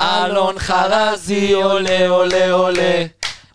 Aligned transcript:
אלון 0.00 0.58
חרזי 0.58 1.52
עולה 1.52 2.08
עולה 2.08 2.52
עולה 2.52 3.04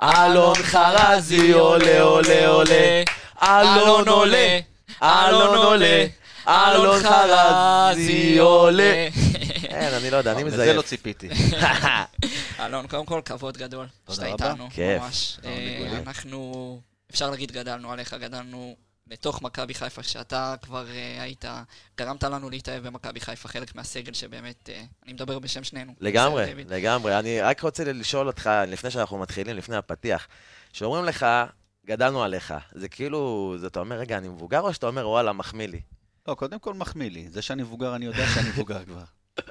אלון 0.04 0.56
חרזי 0.56 1.52
עולה 1.52 2.02
עולה 2.02 2.48
עולה 2.48 3.04
אלון 3.44 4.08
עולה 4.08 4.60
אלון 5.04 5.58
עולה 5.58 6.06
אלון 6.48 7.04
חרזי 7.04 8.38
עולה 8.40 9.08
כן, 9.70 9.94
אני 9.94 10.12
לא 10.12 10.18
יודע, 10.18 10.32
אני 10.32 10.44
לזה 10.44 10.54
מזייף. 10.58 10.76
לא 10.76 10.82
ציפיתי. 10.82 11.30
אלון, 12.60 12.88
קודם 12.88 13.06
כל, 13.06 13.22
כבוד 13.26 13.58
גדול 13.58 13.86
שאתה 14.12 14.28
רבה. 14.28 14.48
איתנו, 14.50 14.70
כיף. 14.70 15.02
ממש. 15.02 15.38
אה. 15.46 16.00
אנחנו, 16.08 16.80
אפשר 17.12 17.30
להגיד, 17.30 17.52
גדלנו 17.52 17.92
עליך, 17.92 18.14
גדלנו 18.14 18.76
לתוך 19.10 19.42
מכבי 19.42 19.74
חיפה, 19.74 20.04
שאתה 20.04 20.56
כבר 20.62 20.88
אה, 20.90 21.22
היית, 21.22 21.46
גרמת 21.98 22.24
לנו 22.24 22.50
להתאהב 22.50 22.88
במכבי 22.88 23.20
חיפה, 23.20 23.48
חלק 23.48 23.76
מהסגל 23.76 24.14
שבאמת, 24.14 24.70
אה, 24.70 24.84
אני 25.06 25.14
מדבר 25.14 25.40
בשם 25.40 25.64
שנינו. 25.64 25.94
לגמרי? 26.00 26.54
לגמרי. 26.68 27.20
אני 27.20 27.42
רק 27.42 27.62
רוצה 27.62 27.84
לשאול 27.94 28.28
אותך, 28.28 28.50
לפני 28.68 28.92
שאנחנו 28.92 29.18
מתחילים, 29.18 29.56
לפני 29.56 29.76
הפתיח, 29.76 30.28
שאומרים 30.74 31.06
לך, 31.06 31.26
גדלנו 31.86 32.24
עליך, 32.24 32.54
זה 32.72 32.90
כאילו, 32.90 33.54
זה 33.58 33.68
אתה 33.68 33.80
אומר, 33.80 33.96
רגע, 33.96 34.18
אני 34.18 34.28
מבוגר, 34.28 34.60
או 34.62 34.74
שאתה 34.74 34.88
אומר, 34.88 35.08
וואלה, 35.10 35.34
מחמיא 35.34 35.68
לי? 35.68 35.82
לא, 36.28 36.34
קודם 36.34 36.60
כל 36.60 36.74
מחמיא 36.74 37.10
לי. 37.10 37.30
זה 37.30 37.42
שאני 37.42 37.64
מבוגר, 37.64 37.96
אני 37.96 38.06
יודע 38.06 38.28
שאני 38.28 38.50
מבוגר 38.50 38.86
כבר. 38.86 39.04
לא 39.40 39.44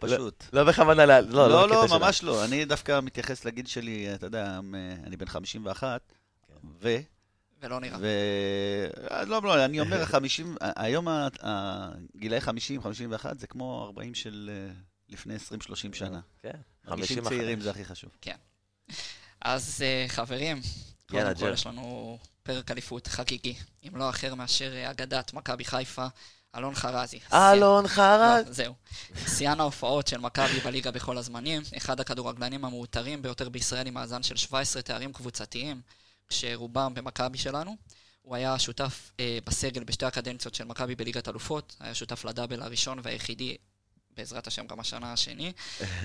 פשוט. 0.00 0.44
לא 0.52 0.64
בכוונה, 0.64 1.06
לא, 1.06 1.20
לא, 1.20 1.68
לא, 1.68 1.86
של- 1.88 1.94
ממש 1.98 2.22
לא. 2.22 2.44
אני 2.44 2.64
דווקא 2.64 3.00
מתייחס 3.00 3.44
לגיל 3.44 3.66
שלי, 3.66 4.14
אתה 4.14 4.26
יודע, 4.26 4.58
אני 5.06 5.16
בן 5.16 5.26
51, 5.26 6.00
ו... 6.82 6.96
ולא 7.60 7.80
נראה. 7.80 7.98
ו... 8.00 8.06
אה, 9.10 9.24
לא, 9.24 9.42
לא, 9.42 9.64
אני 9.64 9.80
אומר, 9.80 10.04
50, 10.04 10.56
היום 10.60 11.08
הגילאי 11.40 12.40
50, 12.40 12.82
51, 12.82 13.38
זה 13.38 13.46
כמו 13.46 13.84
40 13.84 14.14
של 14.14 14.50
אה, 14.52 14.72
לפני 15.08 15.36
20-30 15.36 15.38
שנה. 15.92 16.20
כן, 16.42 16.50
מרגישים 16.88 17.16
55. 17.16 17.28
צעירים 17.28 17.60
זה 17.60 17.70
הכי 17.70 17.84
חשוב. 17.84 18.10
אז 19.40 19.82
אה, 19.82 20.04
חברים, 20.08 20.60
יאללה, 21.12 21.34
קודם 21.34 21.46
כל. 21.46 21.52
יש 21.52 21.66
לנו 21.66 22.18
פרק 22.42 22.70
אליפות 22.70 23.06
חגיגי, 23.06 23.54
אם 23.88 23.96
לא 23.96 24.10
אחר 24.10 24.34
מאשר 24.34 24.72
אה, 24.74 24.90
אגדת 24.90 25.32
מכבי 25.32 25.64
חיפה, 25.64 26.06
אלון 26.56 26.74
חרזי. 26.74 27.18
אלון 27.32 27.88
חרז. 27.88 28.46
לא, 28.46 28.52
זהו. 28.52 28.74
שיאן 29.36 29.60
ההופעות 29.60 30.06
של 30.06 30.18
מכבי 30.18 30.60
בליגה 30.60 30.90
בכל 30.90 31.18
הזמנים, 31.18 31.62
אחד 31.76 32.00
הכדורגלנים 32.00 32.64
המעוטרים 32.64 33.22
ביותר 33.22 33.48
בישראל 33.48 33.86
עם 33.86 33.94
מאזן 33.94 34.22
של 34.22 34.36
17 34.36 34.82
תארים 34.82 35.12
קבוצתיים, 35.12 35.80
כשרובם 36.28 36.94
במכבי 36.94 37.38
שלנו. 37.38 37.76
הוא 38.22 38.36
היה 38.36 38.58
שותף 38.58 39.12
אה, 39.20 39.38
בסגל 39.46 39.84
בשתי 39.84 40.06
הקדנציות 40.06 40.54
של 40.54 40.64
מכבי 40.64 40.94
בליגת 40.94 41.28
אלופות, 41.28 41.76
היה 41.80 41.94
שותף 41.94 42.24
לדאבל 42.24 42.62
הראשון 42.62 42.98
והיחידי, 43.02 43.56
בעזרת 44.16 44.46
השם 44.46 44.66
גם 44.66 44.80
השנה 44.80 45.12
השני. 45.12 45.52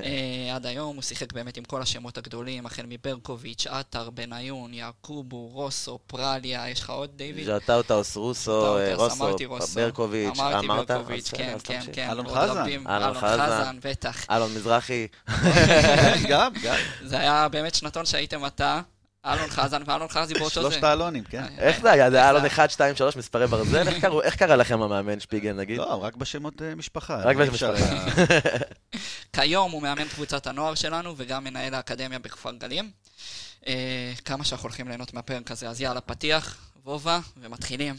אה, 0.04 0.52
עד 0.56 0.66
היום 0.66 0.96
הוא 0.96 1.04
שיחק 1.04 1.34
באמת 1.34 1.58
עם 1.58 1.64
כל 1.64 1.82
השמות 1.82 2.18
הגדולים, 2.18 2.66
החל 2.66 2.86
מברקוביץ', 2.88 3.68
עטר, 3.68 4.10
בניון, 4.10 4.74
יעקובו, 4.74 5.48
רוסו, 5.48 6.00
פרליה, 6.08 6.70
יש 6.70 6.82
לך 6.82 6.90
עוד 6.90 7.12
דיוויד? 7.16 7.46
ז'וטאוטאס, 7.46 8.16
רוסו, 8.16 8.62
ז'וטאוטאס, 8.62 9.12
רוסו, 9.12 9.24
אמרתי 9.26 9.46
רוסו. 9.46 9.76
ברקוביץ', 9.76 10.40
אמרתי 10.40 10.66
אמרת? 10.66 10.92
ברקוביץ', 10.92 11.34
אז 11.34 11.62
כן, 11.64 11.80
כן. 11.86 11.92
כן. 11.94 12.10
אלון 12.10 12.28
חזן. 12.28 12.88
אלון. 12.88 13.14
חזן, 13.14 13.78
בטח. 13.84 14.26
אלון 14.32 14.56
מזרחי. 14.56 15.08
גם, 16.30 16.54
גם. 16.64 16.76
זה 17.06 17.20
היה 17.20 17.50
באמת 17.50 17.76
שנתון 17.76 18.06
שהייתם 18.06 18.46
אתה, 18.46 18.82
אלון 19.26 19.50
חזן 19.50 19.82
ואלון 19.86 20.08
חזי 20.08 20.34
באותו 20.34 20.50
זה. 20.50 20.54
שלושת 20.54 20.84
האלונים, 20.84 21.24
כן. 21.24 21.44
איך 21.58 21.82
זה 21.82 21.92
היה? 21.92 22.10
זה 22.12 22.18
היה 22.18 22.26
איך 22.26 22.32
אלון 22.32 22.42
זה? 22.42 22.48
1, 22.48 22.72
2, 22.72 22.96
3, 22.96 23.16
מספרי 23.16 23.48
ברזל? 23.48 23.88
איך 24.24 24.36
קרא 24.36 24.56
לכם 24.56 24.82
המאמן 24.82 25.20
שפיגל, 25.20 25.54
נגיד? 25.54 25.78
לא, 25.78 26.04
רק 26.04 26.16
בשמות 26.16 26.62
אה, 26.62 26.76
משפחה. 26.76 27.22
רק 27.24 27.36
בשמות 27.36 27.54
משפחה. 27.54 27.94
אה, 27.94 28.58
כיום 29.34 29.72
הוא 29.72 29.82
מאמן 29.82 30.08
קבוצת 30.08 30.48
הנוער 30.48 30.76
שלנו 30.76 31.14
וגם 31.18 31.44
מנהל 31.44 31.74
האקדמיה 31.74 32.20
בכפר 32.20 32.52
גלים. 32.52 32.92
אה, 33.68 34.14
כמה 34.26 34.44
שאנחנו 34.44 34.68
הולכים 34.68 34.88
ליהנות 34.88 35.14
מהפרק 35.14 35.52
הזה, 35.52 35.70
אז 35.70 35.82
יאללה, 35.82 36.02
פתיח, 36.02 36.58
וובה, 36.86 37.20
ומתחילים. 37.38 37.96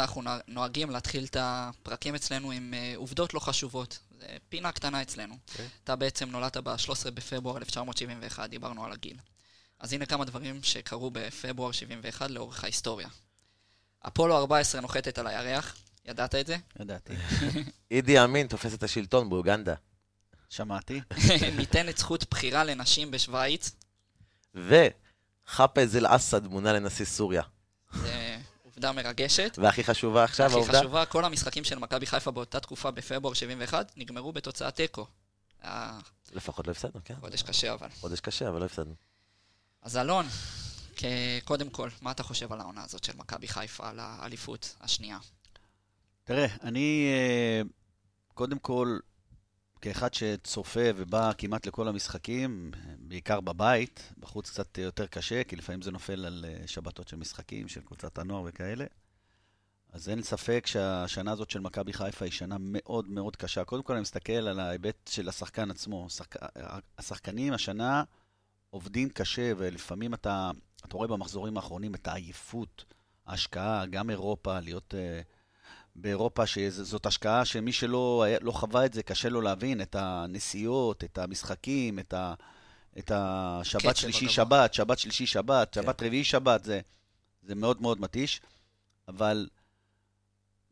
אה, 0.00 0.06
בדרך 0.06 0.14
כלל 0.14 0.22
אנחנו 0.22 0.22
נוה- 0.22 0.40
נוהגים 0.48 0.90
להתחיל 0.90 1.24
את 1.24 1.36
הפרקים 1.40 2.14
אצלנו 2.14 2.50
עם 2.50 2.74
אה, 2.74 2.92
עובדות 2.96 3.34
לא 3.34 3.40
חשובות. 3.40 3.98
זה 4.18 4.26
פינה 4.48 4.72
קטנה 4.72 5.02
אצלנו. 5.02 5.36
אוקיי. 5.50 5.68
אתה 5.84 5.96
בעצם 5.96 6.30
נולדת 6.30 6.56
ב-13 6.56 7.10
בפברואר 7.14 7.56
1971, 7.56 8.50
דיברנו 8.50 8.84
על 8.84 8.92
הגיל. 8.92 9.16
אז 9.80 9.92
הנה 9.92 10.06
כמה 10.06 10.24
דברים 10.24 10.62
שקרו 10.62 11.10
בפברואר 11.10 11.72
71 11.72 12.30
לאורך 12.30 12.64
ההיסטוריה. 12.64 13.08
אפולו 14.06 14.36
14 14.36 14.80
נוחתת 14.80 15.18
על 15.18 15.26
הירח, 15.26 15.76
ידעת 16.06 16.34
את 16.34 16.46
זה? 16.46 16.56
ידעתי. 16.80 17.12
אידי 17.90 18.24
אמין 18.24 18.46
תופס 18.46 18.74
את 18.74 18.82
השלטון 18.82 19.30
באוגנדה. 19.30 19.74
שמעתי. 20.48 21.00
ניתנת 21.56 21.98
זכות 21.98 22.30
בחירה 22.30 22.64
לנשים 22.64 23.10
בשוויץ. 23.10 23.70
וחאפז 24.54 25.96
אל-אסד 25.96 26.46
מונה 26.46 26.72
לנשיא 26.72 27.04
סוריה. 27.04 27.42
זה 28.80 28.88
עובדה 28.88 29.02
מרגשת. 29.02 29.58
והכי 29.62 29.84
חשובה 29.84 30.24
עכשיו, 30.24 30.46
הכי 30.46 30.54
העובדה? 30.54 30.78
חשובה, 30.80 31.06
כל 31.06 31.24
המשחקים 31.24 31.64
של 31.64 31.78
מכבי 31.78 32.06
חיפה 32.06 32.30
באותה 32.30 32.60
תקופה 32.60 32.90
בפברואר 32.90 33.34
71 33.34 33.92
נגמרו 33.96 34.32
בתוצאת 34.32 34.74
תיקו. 34.74 35.06
היה 35.62 35.98
לפחות 36.32 36.66
לא 36.66 36.72
הפסדנו, 36.72 37.00
כן. 37.04 37.14
חודש 37.20 37.42
קשה 37.42 37.72
אבל. 37.72 37.88
חודש 38.00 38.20
קשה, 38.20 38.48
אבל 38.48 38.60
לא 38.60 38.64
הפסדנו. 38.64 38.94
אז 39.82 39.96
אלון, 39.96 40.26
קודם 41.44 41.70
כל, 41.70 41.88
מה 42.02 42.10
אתה 42.10 42.22
חושב 42.22 42.52
על 42.52 42.60
העונה 42.60 42.84
הזאת 42.84 43.04
של 43.04 43.12
מכבי 43.16 43.48
חיפה, 43.48 43.88
על 43.88 43.98
האליפות 44.00 44.76
השנייה? 44.80 45.18
תראה, 46.24 46.46
אני 46.62 47.08
אה, 47.12 47.62
קודם 48.34 48.58
כל, 48.58 48.98
כאחד 49.80 50.14
שצופה 50.14 50.80
ובא 50.96 51.32
כמעט 51.38 51.66
לכל 51.66 51.88
המשחקים, 51.88 52.70
בעיקר 52.98 53.40
בבית, 53.40 54.12
בחוץ 54.18 54.50
קצת 54.50 54.78
יותר 54.78 55.06
קשה, 55.06 55.44
כי 55.44 55.56
לפעמים 55.56 55.82
זה 55.82 55.90
נופל 55.90 56.24
על 56.26 56.44
אה, 56.48 56.66
שבתות 56.66 57.08
של 57.08 57.16
משחקים, 57.16 57.68
של 57.68 57.80
קבוצת 57.80 58.18
הנוער 58.18 58.42
וכאלה. 58.46 58.84
אז 59.92 60.08
אין 60.08 60.22
ספק 60.22 60.66
שהשנה 60.66 61.32
הזאת 61.32 61.50
של 61.50 61.60
מכבי 61.60 61.92
חיפה 61.92 62.24
היא 62.24 62.32
שנה 62.32 62.56
מאוד 62.60 63.08
מאוד 63.08 63.36
קשה. 63.36 63.64
קודם 63.64 63.82
כל 63.82 63.92
אני 63.92 64.02
מסתכל 64.02 64.32
על 64.32 64.60
ההיבט 64.60 65.08
של 65.08 65.28
השחקן 65.28 65.70
עצמו. 65.70 66.10
שחק... 66.10 66.36
השחקנים 66.98 67.52
השנה 67.52 68.02
עובדים 68.70 69.08
קשה, 69.08 69.52
ולפעמים 69.56 70.14
אתה, 70.14 70.50
אתה 70.84 70.96
רואה 70.96 71.08
במחזורים 71.08 71.56
האחרונים 71.56 71.94
את 71.94 72.08
העייפות, 72.08 72.84
ההשקעה, 73.26 73.86
גם 73.86 74.10
אירופה, 74.10 74.60
להיות... 74.60 74.94
אה, 74.94 75.20
באירופה, 75.96 76.46
שזאת 76.46 77.06
השקעה 77.06 77.44
שמי 77.44 77.72
שלא 77.72 78.24
לא 78.40 78.52
חווה 78.52 78.86
את 78.86 78.92
זה, 78.92 79.02
קשה 79.02 79.28
לו 79.28 79.40
להבין 79.40 79.82
את 79.82 79.96
הנסיעות, 79.98 81.04
את 81.04 81.18
המשחקים, 81.18 81.98
את, 81.98 82.14
ה, 82.14 82.34
את 82.98 83.10
השבת 83.14 83.96
שלישי 83.96 84.24
הגבוה. 84.24 84.34
שבת, 84.34 84.74
שבת 84.74 84.98
שלישי 84.98 85.26
שבת, 85.26 85.74
כן. 85.74 85.82
שבת 85.82 86.02
רביעי 86.02 86.24
שבת, 86.24 86.64
זה, 86.64 86.80
זה 87.42 87.54
מאוד 87.54 87.82
מאוד 87.82 88.00
מתיש. 88.00 88.40
אבל 89.08 89.48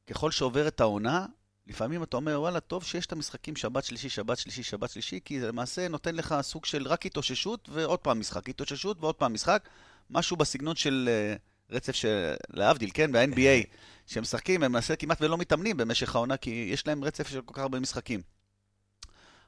ככל 0.07 0.31
שעוברת 0.31 0.81
העונה, 0.81 1.27
לפעמים 1.67 2.03
אתה 2.03 2.17
אומר, 2.17 2.41
וואלה, 2.41 2.61
טוב 2.61 2.85
שיש 2.85 3.07
את 3.07 3.13
המשחקים 3.13 3.57
שבת 3.57 3.85
שלישי, 3.85 4.09
שבת 4.09 4.39
שלישי, 4.39 4.63
שבת 4.63 4.91
שלישי, 4.91 5.21
כי 5.25 5.41
זה 5.41 5.49
למעשה 5.49 5.89
נותן 5.89 6.15
לך 6.15 6.35
סוג 6.41 6.65
של 6.65 6.87
רק 6.89 7.07
התאוששות 7.07 7.69
ועוד 7.73 7.99
פעם 7.99 8.21
משחק, 8.21 8.49
התאוששות 8.49 8.97
ועוד 9.01 9.15
פעם 9.15 9.35
משחק, 9.35 9.69
משהו 10.11 10.37
בסגנון 10.37 10.77
של 10.77 11.09
אה, 11.13 11.37
רצף 11.71 11.93
של, 11.93 12.35
להבדיל, 12.51 12.91
כן, 12.95 13.13
ב-NBA, 13.13 13.67
שהם 14.07 14.23
משחקים, 14.23 14.63
הם 14.63 14.73
למעשה 14.73 14.97
כמעט 14.97 15.23
ולא 15.23 15.39
מתאמנים 15.39 15.77
במשך 15.77 16.15
העונה, 16.15 16.37
כי 16.37 16.51
יש 16.73 16.87
להם 16.87 17.05
רצף 17.05 17.29
של 17.29 17.41
כל 17.43 17.55
כך 17.55 17.63
הרבה 17.63 17.81
משחקים. 17.81 18.23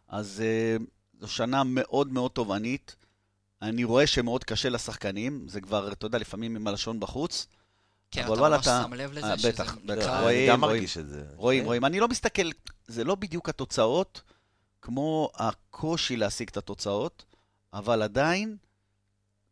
אז 0.08 0.42
אה, 0.44 0.76
זו 1.20 1.28
שנה 1.28 1.64
מאוד 1.64 2.12
מאוד 2.12 2.30
תובענית. 2.30 2.96
אני 3.62 3.84
רואה 3.84 4.06
שמאוד 4.06 4.44
קשה 4.44 4.68
לשחקנים, 4.68 5.44
זה 5.48 5.60
כבר, 5.60 5.92
אתה 5.92 6.06
יודע, 6.06 6.18
לפעמים 6.18 6.56
עם 6.56 6.66
הלשון 6.66 7.00
בחוץ. 7.00 7.46
כן, 8.10 8.24
אבל 8.24 8.34
אתה 8.38 8.48
ממש 8.56 8.66
אתה- 8.66 8.82
שם 8.86 8.94
לב 8.94 9.10
אה, 9.16 9.32
לזה? 9.32 9.38
שזה 9.38 9.52
בטח, 9.52 9.74
נקרא- 9.76 9.96
בטח. 9.96 10.06
אני 10.08 10.22
רואים, 10.22 10.48
גם 10.50 10.64
רואים. 10.64 10.76
מרגיש 10.76 10.98
את 10.98 11.08
זה. 11.08 11.24
רואים, 11.36 11.60
כן. 11.60 11.66
רואים. 11.66 11.84
אני 11.84 12.00
לא 12.00 12.08
מסתכל, 12.08 12.50
זה 12.86 13.04
לא 13.04 13.14
בדיוק 13.14 13.48
התוצאות, 13.48 14.22
כמו 14.82 15.30
הקושי 15.34 16.16
להשיג 16.16 16.48
את 16.48 16.56
התוצאות, 16.56 17.24
אבל 17.72 18.02
עדיין, 18.02 18.56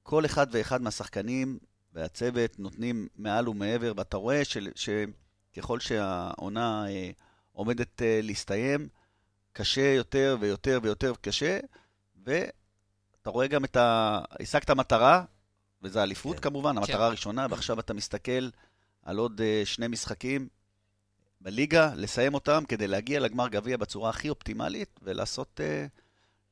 כל 0.02 0.24
אחד 0.24 0.46
ואחד 0.50 0.82
מהשחקנים 0.82 1.58
והצוות 1.98 2.58
נותנים 2.58 3.08
מעל 3.16 3.48
ומעבר, 3.48 3.92
ואתה 3.96 4.16
רואה 4.16 4.44
של, 4.44 4.68
שככל 4.74 5.80
שהעונה 5.80 6.88
אה, 6.88 7.10
עומדת 7.52 8.02
אה, 8.02 8.20
להסתיים, 8.22 8.88
קשה 9.52 9.94
יותר 9.94 10.36
ויותר 10.40 10.78
ויותר 10.82 11.12
קשה, 11.20 11.58
ואתה 12.24 12.50
אתה 13.22 13.30
רואה 13.30 13.46
גם 13.46 13.64
את 13.64 13.76
ה... 13.76 14.20
השגת 14.40 14.70
מטרה, 14.70 15.24
וזה 15.82 16.02
אליפות 16.02 16.36
כן. 16.36 16.42
כמובן, 16.42 16.72
כן. 16.72 16.78
המטרה 16.78 17.06
הראשונה, 17.06 17.46
ועכשיו 17.50 17.80
אתה 17.80 17.94
מסתכל 17.94 18.48
על 19.02 19.18
עוד 19.18 19.40
אה, 19.40 19.62
שני 19.64 19.88
משחקים 19.88 20.48
בליגה, 21.40 21.92
לסיים 21.94 22.34
אותם 22.34 22.64
כדי 22.68 22.86
להגיע 22.88 23.20
לגמר 23.20 23.48
גביע 23.48 23.76
בצורה 23.76 24.10
הכי 24.10 24.28
אופטימלית, 24.28 25.00
ולעשות 25.02 25.60
אה, 25.60 25.86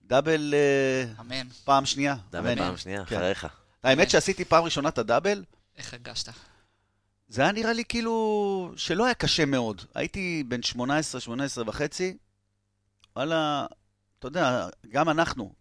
דאבל 0.02 0.54
אה, 0.54 1.20
אמן. 1.20 1.48
פעם 1.64 1.87
שנייה. 1.87 2.16
דאבל 2.31 2.48
אמן. 2.48 2.58
פעם 2.58 2.76
שנייה, 2.76 3.04
כן. 3.04 3.16
אחריך. 3.16 3.66
האמת 3.87 4.11
שעשיתי 4.11 4.44
פעם 4.44 4.65
ראשונה 4.65 4.88
את 4.88 4.99
הדאבל, 4.99 5.44
איך 5.77 5.93
הרגשת? 5.94 6.33
זה 7.29 7.43
היה 7.43 7.53
נראה 7.53 7.73
לי 7.73 7.85
כאילו 7.85 8.73
שלא 8.77 9.05
היה 9.05 9.15
קשה 9.15 9.44
מאוד. 9.44 9.83
הייתי 9.94 10.44
בן 10.49 10.62
18, 10.62 11.21
18 11.21 11.65
וחצי, 11.67 12.17
וואלה, 13.17 13.67
אתה 14.19 14.27
יודע, 14.27 14.69
גם 14.88 15.09
אנחנו 15.09 15.53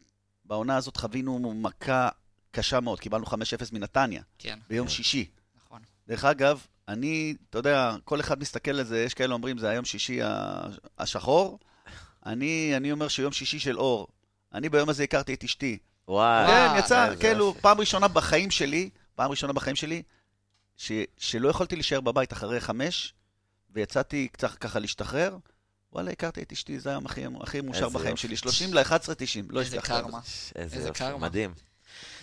בעונה 0.46 0.78
הזאת 0.78 0.98
חווינו 0.98 1.54
מכה 1.54 2.10
קשה 2.52 2.80
מאוד. 2.80 3.00
קיבלנו 3.00 3.26
5-0 3.26 3.34
מנתניה 3.72 4.22
כן, 4.40 4.60
ביום 4.70 4.88
כן. 4.88 4.94
שישי. 4.94 5.30
נכון. 5.56 5.82
דרך 6.08 6.26
אגב, 6.26 6.66
אני, 6.88 7.36
אתה 7.50 7.58
יודע, 7.58 7.96
כל 8.04 8.20
אחד 8.20 8.40
מסתכל 8.40 8.72
על 8.72 8.84
זה, 8.84 9.04
יש 9.04 9.14
כאלה 9.14 9.34
אומרים, 9.34 9.58
זה 9.58 9.70
היום 9.70 9.86
שישי 9.86 10.20
השחור. 10.98 11.60
אני, 12.26 12.74
אני 12.78 12.92
אומר 12.92 13.08
שיום 13.08 13.32
שישי 13.32 13.60
של 13.60 13.78
אור. 13.78 14.08
אני 14.54 14.70
ביום 14.70 14.90
הזה 14.90 15.04
הכרתי 15.04 15.34
את 15.34 15.44
אשתי. 15.44 15.78
וואי. 16.08 16.48
כן, 16.48 16.68
וואי, 16.70 16.80
יצא, 16.80 17.16
כאילו. 17.20 17.56
פעם 17.62 17.80
ראשונה 17.80 18.08
בחיים 18.08 18.52
שלי, 18.52 18.90
פעם 19.16 19.32
ראשונה 19.32 19.54
בחיים 19.54 19.76
שלי, 19.76 20.04
ש, 20.78 20.92
שלא 21.18 21.50
יכולתי 21.50 21.76
להישאר 21.76 22.02
בבית 22.02 22.34
אחרי 22.34 22.60
חמש, 22.60 23.14
ויצאתי 23.74 24.28
קצת 24.32 24.52
ככה 24.52 24.80
להשתחרר. 24.80 25.38
וואלה, 25.94 26.12
הכרתי 26.12 26.42
את 26.42 26.52
אשתי, 26.52 26.80
זה 26.80 26.90
היום 26.90 27.06
הכי, 27.06 27.24
הכי 27.42 27.62
מאושר 27.62 27.90
בחיים 27.90 28.10
יופי. 28.10 28.22
שלי. 28.22 28.38
30 28.38 28.74
ל-11.90, 28.74 29.46
לא 29.50 29.60
איזה. 29.60 29.82
קרמה. 29.82 30.20
איזה 30.56 30.78
איזה 30.78 30.92
קרמה. 30.92 31.18
מדהים. 31.18 31.54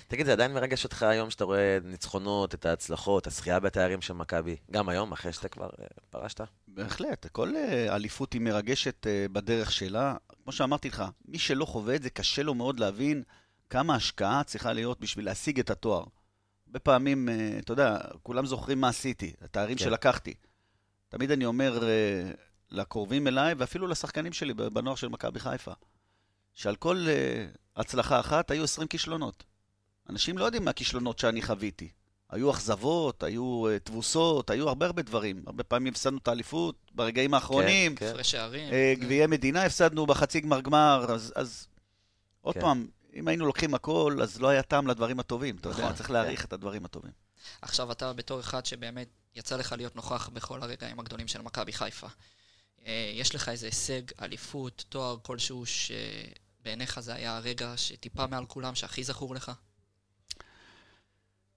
תגיד, 0.08 0.26
זה 0.26 0.32
עדיין 0.32 0.52
מרגש 0.52 0.84
אותך 0.84 1.02
היום 1.02 1.30
שאתה 1.30 1.44
רואה 1.44 1.78
ניצחונות, 1.84 2.54
את 2.54 2.66
ההצלחות, 2.66 3.26
הזכייה 3.26 3.60
בתארים 3.60 4.02
של 4.02 4.14
מכבי? 4.14 4.56
גם 4.70 4.88
היום, 4.88 5.12
אחרי 5.12 5.32
שאתה 5.32 5.48
כבר 5.48 5.70
אה, 5.80 5.86
פרשת? 6.10 6.40
בהחלט, 6.68 7.26
כל 7.26 7.56
אה, 7.56 7.94
אליפות 7.96 8.32
היא 8.32 8.40
מרגשת 8.40 9.06
אה, 9.06 9.26
בדרך 9.32 9.72
שלה. 9.72 10.16
כמו 10.42 10.52
שאמרתי 10.52 10.88
לך, 10.88 11.04
מי 11.24 11.38
שלא 11.38 11.64
חווה 11.64 11.94
את 11.94 12.02
זה, 12.02 12.10
קשה 12.10 12.42
לו 12.42 12.54
מאוד 12.54 12.80
להבין 12.80 13.22
כמה 13.72 13.94
השקעה 13.94 14.44
צריכה 14.44 14.72
להיות 14.72 15.00
בשביל 15.00 15.24
להשיג 15.24 15.58
את 15.60 15.70
התואר. 15.70 16.04
הרבה 16.66 16.78
פעמים, 16.78 17.28
אה, 17.28 17.58
אתה 17.58 17.72
יודע, 17.72 17.98
כולם 18.22 18.46
זוכרים 18.46 18.80
מה 18.80 18.88
עשיתי, 18.88 19.32
התארים 19.40 19.78
כן. 19.78 19.84
שלקחתי. 19.84 20.34
תמיד 21.08 21.30
אני 21.30 21.44
אומר 21.44 21.88
אה, 21.88 22.30
לקרובים 22.70 23.26
אליי, 23.28 23.54
ואפילו 23.58 23.86
לשחקנים 23.86 24.32
שלי 24.32 24.54
בנוער 24.54 24.96
של 24.96 25.08
מכבי 25.08 25.40
חיפה, 25.40 25.72
שעל 26.54 26.76
כל 26.76 27.06
אה, 27.08 27.46
הצלחה 27.76 28.20
אחת 28.20 28.50
היו 28.50 28.64
20 28.64 28.88
כישלונות. 28.88 29.44
אנשים 30.10 30.38
לא 30.38 30.44
יודעים 30.44 30.64
מהכישלונות 30.64 31.18
שאני 31.18 31.42
חוויתי. 31.42 31.88
היו 32.30 32.50
אכזבות, 32.50 33.22
היו 33.22 33.64
תבוסות, 33.84 34.50
היו 34.50 34.68
הרבה 34.68 34.86
הרבה 34.86 35.02
דברים. 35.02 35.42
הרבה 35.46 35.64
פעמים 35.64 35.92
הפסדנו 35.92 36.18
את 36.18 36.28
האליפות 36.28 36.90
ברגעים 36.94 37.34
האחרונים. 37.34 37.94
כן. 37.94 38.06
הפרש 38.06 38.30
שערים. 38.30 38.72
אה, 38.72 38.94
זה- 38.98 39.04
גביעי 39.04 39.26
מדינה 39.26 39.62
הפסדנו 39.64 40.06
בחצי 40.06 40.40
גמר 40.40 40.60
גמר, 40.60 41.06
אז, 41.08 41.32
אז 41.36 41.66
עוד 42.40 42.54
כן. 42.54 42.60
פעם, 42.60 42.86
אם 43.14 43.28
היינו 43.28 43.46
לוקחים 43.46 43.74
הכל, 43.74 44.18
אז 44.22 44.40
לא 44.40 44.48
היה 44.48 44.62
טעם 44.62 44.86
לדברים 44.86 45.20
הטובים. 45.20 45.56
אתה 45.56 45.68
יודע, 45.68 45.82
נכון, 45.82 45.94
צריך 45.94 46.10
להעריך 46.10 46.44
את 46.44 46.52
הדברים 46.52 46.84
הטובים. 46.84 47.12
עכשיו 47.62 47.92
אתה 47.92 48.12
בתור 48.12 48.40
אחד 48.40 48.66
שבאמת 48.66 49.08
יצא 49.34 49.56
לך 49.56 49.72
להיות 49.72 49.96
נוכח 49.96 50.28
בכל 50.28 50.62
הרגעים 50.62 51.00
הגדולים 51.00 51.28
של 51.28 51.42
מכבי 51.42 51.72
חיפה. 51.72 52.06
אה, 52.86 53.12
יש 53.14 53.34
לך 53.34 53.48
איזה 53.48 53.66
הישג, 53.66 54.02
אליפות, 54.22 54.84
תואר 54.88 55.16
כלשהו 55.22 55.64
שבעיניך 55.66 57.00
זה 57.00 57.14
היה 57.14 57.36
הרגע 57.36 57.76
שטיפה 57.76 58.26
מעל 58.26 58.46
כולם, 58.46 58.74
שהכי 58.74 59.04
זכור 59.04 59.34
לך? 59.34 59.52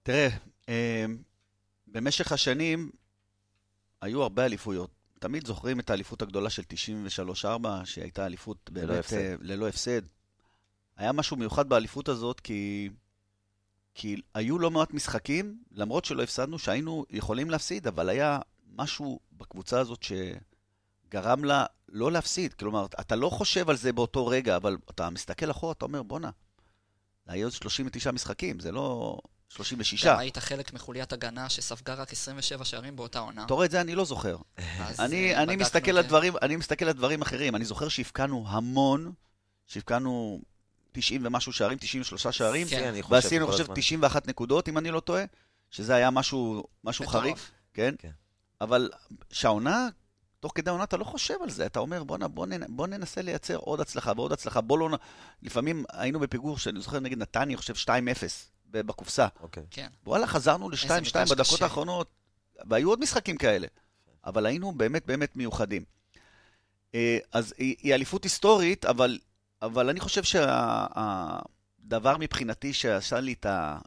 תראה, 0.02 0.28
אה, 0.68 1.04
במשך 1.86 2.32
השנים 2.32 2.90
היו 4.00 4.22
הרבה 4.22 4.44
אליפויות. 4.44 4.90
תמיד 5.18 5.46
זוכרים 5.46 5.80
את 5.80 5.90
האליפות 5.90 6.22
הגדולה 6.22 6.50
של 6.50 6.62
93-4, 7.42 7.66
שהייתה 7.84 8.26
אליפות 8.26 8.70
ללא 8.74 8.86
באמת 8.86 8.98
הפסד. 9.04 9.16
אה, 9.16 9.34
ללא 9.40 9.68
הפסד. 9.68 10.02
היה 10.96 11.12
משהו 11.12 11.36
מיוחד 11.36 11.68
באליפות 11.68 12.08
הזאת, 12.08 12.40
כי, 12.40 12.90
כי 13.94 14.20
היו 14.34 14.58
לא 14.58 14.70
מעט 14.70 14.94
משחקים, 14.94 15.58
למרות 15.72 16.04
שלא 16.04 16.22
הפסדנו, 16.22 16.58
שהיינו 16.58 17.04
יכולים 17.10 17.50
להפסיד, 17.50 17.86
אבל 17.86 18.08
היה 18.08 18.38
משהו 18.76 19.20
בקבוצה 19.32 19.80
הזאת 19.80 20.02
שגרם 20.02 21.44
לה 21.44 21.66
לא 21.88 22.12
להפסיד. 22.12 22.54
כלומר, 22.54 22.86
אתה 22.86 23.16
לא 23.16 23.30
חושב 23.30 23.70
על 23.70 23.76
זה 23.76 23.92
באותו 23.92 24.26
רגע, 24.26 24.56
אבל 24.56 24.76
אתה 24.90 25.10
מסתכל 25.10 25.50
אחורה, 25.50 25.72
אתה 25.72 25.84
אומר, 25.84 26.02
בואנה, 26.02 26.30
היו 27.26 27.50
39 27.50 28.10
משחקים, 28.10 28.60
זה 28.60 28.72
לא 28.72 29.18
36. 29.48 30.06
גם 30.06 30.18
היית 30.18 30.38
חלק 30.38 30.72
מחוליית 30.72 31.12
הגנה 31.12 31.48
שספגה 31.48 31.94
רק 31.94 32.12
27 32.12 32.64
שערים 32.64 32.96
באותה 32.96 33.18
עונה. 33.18 33.44
אתה 33.44 33.54
רואה 33.54 33.66
את 33.66 33.70
זה, 33.70 33.80
אני 33.80 33.94
לא 33.94 34.04
זוכר. 34.04 34.36
אני, 34.98 35.34
אה, 35.34 35.42
אני, 35.42 35.56
מסתכל 35.56 35.90
את 35.90 35.96
על 35.96 36.02
זה. 36.02 36.08
דברים, 36.08 36.34
אני 36.42 36.56
מסתכל 36.56 36.84
על 36.84 36.92
דברים 36.92 37.22
אחרים. 37.22 37.56
אני 37.56 37.64
זוכר 37.64 37.88
שהבקענו 37.88 38.44
המון, 38.48 39.12
שהבקענו 39.66 40.40
90 40.96 41.26
ומשהו 41.26 41.52
שערים, 41.52 41.78
93 41.80 42.26
שערים, 42.26 42.66
כן. 42.66 42.88
אני 42.88 43.02
חושב 43.02 43.12
ועשינו, 43.14 43.44
אני 43.44 43.52
חושב, 43.52 43.62
הזמן. 43.62 43.74
91 43.74 44.28
נקודות, 44.28 44.68
אם 44.68 44.78
אני 44.78 44.90
לא 44.90 45.00
טועה, 45.00 45.24
שזה 45.70 45.94
היה 45.94 46.10
משהו, 46.10 46.64
משהו. 46.84 47.06
חריג, 47.06 47.36
כן? 47.74 47.94
כן. 47.98 48.10
אבל 48.60 48.90
שהעונה, 49.30 49.88
תוך 50.40 50.52
כדי 50.54 50.70
העונה 50.70 50.84
אתה 50.84 50.96
לא 50.96 51.04
חושב 51.04 51.34
על 51.42 51.50
זה, 51.50 51.66
אתה 51.66 51.80
אומר, 51.80 52.04
בואנה, 52.04 52.28
בוא, 52.28 52.46
ננ... 52.46 52.76
בוא 52.76 52.86
ננסה 52.86 53.22
לייצר 53.22 53.56
עוד 53.56 53.80
הצלחה 53.80 54.12
ועוד 54.16 54.32
הצלחה. 54.32 54.60
בוא 54.60 54.78
לא... 54.78 54.90
נ-" 54.90 54.94
לפעמים 55.42 55.84
היינו 55.92 56.20
בפיגור, 56.20 56.58
שאני 56.58 56.80
זוכר 56.80 57.00
נגד 57.00 57.18
נתניה, 57.18 57.44
אני 57.44 57.56
חושב 57.56 57.74
2-0 57.74 57.88
ב- 58.70 58.80
בקופסה. 58.80 59.26
אוקיי. 59.40 59.62
כן. 59.70 59.88
וואלה, 60.06 60.26
חזרנו 60.26 60.70
איזה 60.72 60.86
ל-2-2 60.86 61.00
מפגש 61.00 61.30
בדקות 61.30 61.54
קשה. 61.54 61.64
האחרונות, 61.64 62.10
והיו 62.70 62.88
עוד 62.88 63.00
משחקים 63.00 63.36
כאלה, 63.36 63.66
אבל 64.24 64.46
היינו 64.46 64.72
באמת 64.72 65.06
באמת 65.06 65.36
מיוחדים. 65.36 65.84
אה, 66.94 67.18
אז 67.32 67.54
היא, 67.58 67.76
היא 67.82 67.94
אליפות 67.94 68.24
היסטורית, 68.24 68.84
אבל, 68.84 69.18
אבל 69.62 69.88
אני 69.88 70.00
חושב 70.00 70.22
שהדבר 70.22 72.16
מבחינתי 72.18 72.72
שעשה 72.72 73.20
לי 73.20 73.32
את 73.32 73.46
ה... 73.46 73.78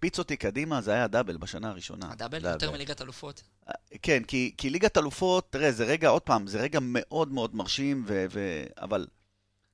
הקפיץ 0.00 0.18
אותי 0.18 0.36
קדימה, 0.36 0.80
זה 0.80 0.92
היה 0.92 1.04
הדאבל 1.04 1.36
בשנה 1.36 1.70
הראשונה. 1.70 2.12
הדאבל 2.12 2.38
דאבל. 2.38 2.52
יותר 2.52 2.70
מליגת 2.70 3.02
אלופות. 3.02 3.42
כן, 4.02 4.22
כי, 4.24 4.54
כי 4.58 4.70
ליגת 4.70 4.98
אלופות, 4.98 5.52
תראה, 5.52 5.72
זה 5.72 5.84
רגע, 5.84 6.08
עוד 6.08 6.22
פעם, 6.22 6.46
זה 6.46 6.60
רגע 6.60 6.78
מאוד 6.82 7.32
מאוד 7.32 7.54
מרשים, 7.54 8.04
ו, 8.06 8.26
ו, 8.30 8.64
אבל 8.78 9.06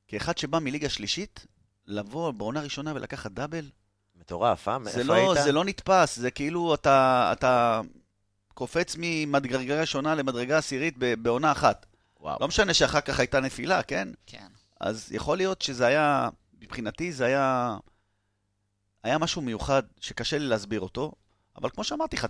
כאחד 0.08 0.38
שבא 0.38 0.58
מליגה 0.58 0.88
שלישית, 0.88 1.46
לבוא 1.86 2.30
בעונה 2.30 2.60
ראשונה 2.60 2.92
ולקחת 2.94 3.30
דאבל, 3.32 3.70
מטורף, 4.16 4.68
אה? 4.68 4.78
זה 4.84 4.90
איפה 4.90 5.02
לא, 5.02 5.32
היית? 5.32 5.44
זה 5.44 5.52
לא 5.52 5.64
נתפס, 5.64 6.18
זה 6.18 6.30
כאילו 6.30 6.75
אתה, 6.75 7.28
אתה 7.32 7.80
קופץ 8.54 8.96
ממדרגה 8.98 9.80
ראשונה 9.80 10.14
למדרגה 10.14 10.58
עשירית 10.58 10.94
ב- 10.98 11.14
בעונה 11.22 11.52
אחת. 11.52 11.86
וואו. 12.20 12.38
לא 12.40 12.48
משנה 12.48 12.75
שאחר 12.75 13.00
כך 13.00 13.18
הייתה 13.18 13.40
נפילה, 13.40 13.82
כן? 13.82 14.08
כן. 14.26 14.46
אז 14.80 15.12
יכול 15.12 15.37
להיות 15.37 15.62
שזה 15.62 15.87
היה, 15.87 16.28
מבחינתי 16.61 17.12
זה 17.12 17.25
היה, 17.25 17.76
היה 19.02 19.18
משהו 19.18 19.42
מיוחד 19.42 19.83
שקשה 20.00 20.38
לי 20.38 20.47
להסביר 20.47 20.80
אותו, 20.80 21.12
אבל 21.56 21.71
כמו 21.71 21.85
שאמרתי 21.85 22.16
לך, 22.16 22.26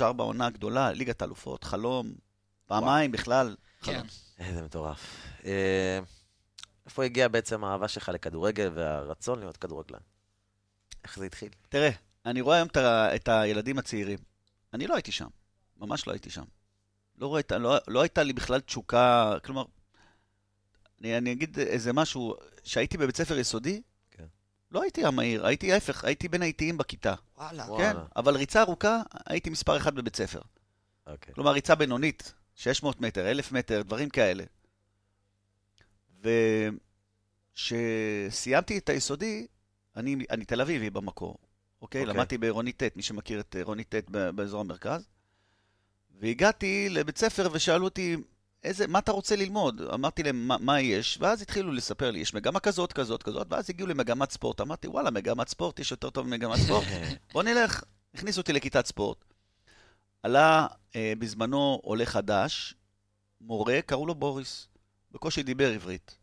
93-4 0.00 0.04
עונה 0.18 0.50
גדולה, 0.50 0.92
ליגת 0.92 1.22
אלופות, 1.22 1.64
חלום, 1.64 2.12
פעמיים 2.66 3.12
בכלל. 3.12 3.56
כן. 3.82 4.02
איזה 4.38 4.62
מטורף. 4.62 5.16
אה, 5.44 6.00
איפה 6.86 7.04
הגיעה 7.04 7.28
בעצם 7.28 7.64
האהבה 7.64 7.88
שלך 7.88 8.08
לכדורגל 8.08 8.70
והרצון 8.74 9.38
להיות 9.38 9.56
כדורגלן? 9.56 9.98
איך 11.04 11.18
זה 11.18 11.24
התחיל? 11.26 11.48
תראה, 11.68 11.90
אני 12.26 12.40
רואה 12.40 12.56
היום 12.56 12.68
את, 13.14 13.28
הילדים 13.28 13.78
הצעירים. 13.78 14.18
אני 14.74 14.86
לא 14.86 14.94
הייתי 14.94 15.12
שם, 15.12 15.28
ממש 15.76 16.06
לא 16.06 16.12
הייתי 16.12 16.30
שם. 16.30 16.44
לא, 17.18 17.38
ה- 17.52 17.58
לא, 17.58 17.76
לא 17.88 18.00
הייתה 18.02 18.22
לי 18.22 18.32
בכלל 18.32 18.60
תשוקה, 18.60 19.34
כלומר, 19.44 19.64
אני, 21.02 21.18
אני 21.18 21.32
אגיד 21.32 21.58
איזה 21.58 21.92
משהו, 21.92 22.36
שהייתי 22.64 22.98
בבית 22.98 23.16
ספר 23.16 23.38
יסודי, 23.38 23.82
כן. 24.10 24.24
לא 24.70 24.82
הייתי 24.82 25.04
המהיר, 25.04 25.46
הייתי 25.46 25.72
ההפך, 25.72 26.04
הייתי 26.04 26.28
בין 26.28 26.42
האיטיים 26.42 26.78
בכיתה, 26.78 27.14
וואלה. 27.36 27.64
וואלה. 27.68 27.92
כן? 27.92 27.98
אבל 28.16 28.36
ריצה 28.36 28.62
ארוכה, 28.62 29.02
הייתי 29.26 29.50
מספר 29.50 29.76
אחד 29.76 29.94
בבית 29.94 30.16
ספר. 30.16 30.40
אוקיי. 31.06 31.34
כלומר, 31.34 31.50
ריצה 31.52 31.74
בינונית, 31.74 32.34
600 32.54 33.00
מטר, 33.00 33.30
1,000 33.30 33.52
מטר, 33.52 33.82
דברים 33.82 34.08
כאלה. 34.10 34.44
וכשסיימתי 37.54 38.78
את 38.78 38.88
היסודי, 38.88 39.46
אני, 39.96 40.16
אני 40.30 40.44
תל 40.44 40.60
אביבי 40.60 40.90
במקור, 40.90 41.38
אוקיי? 41.82 42.00
אוקיי. 42.00 42.14
למדתי 42.14 42.38
בעירוני 42.38 42.72
ט', 42.72 42.96
מי 42.96 43.02
שמכיר 43.02 43.40
את 43.40 43.54
עירוני 43.54 43.84
ט' 43.84 44.10
באזור 44.10 44.60
המרכז. 44.60 45.08
והגעתי 46.20 46.88
לבית 46.88 47.18
ספר 47.18 47.48
ושאלו 47.52 47.84
אותי, 47.84 48.16
איזה, 48.64 48.86
מה 48.86 48.98
אתה 48.98 49.12
רוצה 49.12 49.36
ללמוד? 49.36 49.82
אמרתי 49.94 50.22
להם, 50.22 50.48
מה, 50.48 50.56
מה 50.60 50.80
יש? 50.80 51.18
ואז 51.20 51.42
התחילו 51.42 51.72
לספר 51.72 52.10
לי, 52.10 52.18
יש 52.18 52.34
מגמה 52.34 52.60
כזאת, 52.60 52.92
כזאת, 52.92 53.22
כזאת, 53.22 53.46
ואז 53.50 53.70
הגיעו 53.70 53.88
למגמת 53.88 54.30
ספורט. 54.30 54.60
אמרתי, 54.60 54.88
וואלה, 54.88 55.10
מגמת 55.10 55.48
ספורט, 55.48 55.78
יש 55.78 55.90
יותר 55.90 56.10
טוב 56.10 56.26
ממגמת 56.26 56.58
ספורט. 56.58 56.84
בוא 57.32 57.42
נלך. 57.42 57.82
הכניסו 58.14 58.40
אותי 58.40 58.52
לכיתת 58.52 58.86
ספורט. 58.86 59.24
עלה 60.22 60.66
אה, 60.96 61.12
בזמנו 61.18 61.80
עולה 61.82 62.06
חדש, 62.06 62.74
מורה, 63.40 63.82
קראו 63.86 64.06
לו 64.06 64.14
בוריס. 64.14 64.68
בקושי 65.12 65.42
דיבר 65.42 65.72
עברית. 65.72 66.18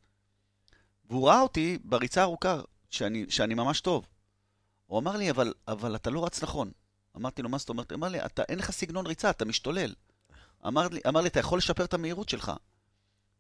והוא 1.09 1.27
ראה 1.27 1.41
אותי 1.41 1.77
בריצה 1.83 2.21
ארוכה, 2.23 2.61
שאני, 2.89 3.25
שאני 3.29 3.53
ממש 3.53 3.81
טוב. 3.81 4.07
הוא 4.85 4.99
אמר 4.99 5.17
לי, 5.17 5.29
אבל, 5.29 5.53
אבל 5.67 5.95
אתה 5.95 6.09
לא 6.09 6.25
רץ 6.25 6.43
נכון. 6.43 6.71
אמרתי 7.17 7.41
לו, 7.41 7.49
מה 7.49 7.57
זאת 7.57 7.69
אומרת? 7.69 7.91
הוא 7.91 7.97
אמר 7.97 8.07
לי, 8.07 8.25
אתה, 8.25 8.43
אין 8.49 8.59
לך 8.59 8.71
סגנון 8.71 9.07
ריצה, 9.07 9.29
אתה 9.29 9.45
משתולל. 9.45 9.93
אמר 10.67 10.87
לי, 10.87 10.99
אמר 11.07 11.21
לי, 11.21 11.27
אתה 11.27 11.39
יכול 11.39 11.57
לשפר 11.57 11.85
את 11.85 11.93
המהירות 11.93 12.29
שלך. 12.29 12.51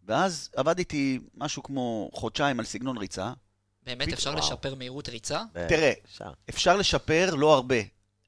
ואז 0.05 0.49
עבדתי 0.55 1.19
משהו 1.35 1.63
כמו 1.63 2.09
חודשיים 2.13 2.59
על 2.59 2.65
סגנון 2.65 2.97
ריצה. 2.97 3.33
באמת 3.83 4.13
אפשר 4.13 4.29
וואו. 4.29 4.39
לשפר 4.41 4.75
מהירות 4.75 5.09
ריצה? 5.09 5.43
תראה, 5.53 5.91
אפשר. 6.05 6.31
אפשר 6.49 6.77
לשפר, 6.77 7.35
לא 7.35 7.53
הרבה. 7.53 7.75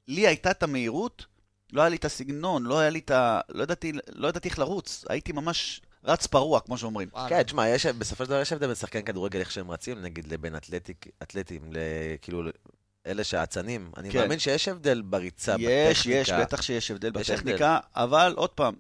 לי 0.08 0.28
הייתה 0.28 0.52
את 0.52 0.64
המהירות, 0.64 1.26
לא 1.72 1.82
היה 1.82 1.90
לי 1.90 1.96
את 1.96 2.06
הסגנון, 2.06 2.64
לא 2.64 2.80
היה 2.80 2.90
לי 2.90 3.00
את 3.00 3.12
ה... 3.12 3.40
לא 3.50 3.64
ידעתי, 3.64 3.92
לא 4.08 4.28
ידעתי 4.28 4.50
איך 4.50 4.60
לרוץ. 4.60 5.06
הייתי 5.10 5.32
ממש 5.32 5.82
רץ 6.04 6.28
פרוע, 6.28 6.60
כמו 6.60 6.78
שאומרים. 6.78 7.10
כן, 7.30 7.44
תשמע, 7.44 7.68
יש, 7.70 7.86
בסופו 7.86 8.24
של 8.26 8.30
דבר 8.30 8.42
יש 8.42 8.54
הבדל 8.54 8.68
בין 8.68 8.76
שחקן 8.76 9.02
כדורגל, 9.02 9.40
איך 9.40 9.52
שהם 9.52 9.72
רצים, 9.72 10.02
נגיד, 10.02 10.28
לבין 10.34 10.56
אתלטיק, 10.56 11.08
אתלטים, 11.24 11.72
כאילו, 12.22 12.44
אלה 13.06 13.24
שאצנים. 13.24 13.92
אני 13.98 14.12
כן. 14.12 14.20
מאמין 14.20 14.40
שיש 14.40 14.68
הבדל 14.68 15.02
בריצה, 15.02 15.56
יש, 15.60 16.00
בטכניקה. 16.00 16.20
יש, 16.20 16.30
בטח 16.32 16.62
שיש 16.62 16.92
הבדל 16.92 17.12
יש 17.20 17.30
בטכניקה, 17.32 17.80
אבל 17.96 18.34
עוד 18.38 18.50
פעם, 18.50 18.74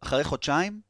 אחרי 0.00 0.24
חודשיים, 0.24 0.80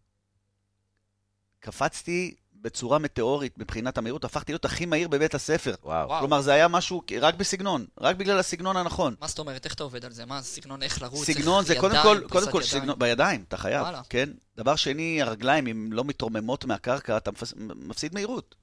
קפצתי 1.61 2.35
בצורה 2.55 2.99
מטאורית 2.99 3.59
מבחינת 3.59 3.99
המהירות, 3.99 4.25
הפכתי 4.25 4.53
להיות 4.53 4.65
הכי 4.65 4.87
מהיר 4.87 5.09
בבית 5.09 5.35
הספר. 5.35 5.75
וואו. 5.83 6.09
וואו. 6.09 6.21
כלומר, 6.21 6.41
זה 6.41 6.53
היה 6.53 6.69
משהו 6.69 7.03
רק 7.21 7.35
בסגנון, 7.35 7.87
רק 8.01 8.17
בגלל 8.17 8.39
הסגנון 8.39 8.77
הנכון. 8.77 9.15
מה 9.21 9.29
זאת 9.29 9.39
אומרת? 9.39 9.65
איך 9.65 9.75
אתה 9.75 9.83
עובד 9.83 10.05
על 10.05 10.13
זה? 10.13 10.27
מה, 10.27 10.43
סגנון 10.43 10.83
איך 10.83 11.03
לרוץ? 11.03 11.27
סגנון 11.27 11.59
איך 11.59 11.67
זה 11.69 11.75
קודם 11.81 11.97
כל, 12.03 12.21
קודם 12.29 12.53
כל? 12.53 12.63
סגנון, 12.63 12.99
בידיים, 12.99 13.45
אתה 13.49 13.57
חייב, 13.57 13.83
וואלה. 13.83 14.03
כן? 14.09 14.31
דבר 14.57 14.77
שני, 14.77 15.23
הרגליים, 15.23 15.67
אם 15.67 15.93
לא 15.93 16.05
מתרוממות 16.05 16.65
מהקרקע, 16.65 17.17
אתה 17.17 17.31
מפס- 17.31 17.55
מפסיד 17.57 18.15
מהירות. 18.15 18.55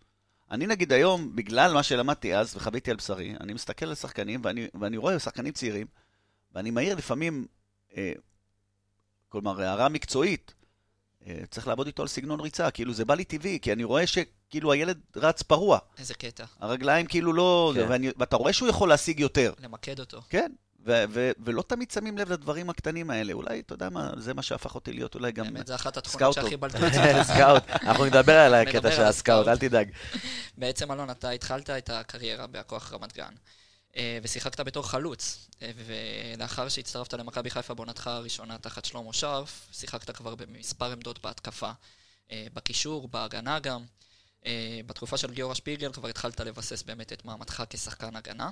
אני 0.51 0.67
נגיד 0.67 0.93
היום, 0.93 1.35
בגלל 1.35 1.73
מה 1.73 1.83
שלמדתי 1.83 2.35
אז 2.35 2.55
וחוויתי 2.55 2.91
על 2.91 2.97
בשרי, 2.97 3.33
אני 3.39 3.53
מסתכל 3.53 3.85
על 3.85 3.95
שחקנים 3.95 4.41
ואני, 4.43 4.67
ואני 4.79 4.97
רואה 4.97 5.19
שחקנים 5.19 5.53
צעירים, 5.53 5.87
ואני 6.55 6.71
מעיר 6.71 6.95
לפעמים, 6.95 7.47
אה, 7.97 8.13
כלומר, 9.29 9.61
הערה 9.61 9.89
מקצועית, 9.89 10.53
אה, 11.27 11.39
צריך 11.51 11.67
לעבוד 11.67 11.87
איתו 11.87 12.01
על 12.01 12.07
סגנון 12.07 12.39
ריצה, 12.39 12.71
כאילו 12.71 12.93
זה 12.93 13.05
בא 13.05 13.15
לי 13.15 13.23
טבעי, 13.23 13.59
כי 13.61 13.73
אני 13.73 13.83
רואה 13.83 14.07
שכאילו 14.07 14.71
הילד 14.71 14.99
רץ 15.15 15.41
פרוע, 15.41 15.79
איזה 15.97 16.13
קטע. 16.13 16.45
הרגליים 16.59 17.05
כאילו 17.05 17.33
לא, 17.33 17.71
כן. 17.75 17.85
ואני, 17.89 18.09
ואתה 18.17 18.35
רואה 18.35 18.53
שהוא 18.53 18.69
יכול 18.69 18.89
להשיג 18.89 19.19
יותר. 19.19 19.53
למקד 19.59 19.99
אותו. 19.99 20.21
כן, 20.29 20.51
ו- 20.85 21.03
ו- 21.09 21.31
ולא 21.45 21.61
תמיד 21.61 21.91
שמים 21.91 22.17
לב 22.17 22.31
לדברים 22.31 22.69
הקטנים 22.69 23.09
האלה. 23.09 23.33
אולי, 23.33 23.59
אתה 23.59 23.73
יודע 23.73 23.89
מה, 23.89 24.11
זה 24.17 24.33
מה 24.33 24.41
שהפך 24.41 24.75
אותי 24.75 24.93
להיות 24.93 25.15
אולי 25.15 25.31
גם... 25.31 25.45
באמת, 25.53 25.67
זו 25.67 25.75
אחת 25.75 25.97
התכונות. 25.97 26.33
שהכי 26.33 26.57
בלטו. 26.61 26.77
סקאוט, 27.23 27.63
אנחנו 27.69 28.05
נדבר 28.05 28.37
על 28.37 28.53
הקטע 28.53 28.91
של 28.91 29.01
הסקאוט, 29.01 29.47
אל. 29.47 29.57
תדאג. 29.57 29.91
בעצם, 30.57 30.91
אלון, 30.91 31.09
אתה 31.09 31.29
התחלת 31.29 31.69
את 31.69 31.89
הקריירה 31.89 32.47
בהכוח 32.47 32.93
רמת 32.93 33.13
גן, 33.13 33.33
אה, 33.97 34.19
ושיחקת 34.23 34.59
בתור 34.59 34.87
חלוץ, 34.87 35.47
אה, 35.61 35.71
ולאחר 35.85 36.69
שהצטרפת 36.69 37.13
למכבי 37.13 37.49
חיפה 37.49 37.73
בעונתך 37.73 38.07
הראשונה 38.07 38.57
תחת 38.57 38.85
שלמה 38.85 39.13
שרף, 39.13 39.67
שיחקת 39.71 40.11
כבר 40.11 40.35
במספר 40.35 40.91
עמדות 40.91 41.21
בהתקפה, 41.21 41.71
אה, 42.31 42.47
בקישור, 42.53 43.07
בהגנה 43.07 43.59
גם. 43.59 43.83
בתקופה 44.85 45.17
של 45.17 45.31
גיורא 45.31 45.53
שפיגל 45.53 45.93
כבר 45.93 46.07
התחלת 46.07 46.39
לבסס 46.39 46.83
באמת 46.83 47.13
את 47.13 47.25
מעמדך 47.25 47.63
כשחקן 47.69 48.15
הגנה. 48.15 48.49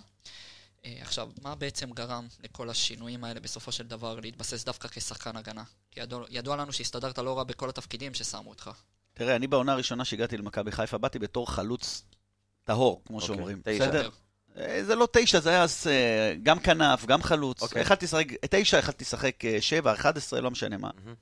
אה, 0.85 0.97
עכשיו, 1.01 1.29
מה 1.41 1.55
בעצם 1.55 1.91
גרם 1.91 2.27
לכל 2.43 2.69
השינויים 2.69 3.23
האלה 3.23 3.39
בסופו 3.39 3.71
של 3.71 3.87
דבר 3.87 4.19
להתבסס 4.19 4.63
דווקא 4.63 4.87
כשחקן 4.87 5.37
הגנה? 5.37 5.63
כי 5.91 5.99
ידוע, 5.99 6.25
ידוע 6.29 6.55
לנו 6.55 6.73
שהסתדרת 6.73 7.17
לא 7.17 7.37
רע 7.37 7.43
בכל 7.43 7.69
התפקידים 7.69 8.13
ששמו 8.13 8.49
אותך. 8.49 8.71
תראה, 9.13 9.35
אני 9.35 9.47
בעונה 9.47 9.71
הראשונה 9.73 10.05
שהגעתי 10.05 10.37
למכבי 10.37 10.71
חיפה, 10.71 10.97
באתי 10.97 11.19
בתור 11.19 11.51
חלוץ 11.51 12.03
טהור, 12.63 13.01
כמו 13.05 13.19
אוקיי, 13.19 13.27
שאומרים. 13.27 13.61
תשע. 13.63 13.85
בסדר? 13.87 14.09
אה, 14.57 14.83
זה 14.83 14.95
לא 14.95 15.07
תשע, 15.13 15.39
זה 15.39 15.49
היה 15.49 15.63
אז 15.63 15.87
אה, 15.87 16.35
גם 16.43 16.59
כנף, 16.59 17.05
גם 17.05 17.23
חלוץ. 17.23 17.61
אוקיי. 17.61 17.81
יכלתי 17.81 18.05
לשחק, 18.05 18.25
תשע, 18.49 18.77
יכלתי 18.77 19.03
לשחק 19.03 19.45
אה, 19.45 19.61
שבע, 19.61 19.93
אחד 19.93 20.17
עשרה, 20.17 20.41
לא 20.41 20.51
משנה 20.51 20.77
מה. 20.77 20.89
מהמם. 20.95 21.15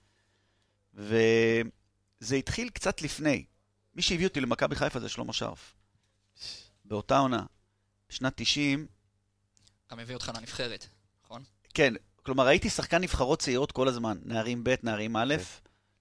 וזה 2.20 2.36
התחיל 2.36 2.70
קצת 2.70 3.02
לפני. 3.02 3.46
מי 3.96 4.02
שהביא 4.02 4.28
אותי 4.28 4.42
למכבי 4.42 4.76
חיפה 4.76 5.00
זה 5.00 5.10
שלמה 5.10 5.34
שרף. 5.34 5.76
באותה 6.86 7.18
עונה. 7.18 7.44
בשנת 8.10 8.34
90, 8.36 8.88
גם 9.92 10.00
הביא 10.00 10.16
אותך 10.16 10.32
לנבחרת, 10.36 10.88
נכון? 11.26 11.44
כן, 11.74 11.94
כלומר 12.24 12.48
הייתי 12.48 12.70
שחקן 12.70 13.02
נבחרות 13.02 13.40
צעירות 13.40 13.72
כל 13.72 13.88
הזמן, 13.88 14.18
נערים 14.26 14.64
ב', 14.64 14.76
נערים 14.84 15.16
א', 15.16 15.36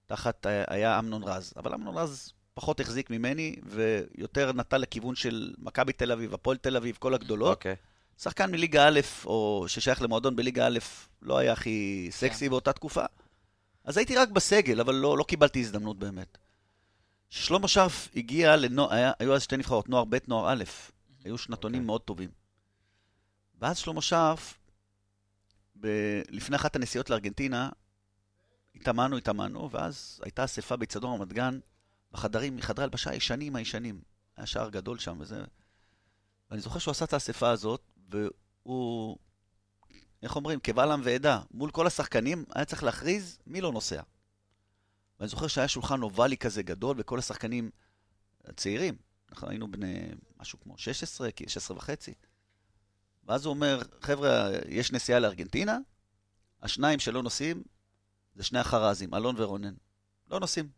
תחת 0.06 0.46
אה, 0.46 0.64
היה 0.68 0.98
אמנון 0.98 1.24
רז. 1.24 1.52
אבל 1.56 1.74
אמנון 1.74 1.96
רז 1.96 2.32
פחות 2.54 2.80
החזיק 2.80 3.10
ממני, 3.10 3.56
ויותר 3.64 4.52
נטה 4.52 4.78
לכיוון 4.78 5.14
של 5.14 5.54
מכבי 5.58 5.92
תל 5.92 6.12
אביב, 6.12 6.34
הפועל 6.34 6.56
תל 6.56 6.76
אביב, 6.76 6.96
כל 6.98 7.14
הגדולות. 7.14 7.56
אוקיי. 7.56 7.76
שחקן 8.18 8.50
מליגה 8.50 8.88
א', 8.88 9.00
או 9.24 9.64
ששייך 9.68 10.02
למועדון 10.02 10.36
בליגה 10.36 10.66
א', 10.66 10.78
לא 11.22 11.38
היה 11.38 11.52
הכי 11.52 12.08
סקסי 12.10 12.48
באותה 12.48 12.72
תקופה. 12.72 13.04
אז 13.84 13.96
הייתי 13.96 14.16
רק 14.16 14.28
בסגל, 14.28 14.80
אבל 14.80 14.94
לא, 14.94 15.18
לא 15.18 15.24
קיבלתי 15.24 15.60
הזדמנות 15.60 15.98
באמת. 15.98 16.38
שלמה 17.30 17.68
שרף 17.68 18.08
הגיע, 18.16 18.56
לנוע, 18.56 18.94
היה, 18.94 19.12
היו 19.18 19.34
אז 19.34 19.42
שתי 19.42 19.56
נבחרות, 19.56 19.88
נוער 19.88 20.04
ב', 20.04 20.16
נוער 20.28 20.52
א', 20.52 20.64
היו 21.24 21.38
שנתונים 21.38 21.80
אוקיי. 21.80 21.86
מאוד 21.86 22.00
טובים. 22.00 22.30
ואז 23.58 23.78
שלמה 23.78 24.02
שרף, 24.02 24.58
ב- 25.80 26.22
לפני 26.28 26.56
אחת 26.56 26.76
הנסיעות 26.76 27.10
לארגנטינה, 27.10 27.70
התאמנו, 28.74 29.16
התאמנו, 29.16 29.70
ואז 29.70 30.20
הייתה 30.22 30.44
אספה 30.44 30.76
באיצטדיון 30.76 31.20
רמת 31.20 31.32
גן, 31.32 31.58
בחדרים, 32.12 32.60
חדרי 32.60 32.84
הלבשה 32.84 33.10
הישנים 33.10 33.56
הישנים. 33.56 34.00
היה 34.36 34.46
שער 34.46 34.70
גדול 34.70 34.98
שם 34.98 35.16
וזה. 35.20 35.44
ואני 36.50 36.60
זוכר 36.60 36.78
שהוא 36.78 36.92
עשה 36.92 37.04
את 37.04 37.12
האספה 37.12 37.50
הזאת, 37.50 37.82
והוא, 38.08 39.16
איך 40.22 40.36
אומרים, 40.36 40.60
קבל 40.60 40.90
עם 40.90 41.00
ועדה, 41.04 41.40
מול 41.50 41.70
כל 41.70 41.86
השחקנים, 41.86 42.44
היה 42.54 42.64
צריך 42.64 42.82
להכריז 42.82 43.38
מי 43.46 43.60
לא 43.60 43.72
נוסע. 43.72 44.02
ואני 45.20 45.28
זוכר 45.28 45.46
שהיה 45.46 45.68
שולחן 45.68 46.02
אובלי 46.02 46.36
כזה 46.36 46.62
גדול, 46.62 46.96
וכל 46.98 47.18
השחקנים 47.18 47.70
הצעירים, 48.44 48.96
אנחנו 49.30 49.48
היינו 49.48 49.70
בני 49.70 50.08
משהו 50.40 50.60
כמו 50.60 50.78
16, 50.78 51.30
כי 51.30 51.48
16 51.48 51.76
וחצי. 51.76 52.14
ואז 53.26 53.44
הוא 53.44 53.54
אומר, 53.54 53.82
חבר'ה, 54.00 54.48
יש 54.68 54.92
נסיעה 54.92 55.18
לארגנטינה, 55.18 55.78
השניים 56.62 56.98
שלא 56.98 57.22
נוסעים 57.22 57.62
זה 58.34 58.44
שני 58.44 58.58
החרזים, 58.58 59.14
אלון 59.14 59.34
ורונן. 59.38 59.74
לא 60.30 60.40
נוסעים. 60.40 60.68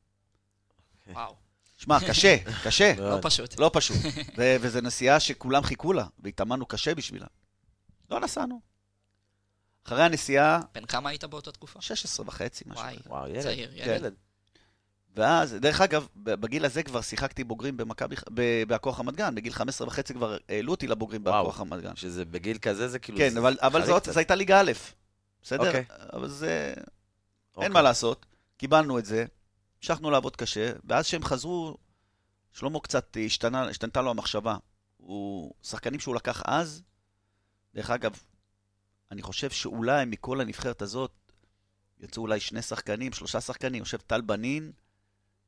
וואו, 1.07 1.35
שמע, 1.77 1.99
קשה, 2.09 2.37
קשה. 2.65 2.95
לא. 2.99 3.19
פשוט. 3.23 3.59
לא 3.59 3.71
פשוט. 3.75 3.97
ו- 4.39 4.57
וזו 4.61 4.81
נסיעה 4.81 5.21
שכולם 5.21 5.63
חיכו 5.63 5.93
לה, 5.93 6.07
והתאמנו 6.19 6.67
קשה 6.67 6.95
בשבילה. 6.95 7.27
לא 8.11 8.21
נסענו. 8.21 8.61
אחרי 9.87 10.03
הנסיעה, 10.03 10.61
בן 10.75 10.87
כמה 10.87 11.09
היית 11.09 11.25
באותה 11.25 11.53
תקופה? 11.53 11.81
16 11.81 12.27
וחצי, 12.27 12.65
משהו 12.67 12.83
וואי, 12.85 12.97
כזה. 12.99 13.11
וואו, 13.11 13.29
ילד. 13.29 13.43
צעיר, 13.43 13.71
כן. 13.71 13.95
ילד. 13.97 14.15
ואז, 15.19 15.55
דרך 15.55 15.81
אגב, 15.81 16.07
בגיל 16.17 16.65
הזה 16.65 16.83
כבר 16.83 17.01
שיחקתי 17.01 17.45
בוגרים 17.45 17.77
במכבי, 17.77 18.17
בהכוח 18.69 19.01
רמת 19.01 19.17
גן. 19.17 19.35
בגיל 19.35 19.53
15 19.53 19.87
וחצי 19.87 20.15
כבר 20.15 20.37
העלו 20.49 20.71
אותי 20.73 20.87
לבוגרים. 20.87 21.25
בהכוח 21.25 21.61
רמת 21.61 21.81
גן. 21.83 21.97
שזה 21.97 22.25
בגיל 22.25 22.59
כזה, 22.59 22.89
זה 22.89 22.99
כאילו... 22.99 23.19
כן, 23.19 23.31
זה- 23.31 23.39
אבל, 23.39 23.57
אבל 23.61 23.87
זאת. 23.87 24.05
זו 24.05 24.19
הייתה 24.19 24.35
ליגה 24.35 24.61
א', 24.61 24.73
בסדר? 25.43 25.67
אוקיי. 25.67 25.85
אבל 26.13 26.29
זה... 26.29 26.73
אין 26.77 26.85
אוקיי. 27.57 27.69
מה 27.69 27.83
לעשות. 27.83 28.27
קיבלנו 28.57 28.99
את 28.99 29.05
זה, 29.05 29.25
המשכנו 29.79 30.11
לעבוד 30.11 30.37
קשה, 30.37 30.73
ואז 30.85 31.05
כשהם 31.05 31.25
חזרו, 31.25 31.77
שלמה 32.53 32.81
קצת 32.81 33.17
השתנה, 33.27 33.69
השתנתה 33.69 34.03
לו 34.03 34.11
המחשבה. 34.11 34.57
הוא, 34.97 35.53
שחקנים 35.63 36.01
שהוא 36.01 36.15
לקח 36.15 36.43
אז, 36.45 36.83
דרך 37.75 37.91
אגב, 37.91 38.23
אני 39.11 39.23
חושב 39.23 39.51
שאולי 39.51 40.05
מכל 40.05 40.41
הנבחרת 40.41 40.83
הזאת, 40.83 41.13
יצאו 42.01 42.23
אולי 42.23 42.41
שני 42.41 42.63
שחקנים, 42.63 43.13
שלושה 43.13 43.41
שחקנים, 43.41 43.75
אני 43.75 43.85
חושב 43.85 43.99
טל 43.99 44.21
בנין, 44.21 44.73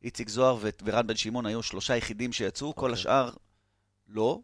איציק 0.03 0.29
זוהר 0.29 0.59
ורן 0.85 1.07
בן 1.07 1.17
שמעון 1.17 1.47
היו 1.47 1.63
שלושה 1.63 1.97
יחידים 1.97 2.33
שיצאו, 2.33 2.75
כל 2.75 2.91
אוקיי. 2.91 3.01
השאר 3.01 3.31
לא. 4.09 4.41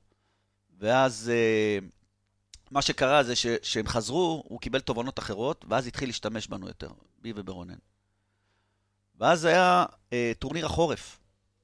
ואז 0.79 1.33
אה, 1.35 1.79
מה 2.71 2.83
שקרה 2.83 3.23
זה 3.23 3.37
שהם 3.63 3.87
חזרו, 3.87 4.45
הוא 4.49 4.61
קיבל 4.61 4.81
תובנות 4.81 5.19
אחרות, 5.19 5.65
ואז 5.69 5.87
התחיל 5.87 6.09
להשתמש 6.09 6.47
בנו 6.47 6.67
יותר, 6.67 6.89
בי 7.19 7.33
וברונן. 7.37 7.79
ואז 9.19 9.45
היה 9.45 9.85
אה, 10.13 10.33
טורניר 10.39 10.67
החורף. 10.67 11.19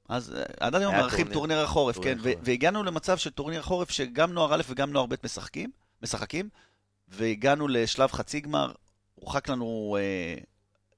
אז 0.09 0.35
אה, 0.35 0.43
עד 0.59 0.75
היום 0.75 0.95
מארחים 0.95 1.33
טורניר. 1.33 1.59
החורף, 1.59 1.99
כן, 1.99 2.19
החורף. 2.19 2.35
והגענו 2.43 2.83
למצב 2.83 3.17
של 3.17 3.29
טורניר 3.29 3.59
החורף 3.59 3.91
שגם 3.91 4.33
נוער 4.33 4.53
א' 4.53 4.61
וגם 4.67 4.91
נוער 4.91 5.05
ב' 5.05 5.15
משחקים, 5.23 5.71
משחקים, 6.01 6.49
והגענו 7.07 7.67
לשלב 7.67 8.11
חצי 8.11 8.39
גמר, 8.39 8.71
הורחק 9.15 9.49
לנו 9.49 9.97
אה, 9.99 10.43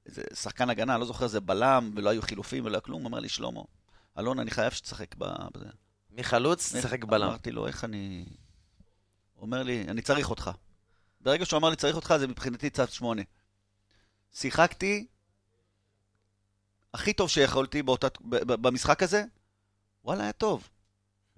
איזה 0.06 0.22
שחקן 0.34 0.70
הגנה, 0.70 0.94
אני 0.94 1.00
לא 1.00 1.06
זוכר, 1.06 1.28
זה 1.28 1.40
בלם, 1.40 1.92
ולא 1.96 2.10
היו 2.10 2.22
חילופים 2.22 2.66
ולא 2.66 2.74
היה 2.76 2.82
כלום, 2.82 3.06
אמר 3.06 3.20
לי, 3.20 3.30
שלמה, 3.30 3.62
אלון, 4.20 4.40
אני 4.40 4.52
חייב 4.52 4.72
שתשחק 4.72 5.16
ב- 5.18 5.48
בזה. 5.54 5.70
מחלוץ, 6.12 6.76
שחק 6.82 7.04
בלם. 7.04 7.28
אמרתי 7.28 7.52
לו, 7.52 7.68
איך 7.68 7.84
אני... 7.84 8.26
הוא 9.34 9.42
אומר 9.42 9.64
לי, 9.64 9.86
אני 9.88 10.02
צריך 10.02 10.30
אותך. 10.30 10.52
ברגע 11.22 11.46
שהוא 11.46 11.58
אמר 11.58 11.70
לי, 11.70 11.76
צריך 11.76 11.96
אותך, 11.96 12.14
זה 12.20 12.28
מבחינתי 12.28 12.70
צו 12.70 12.88
שמונה. 12.88 13.22
שיחקתי 14.34 15.08
הכי 16.94 17.14
טוב 17.14 17.30
שיכולתי 17.30 17.84
באותה, 17.84 18.08
במשחק 18.30 19.04
הזה, 19.04 19.24
וואלה, 20.04 20.24
היה 20.24 20.32
טוב. 20.32 20.70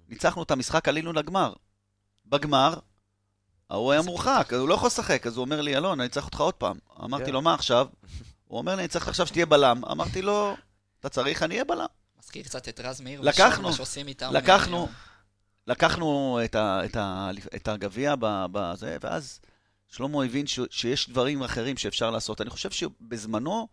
ניצחנו 0.08 0.42
את 0.42 0.50
המשחק, 0.50 0.88
עלינו 0.88 1.12
לגמר. 1.12 1.52
בגמר, 2.26 2.74
ההוא 3.70 3.92
היה 3.92 4.02
מורחק, 4.02 4.52
אז 4.52 4.60
הוא 4.60 4.68
לא 4.68 4.74
יכול 4.74 4.86
לשחק, 4.86 5.26
אז 5.26 5.36
הוא 5.36 5.44
אומר 5.44 5.60
לי, 5.60 5.76
אלון, 5.76 6.00
אני 6.00 6.08
צריך 6.08 6.26
אותך 6.26 6.40
עוד 6.40 6.54
פעם. 6.54 6.78
אמרתי 7.04 7.24
כן. 7.24 7.32
לו, 7.32 7.42
מה 7.42 7.54
עכשיו? 7.54 7.86
הוא 8.48 8.58
אומר 8.58 8.74
לי, 8.74 8.82
אני 8.82 8.88
צריך 8.88 9.08
עכשיו 9.08 9.26
שתהיה 9.26 9.46
בלם. 9.46 9.84
אמרתי 9.84 10.22
לו, 10.22 10.56
אתה 11.00 11.08
צריך, 11.08 11.42
אני 11.42 11.54
אהיה 11.54 11.64
בלם. 11.64 11.86
מזכיר 12.18 12.42
קצת 12.42 12.68
את 12.68 12.80
רז 12.80 13.00
מאיר. 13.00 13.20
לקחנו, 13.20 13.72
שעושים 13.72 14.08
איתם. 14.08 14.30
לקחנו, 14.32 14.86
אה, 14.86 14.92
לקחנו 15.66 16.38
את, 16.44 16.54
ה, 16.56 16.80
את, 17.56 17.68
הגביע 17.68 18.14
ב- 18.20 18.46
בזה, 18.52 18.96
ואז 19.00 19.40
שלמה 19.88 20.24
הבין 20.24 20.46
ש, 20.46 20.60
שיש 20.70 21.10
דברים 21.10 21.42
אחרים 21.42 21.76
שאפשר 21.76 22.10
לעשות. 22.10 22.40
אני 22.40 22.50
חושב 22.50 22.70
שבזמנו, 22.70 23.68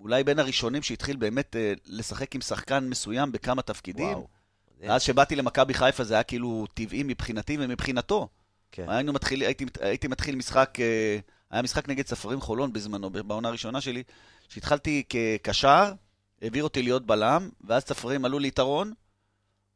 אולי 0.00 0.24
בין 0.24 0.38
הראשונים 0.38 0.82
שהתחיל 0.82 1.16
באמת 1.16 1.56
אה, 1.56 1.72
לשחק 1.86 2.34
עם 2.34 2.40
שחקן 2.40 2.88
מסוים 2.88 3.32
בכמה 3.32 3.62
תפקידים, 3.62 4.08
וואו. 4.08 4.28
ואז 4.80 5.02
שבאתי 5.02 5.36
למכבי 5.36 5.74
חיפה 5.74 6.04
זה 6.04 6.14
היה 6.14 6.22
כאילו 6.22 6.66
טבעי 6.74 7.02
מבחינתי 7.02 7.56
ומבחינתו. 7.60 8.28
כן. 8.72 8.88
היינו 8.88 9.12
מתחיל, 9.12 9.42
הייתי, 9.42 9.66
הייתי 9.80 10.08
מתחיל 10.08 10.36
משחק, 10.36 10.76
אה, 10.80 11.18
היה 11.50 11.62
משחק 11.62 11.88
נגד 11.88 12.06
ספרים 12.06 12.40
חולון 12.40 12.72
בזמנו, 12.72 13.10
בעונה 13.10 13.48
הראשונה 13.48 13.80
שלי, 13.80 14.02
שהתחלתי 14.48 15.02
כקשר, 15.08 15.92
העביר 16.42 16.64
אותי 16.64 16.82
להיות 16.82 17.06
בלם, 17.06 17.48
ואז 17.64 17.82
ספרים 17.82 18.24
עלו 18.24 18.38
לי 18.38 18.48
יתרון. 18.48 18.92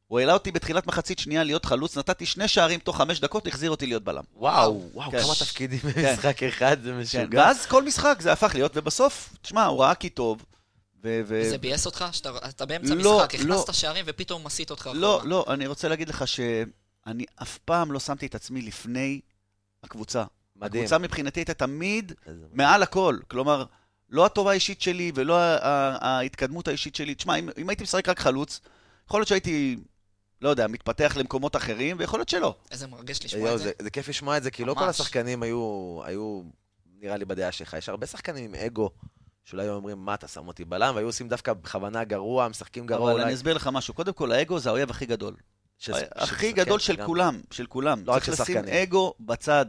הוא 0.06 0.20
העלה 0.20 0.32
אותי 0.32 0.52
בתחילת 0.52 0.86
מחצית 0.86 1.18
שנייה 1.18 1.44
להיות 1.44 1.64
חלוץ, 1.64 1.98
נתתי 1.98 2.26
שני 2.26 2.48
שערים 2.48 2.80
תוך 2.80 2.96
חמש 2.96 3.20
דקות, 3.20 3.46
החזיר 3.46 3.70
אותי 3.70 3.86
להיות 3.86 4.04
בלם. 4.04 4.22
וואו, 4.36 4.90
וואו, 4.92 5.10
כן. 5.10 5.22
כמה 5.22 5.34
תפקידים 5.34 5.78
במשחק 5.82 6.42
אחד, 6.42 6.82
זה 6.82 6.90
כן, 6.90 6.98
משוגע. 6.98 7.38
ואז 7.38 7.66
כל 7.66 7.84
משחק 7.84 8.18
זה 8.20 8.32
הפך 8.32 8.50
להיות, 8.54 8.72
ובסוף, 8.74 9.34
תשמע, 9.42 9.64
הוא 9.64 9.80
ראה 9.80 9.94
כי 9.94 10.08
טוב, 10.08 10.44
ו... 11.04 11.20
ו... 11.26 11.50
זה 11.50 11.58
ביאס 11.58 11.86
אותך? 11.86 12.04
שאתה 12.12 12.30
אתה 12.48 12.66
באמצע 12.66 12.94
לא, 12.94 13.16
משחק, 13.16 13.34
לא. 13.34 13.54
הכנסת 13.54 13.74
שערים 13.74 14.04
ופתאום 14.08 14.44
מסיט 14.44 14.70
אותך 14.70 14.90
לא, 14.94 15.16
אחורה. 15.16 15.28
לא, 15.28 15.44
אני 15.48 15.66
רוצה 15.66 15.88
להגיד 15.88 16.08
לך 16.08 16.28
שאני 16.28 17.24
אף 17.42 17.58
פעם 17.58 17.92
לא 17.92 18.00
שמתי 18.00 18.26
את 18.26 18.34
עצמי 18.34 18.62
לפני 18.62 19.20
הקבוצה. 19.82 20.24
מדהים. 20.60 20.82
הקבוצה 20.82 20.98
מבחינתי 20.98 21.40
הייתה 21.40 21.54
תמיד. 21.54 22.12
מעל 22.52 22.82
הכל. 22.82 23.18
כלומר, 23.28 23.64
לא 24.10 24.26
הטובה 24.26 24.50
האישית 24.50 24.80
שלי 24.82 25.12
ולא 25.14 25.38
ההתקדמות 26.00 26.68
האישית 26.68 26.94
שלי. 26.94 27.14
תשמע, 27.14 27.34
אם, 27.36 27.48
אם 27.58 27.68
הייתי 27.68 27.82
משחק 27.82 28.08
רק 28.08 28.18
חלוץ, 28.18 28.60
יכול 29.06 29.20
להיות 29.20 29.28
שהייתי, 29.28 29.76
לא 30.42 30.48
יודע, 30.48 30.66
מתפתח 30.66 31.12
למקומות 31.16 31.56
אחרים, 31.56 31.96
ויכול 31.98 32.18
להיות 32.18 32.28
שלא. 32.28 32.54
איזה 32.70 32.86
מרגש 32.86 33.24
לשמוע 33.24 33.42
יואו, 33.42 33.54
את 33.54 33.58
זה. 33.58 33.64
זה 33.64 33.72
זה 33.82 33.90
כיף 33.90 34.08
לשמוע 34.08 34.36
את 34.36 34.42
זה, 34.42 34.50
כי 34.50 34.64
לא 34.64 34.74
כל 34.74 34.80
ממש. 34.80 35.00
השחקנים 35.00 35.42
היו, 35.42 36.00
היו, 36.04 36.42
נראה 37.00 37.16
לי, 37.16 37.24
בדעה 37.24 37.52
שלך. 37.52 37.74
יש 37.78 37.88
הרבה 37.88 38.06
שחקנים 38.06 38.44
עם 38.44 38.54
אגו, 38.54 38.90
שאולי 39.44 39.62
היו 39.64 39.74
אומרים, 39.74 39.98
מה, 40.04 40.14
אתה 40.14 40.28
שם 40.28 40.48
אותי 40.48 40.64
בלם? 40.64 40.92
והיו 40.94 41.06
עושים 41.06 41.28
דווקא 41.28 41.52
בכוונה 41.52 42.04
גרוע, 42.04 42.48
משחקים 42.48 42.86
גרוע 42.86 43.04
אבל 43.10 43.12
אולי. 43.12 43.24
אני 43.24 43.34
אסביר 43.34 43.54
לך 43.54 43.70
משהו. 43.72 43.94
קודם 43.94 44.12
כל, 44.12 44.32
האגו 44.32 44.58
זה 44.58 44.68
האויב 44.68 44.90
הכי 44.90 45.06
גדול. 45.06 45.34
ש- 45.78 45.90
הכי 46.14 46.50
ש- 46.50 46.54
גדול 46.54 46.78
כן, 46.78 46.84
של 46.84 46.96
גם. 46.96 47.06
כולם, 47.06 47.40
של 47.50 47.66
כולם. 47.66 48.02
לא 48.06 48.12
רק 48.12 48.24
צריך 48.24 48.36
של 48.36 48.42
לשים 48.42 48.56
שחקנים. 48.56 48.74
אגו 48.82 49.14
בצד. 49.20 49.66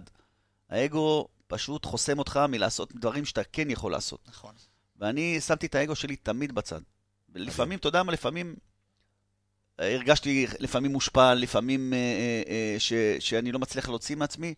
האגו 0.71 1.27
פשוט 1.47 1.85
חוסם 1.85 2.19
אותך 2.19 2.39
מלעשות 2.49 2.95
דברים 2.95 3.25
שאתה 3.25 3.43
כן 3.43 3.69
יכול 3.69 3.91
לעשות. 3.91 4.19
נכון. 4.27 4.55
ואני 4.95 5.41
שמתי 5.41 5.65
את 5.65 5.75
האגו 5.75 5.95
שלי 5.95 6.15
תמיד 6.15 6.51
בצד. 6.51 6.81
ולפעמים, 7.29 7.79
אתה 7.79 7.87
יודע 7.87 8.03
מה, 8.03 8.11
לפעמים 8.11 8.55
אה, 9.79 9.95
הרגשתי 9.95 10.47
לפעמים 10.59 10.91
מושפל, 10.91 11.33
לפעמים 11.33 11.93
אה, 11.93 11.97
אה, 11.97 12.43
אה, 12.47 12.75
ש, 12.79 12.93
שאני 13.19 13.51
לא 13.51 13.59
מצליח 13.59 13.89
להוציא 13.89 14.15
מעצמי, 14.15 14.53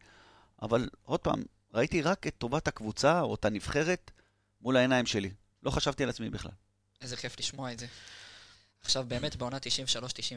אבל 0.61 0.89
עוד 1.03 1.19
פעם, 1.19 1.43
ראיתי 1.73 2.01
רק 2.01 2.27
את 2.27 2.33
טובת 2.37 2.67
הקבוצה 2.67 3.21
או 3.21 3.35
את 3.35 3.45
הנבחרת 3.45 4.11
מול 4.61 4.77
העיניים 4.77 5.05
שלי. 5.05 5.31
לא 5.63 5.71
חשבתי 5.71 6.03
על 6.03 6.09
עצמי 6.09 6.29
בכלל. 6.29 6.51
איזה 7.01 7.17
כיף 7.17 7.39
לשמוע 7.39 7.71
את 7.71 7.79
זה. 7.79 7.87
עכשיו 8.83 9.05
באמת 9.07 9.35
בעונה 9.35 9.57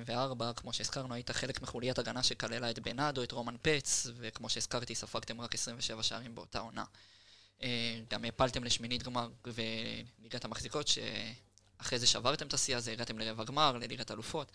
93-94, 0.09 0.53
כמו 0.57 0.73
שהזכרנו, 0.73 1.15
היית 1.15 1.31
חלק 1.31 1.63
מחוליית 1.63 1.99
הגנה 1.99 2.23
שכללה 2.23 2.71
את 2.71 2.79
בנאדו, 2.79 3.23
את 3.23 3.33
רומן 3.33 3.57
פץ, 3.63 4.07
וכמו 4.17 4.49
שהזכרתי, 4.49 4.95
ספגתם 4.95 5.41
רק 5.41 5.55
27 5.55 6.03
שערים 6.03 6.35
באותה 6.35 6.59
עונה. 6.59 6.85
אה, 7.63 8.01
גם 8.11 8.25
העפלתם 8.25 8.65
לשמינית 8.65 9.03
גמר 9.03 9.29
וליגת 9.47 10.45
המחזיקות, 10.45 10.89
שאחרי 10.89 11.99
זה 11.99 12.07
שברתם 12.07 12.47
את 12.47 12.55
השיא 12.55 12.77
הזה, 12.77 12.93
הגעתם 12.93 13.19
לרבע 13.19 13.45
גמר, 13.45 13.73
לליגת 13.73 14.11
אלופות. 14.11 14.53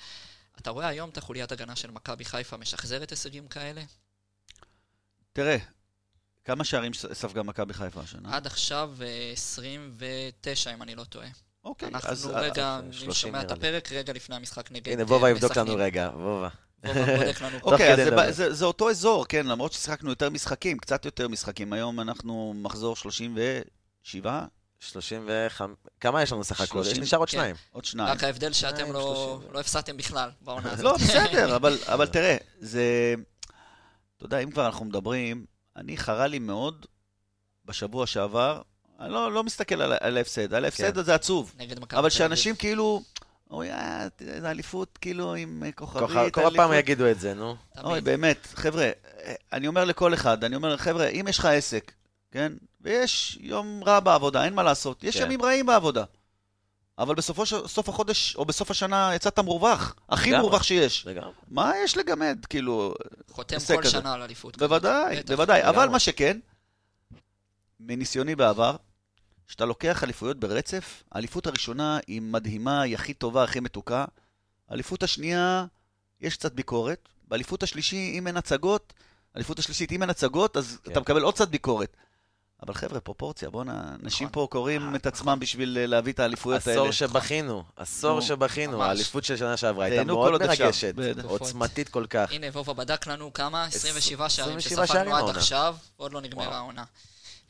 אתה 0.59 0.69
רואה 0.69 0.87
היום 0.87 1.09
את 1.09 1.17
החוליית 1.17 1.51
הגנה 1.51 1.75
של 1.75 1.91
מכבי 1.91 2.25
חיפה 2.25 2.57
משחזרת 2.57 3.09
הישגים 3.09 3.47
כאלה? 3.47 3.83
תראה, 5.33 5.57
כמה 6.45 6.63
שערים 6.63 6.93
ספגה 6.93 7.43
מכבי 7.43 7.73
חיפה 7.73 8.01
השנה? 8.01 8.35
עד 8.35 8.47
עכשיו 8.47 8.93
אה, 9.01 9.31
29, 9.33 10.73
אם 10.73 10.81
אני 10.81 10.95
לא 10.95 11.03
טועה. 11.03 11.27
אוקיי, 11.63 11.87
אנחנו 11.87 12.09
אז... 12.09 12.25
רגע, 12.25 12.75
אז 12.75 12.83
אני 12.83 12.93
30 12.93 13.11
שומע 13.13 13.41
את. 13.41 13.51
הפרק 13.51 13.91
רגע 13.91 14.13
לפני 14.13 14.35
המשחק 14.35 14.71
נגד 14.71 14.91
הנה, 14.91 15.01
אה, 15.01 15.07
וובה 15.07 15.29
יבדוק. 15.29 15.57
לנו 15.57 15.75
רגע, 15.75 16.09
וובה. 16.13 16.49
תוך 16.81 17.63
אוקיי, 17.63 17.93
אז 17.93 18.43
זה, 18.49 18.65
אותו 18.65 18.89
אזור, 18.89 19.25
כן, 19.25 19.45
למרות 19.45 19.73
ששיחקנו 19.73 20.09
יותר 20.09 20.29
משחקים, 20.29 20.77
קצת 20.77 21.05
יותר 21.05 21.27
משחקים. 21.27 21.73
היום 21.73 21.99
אנחנו 21.99 22.53
מחזור 22.55 22.95
37, 22.95 24.45
35, 24.79 25.61
כמה 25.99 26.23
יש 26.23 26.31
לנו 26.31 26.43
סך 26.43 26.61
הכל? 26.61 26.79
יש 26.79 26.87
30, 26.87 27.03
נשאר 27.03 27.19
עוד 27.19 27.29
כן. 27.29 27.37
שניים. 27.37 27.55
עוד 27.71 27.85
שניים. 27.85 28.09
רק 28.09 28.23
ההבדל 28.23 28.53
שאתם 28.53 28.93
לא. 28.93 29.41
לא 29.51 29.59
הפסדתם 29.59 29.97
בכלל 29.97 30.29
בעונה 30.41 30.71
הזאת. 30.73 30.85
לא, 30.85 30.97
בסדר, 30.97 31.55
אבל, 31.55 31.77
אבל 31.85 32.07
תראה, 32.07 32.37
זה... 32.59 33.13
אתה 34.17 34.25
יודע, 34.25 34.39
אם 34.39 34.51
כבר 34.51 34.65
אנחנו 34.65 34.85
מדברים, 34.85 35.45
אני 35.75 35.97
חרה 35.97 36.27
לי 36.27 36.39
מאוד 36.39 36.85
בשבוע 37.65 38.07
שעבר, 38.07 38.61
אני 39.01 39.13
לא, 39.13 39.31
לא 39.31 39.43
מסתכל 39.43 39.81
על, 39.81 39.93
על 39.99 40.17
ההפסד, 40.17 40.53
על 40.53 40.65
ההפסד 40.65 40.95
כן. 40.95 41.03
זה 41.03 41.15
עצוב, 41.15 41.53
נגד 41.57 41.79
מכבי 41.79 41.99
אבל 41.99 42.09
שאנשים. 42.09 42.55
כאילו, 42.55 43.03
אוי, 43.51 43.71
אה, 43.71 44.07
זה 44.19 44.51
אליפות 44.51 44.97
כאילו 45.01 45.35
עם 45.35 45.63
אה, 45.65 45.71
כוכבית, 45.71 46.33
כל. 46.33 46.49
פעם 46.55 46.73
יגידו 46.73 47.11
את 47.11 47.19
זה, 47.19 47.33
נו. 47.33 47.55
אוי, 47.83 48.01
באמת, 48.01 48.47
חבר'ה, 48.53 48.83
אה, 48.83 49.33
אני 49.53 49.67
אומר 49.67 49.85
לכל 49.85 50.13
אחד, 50.13 50.43
אני 50.43 50.55
אומר, 50.55 50.77
חבר'ה, 50.77 51.07
אם 51.07 51.25
יש 51.29 51.39
לך 51.39 51.45
עסק, 51.45 51.91
כן, 52.31 52.53
ויש 52.81 53.37
יום 53.41 53.83
רע 53.85 53.99
בעבודה, 53.99 54.45
אין 54.45 54.53
מה 54.53 54.63
לעשות, 54.63 55.03
יש 55.03 55.17
כן. 55.17 55.23
ימים 55.23 55.41
רעים 55.41 55.65
בעבודה. 55.65 56.03
אבל 56.97 57.15
בסופו 57.15 57.45
של 57.45 57.67
סוף 57.67 57.89
החודש, 57.89 58.35
או 58.35 58.45
בסוף 58.45 58.71
השנה, 58.71 59.11
יצאת 59.15 59.39
מרווח, 59.39 59.95
הכי. 60.09 60.31
מרווח 60.31 60.63
שיש. 60.63 61.07
לגמרי. 61.07 61.31
מה 61.47 61.71
יש 61.83 61.97
לגמד? 61.97 62.37
כאילו, 62.49 62.93
חותם 63.29 63.57
כל 63.67 63.81
כזה. 63.81 63.89
שנה 63.89 64.13
על 64.13 64.21
אליפות. 64.21 64.57
בוודאי. 64.57 65.23
בוודאי. 65.27 65.63
אבל. 65.69 65.89
מה 65.89 65.99
שכן, 65.99 66.39
מניסיוני 67.79 68.35
בעבר, 68.35 68.75
כשאתה 69.51 69.65
לוקח 69.65 70.03
אליפויות 70.03 70.39
ברצף, 70.39 71.03
האליפות 71.11 71.47
הראשונה 71.47 71.99
היא 72.07 72.21
מדהימה, 72.21 72.81
היא 72.81 72.95
הכי 72.95 73.13
טובה, 73.13 73.43
הכי 73.43 73.59
מתוקה. 73.59 74.05
האליפות 74.69 75.03
השנייה, 75.03 75.65
יש 76.21 76.37
קצת 76.37 76.53
ביקורת. 76.53 77.09
באליפות 77.27 77.63
השלישי, 77.63 78.15
אם 78.17 78.27
אין 78.27 78.37
הצגות, 78.37 78.93
האליפות 79.35 79.59
השלישית, 79.59 79.91
אם 79.91 80.01
אין 80.01 80.09
הצגות, 80.09 80.57
אז 80.57 80.77
כן. 80.83 80.91
אתה 80.91 80.99
מקבל 80.99 81.21
עוד 81.21 81.33
קצת 81.33 81.47
ביקורת. 81.47 81.97
אבל 82.63 82.73
חבר'ה, 82.73 82.99
פרופורציה, 82.99 83.49
בואנה, 83.49 83.95
אנשים 84.03 84.27
נכון. 84.27 84.33
פה 84.33 84.47
קוראים 84.51 84.95
את 84.95 85.05
עצמם 85.05 85.37
בשביל 85.39 85.77
אה, 85.77 85.85
להביא 85.85 86.13
את 86.13 86.19
האליפויות 86.19 86.67
האלה. 86.67 86.81
עשור 86.81 86.91
שבכינו, 86.91 87.63
עשור 87.75 88.15
נו, 88.15 88.21
שבכינו. 88.21 88.77
ממש. 88.77 88.87
האליפות 88.87 89.23
של 89.23 89.37
שנה 89.37 89.57
שעברה 89.57 89.85
הייתה 89.85 90.03
מאוד 90.03 90.31
עוד. 90.31 90.43
מרגשת, 90.43 90.95
בטח. 90.95 91.23
עוצמתית 91.25 91.89
כל 91.89 92.05
כך. 92.09 92.31
הנה, 92.31 92.47
וובה 92.53 92.73
בדק 92.73 93.07
לנו 93.07 93.33
כמה? 93.33 93.65
27 93.65 94.29
שערים 94.29 94.57
27 94.57 94.87
שערים 94.87 95.05
שספגנו 95.05 95.29
עד. 95.29 95.37
עכשיו, 95.37 95.75
ועוד 95.99 96.13
לא 96.13 96.21
נגמרה. 96.21 96.57
העונה. 96.57 96.83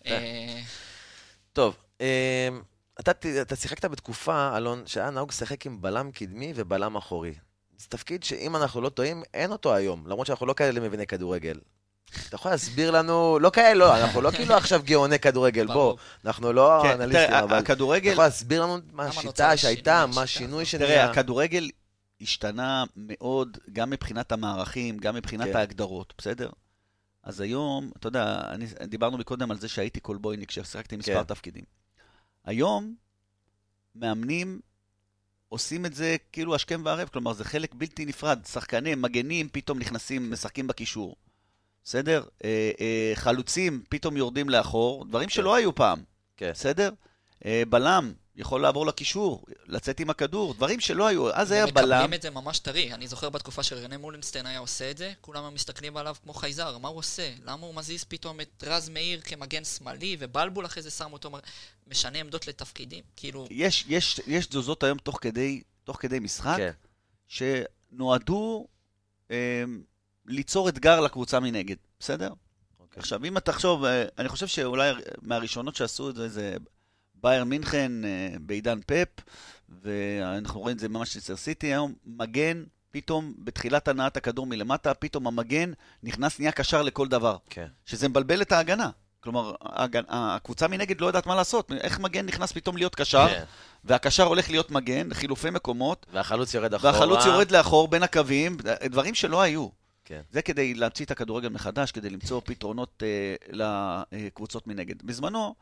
אה, 0.05 0.61
טוב, 1.53 1.75
אתה, 2.99 3.13
ת- 3.13 3.25
אתה 3.25 3.55
שיחקת 3.55 3.85
בתקופה, 3.85 4.57
אלון, 4.57 4.83
שהיה 4.85 5.09
נהוג 5.09 5.29
לשחק 5.29 5.65
עם 5.65 5.81
בלם 5.81 6.11
קדמי 6.11 6.53
ובלם 6.55 6.95
אחורי. 6.95 7.33
זה 7.77 7.87
תפקיד 7.89 8.23
שאם 8.23 8.55
אנחנו 8.55 8.81
לא 8.81 8.89
טועים, 8.89 9.23
אין 9.33 9.51
אותו 9.51 9.73
היום, 9.75 10.07
למרות 10.07 10.27
שאנחנו 10.27 10.45
לא 10.45 10.53
כאלה 10.53 10.79
מביני 10.79 11.07
כדורגל. 11.07 11.59
אתה 12.27 12.35
יכול 12.35 12.51
להסביר 12.51 12.91
לנו, 12.91 13.39
לא 13.39 13.49
כאלה, 13.49 13.73
לא, 13.73 13.97
אנחנו 13.97 14.21
לא 14.21 14.31
כאילו 14.31 14.55
עכשיו 14.55 14.81
גאוני 14.85 15.19
כדורגל, 15.19 15.67
בוא. 15.67 15.97
אנחנו 16.25 16.53
לא 16.53 16.79
כן, 16.83 17.01
אנליסטים, 17.01 17.27
תראה, 17.27 17.39
אבל 17.39 17.47
אתה 17.47 17.57
הכדורגל, 17.57 18.11
יכול 18.11 18.23
להסביר 18.23 18.63
לנו 18.63 18.77
מה 18.91 19.05
השיטה 19.05 19.57
שהייתה, 19.57 20.05
מה. 20.15 20.21
השינוי 20.21 20.51
תראה, 20.65 20.65
שנהיה. 20.65 21.11
הכדורגל 21.11 21.69
השתנה 22.21 22.83
מאוד, 22.95 23.57
גם 23.73 23.89
מבחינת 23.89 24.31
המערכים, 24.31 24.97
גם 24.97 25.15
מבחינת 25.15 25.47
כן. 25.47 25.55
ההגדרות, 25.55 26.13
בסדר? 26.17 26.49
אז 27.23 27.41
היום, 27.41 27.91
אתה 27.97 28.07
יודע, 28.07 28.41
אני, 28.49 28.65
דיברנו 28.87 29.17
מקודם 29.17 29.51
על 29.51 29.57
זה 29.59 29.67
שהייתי 29.67 29.99
קולבויניק, 29.99 30.49
כששיחקתי 30.49 30.97
מספר 30.97 31.13
כן. 31.13 31.23
תפקידים. 31.23 31.63
היום, 32.45 32.95
מאמנים 33.95 34.59
עושים 35.49 35.85
את 35.85 35.93
זה 35.93 36.15
כאילו 36.31 36.55
השכם 36.55 36.81
והערב, 36.85 37.07
כלומר, 37.07 37.33
זה 37.33 37.43
חלק 37.43 37.75
בלתי 37.75 38.05
נפרד. 38.05 38.39
שחקנים, 38.45 39.01
מגנים, 39.01 39.49
פתאום 39.51 39.79
נכנסים, 39.79 40.31
משחקים 40.31 40.67
בקישור. 40.67 41.15
בסדר? 41.83 42.23
אה, 42.43 42.71
אה, 42.79 43.11
חלוצים, 43.15 43.83
פתאום 43.89 44.17
יורדים 44.17 44.49
לאחור, 44.49 45.05
דברים 45.05 45.29
שלא 45.29 45.55
היו 45.55 45.75
פעם. 45.75 46.03
כן. 46.37 46.51
בסדר? 46.51 46.91
אה, 47.45 47.63
בלם, 47.69 48.13
יכול 48.35 48.61
לעבור 48.61 48.85
לקישור, 48.85 49.45
לצאת 49.65 49.99
עם 49.99 50.09
הכדור, 50.09 50.53
דברים 50.53 50.79
שלא 50.79 51.07
היו. 51.07 51.33
אז 51.33 51.51
היה 51.51 51.65
בלם. 51.65 51.83
ומקבלים 51.83 52.13
את 52.13 52.21
זה 52.21 52.29
ממש 52.29 52.59
טרי. 52.59 52.93
אני 52.93 53.07
זוכר 53.07 53.29
בתקופה 53.29 53.63
שרנה 53.63 53.97
מולנשטיין 53.97 54.45
היה 54.45 54.59
עושה 54.59 54.91
את 54.91 54.97
זה, 54.97 55.13
כולם 55.21 55.43
היו 55.43 55.51
מסתכלים 55.51 55.97
עליו 55.97 56.15
כמו 56.23 56.33
חייזר, 56.33 56.77
מה 56.77 56.87
הוא 56.87 56.97
עושה? 56.97 57.33
למה 57.43 57.65
הוא 57.65 57.75
מזיז 57.75 58.03
פתאום 58.03 58.41
את 58.41 58.63
רז 58.67 58.89
מאיר 58.89 59.21
כמגן 59.21 59.63
שמאלי, 59.63 60.17
ובלבול 60.19 60.65
אחרי 60.65 60.83
זה 60.83 60.91
שם 60.91 61.13
אותו, 61.13 61.31
משנה 61.87 62.19
עמדות 62.19 62.47
לתפקידים? 62.47 63.03
כאילו, 63.15 63.47
יש, 63.49 63.85
יש, 63.87 64.21
יש 64.27 64.45
תזוזות 64.45 64.83
היום 64.83 64.97
תוך 64.97 65.19
כדי, 65.21 65.61
תוך 65.83 65.97
כדי 66.01 66.19
משחק, 66.19 66.57
כן. 66.57 66.71
ש... 67.27 67.43
נועדו 67.91 68.67
אה, 69.31 69.63
ליצור 70.25 70.69
אתגר 70.69 70.99
לקבוצה 70.99 71.39
מנגד, 71.39 71.75
בסדר? 71.99 72.33
אוקיי. 72.79 72.99
עכשיו, 72.99 73.25
אם 73.25 73.37
אתה 73.37 73.51
תחשוב, 73.51 73.85
אה, 73.85 74.05
אני 74.17 74.29
חושב 74.29 74.47
שאולי 74.47 74.91
מהראשונות 75.21 75.75
שעשו 75.75 76.09
את 76.09 76.15
זה, 76.15 76.29
זה 76.29 76.55
בייר 77.23 77.43
מינכן 77.43 78.05
אה, 78.05 78.29
בעידן 78.41 78.79
פאפ, 78.85 79.07
ואנחנו 79.83 80.59
רואים 80.59 80.75
את 80.75 80.79
זה 80.79 80.89
ממש 80.89 81.17
אצל 81.17 81.35
סיטי 81.35 81.67
היום, 81.67 81.93
מגן, 82.05 82.63
פתאום 82.91 83.33
בתחילת 83.37 83.87
הנעת 83.87 84.17
הכדור 84.17 84.45
מלמטה, 84.45 84.93
פתאום 84.93 85.27
המגן 85.27 85.71
נכנס, 86.03 86.39
נהיה 86.39 86.51
קשר 86.51 86.81
לכל 86.81 87.07
דבר. 87.07 87.37
כן. 87.49 87.67
שזה 87.85 88.09
מבלבל 88.09 88.41
את 88.41 88.51
ההגנה. 88.51 88.89
כלומר. 89.19 89.53
הקבוצה 90.09 90.67
מנגד 90.67 91.01
לא 91.01 91.05
יודעת 91.05 91.25
מה 91.25 91.35
לעשות. 91.35 91.71
איך 91.71 91.99
מגן 91.99 92.25
נכנס 92.25 92.51
פתאום 92.51 92.77
להיות 92.77 92.95
קשר, 92.95 93.27
כן. 93.27 93.43
והקשר 93.83 94.23
הולך 94.23 94.49
להיות 94.49 94.71
מגן, 94.71 95.13
חילופי 95.13 95.49
מקומות, 95.49 96.05
והחלוץ 96.13 96.53
יורד 96.53 96.73
אחורה. 96.73 96.93
והחלוץ 96.93 97.25
יורד 97.25 97.51
לאחור 97.51 97.87
בין 97.87 98.03
הקווים, 98.03 98.57
דברים 98.85 99.15
שלא 99.15 99.41
היו. 99.41 99.67
כן. 100.05 100.21
זה 100.31 100.41
כדי 100.41 100.73
להמציא 100.73 101.05
את 101.05 101.11
הכדורגל 101.11 101.49
מחדש, 101.49 101.91
כדי 101.91 102.09
למצוא 102.09 102.41
פתרונות 102.45 103.03
אה, 103.03 103.35
לקבוצות 104.11 104.67
מנגד. 104.67 105.03
בזמנו, 105.03 105.55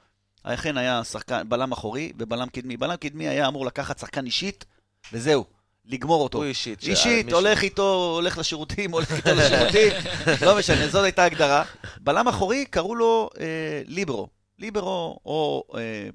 אכן 0.43 0.77
היה 0.77 1.03
שחקן, 1.03 1.49
בלם 1.49 1.71
אחורי 1.71 2.11
ובלם 2.17 2.49
קדמי. 2.49 2.77
בלם 2.77 2.95
קדמי 2.95 3.27
היה 3.27 3.47
אמור 3.47 3.65
לקחת 3.65 3.99
שחקן 3.99 4.25
אישית, 4.25 4.65
וזהו, 5.13 5.45
לגמור 5.85 6.23
אותו. 6.23 6.37
הוא 6.37 6.45
אישית. 6.45 6.83
אישית, 6.83 7.25
מישהו- 7.25 7.39
הולך 7.39 7.61
איתו, 7.63 8.11
הולך 8.15 8.37
לשירותים, 8.37 8.91
הולך 8.91 9.11
איתו 9.11 9.29
לשירותים, 9.35 9.91
לא 10.45 10.57
משנה, 10.57 10.87
זאת 10.87 11.03
הייתה 11.03 11.23
הגדרה. 11.23 11.63
בלם 12.01 12.27
אחורי, 12.27 12.65
קראו 12.65 12.95
לו 12.95 13.29
אה, 13.39 13.45
ליברו. 13.85 14.27
ליברו, 14.59 15.19
או 15.25 15.63
אה, 15.75 16.09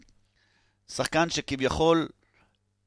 שחקן 0.89 1.31
שכביכול 1.31 2.09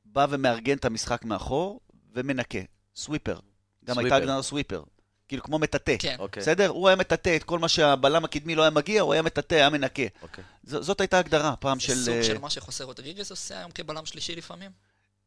בא 0.06 0.26
ומארגן 0.30 0.78
את 0.78 0.86
המשחק 0.86 1.26
מאחור 1.26 1.80
ומנקה. 2.14 2.60
סוויפר. 2.96 3.40
גם 3.86 3.96
סוויפר. 3.96 4.02
הייתה 4.16 4.16
הגדרה 4.16 4.42
סוויפר. 4.42 4.84
כאילו 5.28 5.44
כמו 5.44 5.60
מטאטא. 5.60 5.96
כן. 6.00 6.16
אוקיי. 6.20 6.42
בסדר? 6.42 6.68
הוא 6.68 6.88
היה 6.88 6.96
מטאטא 6.96 7.36
את 7.36 7.44
כל 7.44 7.60
מה 7.60 7.68
שהבלם 7.70 8.26
הקדמי 8.26 8.56
לא 8.56 8.62
היה 8.62 8.72
מגיע, 8.72 9.02
הוא 9.02 9.14
היה 9.14 9.22
מטאטא, 9.22 9.56
היה 9.56 9.70
מנקה. 9.70 10.04
אוקיי. 10.22 10.44
ז- 10.64 10.76
זאת 10.86 11.02
הייתה 11.02 11.20
הגדרה 11.20 11.56
פעם 11.56 11.80
של... 11.80 11.94
זה 11.94 12.06
סוג 12.06 12.14
אה, 12.14 12.24
של 12.24 12.38
מה 12.38 12.50
שחוסר 12.50 12.84
רודריגז 12.84 13.32
עושה 13.32 13.58
היום 13.60 13.72
כבלם 13.72 14.06
שלישי 14.06 14.36
לפעמים? 14.36 14.72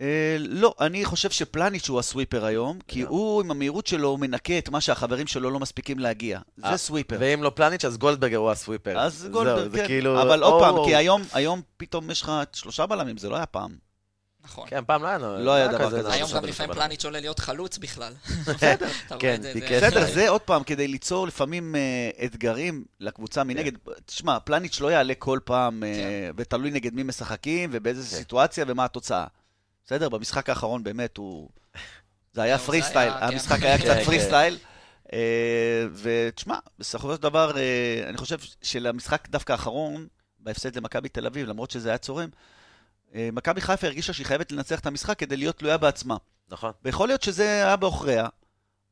אה, 0.01 0.37
לא, 0.39 0.75
אני 0.81 1.05
חושב 1.05 1.31
שפלניץ' 1.31 1.89
הוא 1.89 1.99
הסוויפר 1.99 2.45
היום, 2.45 2.79
כי. 2.89 3.03
הוא 3.03 3.41
עם 3.43 3.51
המהירות 3.51 3.87
שלו, 3.87 4.09
הוא 4.09 4.19
מנקה 4.19 4.59
את 4.59 4.69
מה 4.69 4.81
שהחברים 4.81 5.27
שלו 5.27 5.51
לא 5.51 5.59
מספיקים 5.61 5.99
להגיע. 5.99 6.41
זה 6.57 6.67
אה, 6.67 6.77
סוויפר. 6.77 7.17
ואם 7.21 7.43
לא 7.43 7.51
פלניץ', 7.55 7.85
אז 7.85 7.99
גולדברגר 7.99 8.37
הוא 8.37 8.51
הסוויפר. 8.51 8.99
אז 8.99 9.15
זהו, 9.15 9.31
גולדברג, 9.33 9.71
זה 9.71 9.79
כן. 9.79 9.87
כאילו... 9.87 10.23
אבל 10.23 10.43
עוד 10.43 10.63
פעם, 10.63 10.75
או- 10.77 10.85
כי 10.85 10.97
היום, 10.97 11.23
היום 11.33 11.63
פתאום 11.77 12.11
יש 12.11 12.23
לך 12.23 12.33
שלושה 12.53 12.87
בלמים, 12.87 13.19
זה 13.19 13.29
לא 13.29 13.37
היה 13.37 13.47
פעם. 13.47 13.90
נכון. 14.45 14.67
כן, 14.69 14.85
פעם 14.87 15.03
לא 15.03 15.09
היה... 15.09 15.19
לא 15.19 15.55
היה 15.55 15.69
דבר 15.69 15.99
כזה. 15.99 16.13
היום 16.13 16.31
גם 16.35 16.45
לפעמים. 16.45 16.75
פלניץ' 16.75 17.05
עולה 17.05 17.21
להיות 17.21 17.39
חלוץ 17.39 17.79
בכלל. 17.79 18.13
בסדר. 18.47 18.89
כן, 19.19 19.41
בסדר, 19.77 20.13
זה 20.15 20.29
עוד 20.29 20.41
פעם, 20.41 20.63
כדי 20.63 20.89
ליצור 20.89 21.27
לפעמים 21.27 21.75
אה, 21.77 22.11
אתגרים 22.25 22.85
לקבוצה 23.01 23.45
מנגד. 23.45 23.73
תשמע, 24.07 24.39
פלניץ' 24.41 24.81
לא 24.81 24.93
יעלה 24.93 25.15
כל 25.19 25.39
פעם, 25.45 25.85
אה, 25.85 25.95
כן. 25.95 26.33
ותלוי 26.37 26.71
נגד 26.71 26.95
מי 26.95 27.03
משחקים, 27.03 27.71
ובאיזה 27.73 28.03
כן. 28.03 28.17
סיטואציה 28.17 28.65
ומה 28.69 28.85
התוצאה. 28.85 29.27
בסדר, 29.87 30.09
במשחק 30.09 30.49
האחרון 30.49 30.85
באמת 30.85 31.17
הוא... 31.17 31.49
זה 32.33 32.43
היה 32.43 32.59
פרי 32.59 32.83
סטייל, 32.83 33.13
היה, 33.13 33.21
כן. 33.21 33.27
המשחק 33.27 33.63
היה 33.63 33.79
כן, 33.79 33.85
קצת 33.85 33.95
כן. 33.95 34.05
פרי 34.05 34.21
סטייל. 34.21 34.59
אה, 35.13 35.87
ותשמע, 35.95 36.59
בסופו 36.79 37.15
של 37.15 37.23
דבר, 37.23 37.53
אני 38.09 38.17
חושב 38.17 38.39
שלמשחק 38.63 39.29
דווקא 39.29 39.53
האחרון, 39.53 40.07
בהפסד 40.39 40.77
למכבי 40.77 41.09
תל 41.09 41.27
אביב, 41.27 41.49
למרות 41.49 41.71
שזה 41.71 41.89
היה 41.89 41.99
צורם, 41.99 42.29
מכבי 43.15 43.61
חיפה 43.61 43.87
הרגישה 43.87 44.13
שהיא 44.13 44.27
חייבת 44.27 44.53
לנצח 44.53 44.81
את 44.81 44.87
המשחק 44.87 45.19
כדי 45.19 45.37
להיות 45.37 45.59
תלויה 45.59 45.77
בעצמה. 45.79 46.17
נכון. 46.49 46.73
ויכול 46.85 47.09
להיות 47.09 47.23
שזה 47.23 47.43
היה 47.45 47.77
בעוכריה, 47.77 48.27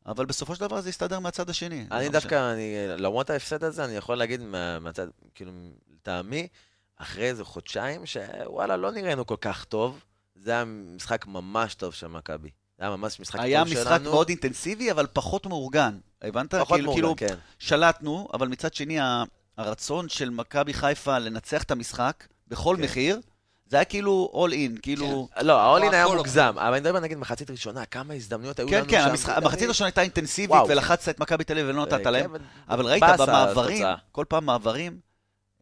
אבל 0.07 0.27
בסופו 0.27 0.55
של 0.55 0.61
דבר 0.61 0.81
זה 0.81 0.89
הסתדר 0.89 1.19
מהצד 1.21 1.51
השני. 1.51 1.87
אני 1.91 2.05
לא 2.07 2.13
דווקא, 2.13 2.53
אני, 2.53 2.75
למרות 2.97 3.31
ההפסד 3.31 3.65
הזה, 3.65 3.85
אני 3.85 3.93
יכול 3.97 4.15
להגיד 4.19 4.41
מה- 4.41 4.79
מהצד, 4.79 5.07
כאילו, 5.35 5.53
לטעמי, 5.95 6.49
אחרי 6.97 7.25
איזה 7.29 7.45
חודשיים, 7.45 8.07
שוואלה, 8.07 8.77
לא 8.77 8.91
נראינו 8.91 9.27
כל 9.27 9.37
כך 9.41 9.65
טוב. 9.65 10.01
זה 10.35 10.51
היה 10.51 10.65
משחק 10.65 11.27
ממש 11.27 11.75
טוב 11.75 11.95
של 11.95 12.07
מכבי. 12.07 12.51
זה 12.79 12.85
היה 12.85 12.97
ממש 12.97 13.21
משחק 13.21 13.41
היה 13.41 13.61
טוב 13.65 13.69
שלנו. 13.69 13.85
משחק 13.91 14.01
מאוד 14.03 14.29
אינטנסיבי, 14.29 14.91
אבל 14.91 15.07
פחות 15.13 15.47
מאורגן. 15.47 15.99
הבנת? 16.23 16.55
פחות 16.55 16.77
כאילו, 16.77 16.93
מאורגן, 16.93 17.17
כאילו, 17.17 17.35
כן. 17.35 17.41
שלטנו, 17.59 18.29
אבל 18.35 18.49
מצד 18.49 18.75
שני, 18.75 18.99
הרצון 19.57 20.09
של 20.09 20.31
מכבי 20.31 20.75
חיפה 20.75 21.19
לנצח 21.19 21.63
את 21.63 21.71
המשחק 21.71 22.27
בכל 22.49 22.75
כן. 22.79 22.83
מחיר, 22.85 23.21
זה 23.69 23.77
היה 23.77 23.85
כאילו 23.85 24.31
all 24.35 24.53
in, 24.53 24.81
כאילו... 24.83 25.29
לא, 25.41 25.61
האולין 25.61 25.93
היה 25.95 26.05
הכל 26.05 26.17
מוגזם, 26.17 26.55
אבל 26.59 26.73
אני 26.73 26.81
מדבר 26.81 27.01
נגיד 27.01 27.19
מחצית 27.19 27.51
ראשונה, 27.51 27.85
כמה 27.85 28.15
הזדמנויות 28.15 28.59
היו 28.59 28.69
כן, 28.69 28.77
לנו 28.79 28.89
כן, 28.89 29.01
שם. 29.05 29.11
המשחק- 29.11 29.29
אני- 29.37 29.45
המחצית 29.45 29.63
הראשונה 29.63 29.87
הייתה 29.87 30.03
אינטנסיבית. 30.03 30.57
ולחצת 30.69 31.09
את 31.09 31.21
מכבי 31.21 31.45
תל 31.45 31.53
אביב 31.59 31.67
ולא 31.69 31.83
נתת 31.83 32.05
כן, 32.05 32.13
להם. 32.13 32.31
אבל- 32.69 32.87
ראית 32.87 33.03
במעברים. 33.19 33.87
כל 34.13 34.25
פעם 34.29 34.45
מעברים, 34.47 34.99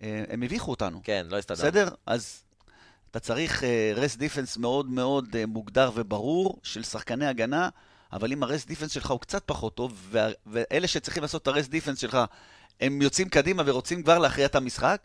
אה, 0.02 0.24
הם 0.28 0.42
הביכו 0.42 0.70
אותנו. 0.70 1.00
כן, 1.04 1.26
לא 1.28 1.38
הסתדר. 1.38 1.54
בסדר? 1.56 1.88
אז 2.06 2.42
אתה 3.10 3.20
צריך 3.20 3.62
רסט 3.94 4.18
דיפנס 4.18 4.56
מאוד 4.56 4.90
מאוד 4.90 5.26
אה, 5.38 5.46
מוגדר 5.46 5.90
וברור 5.94 6.58
של 6.62 6.82
שחקני 6.82 7.26
הגנה, 7.26 7.68
אבל 8.12 8.32
אם 8.32 8.42
הרסט 8.42 8.68
דיפנס 8.68 8.90
שלך 8.90 9.10
הוא 9.10 9.20
קצת 9.20 9.42
פחות 9.46 9.74
טוב, 9.74 10.14
ואלה 10.46 10.86
שצריכים 10.86 11.22
לעשות 11.22 11.42
את 11.42 11.48
הרסט 11.48 11.70
דיפנס 11.70 11.98
שלך, 11.98 12.18
הם 12.80 13.02
יוצאים 13.02 13.28
קדימה 13.28 13.62
ורוצים 13.66 14.02
כבר 14.02 14.18
להכריע 14.18 14.46
את 14.46 14.54
המשחק, 14.54 15.00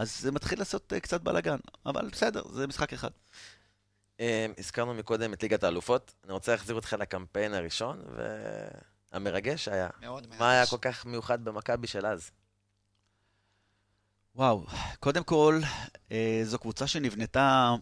אז 0.00 0.20
זה 0.20 0.32
מתחיל 0.32 0.58
לעשות 0.58 0.92
אה, 0.92 1.00
קצת 1.00 1.20
בלאגן. 1.20 1.56
אבל 1.86 2.08
בסדר, 2.12 2.42
זה 2.52 2.66
משחק 2.66 2.92
אחד. 2.92 3.10
אה, 4.20 4.46
הזכרנו 4.58 4.94
מקודם 4.94 5.32
את 5.32 5.42
ליגת 5.42 5.64
האלופות. 5.64 6.14
אני 6.24 6.32
רוצה 6.32 6.52
להחזיר 6.52 6.74
אותך 6.74 6.92
לקמפיין 6.92 7.54
הראשון, 7.54 8.02
והמרגש 9.12 9.68
היה. 9.68 9.88
מאוד 10.00 10.26
מרגש. 10.26 10.40
מה 10.40 10.50
היה 10.50 10.66
כל 10.66 10.78
כך 10.80 11.06
מיוחד 11.06 11.44
במכבי 11.44 11.86
של 11.86 12.06
אז? 12.06 12.30
וואו, 14.34 14.66
קודם 15.00 15.24
כל, 15.24 15.60
אה, 16.12 16.40
זו 16.44 16.58
קבוצה 16.58 16.86
שנבנתה, 16.86 17.74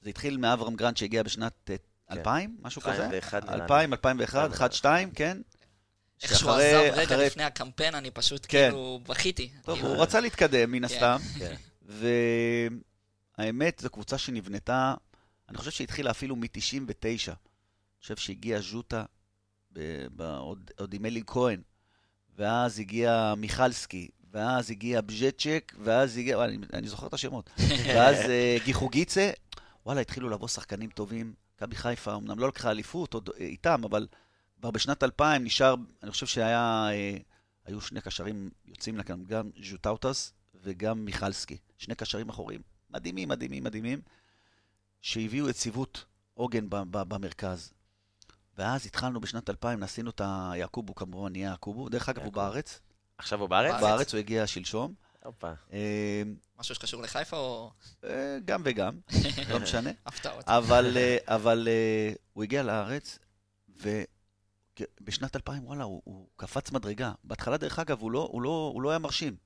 זה 0.00 0.10
התחיל 0.10 0.36
מאברהם 0.36 0.76
גרנט 0.76 0.96
שהגיע 0.96 1.22
בשנת 1.22 1.70
אה, 1.70 1.76
2000, 2.10 2.56
משהו 2.60 2.82
כזה? 2.82 3.04
2001 3.04 3.44
נראה 3.44 3.56
לי. 3.56 3.62
2000, 3.62 3.92
2001, 3.92 4.52
1, 4.52 4.72
2, 4.72 5.10
כן? 5.10 5.38
איך 6.22 6.38
שהוא 6.38 6.50
עזב 6.50 6.90
רגע 6.92 7.02
אחרי- 7.14 7.26
לפני 7.26 7.44
הקמפיין, 7.44 7.94
אני 7.94 8.10
פשוט 8.10 8.46
כן. 8.48 8.68
כאילו 8.70 9.00
בכיתי. 9.08 9.50
טוב, 9.64 9.78
הוא 9.80 9.96
רצה 9.96 10.20
להתקדם 10.20 10.72
מן 10.72 10.88
כן. 10.88 10.94
הסתם, 10.94 11.16
כן. 11.38 11.54
והאמת, 13.38 13.78
זו 13.82 13.90
קבוצה 13.90 14.18
שנבנתה, 14.18 14.94
אני 15.48 15.58
חושב 15.58 15.70
שהתחילה 15.70 16.10
אפילו 16.10 16.36
מ-99. 16.36 16.46
אני 17.28 17.34
חושב 18.02 18.16
שהגיע 18.16 18.60
ז'וטה, 18.60 19.04
ב- 19.72 20.22
עוד 20.22 20.70
עוד 20.78 20.94
עם 20.94 21.06
אלי 21.06 21.22
כהן, 21.26 21.60
ואז 22.36 22.78
הגיע 22.78 23.34
מיכלסקי, 23.36 24.08
ואז 24.32 24.70
הגיע 24.70 25.00
בז'צ'ק, 25.00 25.72
ואז 25.84 26.16
הגיע, 26.16 26.44
אני, 26.44 26.56
אני 26.72 26.88
זוכר 26.88 27.06
את 27.06 27.14
השמות, 27.14 27.50
ואז 27.94 28.16
אה, 28.30 28.56
גיחוגיצה, 28.64 29.30
וואלה, 29.86 30.00
התחילו 30.00 30.28
לבוא 30.30 30.48
שחקנים 30.48 30.90
טובים. 30.90 31.34
מכבי 31.56 31.76
חיפה 31.76 32.14
אמנם 32.14 32.38
לא 32.38 32.48
לקחה 32.48 32.70
אליפות 32.70 33.14
עוד 33.14 33.30
אה, 33.40 33.44
איתם, 33.46 33.84
אבל 33.84 34.06
כבר 34.60 34.70
בשנת 34.70 35.02
2000 35.02 35.44
נשאר, 35.44 35.74
אני 36.02 36.10
חושב 36.10 36.26
שהיה, 36.26 36.88
אה, 36.92 37.16
היו 37.64 37.80
שני 37.80 38.00
קשרים 38.00 38.50
יוצאים 38.66 38.98
לכאן, 38.98 39.24
גם 39.24 39.50
ז'וטאוטס 39.62 40.32
וגם 40.62 41.04
מיכלסקי. 41.04 41.58
שני 41.78 41.94
קשרים 41.94 42.28
אחוריים, 42.28 42.62
מדהימים, 42.90 43.28
מדהימים, 43.28 43.64
מדהימים, 43.64 44.00
שהביאו 45.00 45.48
יציבות, 45.48 46.04
עוגן 46.34 46.70
ב- 46.70 46.76
ב- 46.76 47.02
במרכז. 47.14 47.72
ואז 48.58 48.86
התחלנו 48.86 49.20
בשנת 49.20 49.50
2000, 49.50 49.82
עשינו 49.82 50.10
את 50.10 50.20
ה... 50.20 50.52
יעקובו 50.56 50.94
כמובן 50.94 51.32
נהיה 51.32 51.48
יעקובו. 51.48 51.88
דרך 51.88 52.08
אגב, 52.08 52.22
הוא. 52.22 52.32
בארץ. 52.32 52.80
עכשיו 53.18 53.40
הוא 53.40 53.48
בארץ? 53.48 53.80
בארץ. 53.80 54.14
הוא 54.14 54.18
הגיע 54.18 54.46
שלשום. 54.46 54.94
הופה. 55.24 55.52
אה, 55.72 56.22
משהו 56.58 56.74
שקשור 56.74 57.02
לחיפה 57.02 57.36
או 57.36 57.72
אה, 58.04 58.38
גם 58.44 58.62
וגם, 58.64 59.00
לא 59.48 59.60
משנה. 59.60 59.90
הפתעות? 60.06 60.44
אבל, 60.48 60.96
אבל 61.26 61.68
הוא 62.32 62.44
הגיע 62.44 62.62
לארץ, 62.62 63.18
ובשנת 65.00 65.36
2000, 65.36 65.66
וואלה, 65.66 65.84
הוא, 65.84 66.02
הוא 66.04 66.28
קפץ 66.36 66.72
מדרגה. 66.72 67.12
בהתחלה, 67.24 67.56
דרך 67.56 67.78
אגב, 67.78 68.00
הוא 68.00 68.10
לא, 68.10 68.28
הוא, 68.32 68.42
לא, 68.42 68.70
הוא 68.74 68.82
לא 68.82 68.90
היה 68.90 68.98
מרשים. 68.98 69.36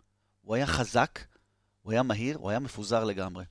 הוא 0.42 0.54
היה 0.54 0.66
חזק, 0.66 1.18
הוא 1.82 1.92
היה 1.92 2.02
מהיר, 2.02 2.36
הוא 2.36 2.50
היה 2.50 2.58
מפוזר 2.58 3.04
לגמרי. 3.04 3.44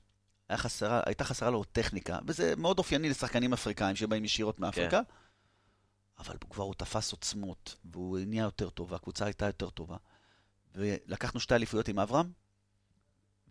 היה 0.48 0.58
חסרה, 0.58 1.02
הייתה 1.06 1.24
חסרה 1.24 1.50
לו 1.50 1.64
טכניקה, 1.64 2.18
וזה 2.26 2.56
מאוד 2.56 2.78
אופייני 2.78 3.08
לשחקנים 3.08 3.52
אפריקאים 3.52 3.96
שבאים 3.96 4.24
ישירות 4.24 4.60
מאפריקה. 4.60 5.02
כן. 5.04 5.12
אבל 6.18 6.36
כבר 6.50 6.64
הוא 6.64 6.74
תפס 6.74 7.12
עוצמות, 7.12 7.76
והוא 7.84 8.18
נהיה 8.26 8.42
יותר 8.42 8.70
טוב, 8.70 8.92
והקבוצה 8.92 9.24
הייתה 9.24 9.46
יותר 9.46 9.70
טובה. 9.70 9.96
ולקחנו 10.74 11.40
שתי 11.40 11.54
אליפויות 11.54 11.88
עם 11.88 11.98
אברהם, 11.98 12.32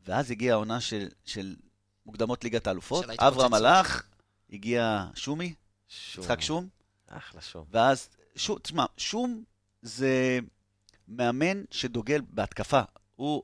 ואז 0.05 0.31
הגיעה 0.31 0.55
העונה 0.55 0.81
של, 0.81 1.07
של 1.25 1.55
מוקדמות 2.05 2.43
ליגת 2.43 2.67
האלופות. 2.67 3.05
אברהם 3.19 3.53
הלך, 3.53 4.03
הגיע 4.49 5.05
שומי. 5.15 5.53
יצחק 6.17 6.41
שום, 6.41 6.69
אחלה 7.07 7.41
שום. 7.41 7.65
ואז, 7.69 8.09
שום, 8.35 8.57
תשמע, 8.61 8.85
שום 8.97 9.43
זה 9.81 10.39
מאמן 11.07 11.63
שדוגל 11.71 12.21
בהתקפה. 12.29 12.81
הוא, 13.15 13.43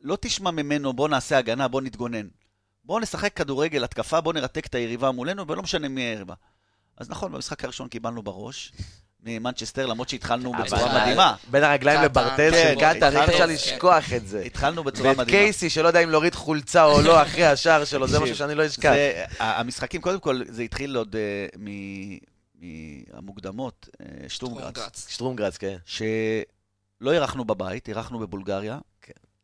לא 0.00 0.18
תשמע 0.20 0.50
ממנו, 0.50 0.92
בוא 0.92 1.08
נעשה 1.08 1.38
הגנה, 1.38 1.68
בוא 1.68 1.80
נתגונן. 1.80 2.28
בוא 2.84 3.00
נשחק 3.00 3.36
כדורגל, 3.36 3.84
התקפה, 3.84 4.20
בוא 4.20 4.32
נרתק 4.32 4.66
את 4.66 4.74
היריבה 4.74 5.10
מולנו, 5.10 5.48
ולא 5.48 5.62
משנה 5.62 5.88
מי 5.88 6.00
היריבה. 6.00 6.34
אז 6.96 7.10
נכון, 7.10 7.32
במשחק 7.32 7.64
הראשון 7.64 7.88
קיבלנו 7.88 8.22
בראש 8.22 8.72
ממנצ'סטר, 9.22 9.86
למרות 9.86 10.08
שהתחלנו 10.08 10.52
בצורה 10.52 11.00
מדהימה. 11.00 11.34
בין 11.50 11.64
הרגליים 11.64 11.98
קטן, 11.98 12.04
לברטל 12.04 12.50
כן, 12.50 12.74
של 12.74 12.80
קטן, 12.80 13.16
אי 13.16 13.24
אפשר 13.24 13.46
לשכוח 13.46 14.12
את 14.12 14.28
זה. 14.28 14.40
התחלנו 14.40 14.84
בצורה 14.84 15.08
ואת 15.08 15.18
מדהימה. 15.18 15.38
קייסי, 15.38 15.70
שלא 15.70 15.88
יודע 15.88 16.00
אם 16.00 16.10
להוריד 16.10 16.34
חולצה 16.34 16.84
או 16.84 17.00
לא 17.00 17.22
אחרי 17.22 17.46
השער 17.46 17.84
שלו, 17.84 18.08
זה 18.08 18.20
משהו 18.20 18.36
שאני 18.36 18.54
לא 18.54 18.66
אשכח. 18.66 18.92
המשחקים, 19.38 20.00
קודם 20.00 20.20
כל, 20.20 20.42
זה 20.48 20.62
התחיל 20.62 20.96
עוד 20.96 21.16
אה, 22.64 23.14
מהמוקדמות, 23.14 23.88
אה, 24.00 24.28
שטורמגרץ, 24.28 24.74
טרונגרץ. 24.74 25.08
שטרומגרץ, 25.08 25.56
כן. 25.56 25.76
שלא 25.84 27.12
אירחנו 27.12 27.44
בבית, 27.44 27.88
אירחנו 27.88 28.18
בבולגריה, 28.18 28.78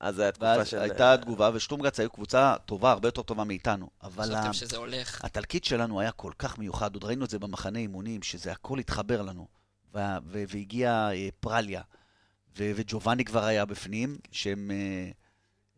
אז 0.00 0.14
זו 0.14 0.22
הייתה 0.22 0.64
של... 0.64 0.78
הייתה 0.78 1.16
תגובה, 1.16 1.50
ושטורמגרץ 1.54 2.00
היו 2.00 2.11
קבוצה 2.11 2.54
טובה, 2.66 2.90
הרבה 2.90 3.09
יותר 3.09 3.22
טובה 3.22 3.44
מאיתנו. 3.44 3.90
אבל 4.02 4.24
ה- 4.35 4.38
חשבתם 4.38 4.52
שזה 4.52 4.76
הולך. 4.76 5.24
התלקיט 5.24 5.64
שלנו 5.64 6.00
היה 6.00 6.12
כל 6.12 6.33
כך 6.38 6.59
מיוחד, 6.59 6.94
עוד 6.94 7.04
ראינו 7.04 7.24
את 7.24 7.30
זה 7.30 7.38
במחנה 7.38 7.78
אימונים, 7.78 8.22
שזה 8.22 8.52
הכל 8.52 8.78
התחבר 8.78 9.22
לנו. 9.22 9.48
והגיע 10.24 11.11
אה, 11.12 11.28
פרליה, 11.40 11.83
ו- 12.59 12.70
וג'ובאני 12.76 13.24
כבר 13.24 13.44
היה 13.44 13.64
בפנים, 13.64 14.18
שהם 14.33 14.70
אה, 14.70 15.11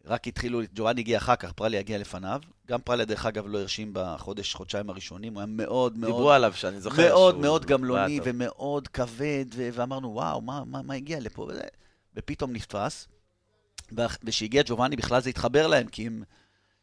רק 0.04 0.26
התחילו, 0.28 0.60
ג'ובאני 0.74 1.00
הגיע 1.00 1.18
אחר 1.18 1.36
כך, 1.36 1.52
פרליה 1.52 1.80
הגיע 1.80 1.98
לפניו. 1.98 2.40
גם 2.66 2.80
פרליה, 2.80 3.06
דרך 3.06 3.26
אגב, 3.26 3.46
לא 3.46 3.58
הרשים 3.58 3.90
בחודש, 3.92 4.54
חודשיים 4.54 4.90
הראשונים, 4.90 5.32
הוא 5.34 5.40
היה 5.40 5.46
מאוד 5.46 5.98
מאוד... 5.98 6.10
דיברו 6.10 6.30
עליו, 6.30 6.52
שאני 6.54 6.80
זוכר 6.80 7.02
מאוד 7.02 7.32
שהוא- 7.34 7.42
מאוד 7.42 7.66
גמלוני. 7.66 8.20
ומאוד 8.24 8.88
כבד, 8.88 9.44
ו- 9.54 9.68
ואמרנו, 9.72 10.08
וואו, 10.14 10.40
מה, 10.40 10.64
מה, 10.64 10.82
מה 10.82 10.94
הגיע 10.94 11.20
לפה? 11.20 11.42
וזה, 11.42 11.62
ופתאום 12.16 12.52
נתפס. 12.52 13.08
וכשהגיע 13.92 14.62
ג'ובאני 14.66 14.96
בכלל 14.96 15.20
זה 15.20 15.30
התחבר 15.30 15.66
להם, 15.66 15.86
כי 15.86 16.06
הם 16.06 16.22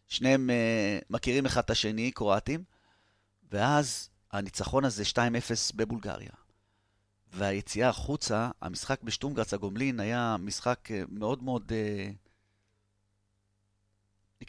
שניהם 0.08 0.50
uh, 0.50 1.06
מכירים 1.10 1.46
אחד 1.46 1.62
את 1.64 1.70
השני, 1.70 2.12
קרואטים, 2.12 2.64
ואז 3.52 4.10
הניצחון 4.32 4.86
הזה 4.86 5.04
2-0 5.14 5.16
בבולגריה. 5.76 6.30
והיציאה 7.34 7.90
החוצה, 7.90 8.50
המשחק 8.62 9.04
בשטומגרץ 9.04 9.54
הגומלין 9.54 10.00
היה 10.00 10.36
משחק 10.40 10.90
אה, 10.92 11.04
מאוד 11.10 11.44
מאוד, 11.44 11.72
uh, 11.72 12.29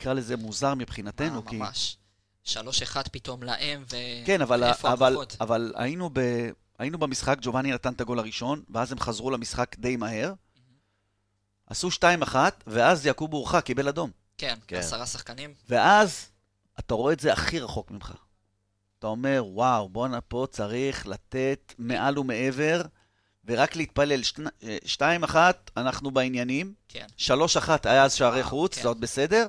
נקרא 0.00 0.12
לזה 0.12 0.36
מוזר 0.36 0.74
מבחינתנו, 0.74 1.36
אה, 1.46 1.50
כי... 1.50 1.56
ממש. 1.56 1.96
3-1 2.46 2.52
פתאום 3.12 3.42
להם, 3.42 3.84
ו... 3.92 3.96
כן, 4.26 4.42
אבל, 4.42 4.64
אבל? 4.84 5.16
אבל 5.40 5.72
היינו, 5.76 6.10
ב, 6.12 6.20
היינו 6.78 6.98
במשחק, 6.98 7.36
ג'ובאני 7.42 7.72
נתן 7.72 7.92
את 7.92 8.00
הגול 8.00 8.18
הראשון, 8.18 8.62
ואז 8.70 8.92
הם 8.92 9.00
חזרו 9.00 9.30
למשחק 9.30 9.76
די 9.78 9.96
מהר. 9.96 10.32
עשו 11.66 11.88
2-1, 11.88 12.34
ואז 12.66 13.06
יעקוב 13.06 13.32
הורחק, 13.32 13.64
קיבל 13.64 13.88
אדום. 13.88 14.10
כן, 14.38 14.58
כן. 14.66 14.76
עשרה 14.76 15.06
שחקנים. 15.06 15.54
ואז 15.68 16.26
אתה 16.78 16.94
רואה 16.94 17.12
את 17.12 17.20
זה 17.20 17.32
הכי 17.32 17.60
רחוק 17.60 17.90
ממך. 17.90 18.12
אתה 18.98 19.06
אומר, 19.06 19.42
וואו, 19.46 19.88
בואנה, 19.88 20.20
פה 20.20 20.46
צריך 20.50 21.06
לתת 21.06 21.74
מעל 21.78 22.18
ומעבר, 22.18 22.82
ורק 23.44 23.76
להתפלל. 23.76 24.22
שת- 24.22 24.40
2-1, 24.84 25.34
אנחנו 25.76 26.10
בעניינים. 26.10 26.74
כן. 26.88 27.06
3-1 27.18 27.28
היה 27.84 28.04
אז 28.04 28.14
שערי 28.14 28.42
חוץ, 28.42 28.74
כן. 28.76 28.82
זה 28.82 28.88
עוד 28.88 29.00
בסדר. 29.00 29.46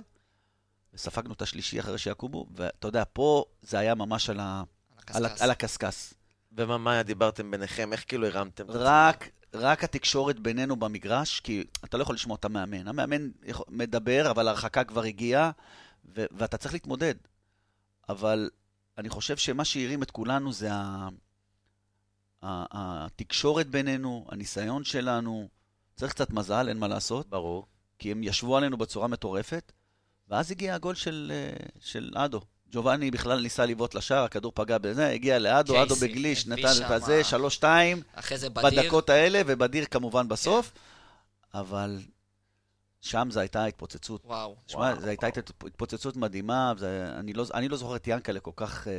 וספגנו 0.94 1.34
את 1.34 1.42
השלישי 1.42 1.80
אחרי 1.80 1.98
שיעקובו, 1.98 2.48
ואתה 2.56 2.88
יודע, 2.88 3.04
פה 3.14 3.46
זה 3.62 3.80
היה 3.80 3.96
ממש 3.96 4.30
על, 4.30 4.40
ה, 4.40 4.64
על, 5.08 5.26
ה, 5.26 5.28
הקשקש. 5.28 5.42
על 5.42 5.52
הקשקש. 5.52 6.14
ומה 6.52 6.78
מה 6.78 7.04
דיברתם 7.04 7.52
ביניכם? 7.52 7.94
איך 7.94 8.06
כאילו 8.08 8.28
הרמתם? 8.28 8.64
את 8.64 8.70
עצמכם? 8.70 8.84
רק, 8.86 9.30
רק 9.54 9.84
התקשורת 9.84 10.40
בינינו 10.40 10.76
במגרש, 10.76 11.40
כי 11.40 11.64
אתה 11.86 11.98
לא 11.98 12.04
יכול 12.04 12.16
לשמוע 12.16 12.36
את 12.40 12.46
המאמן. 12.46 12.88
המאמן 12.88 13.30
מדבר, 13.68 14.32
אבל 14.32 14.48
ההרחקה 14.48 14.84
כבר 14.84 15.04
הגיעה, 15.04 15.52
ו- 16.06 16.26
ואתה 16.32 16.58
צריך 16.58 16.74
להתמודד. 16.74 17.16
אבל 18.10 18.50
אני 18.98 19.10
חושב 19.10 19.38
שמה 19.38 19.66
שהרים 19.66 20.04
את 20.04 20.12
כולנו 20.12 20.54
זה 20.54 20.74
ה- 20.74 21.10
ה- 22.42 23.06
התקשורת 23.06 23.68
בינינו, 23.68 24.28
הניסיון 24.32 24.84
שלנו. 24.84 25.50
צריך 25.96 26.12
קצת 26.12 26.30
מזל, 26.30 26.70
אין 26.70 26.78
מה 26.78 26.88
לעשות, 26.88 27.30
ברור. 27.30 27.68
כי 28.00 28.12
הם 28.12 28.24
ישבו 28.24 28.58
עלינו 28.58 28.78
בצורה 28.78 29.08
מטורפת, 29.08 29.72
ואז 30.32 30.52
הגיע 30.52 30.76
הגול 30.76 30.96
של, 30.96 31.32
אה, 31.36 31.68
של 31.80 32.12
אדו. 32.16 32.42
ג'ובאני 32.72 33.12
בכלל 33.12 33.42
ניסה 33.42 33.66
לבעוט 33.66 33.96
לשער, 33.96 34.24
הכדור 34.24 34.52
פגע 34.56 34.78
בזה, 34.78 35.10
הגיע 35.10 35.40
לאדו, 35.40 35.84
אדו 35.84 35.96
בגליש, 35.96 36.48
נתן 36.48 36.62
את 36.68 36.76
שמה- 36.76 36.96
הזה, 36.96 37.24
שלוש-שתיים. 37.24 38.02
אחרי 38.16 38.38
זה 38.38 38.50
בדיר. 38.50 38.82
בדקות 38.82 39.10
האלה, 39.10 39.42
ובדיר 39.48 39.86
כמובן 39.86 40.28
בסוף, 40.28 40.72
אבל 41.54 42.00
שם 43.02 43.28
זו 43.32 43.40
הייתה 43.40 43.66
התפוצצות. 43.66 44.22
וואו. 44.26 44.56
שמע, 44.68 44.96
זו 45.00 45.08
הייתה. 45.08 45.28
התפוצצות 45.66 46.16
מדהימה, 46.16 46.74
זה, 46.78 47.14
אני, 47.20 47.34
לא, 47.34 47.46
אני 47.54 47.70
לא 47.70 47.78
זוכר 47.78 47.96
את 47.96 48.08
ינקלה 48.08 48.40
כל 48.40 48.52
כך 48.56 48.88
אה, 48.88 48.94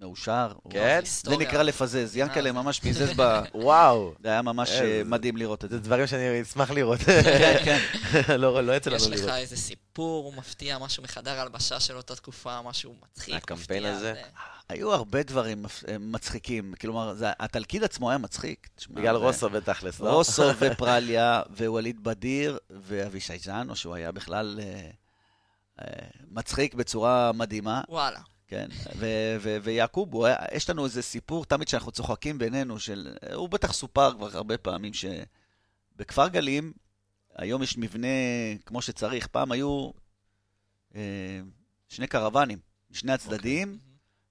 מאושר. 0.00 0.52
כן? 0.70 1.00
זה. 1.04 1.36
נקרא 1.36 1.62
לפזז, 1.62 2.16
ינקלה 2.16 2.42
זה? 2.42 2.52
ממש 2.52 2.80
פיזז 2.84 3.10
ב... 3.16 3.40
וואו. 3.54 4.14
זה 4.22 4.28
היה 4.28 4.42
ממש 4.42 4.70
אה, 4.70 5.02
מדהים 5.04 5.36
לראות 5.36 5.64
את 5.64 5.70
זה. 5.70 5.76
זה 5.76 5.82
דברים 5.82 6.06
שאני 6.06 6.42
אשמח 6.42 6.70
לראות. 6.70 7.00
כן, 7.40 7.56
כן. 7.64 7.78
לא 8.38 8.62
לא 8.64 8.72
יצא 8.76 8.90
יש 8.90 9.02
לנו 9.02 9.14
לך 9.14 9.20
לראות. 9.20 9.34
איזה 9.34 9.56
סיפור 9.56 10.32
מפתיע, 10.32 10.78
משהו 10.78 11.02
מחדר 11.02 11.40
הלבשה 11.40 11.80
של 11.80 11.96
אותה 11.96 12.16
תקופה, 12.16 12.62
משהו 12.62 12.94
מצחיק, 13.02 13.34
הקמפיין 13.34 13.82
מפתיע, 13.82 13.96
הזה? 13.96 14.12
זה- 14.14 14.22
היו 14.68 14.92
הרבה 14.92 15.22
דברים 15.22 15.64
אה, 15.88 15.98
מצחיקים. 15.98 16.74
כלומר, 16.80 17.14
התלכיד 17.40 17.84
עצמו 17.84 18.08
היה 18.10 18.18
מצחיק. 18.18 18.68
בגלל 18.90 19.16
רוסו 19.16 19.50
בתכלס, 19.50 20.00
לא? 20.00 20.10
רוסו 20.10 20.42
ופרליה 20.58 21.42
ווליד 21.58 22.04
בדיר 22.04 22.58
ואבישי 22.70 23.38
ז'אנו, 23.38 23.76
שהוא 23.76 23.94
היה 23.94 24.12
בכלל 24.12 24.60
אה, 24.62 24.90
אה, 25.80 26.06
מצחיק 26.30 26.74
בצורה 26.74 27.32
מדהימה, 27.32 27.82
וואלה. 27.88 28.18
כן, 28.48 28.68
ו- 28.96 29.36
ו- 29.40 29.56
ויעקוב, 29.62 30.14
הוא 30.14 30.26
היה- 30.26 30.36
יש 30.52 30.70
לנו 30.70 30.84
איזה 30.84 31.02
סיפור 31.02 31.44
תמיד 31.44 31.68
שאנחנו 31.68 31.92
צוחקים 31.92 32.38
בינינו, 32.38 32.80
של, 32.80 33.14
הוא 33.34 33.48
בטח 33.48 33.72
סופר 33.72 34.12
כבר 34.12 34.36
הרבה 34.36 34.58
פעמים, 34.58 34.92
שבכפר 34.94 36.28
גלים, 36.28 36.72
היום 37.34 37.62
יש 37.62 37.78
מבנה 37.78 38.08
כמו 38.66 38.82
שצריך, 38.82 39.26
פעם 39.26 39.52
היו 39.52 39.90
אה, 40.94 41.40
שני 41.88 42.06
קרוונים, 42.06 42.58
משני 42.90 43.12
הצדדים, 43.12 43.78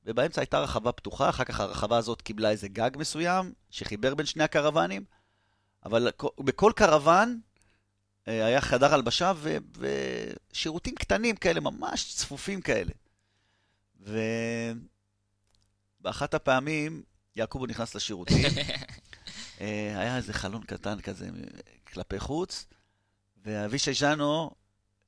ובאמצע 0.05 0.41
הייתה 0.41 0.59
רחבה 0.59 0.91
פתוחה, 0.91 1.29
אחר 1.29 1.43
כך 1.43 1.59
הרחבה 1.59 1.97
הזאת 1.97 2.21
קיבלה 2.21 2.49
איזה 2.49 2.67
גג 2.67 2.91
מסוים, 2.97 3.53
שחיבר 3.69 4.15
בין 4.15 4.25
שני 4.25 4.43
הקרוונים, 4.43 5.03
אבל 5.85 6.11
בכל 6.39 6.71
קרוון 6.75 7.39
אה, 8.27 8.45
היה 8.45 8.61
חדר 8.61 8.93
הלבשה 8.93 9.33
ושירותים 10.51 10.95
קטנים 10.95 11.35
כאלה, 11.35 11.59
ממש 11.59 12.15
צפופים 12.15 12.61
כאלה. 12.61 12.91
ובאחת 16.01 16.33
הפעמים 16.33 17.03
יעקובו 17.35 17.65
נכנס 17.65 17.95
לשירותים, 17.95 18.45
אה, 19.61 19.99
היה 19.99 20.17
איזה 20.17 20.33
חלון 20.33 20.63
קטן 20.63 21.01
כזה 21.01 21.29
כלפי 21.93 22.19
חוץ, 22.19 22.65
ואבישי 23.45 23.93
ז'אנו 23.93 24.51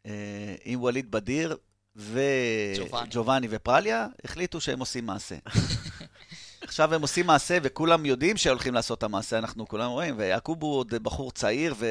אה, 0.05 0.55
עם 0.63 0.81
ווליד 0.81 1.11
בדיר 1.11 1.57
ג'ובאני. 1.95 3.07
וג'ובאני 3.07 3.47
ופרליה 3.49 4.07
החליטו 4.23 4.61
שהם 4.61 4.79
עושים 4.79 5.05
מעשה. 5.05 5.35
עכשיו 6.61 6.93
הם 6.93 7.01
עושים 7.01 7.27
מעשה 7.27 7.57
וכולם 7.63 8.05
יודעים 8.05 8.37
שהולכים 8.37 8.73
לעשות 8.73 8.97
את 8.97 9.03
המעשה, 9.03 9.37
אנחנו 9.37 9.67
כולם 9.67 9.89
רואים, 9.89 10.15
ויעקוב 10.17 10.63
הוא 10.63 10.75
עוד 10.75 10.93
בחור 10.93 11.31
צעיר 11.31 11.75
ו... 11.77 11.85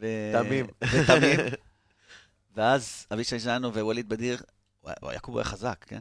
ו... 0.00 0.06
תמים. 0.32 0.66
ותמים. 0.92 1.40
ואז 2.56 3.06
אבישי 3.12 3.38
ז'אנו 3.38 3.74
ווליד 3.74 4.08
בדיר, 4.08 4.42
יעקוב 5.12 5.38
היה 5.38 5.44
חזק, 5.44 5.84
כן? 5.88 6.00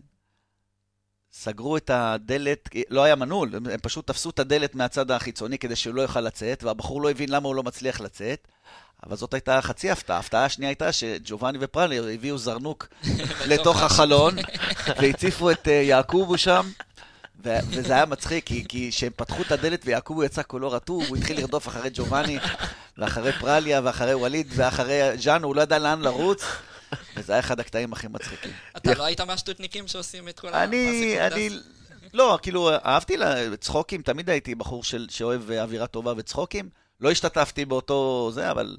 סגרו 1.34 1.78
את 1.78 1.90
הדלת, 1.94 2.70
לא 2.90 3.04
היה 3.04 3.16
מנעול, 3.16 3.56
הם, 3.56 3.78
פשוט 3.82 4.08
תפסו 4.08 4.30
את 4.30 4.40
הדלת 4.40 4.76
מהצד 4.76 5.12
החיצוני 5.12 5.58
כדי 5.58 5.76
שהוא 5.76 5.96
לא 5.96 6.02
יוכל 6.02 6.22
לצאת, 6.22 6.64
והבחור 6.64 7.02
לא 7.02 7.10
הבין 7.12 7.30
למה 7.30 7.48
הוא 7.48 7.56
לא 7.56 7.64
מצליח 7.64 8.02
לצאת. 8.02 8.48
אבל 9.06 9.16
זאת 9.16 9.34
הייתה 9.34 9.62
חצי 9.62 9.92
הפתעה. 9.92 10.16
ההפתעה 10.16 10.46
השנייה 10.46 10.70
הייתה 10.70 10.92
שג'ובאני 10.92 11.58
ופרלר 11.62 12.08
הביאו 12.14 12.38
זרנוק 12.38 12.88
לתוך 13.50 13.82
החלון, 13.84 14.36
והציפו 15.02 15.52
את 15.52 15.68
uh, 15.68 15.70
יעקובו 15.70 16.38
שם. 16.38 16.72
ו- 17.44 17.58
וזה 17.70 17.94
היה 17.94 18.06
מצחיק, 18.06 18.46
כי- 18.46 18.66
כשהם 18.92 19.12
פתחו 19.16 19.42
את 19.42 19.52
הדלת 19.52 19.82
ויעקובו 19.86 20.24
יצא 20.24 20.42
כולו 20.48 20.72
רטוב, 20.72 21.04
הוא 21.08 21.18
התחיל 21.18 21.40
לרדוף 21.40 21.68
אחרי 21.68 21.90
ג'ובאני, 21.94 22.40
ואחרי 22.98 23.32
פרליה, 23.34 23.82
ואחרי 23.84 24.14
ווליד, 24.14 24.48
ואחרי 24.56 25.18
ז'אנו, 25.18 25.48
הוא 25.48 25.56
לא 25.56 25.62
ידע 25.62 25.80
לאן 25.80 26.02
לרוץ, 26.02 26.44
וזה 27.16 27.34
היה 27.34 27.40
אחד 27.40 27.60
הקטעים 27.60 27.94
הכי 27.94 28.08
מצחיקים. 28.08 28.52
אתה 28.78 28.94
לא 28.94 29.04
היית 29.04 29.22
מהשטותניקים 29.22 29.88
שעושים 29.88 30.30
את 30.30 30.40
כל 30.40 30.54
ה... 30.54 30.64
אני, 30.64 31.16
אני? 31.28 31.50
לא, 32.14 32.40
כאילו, 32.42 32.72
אהבתי 32.72 33.18
צחוקים, 33.60 34.02
תמיד 34.02 34.30
הייתי 34.30 34.56
בחור 34.56 34.84
של, 34.84 35.08
שאוהב 35.10 35.52
אווירה 35.52 35.88
טובה 35.88 36.14
וצחוקים. 36.18 36.70
לא 37.00 37.12
השתתפתי 37.12 37.66
באותו 37.66 38.32
זה, 38.34 38.52
אבל, 38.52 38.78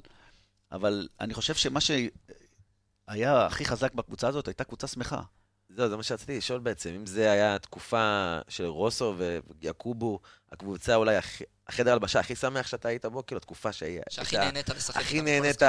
אבל 0.71 1.07
אני 1.21 1.33
חושב 1.33 1.55
שמה 1.55 1.79
שהיה 1.81 3.45
הכי 3.45 3.65
חזק 3.65 3.93
בקבוצה 3.93 4.27
הזאת 4.27 4.47
הייתה 4.47 4.63
קבוצה 4.63 4.87
שמחה. 4.87 5.21
זהו, 5.69 5.89
זה 5.89 5.97
מה 5.97 6.03
שרציתי 6.03 6.37
לשאול 6.37 6.59
בעצם. 6.59 6.89
אם 6.89 7.05
זה 7.05 7.31
היה 7.31 7.59
תקופה 7.59 8.37
של 8.47 8.65
רוסו 8.65 9.15
ויעקובו, 9.61 10.19
הקבוצה 10.51 10.95
אולי 10.95 11.15
הכי... 11.15 11.43
החדר 11.67 11.91
הלבשה 11.91 12.19
הכי 12.19 12.35
שמח 12.35 12.67
שאתה 12.67 12.87
היית 12.87 13.05
בו, 13.05 13.25
כאילו, 13.25 13.39
תקופה 13.39 13.71
שהיא... 13.71 14.01
שהכי 14.09 14.37
נהנית 14.37 14.69
לשחק 14.69 15.01
הכי 15.01 15.21
נהנית, 15.21 15.61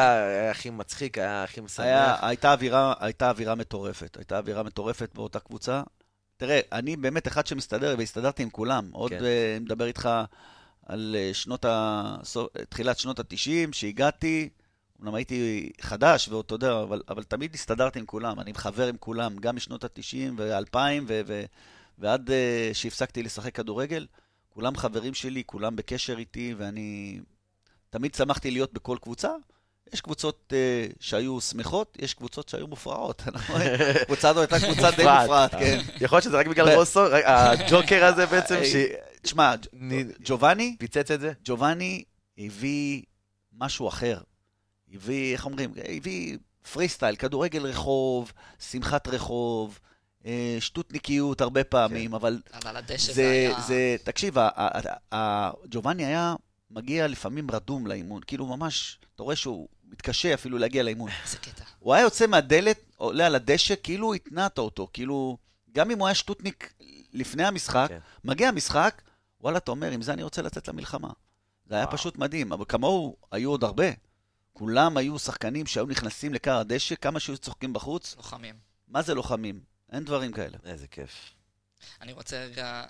הכי 0.50 0.70
מצחיק, 0.70 1.18
היה 1.18 1.44
הכי 1.44 1.61
משמח. 1.61 1.85
היה, 1.85 2.16
הייתה, 2.28 2.52
אווירה, 2.52 2.94
הייתה 3.00 3.30
אווירה 3.30 3.54
מטורפת. 3.54 4.16
הייתה 4.16 4.38
אווירה 4.38 4.62
מטורפת 4.62 5.11
באותה 5.14 5.40
קבוצה, 5.40 5.83
תראה, 6.37 6.61
אני 6.72 6.96
באמת 6.96 7.28
אחד 7.28 7.46
שמסתדר, 7.46 7.94
והסתדרתי 7.98 8.42
עם 8.42 8.50
כולם. 8.50 8.88
עוד 8.92 9.11
כן. 9.11 9.24
אה, 9.24 9.59
מדבר 9.61 9.87
איתך 9.87 10.09
על 10.87 11.16
אה, 11.18 11.30
שנות 11.35 11.64
ה... 11.64 12.16
תחילת 12.68 12.98
שנות 12.98 13.18
ה-90, 13.18 13.72
שהגעתי, 13.72 14.48
אמנם 15.02 15.14
הייתי 15.14 15.70
חדש, 15.80 16.28
ואתה 16.28 16.54
יודע, 16.54 16.83
אבל, 16.83 17.02
אבל 17.09 17.22
תמיד 17.22 17.54
הסתדרתי 17.54 17.98
עם 17.98 18.07
כולם. 18.07 18.40
אני 18.40 18.54
חבר 18.54 18.87
עם 18.87 18.96
כולם, 18.96 19.37
גם 19.37 19.57
משנות 19.57 19.85
ה-90 19.85 20.33
ו-2000, 20.37 20.78
ו- 21.07 21.20
ו- 21.26 21.44
ועד 21.98 22.30
אה, 22.30 22.70
שהפסקתי 22.72 23.22
לשחק 23.22 23.54
כדורגל. 23.54 24.07
כולם 24.55 24.77
חברים 24.77 25.14
שלי, 25.14 25.43
כולם 25.47 25.77
בקשר 25.77 26.19
איתי, 26.19 26.55
ואני 26.59 27.19
תמיד 27.90 28.14
שמחתי 28.14 28.51
להיות 28.51 28.73
בכל 28.73 28.97
קבוצה. 29.01 29.29
יש 29.93 30.01
קבוצות 30.01 30.53
אה, 30.57 30.87
שהיו 31.01 31.40
שמחות, 31.40 31.97
יש 32.01 32.14
קבוצות 32.14 32.49
שהיו 32.49 32.67
מופרעות. 32.67 33.23
הקבוצה 34.03 34.29
הזו 34.29 34.40
הייתה 34.40 34.61
קבוצה 34.61 34.90
די 34.90 35.03
מופרעת. 35.21 35.51
כן. 35.51 35.81
יכול 36.01 36.17
להיות 36.17 36.25
שזה 36.25 36.38
רק 36.38 36.47
בגלל 36.47 36.75
רוסו, 36.79 37.01
הג'וקר 37.25 38.05
הזה 38.05 38.27
בעצם, 38.27 38.55
אה, 38.55 38.85
תשמע, 39.23 39.57
ג'- 39.57 39.67
אני- 39.81 40.05
ג'ובאני, 40.25 40.73
שפיצץ 40.77 41.11
את 41.11 41.21
זה. 41.21 41.33
ג'ובאני 41.45 42.05
הביא 42.38 43.03
משהו 43.53 43.88
אחר. 43.88 44.19
הביא, 44.95 45.33
איך 45.33 45.47
אומרים? 45.47 45.73
הביא 45.97 46.38
פרי 46.73 46.88
סטייל, 46.88 47.17
כדורגל 47.17 47.67
רחוב, 47.67 48.33
שמחת 48.71 49.09
רחוב, 49.09 49.79
שטותניקיות 50.60 51.40
הרבה 51.40 51.64
פעמים, 51.64 52.14
אבל 52.14 52.42
אבל 52.52 52.68
על 52.68 52.76
הדשא 52.76 53.06
זה 53.06 53.12
זה, 53.12 53.30
היה... 53.30 53.60
זה, 53.60 53.96
תקשיב, 54.04 54.37
ג'ובאני 55.70 56.04
היה 56.04 56.34
מגיע 56.70 57.06
לפעמים 57.06 57.50
רדום 57.50 57.87
לאימון, 57.87 58.22
כאילו 58.26 58.46
ממש, 58.46 58.98
אתה 59.14 59.22
רואה 59.22 59.37
שהוא 59.37 59.68
מתקשה 59.84 60.34
אפילו 60.34 60.58
להגיע 60.58 60.82
לאימון. 60.82 61.10
איזה 61.24 61.38
קטע. 61.38 61.64
הוא 61.78 61.94
היה 61.94 62.02
יוצא 62.02 62.26
מהדלת, 62.26 62.80
עולה 62.96 63.26
על 63.26 63.34
הדשא, 63.34 63.74
כאילו 63.82 64.14
התנעת 64.14 64.58
אותו, 64.58 64.88
כאילו, 64.92 65.38
גם 65.72 65.90
אם 65.90 65.98
הוא 65.98 66.06
היה 66.06 66.14
שטותניק 66.14 66.72
לפני 67.12 67.44
המשחק, 67.44 67.87
כן. 67.88 67.98
מגיע 68.24 68.48
המשחק, 68.48 69.02
וואלה, 69.40 69.58
אתה 69.58 69.70
אומר, 69.70 69.90
עם 69.90 70.02
זה 70.02 70.12
אני 70.12 70.22
רוצה 70.22 70.42
לצאת 70.42 70.68
למלחמה. 70.68 71.10
זה 71.66 71.74
היה 71.74 71.84
וואו. 71.84 71.96
פשוט 71.96 72.18
מדהים, 72.18 72.52
אבל 72.52 72.64
כמוהו 72.68 73.16
היו 73.32 73.50
עוד 73.50 73.64
הרבה. 73.64 73.87
כולם 74.52 74.96
היו 74.96 75.18
שחקנים 75.18 75.66
שהיו 75.66 75.87
נכנסים 75.87 76.34
לכר 76.34 76.58
הדשא, 76.58 76.94
כמה 76.94 77.20
שהיו 77.20 77.38
צוחקים 77.38 77.72
בחוץ, 77.72 78.16
לוחמים. 78.16 78.54
מה 78.88 79.02
זה 79.02 79.14
לוחמים? 79.14 79.73
אין 79.94 80.04
דברים 80.04 80.33
כאלה. 80.33 80.59
איזה 80.64 80.87
כיף. 80.87 81.30
אני 82.00 82.12
רוצה 82.12 82.44
רגע 82.44 82.85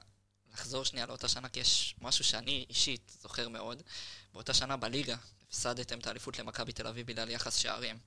לחזור 0.52 0.84
שנייה 0.84 1.06
לאותה 1.06 1.28
שנה, 1.28 1.48
כי 1.48 1.60
יש 1.60 1.94
משהו 2.00 2.24
שאני 2.24 2.66
אישית 2.70 3.12
זוכר 3.22 3.48
מאוד. 3.48 3.82
באותה 4.32 4.54
שנה 4.54 4.76
בליגה 4.76 5.16
הפסדתם 5.48 5.98
את 5.98 6.06
האליפות 6.06 6.38
למכבי 6.38 6.72
תל 6.72 6.86
אביב 6.86 7.06
בגלל 7.06 7.30
יחס 7.30 7.56
שערים. 7.56 7.98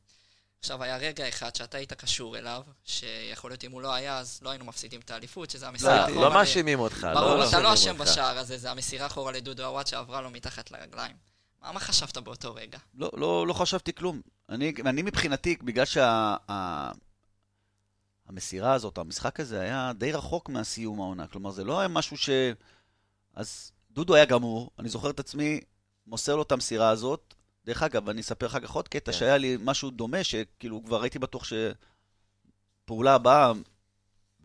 עכשיו, 0.60 0.83
היה 0.83 0.97
רגע 0.97 1.29
אחד 1.29 1.55
שאתה 1.55 1.77
היית 1.77 1.93
קשור 1.93 2.38
אליו, 2.38 2.63
שיכול 2.86 3.51
להיות 3.51 3.63
אם 3.63 3.71
הוא 3.71 3.81
לא 3.81 3.93
היה, 3.93 4.17
אז 4.17 4.39
לא 4.41 4.49
היינו 4.49 4.65
מפסידים 4.65 4.99
את 4.99 5.12
האליפות, 5.12 5.49
שזה 5.49 5.67
המסירה 5.67 5.97
לא, 5.97 6.05
אחורה. 6.05 6.29
לא 6.29 6.33
מאשימים 6.33 6.79
אותך. 6.79 7.07
ברור, 7.13 7.49
אתה 7.49 7.60
מאשימים 7.60 7.63
לא 7.63 7.73
אשם. 7.73 7.97
בשער 7.97 8.38
הזה, 8.38 8.57
זה 8.57 8.71
המסירה 8.71 9.05
אחורה 9.05 9.31
לדודו 9.31 9.65
עוואט 9.65 9.88
שעברה 9.88 10.21
לו 10.21 10.29
מתחת 10.29 10.71
לרגליים. 10.71 11.15
מה, 11.62 11.71
מה 11.71 11.79
חשבת 11.79 12.17
באותו 12.17 12.55
רגע? 12.55 12.77
לא, 12.93 13.10
לא, 13.13 13.47
לא 13.47 13.53
חשבתי 13.53 13.93
כלום. 13.93 14.21
אני, 14.49 14.73
אני 14.86 15.01
מבחינתי, 15.01 15.57
בגלל 15.62 15.86
שהמסירה 18.27 18.73
הזאת, 18.73 18.97
המשחק 18.97 19.39
הזה 19.39 19.59
היה 19.61 19.91
די 19.97 20.11
רחוק 20.11 20.49
מהסיום 20.49 20.99
העונה. 21.01 21.27
כלומר, 21.27 21.51
זה 21.51 21.63
לא 21.63 21.79
היה 21.79 21.87
משהו 21.87 22.17
ש... 22.17 22.29
אז 23.35 23.71
דודו 23.91 24.15
היה 24.15 24.25
גמור, 24.25 24.69
אני 24.79 24.89
זוכר 24.89 25.09
את 25.09 25.19
עצמי 25.19 25.61
מוסר 26.07 26.35
לו 26.35 26.41
את 26.41 26.51
המסירה 26.51 26.89
הזאת. 26.89 27.33
דרך 27.65 27.83
אגב, 27.83 28.09
אני 28.09 28.21
אספר 28.21 28.45
אחר 28.45 28.59
כך 28.59 28.69
עוד 28.71 28.87
קטע 28.87 29.11
כן. 29.11 29.17
שהיה 29.17 29.37
לי 29.37 29.57
משהו 29.61 29.89
דומה, 29.89 30.23
שכאילו 30.23 30.83
כבר 30.85 31.01
הייתי 31.01 31.19
בטוח 31.19 31.43
שפעולה 32.85 33.15
הבאה, 33.15 33.51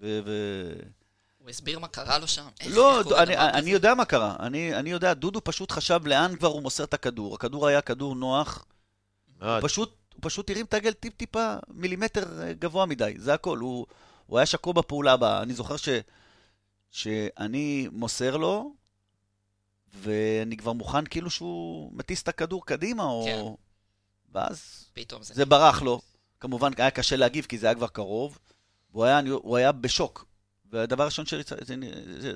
ו... 0.01 0.21
ו... 0.25 0.31
הוא 1.39 1.51
הסביר 1.51 1.79
מה 1.79 1.89
קרה 1.89 2.19
לו 2.19 2.29
שם? 2.29 2.49
איך- 2.61 2.77
לא, 2.77 3.01
אני, 3.23 3.37
אני? 3.37 3.71
יודע 3.71 3.95
מה 3.95 4.05
קרה. 4.05 4.37
אני, 4.41 4.75
אני 4.75 4.91
יודע, 4.91 5.15
דודו 5.15 5.41
פשוט 5.45 5.71
חשב 5.71 6.01
לאן 6.07 6.37
כבר 6.37 6.49
הוא 6.49 6.63
מוסר 6.63 6.85
את 6.85 6.95
הכדור. 6.95 7.35
הכדור 7.35 7.67
היה 7.67 7.81
כדור 7.81 8.15
נוח, 8.15 8.65
מאוד. 9.41 9.63
הוא 9.63 9.69
פשוט, 9.69 9.95
פשוט 10.23 10.51
הרים 10.51 10.67
את 10.67 10.75
העגל 10.75 10.93
טיפ-טיפה 10.93 11.57
מילימטר 11.69 12.43
אה, 12.43 12.53
גבוה 12.53 12.87
מדי, 12.87 13.15
זה 13.19 13.35
הכל. 13.35 13.59
הוא, 13.59 13.87
הוא 14.27 14.39
היה 14.39 14.47
שקוע 14.47 14.73
בפעולה 14.73 15.13
הבאה. 15.13 15.43
אני 15.43 15.55
זוכר 15.55 15.77
ש, 15.77 15.89
שאני 16.91 17.89
מוסר 17.93 18.37
לו, 18.37 18.75
ואני 19.95 20.57
כבר 20.57 20.73
מוכן 20.73 21.07
כאילו 21.07 21.31
שהוא 21.31 21.93
מטיס 21.95 22.23
את 22.23 22.29
הכדור 22.29 22.67
קדימה, 22.67 23.05
או... 23.05 23.25
כן. 23.27 23.43
ואז 24.35 24.85
פתאום 24.93 25.23
זה... 25.23 25.35
זה 25.35 25.45
ברח 25.45 25.83
לו. 25.83 26.01
כמובן, 26.41 26.71
היה 26.77 26.91
קשה 26.91 27.17
להגיב, 27.17 27.45
כי 27.45 27.59
זה 27.59 27.67
היה 27.67 27.75
כבר 27.75 27.89
קרוב. 27.89 28.39
והוא 28.93 29.05
היה, 29.05 29.21
הוא 29.33 29.57
היה 29.57 29.73
בשוק. 29.73 30.27
והדבר 30.71 31.03
הראשון 31.03 31.27
שרצ... 31.27 31.53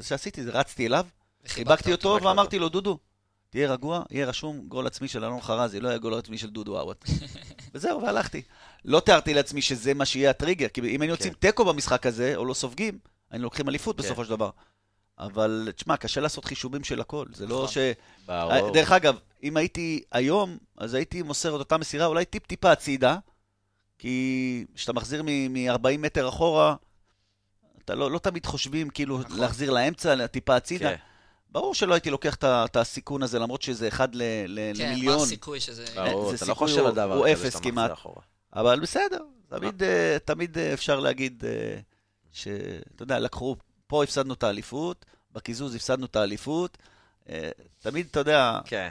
שעשיתי, 0.02 0.42
זה 0.44 0.50
רצתי 0.50 0.86
אליו, 0.86 1.06
חיבקתי 1.46 1.92
אותו 1.92 2.12
חיבקת 2.12 2.26
ואמרתי 2.26 2.58
לו, 2.58 2.68
דודו, 2.68 2.98
תהיה 3.56 3.72
רגוע, 3.72 4.02
יהיה 4.10 4.26
רשום 4.26 4.60
גול 4.68 4.86
עצמי 4.86 5.08
של 5.08 5.24
אלון 5.24 5.40
חרזי, 5.40 5.80
לא 5.80 5.88
יהיה 5.88 5.98
גול 5.98 6.14
עצמי 6.14 6.38
של 6.38 6.50
דודו 6.50 6.78
עוואט. 6.78 7.04
וזהו, 7.74 8.02
והלכתי. 8.02 8.42
לא 8.84 9.00
תיארתי 9.00 9.34
לעצמי 9.34 9.62
שזה 9.62 9.94
מה 9.94 10.04
שיהיה 10.04 10.30
הטריגר, 10.30 10.68
כי 10.68 10.80
אם 10.80 11.00
היינו 11.00 11.04
יוצאים 11.04 11.32
תיקו 11.32 11.64
במשחק 11.64 12.06
הזה, 12.06 12.36
או 12.36 12.44
לא 12.44 12.54
סופגים, 12.54 12.98
היינו 13.30 13.44
לוקחים 13.44 13.68
אליפות 13.68 13.96
כן. 13.96 14.02
בסופו 14.02 14.24
של 14.24 14.30
דבר. 14.30 14.50
אבל 15.18 15.68
תשמע, 15.76 15.96
קשה 15.96 16.20
לעשות 16.20 16.44
חישובים 16.44 16.84
של 16.84 17.00
הכל. 17.00 17.26
זה 17.32 17.46
לא 17.46 17.56
נכון. 17.56 17.68
ש... 17.68 17.78
ברור. 18.26 18.72
דרך 18.72 18.92
אגב, 18.92 19.18
אם 19.42 19.56
הייתי 19.56 20.02
היום, 20.12 20.58
אז 20.78 20.94
הייתי 20.94 21.22
מוסר 21.22 21.54
את 21.54 21.58
אותה 21.58 21.78
מסירה 21.78 22.06
אולי 22.06 22.24
טיפ-טיפה 22.24 22.72
הצידה, 22.72 23.18
כי 23.98 24.64
כשאתה 24.74 24.92
מחזיר 24.92 25.22
מ-40 25.22 25.98
מטר 25.98 26.28
אחורה, 26.28 26.74
אתה 27.84 27.94
לא, 27.94 28.10
לא 28.10 28.18
תמיד 28.18 28.46
חושבים 28.46 28.90
כאילו 28.90 29.18
נכון. 29.18 29.38
להחזיר 29.38 29.70
לאמצע, 29.70 30.26
טיפה 30.26 30.56
הצידה. 30.56 30.90
כן, 30.90 30.96
ברור 31.56 31.74
שלא 31.74 31.94
הייתי 31.94 32.10
לוקח 32.10 32.34
את 32.44 32.76
הסיכון 32.76 33.22
הזה, 33.22 33.38
למרות 33.38 33.62
שזה 33.62 33.88
אחד 33.88 34.14
ל- 34.14 34.22
ל- 34.46 34.72
כן, 34.76 34.82
מה 34.84 34.90
למיליון. 34.90 35.22
הסיכוי 35.22 35.60
שזה... 35.60 35.84
ברור, 35.94 36.30
זה 36.30 36.36
אתה 36.36 36.44
לא 36.46 36.54
חושב 36.54 36.86
על 36.86 36.92
דבר 36.94 37.14
הוא 37.14 37.24
כזה 37.24 37.32
אפס 37.32 37.42
שאתה 37.42 37.58
מחזיר 37.58 37.72
כמעט. 37.72 37.92
אחורה. 37.92 38.22
אבל 38.52 38.80
בסדר, 38.80 39.18
תמיד, 39.48 39.82
אה, 39.82 40.16
תמיד 40.24 40.58
אה, 40.58 40.72
אפשר 40.74 41.00
להגיד 41.00 41.44
אה, 41.46 41.78
שאתה 42.32 43.02
יודע, 43.02 43.18
לקחו, 43.18 43.56
פה 43.86 44.04
הפסדנו 44.04 44.34
את 44.34 44.42
האליפות, 44.42 45.04
בקיזוז 45.32 45.74
הפסדנו 45.74 46.06
את 46.06 46.16
האליפות. 46.16 46.78
אה, 47.28 47.50
תמיד, 47.80 48.06
אתה 48.10 48.20
יודע, 48.20 48.58
כן, 48.64 48.88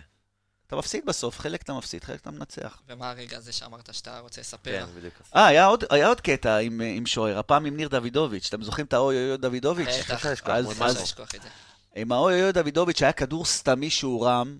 אתה 0.67 0.75
מפסיד 0.75 1.05
בסוף, 1.05 1.39
חלק 1.39 1.61
אתה 1.61 1.73
מפסיד, 1.73 2.03
חלק 2.03 2.21
אתה 2.21 2.31
מנצח. 2.31 2.81
ומה 2.89 3.09
הרגע 3.09 3.37
הזה 3.37 3.51
שאמרת 3.51 3.89
שאתה 3.93 4.19
רוצה 4.19 4.41
לספר? 4.41 4.85
כן, 4.85 4.85
בדיוק. 4.97 5.13
אה, 5.35 5.45
היה 5.47 5.65
עוד, 5.65 5.83
היה 5.89 6.07
עוד 6.07 6.21
קטע 6.21 6.57
עם, 6.57 6.81
אה, 6.81 6.87
עם 6.87 7.05
שוער, 7.05 7.39
הפעם 7.39 7.65
עם 7.65 7.77
ניר 7.77 7.87
דוידוביץ'. 7.87 8.47
אתם 8.49 8.63
זוכרים 8.63 8.85
את 8.85 8.93
האוי 8.93 9.29
אוי 9.29 9.37
דוידוביץ'? 9.37 9.87
בטח, 9.87 10.25
אז- 10.25 11.01
לשכוח 11.01 11.35
את 11.35 11.41
זה. 11.41 11.49
עם 11.95 12.11
האוי 12.11 12.43
אוי 12.43 12.51
דוידוביץ' 12.51 13.01
היה 13.01 13.11
כדור 13.11 13.45
סתמי 13.45 13.89
שהוא 13.89 14.25
רם, 14.27 14.57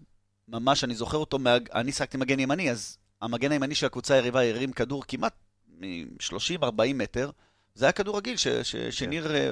ממש, 0.48 0.84
אני 0.84 0.96
זוכר 0.96 1.18
אותו. 1.18 1.38
אני 1.74 1.92
שחקתי 1.92 2.18
מגן 2.18 2.40
ימני, 2.40 2.72
אז 2.72 2.98
המגן 3.22 3.52
הימני 3.52 3.76
של 3.76 3.86
הקבוצה 3.86 4.14
היריבה 4.14 4.50
הרים 4.50 4.74
כדור 4.74 5.04
כמעט 5.08 5.34
מ-30-40 5.80 6.94
מטר. 6.96 7.32
זה 7.76 7.86
היה 7.86 7.92
כדור 7.92 8.18
רגיל 8.18 8.38
ש... 8.38 8.48
ש... 8.48 8.76
שניר 8.76 9.36
אה, 9.36 9.52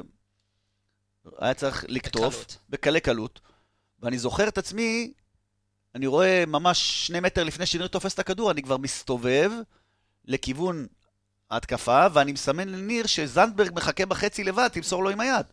היה 1.39 1.53
צריך 1.53 1.85
לקטוף. 1.87 2.45
בקלי 2.69 2.99
קלות. 2.99 3.39
ואני 3.99 4.17
זוכר 4.17 4.47
את 4.47 4.57
עצמי, 4.57 5.13
אני 5.95 6.07
רואה 6.07 6.43
ממש 6.47 7.07
שני 7.07 7.19
מטר 7.19 7.43
לפני 7.43 7.65
שניר 7.65 7.87
תופס 7.87 8.13
את 8.13 8.19
הכדור, 8.19 8.51
אני 8.51 8.61
כבר 8.61 8.77
מסתובב 8.77 9.51
לכיוון 10.25 10.87
ההתקפה, 11.51 12.07
ואני 12.13 12.31
מסמן 12.31 12.69
לניר 12.69 13.07
שזנדברג 13.07 13.71
מחכה 13.75 14.05
בחצי 14.05 14.43
לבד, 14.43 14.67
תמסור 14.67 15.03
לו 15.03 15.09
עם 15.09 15.19
היד. 15.19 15.45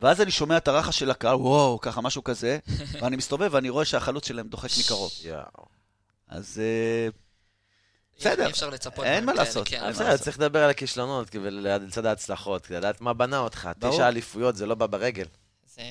ואז 0.00 0.20
אני 0.20 0.30
שומע 0.30 0.56
את 0.56 0.68
הרחש 0.68 0.98
של 0.98 1.10
הקהל, 1.10 1.34
וואו, 1.36 1.80
ככה, 1.80 2.00
משהו 2.00 2.24
כזה, 2.24 2.58
ואני 3.00 3.16
מסתובב 3.16 3.48
ואני 3.52 3.68
רואה 3.68 3.84
שהחלוץ 3.84 4.28
שלהם 4.28 4.48
דוחק 4.48 4.68
מקרוב. 4.84 5.10
אז 6.28 6.60
אה, 6.64 7.08
בסדר. 8.18 8.46
אי 8.46 8.50
אפשר 8.50 8.70
לצפות. 8.70 9.04
אין 9.04 9.24
מה 9.24 9.32
כאלה, 9.32 9.44
לעשות. 9.44 9.68
כן. 9.68 9.88
בסדר. 9.90 10.16
צריך 10.16 10.38
לדבר 10.38 10.64
על 10.64 10.70
הכישלונות 10.70 11.34
לצד 11.34 12.06
ההצלחות, 12.06 12.66
כדי 12.66 12.76
לדעת 12.76 13.00
מה 13.00 13.12
בנה 13.12 13.38
אותך. 13.38 13.70
תשע 13.78 14.08
אליפויות 14.08 14.56
זה 14.56 14.66
לא 14.66 14.74
בא 14.74 14.86
ברגל. 14.86 15.26
זה 15.66 15.82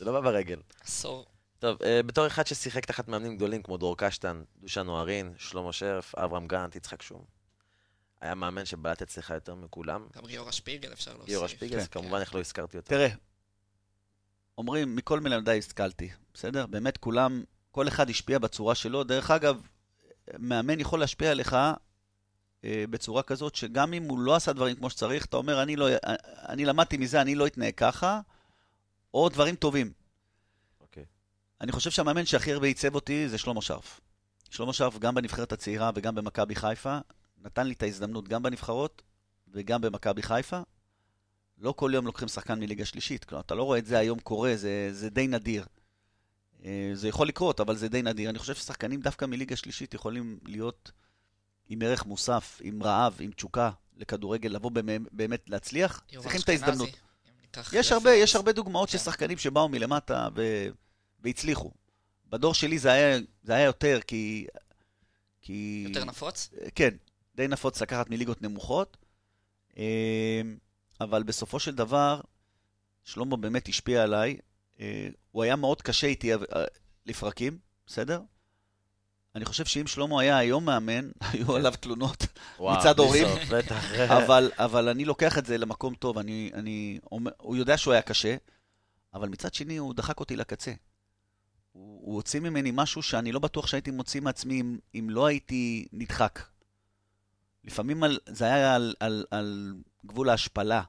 לא 0.06 0.12
בא 0.12 0.20
ברגל. 0.20 0.60
עשור. 0.84 1.26
טוב, 1.58 1.82
אה, 1.82 2.02
בתור 2.02 2.26
אחד 2.26 2.46
ששיחק 2.46 2.86
תחת 2.86 3.08
מאמנים 3.08 3.36
גדולים 3.36 3.62
כמו 3.62 3.76
דרור 3.76 3.96
קשטן, 3.96 4.42
דושן 4.60 4.88
אוהרין, 4.88 5.32
שלמה 5.38 5.72
שרף, 5.72 6.14
אברהם 6.14 6.46
גנט, 6.46 6.76
יצחק 6.76 7.02
שום. 7.02 7.24
היה 8.22 8.34
מאמן 8.34 8.64
שבלט 8.64 9.02
אצלך 9.02 9.30
יותר 9.30 9.54
מכולם. 9.54 10.06
גם 10.16 10.26
גיורא 10.26 10.50
שפיגל 10.50 10.92
אפשר 10.92 11.10
להוסיף. 11.12 11.28
גיורא 11.28 11.48
שפיגלס, 11.48 11.88
כן. 11.88 12.00
כמובן 12.00 12.20
איך 12.20 12.34
לא 12.34 12.40
הזכרתי 12.40 12.76
אותו. 12.76 12.88
תראה, 12.88 13.08
אומרים, 14.58 14.96
מכל 14.96 15.20
מלמדיי 15.20 15.58
השכלתי, 15.58 16.10
בסדר? 16.34 16.66
באמת 16.66 16.96
כולם, 16.96 17.44
כל 17.70 17.88
אחד 17.88 18.10
השפיע 18.10 18.38
בצורה 18.38 18.74
שלו. 18.74 19.04
דרך 19.04 19.30
אגב, 19.30 19.62
מאמן 20.38 20.80
יכול 20.80 21.00
להשפיע 21.00 21.30
עליך 21.30 21.56
אה, 22.64 22.84
בצורה 22.90 23.22
כזאת, 23.22 23.54
שגם 23.54 23.94
אם 23.94 24.02
הוא 24.02 24.18
לא 24.18 24.34
עשה 24.34 24.52
דברים 24.52 24.76
כמו 24.76 24.90
שצריך, 24.90 25.24
אתה 25.24 25.36
אומר, 25.36 25.62
אני, 25.62 25.76
לא, 25.76 25.88
אני 26.48 26.64
למדתי 26.64 26.96
מזה, 26.96 27.20
אני 27.20 27.34
לא 27.34 27.46
אתנהג 27.46 27.74
ככה, 27.74 28.20
או 29.14 29.28
דברים 29.28 29.56
טובים. 29.56 29.92
אוקיי. 30.80 31.04
אני 31.60 31.72
חושב 31.72 31.90
שהמאמן 31.90 32.26
שהכי 32.26 32.52
הרבה 32.52 32.66
עיצב 32.66 32.94
אותי 32.94 33.28
זה 33.28 33.38
שלמה 33.38 33.62
שרף. 33.62 34.00
שלמה 34.50 34.72
שרף, 34.72 34.98
גם 34.98 35.14
בנבחרת 35.14 35.52
הצעירה 35.52 35.90
וגם 35.94 36.14
במכבי 36.14 36.54
חיפה, 36.54 36.98
נתן 37.42 37.66
לי 37.66 37.74
את 37.74 37.82
ההזדמנות 37.82 38.28
גם 38.28 38.42
בנבחרות 38.42 39.02
וגם 39.48 39.80
במכבי 39.80 40.22
חיפה, 40.22 40.60
לא 41.58 41.72
כל 41.76 41.90
יום 41.94 42.06
לוקחים 42.06 42.28
שחקן 42.28 42.60
מליגה 42.60 42.84
שלישית. 42.84 43.24
כלומר, 43.24 43.42
אתה 43.42 43.54
לא 43.54 43.62
רואה 43.62 43.78
את 43.78 43.86
זה 43.86 43.98
היום 43.98 44.18
קורה, 44.18 44.56
זה, 44.56 44.88
זה 44.92 45.10
די 45.10 45.26
נדיר. 45.26 45.66
אה, 46.64 46.90
זה 46.94 47.08
יכול 47.08 47.28
לקרות, 47.28 47.60
אבל 47.60 47.76
זה 47.76 47.88
די 47.88 48.02
נדיר. 48.02 48.30
אני 48.30 48.38
חושב 48.38 48.54
ששחקנים 48.54 49.00
דווקא 49.00 49.24
מליגה 49.24 49.56
שלישית 49.56 49.94
יכולים 49.94 50.38
להיות 50.44 50.92
עם 51.68 51.82
ערך 51.82 52.06
מוסף, 52.06 52.60
עם 52.64 52.82
רעב, 52.82 53.16
עם 53.20 53.30
תשוקה 53.30 53.70
לכדורגל, 53.96 54.50
לבוא 54.50 54.70
באמת, 54.70 55.00
באמת 55.12 55.50
להצליח. 55.50 56.02
צריכים 56.20 56.40
את 56.40 56.48
ההזדמנות. 56.48 56.88
יש. 57.72 57.92
הרבה, 57.92 58.12
יש 58.12 58.36
הרבה 58.36 58.52
דוגמאות 58.52 58.88
של 58.88 58.98
כן. 58.98 59.04
שחקנים 59.04 59.38
שבאו 59.38 59.68
מלמטה 59.68 60.28
ו... 60.34 60.66
והצליחו. 61.20 61.70
בדור 62.26 62.54
שלי 62.54 62.78
זה 62.78 62.92
היה, 62.92 63.18
זה 63.42 63.54
היה 63.54 63.64
יותר, 63.64 64.00
כי... 64.06 64.46
כי... 65.40 65.84
יותר 65.88 66.04
נפוץ? 66.04 66.50
כן, 66.74 66.94
די 67.34 67.48
נפוץ 67.48 67.82
לקחת 67.82 68.10
מליגות 68.10 68.42
נמוכות, 68.42 68.96
אה, 69.78 70.42
אבל 71.00 71.22
בסופו 71.22 71.60
של 71.60 71.74
דבר, 71.74 72.20
שלמה 73.04 73.36
באמת 73.36 73.68
השפיע 73.68 74.02
עליי. 74.02 74.36
אה, 74.80 75.08
הוא 75.30 75.42
היה 75.42 75.56
מאוד 75.56 75.82
קשה 75.82 76.06
איתי 76.06 76.34
אה, 76.34 76.38
לפרקים, 77.06 77.58
בסדר? 77.86 78.20
אני 79.34 79.44
חושב 79.44 79.64
שאם 79.64 79.86
שלמה 79.86 80.20
היה 80.20 80.38
היום 80.38 80.64
מאמן, 80.64 81.10
היו 81.32 81.56
עליו 81.56 81.74
תלונות, 81.80 82.26
מצד 82.60 82.98
הורים. 82.98 83.26
אבל, 84.18 84.50
אבל 84.58 84.88
אני 84.88 85.04
לוקח 85.04 85.38
את 85.38 85.46
זה 85.46 85.58
למקום 85.58 85.94
טוב. 85.94 86.18
אני, 86.18 86.50
אני, 86.54 86.98
הוא 87.38 87.56
יודע 87.56 87.78
שהוא 87.78 87.92
היה 87.92 88.02
קשה, 88.02 88.36
אבל 89.14 89.28
מצד 89.28 89.54
שני 89.54 89.76
הוא 89.76 89.94
דחק 89.94 90.20
אותי 90.20 90.36
לקצה. 90.36 90.72
הוא, 91.72 92.00
הוא 92.04 92.14
הוציא 92.14 92.40
ממני 92.40 92.70
משהו 92.74 93.02
שאני 93.02 93.32
לא 93.32 93.38
בטוח 93.38 93.66
שהייתי 93.66 93.90
מוציא 93.90 94.20
מעצמי 94.20 94.60
אם, 94.60 94.78
אם 94.94 95.06
לא 95.10 95.26
הייתי 95.26 95.86
נדחק. 95.92 96.42
לפעמים 97.64 98.02
על, 98.02 98.18
זה 98.26 98.44
היה 98.44 98.74
על, 98.74 98.94
על, 99.00 99.24
על 99.30 99.74
גבול 100.06 100.28
ההשפלה 100.28 100.82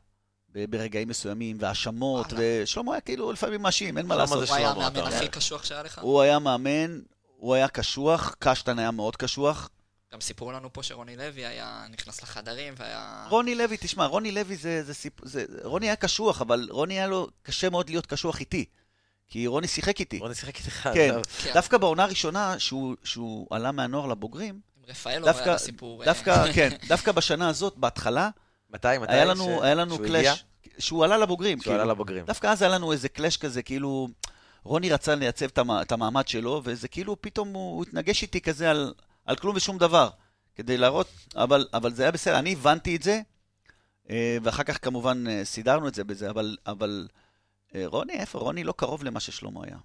ברגעים 0.49 1.07
מסוימים, 1.07 1.57
והאשמות. 1.59 2.33
ושלמה 2.37 2.91
היה 2.91 3.01
כאילו 3.01 3.31
לפעמים 3.31 3.61
מאשים, 3.61 3.97
אין 3.97 4.05
מה 4.05 4.15
לעשות. 4.15 4.49
הוא 4.49 4.55
היה 4.55 4.69
המאמן. 4.69 4.99
הכי 4.99 5.27
קשוח 5.27 5.63
שהיה 5.63 5.83
לך? 5.83 5.99
הוא 5.99 6.21
היה 6.21 6.39
מאמן, 6.39 6.99
הוא 7.37 7.53
היה 7.53 7.67
קשוח, 7.67 8.35
קשטן 8.39 8.79
היה 8.79 8.91
מאוד 8.91 9.15
קשוח. 9.15 9.69
גם 10.13 10.21
סיפרו 10.21 10.51
לנו 10.51 10.73
פה 10.73 10.83
שרוני 10.83 11.15
לוי 11.15 11.45
היה 11.45 11.85
נכנס 11.89 12.23
לחדרים 12.23 12.73
והיה... 12.77 13.25
רוני 13.29 13.55
לוי, 13.55 13.77
תשמע, 13.79 14.05
רוני 14.05 14.31
לוי 14.31 14.55
זה, 14.55 14.83
זה 14.83 14.93
סיפור, 14.93 15.27
זה, 15.27 15.45
רוני 15.63 15.85
היה 15.85 15.95
קשוח, 15.95 16.41
אבל 16.41 16.67
רוני 16.69 16.93
היה 16.93 17.07
לו 17.07 17.27
קשה 17.43 17.69
מאוד 17.69 17.89
להיות 17.89 18.05
קשוח 18.05 18.39
איתי. 18.39 18.65
כי 19.27 19.47
רוני 19.47 19.67
שיחק 19.67 19.99
איתי. 19.99 20.19
בוא 20.19 20.29
נשחק 20.29 20.57
איתך. 20.57 20.89
כן. 20.93 21.13
טוב. 21.13 21.23
כן. 21.25 21.53
דווקא 21.53 21.77
בעונה 21.77 22.03
הראשונה, 22.03 22.59
שהוא, 22.59 22.95
שהוא 23.03 23.47
עלה 23.51 23.71
מהנוער 23.71 24.07
לבוגרים, 24.07 24.59
עם 24.83 24.89
רפאלו 24.89 25.25
דווקא- 25.25 25.49
היה 25.49 25.57
סיפור... 25.57 26.01
אה, 26.01 26.05
דווקא, 26.05 26.51
כן, 26.53 26.69
דווקא 26.89 27.11
בשנה 27.11 27.49
הזאת, 27.49 27.77
בהתחלה, 27.77 28.29
מתי? 28.69 28.87
מתי? 29.01 29.13
היה 29.13 29.25
לנו, 29.25 29.43
ש- 29.59 29.63
היה 29.63 29.75
לנו 29.75 29.95
שהוא 29.95 30.05
הגיע? 30.05 30.21
קלאש, 30.35 30.43
שהוא 30.79 31.03
עלה 31.05 31.17
לבוגרים. 31.17 31.61
שהוא 31.61 31.73
עלה 31.73 31.81
כאילו. 31.83 31.93
לבוגרים. 31.93 32.25
דווקא 32.25 32.47
אז 32.47 32.61
היה 32.61 32.71
לנו 32.71 32.91
איזה 32.91 33.09
קלאש 33.09 33.37
כזה, 33.37 33.61
כאילו, 33.63 34.07
רוני 34.63 34.89
רצה 34.89 35.15
לייצב 35.15 35.45
את, 35.45 35.57
המ, 35.57 35.71
את 35.71 35.91
המעמד 35.91 36.27
שלו, 36.27 36.61
וזה 36.63 36.87
כאילו 36.87 37.21
פתאום 37.21 37.53
הוא, 37.53 37.75
הוא 37.75 37.83
התנגש 37.83 38.21
איתי 38.21 38.41
כזה 38.41 38.69
על, 38.71 38.93
על 39.25 39.35
כלום 39.35 39.55
ושום 39.55 39.77
דבר, 39.77 40.09
כדי 40.55 40.77
להראות, 40.77 41.07
אבל, 41.35 41.67
אבל 41.73 41.93
זה 41.93 42.03
היה 42.03 42.11
בסדר, 42.11 42.39
אני 42.39 42.53
הבנתי 42.53 42.95
את 42.95 43.03
זה, 43.03 43.21
אה, 44.09 44.37
ואחר 44.43 44.63
כך 44.63 44.85
כמובן 44.85 45.23
אה, 45.27 45.45
סידרנו 45.45 45.87
את 45.87 45.95
זה 45.95 46.03
בזה, 46.03 46.29
אבל, 46.29 46.57
אבל 46.67 47.07
רוני, 47.85 48.13
איפה? 48.13 48.39
רוני 48.39 48.63
לא 48.63 48.71
קרוב 48.77 49.03
למה 49.03 49.19
ששלמה 49.19 49.59
היה. 49.63 49.77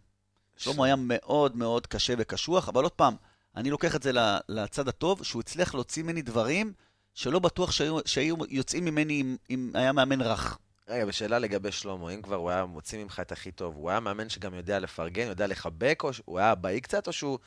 שלמה 0.57 0.85
היה 0.87 0.97
מאוד 0.97 1.57
מאוד 1.57 1.87
קשה 1.87 2.15
וקשוח, 2.19 2.69
אבל 2.69 2.83
עוד 2.83 2.93
פעם, 2.93 3.15
אני 3.57 3.71
לוקח 3.71 3.97
את 3.97 4.03
זה 4.03 4.11
לצד 4.49 4.89
הטוב, 4.89 5.25
שהוא 5.25 5.41
הצליח 5.41 5.75
להוציא 5.75 6.03
ממני 6.03 6.23
דברים 6.23 6.73
שלא 7.15 7.39
בטוח 7.39 7.71
שהיו, 7.71 7.99
שהיו 8.07 8.37
יוצאים 8.49 8.85
ממני 8.85 9.21
אם, 9.21 9.37
אם 9.51 9.71
היה 9.75 9.93
מאמן 9.93 10.21
רך. 10.21 10.59
רגע, 10.89 11.05
ושאלה 11.09 11.39
לגבי 11.39 11.73
שלמה, 11.73 12.11
אם 12.11 12.23
כבר 12.23 12.37
הוא 12.37 12.51
היה 12.51 12.65
מוציא 12.65 13.05
ממך 13.05 13.21
את 13.21 13.33
הכי 13.33 13.53
טוב, 13.53 13.75
הוא 13.77 13.91
היה 13.91 14.01
מאמן 14.01 14.29
שגם 14.29 14.55
יודע 14.55 14.79
לפרגן, 14.79 15.27
יודע 15.27 15.47
לחבק, 15.47 16.01
או 16.05 16.13
שהוא 16.13 16.39
היה 16.39 16.53
אבאי 16.53 16.81
קצת, 16.81 17.07
או 17.07 17.13
שהוא 17.13 17.39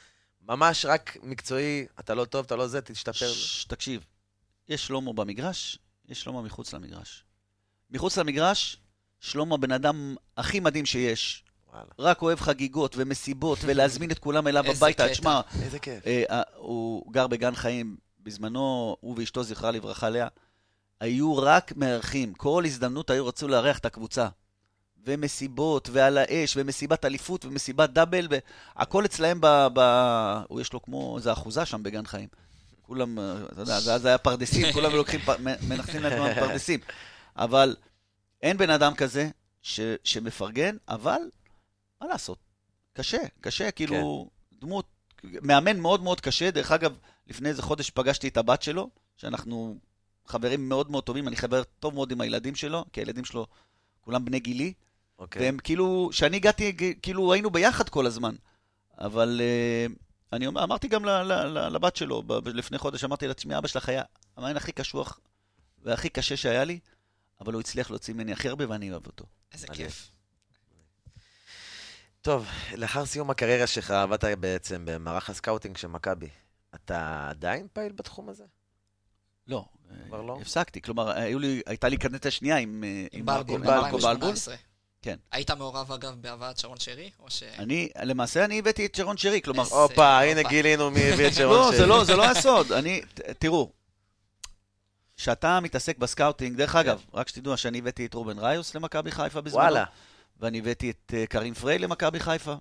ממש 0.41 0.85
רק 0.85 1.17
מקצועי, 1.23 1.85
אתה 1.99 2.13
לא 2.13 2.25
טוב, 2.25 2.45
אתה 2.45 2.55
לא 2.55 2.67
זה, 2.67 2.81
תשתפר. 2.81 3.27
ש- 3.33 3.65
תקשיב, 3.65 4.05
יש 4.69 4.87
שלמה 4.87 5.13
במגרש, 5.13 5.79
יש 6.09 6.21
שלמה 6.21 6.41
מחוץ 6.41 6.73
למגרש. 6.73 7.23
מחוץ 7.89 8.17
למגרש, 8.17 8.77
שלמה 9.19 9.55
הבן 9.55 9.71
אדם 9.71 10.15
הכי 10.37 10.59
מדהים 10.59 10.85
שיש. 10.85 11.43
רק 11.99 12.22
אוהב 12.22 12.39
חגיגות 12.39 12.95
ומסיבות 12.97 13.59
ולהזמין 13.65 14.11
את 14.11 14.19
כולם 14.19 14.47
אליו 14.47 14.65
הביתה. 14.67 15.09
תשמע, 15.09 15.41
איזה 15.63 15.80
כיף. 15.80 16.07
אה, 16.07 16.24
אה, 16.30 16.41
הוא 16.55 17.13
גר 17.13 17.28
בגן 17.28 17.55
חיים. 17.55 17.97
בזמנו, 18.24 18.95
הוא 18.99 19.15
ואשתו, 19.17 19.43
זכרה 19.43 19.72
לברכה 19.72 20.09
לאה, 20.09 20.28
היו 20.99 21.38
רק 21.38 21.74
מארחים. 21.76 22.34
כל 22.34 22.63
הזדמנות 22.65 23.09
היו 23.09 23.28
רצו 23.28 23.47
לארח 23.47 23.78
את 23.78 23.86
הקבוצה. 23.86 24.28
ומסיבות, 25.05 25.89
ועל 25.91 26.17
האש, 26.17 26.57
ומסיבת 26.57 27.05
אליפות, 27.05 27.45
ומסיבת 27.45 27.89
דאבל, 27.89 28.28
והכל 28.30 29.05
אצלהם 29.05 29.41
ב... 29.41 29.67
ב... 29.74 29.80
הוא 30.47 30.61
יש 30.61 30.74
לו 30.74 30.82
כמו 30.82 31.17
איזה 31.17 31.32
אחוזה 31.32 31.65
שם 31.65 31.84
בגן 31.84 32.05
חיים. 32.05 32.28
כולם, 32.82 33.19
אה, 33.19 33.36
אתה 33.51 33.61
יודע, 33.61 33.76
אז 33.76 34.05
היה 34.05 34.17
פרדסים, 34.17 34.65
כולם 34.74 34.91
לוקחים, 34.91 35.19
פ- 35.19 35.39
מנחסים 35.67 36.01
להם 36.01 36.34
פרדסים. 36.34 36.80
אבל 37.38 37.76
אין 38.41 38.57
בן 38.57 38.69
אדם 38.69 38.93
כזה 38.95 39.30
ש, 39.61 39.80
שמפרגן, 40.03 40.78
אבל 40.89 41.22
מה 42.01 42.07
לעשות? 42.07 42.37
קשה, 42.93 43.17
קשה, 43.41 43.71
כאילו, 43.71 44.29
דמות, 44.59 44.85
מאמן 45.23 45.79
מאוד 45.79 46.03
מאוד 46.03 46.21
קשה. 46.21 46.51
דרך 46.51 46.71
אגב, 46.71 46.97
לפני 47.27 47.49
איזה 47.49 47.61
חודש 47.61 47.89
פגשתי 47.89 48.27
את 48.27 48.37
הבת 48.37 48.61
שלו, 48.61 48.89
שאנחנו 49.17 49.77
חברים 50.25 50.69
מאוד 50.69 50.91
מאוד 50.91 51.03
טובים, 51.03 51.27
אני 51.27 51.35
חבר 51.35 51.63
טוב 51.79 51.93
מאוד 51.93 52.11
עם 52.11 52.21
הילדים 52.21 52.55
שלו, 52.55 52.85
כי 52.93 53.01
הילדים 53.01 53.25
שלו 53.25 53.47
כולם 54.01 54.25
בני 54.25 54.39
גילי, 54.39 54.73
אוקיי. 55.19 55.41
והם 55.41 55.57
כאילו, 55.57 56.09
כשאני 56.11 56.37
הגעתי, 56.37 56.77
כאילו 57.01 57.33
היינו 57.33 57.49
ביחד 57.49 57.89
כל 57.89 58.05
הזמן. 58.05 58.35
אבל 58.97 59.41
אה, 59.41 59.93
אני 60.33 60.47
אומר, 60.47 60.63
אמרתי 60.63 60.87
גם 60.87 61.05
ל, 61.05 61.09
ל, 61.09 61.33
ל, 61.33 61.69
לבת 61.73 61.95
שלו, 61.95 62.23
ב, 62.23 62.47
לפני 62.47 62.77
חודש, 62.77 63.03
אמרתי 63.03 63.27
לה, 63.27 63.33
תשמעי, 63.33 63.57
אבא 63.57 63.67
שלך 63.67 63.89
היה 63.89 64.03
המאמן 64.37 64.57
הכי 64.57 64.71
קשוח 64.71 65.19
והכי 65.83 66.09
קשה 66.09 66.37
שהיה 66.37 66.63
לי, 66.63 66.79
אבל 67.41 67.53
הוא 67.53 67.59
הצליח 67.59 67.89
להוציא 67.89 68.13
ממני 68.13 68.31
הכי 68.31 68.49
הרבה 68.49 68.69
ואני 68.69 68.91
אוהב 68.91 69.07
אותו. 69.07 69.25
איזה. 69.53 69.67
כיף. 69.67 70.11
טוב, 72.22 72.45
לאחר 72.76 73.05
סיום 73.05 73.30
הקריירה 73.30 73.67
שלך, 73.67 73.91
עבדת 73.91 74.38
בעצם 74.38 74.84
במערך 74.86 75.30
הסקאוטינג 75.30 75.78
של 75.78 75.88
מכבי. 75.88 76.30
אתה 76.76 77.28
עדיין 77.30 77.67
פעיל 77.74 77.91
בתחום 77.91 78.30
הזה? 78.30 78.43
לא, 79.47 79.65
כבר 80.07 80.22
לא? 80.22 80.38
הפסקתי. 80.41 80.82
כלומר, 80.82 81.13
לי, 81.39 81.61
הייתה 81.65 81.89
לי 81.89 81.97
קדנציה 81.97 82.32
שנייה 82.32 82.57
עם, 82.57 82.84
אה, 82.84 83.05
עם 83.11 83.26
בלבול, 83.26 83.55
עם 83.55 83.67
בלבול. 84.01 84.32
ב-2018. 84.34 84.51
כן. 85.01 85.15
היית 85.32 85.51
מעורב 85.51 85.91
אגב 85.91 86.15
בהבאת 86.22 86.57
צ'רון 86.57 86.79
שרי? 86.80 87.11
או 87.19 87.30
ש... 87.30 87.43
אני, 87.43 87.89
למעשה 88.03 88.45
אני 88.45 88.59
הבאתי 88.59 88.86
את 88.86 88.95
צ'רון 88.95 89.17
שרי, 89.17 89.41
כלומר, 89.41 89.63
הופה. 89.63 90.19
הנה 90.19 90.43
גילינו 90.49 90.91
מי 90.91 91.11
הביא 91.13 91.28
את 91.28 91.34
צ'רון 91.38 91.55
לא, 91.57 91.67
שרי. 91.67 91.78
זה 91.78 91.86
לא, 91.86 92.03
זה 92.03 92.15
לא 92.15 92.26
הסוד. 92.26 92.72
אני, 92.72 93.01
ת- 93.13 93.19
תראו, 93.22 93.72
כשאתה 95.17 95.59
מתעסק 95.59 95.97
בסקאוטינג, 95.97 96.57
דרך 96.57 96.76
אגב, 96.76 97.01
רק 97.13 97.28
שתדעו 97.28 97.57
שאני 97.57 97.78
הבאתי 97.80 98.05
את 98.05 98.13
רובן 98.13 98.39
ראיוס 98.39 98.76
למכבי 98.76 99.11
חיפה 99.11 99.41
בזמנו, 99.41 99.61
וואלה. 99.63 99.84
ואני 100.41 100.59
הבאתי 100.59 100.89
את 100.89 101.13
אה, 101.17 101.25
קרים 101.25 101.53
פריי 101.53 101.79
למכבי 101.79 102.19
חיפה. 102.19 102.55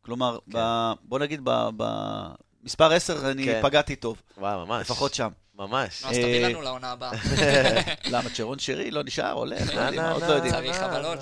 כלומר, 0.00 0.38
כן. 0.52 0.58
ב, 0.58 0.92
בוא 1.02 1.18
נגיד, 1.18 1.40
במספר 1.44 2.92
10 2.92 3.30
אני 3.30 3.44
כן. 3.44 3.60
פגעתי 3.62 3.96
טוב, 3.96 4.22
וואו, 4.38 4.66
ממש. 4.66 4.80
לפחות 4.80 5.14
שם. 5.14 5.28
ממש. 5.54 6.04
אז 6.04 6.16
תביא 6.16 6.44
אה, 6.44 6.48
לנו 6.48 6.62
לעונה 6.62 6.92
הבאה. 6.92 7.12
למה, 8.12 8.30
צ'רון 8.30 8.58
שרי 8.58 8.90
לא 8.90 9.04
נשאר, 9.04 9.32
הולך, 9.32 9.74
לא 9.74 9.80
יודעים, 9.80 10.00
נה, 10.00 10.10
עוד. 10.12 10.22
לא 10.22 10.26
יודעים. 10.26 10.54
צריך, 10.54 10.80
לא, 10.80 10.86
אבל 10.86 11.02
לא. 11.02 11.08
עוד, 11.08 11.18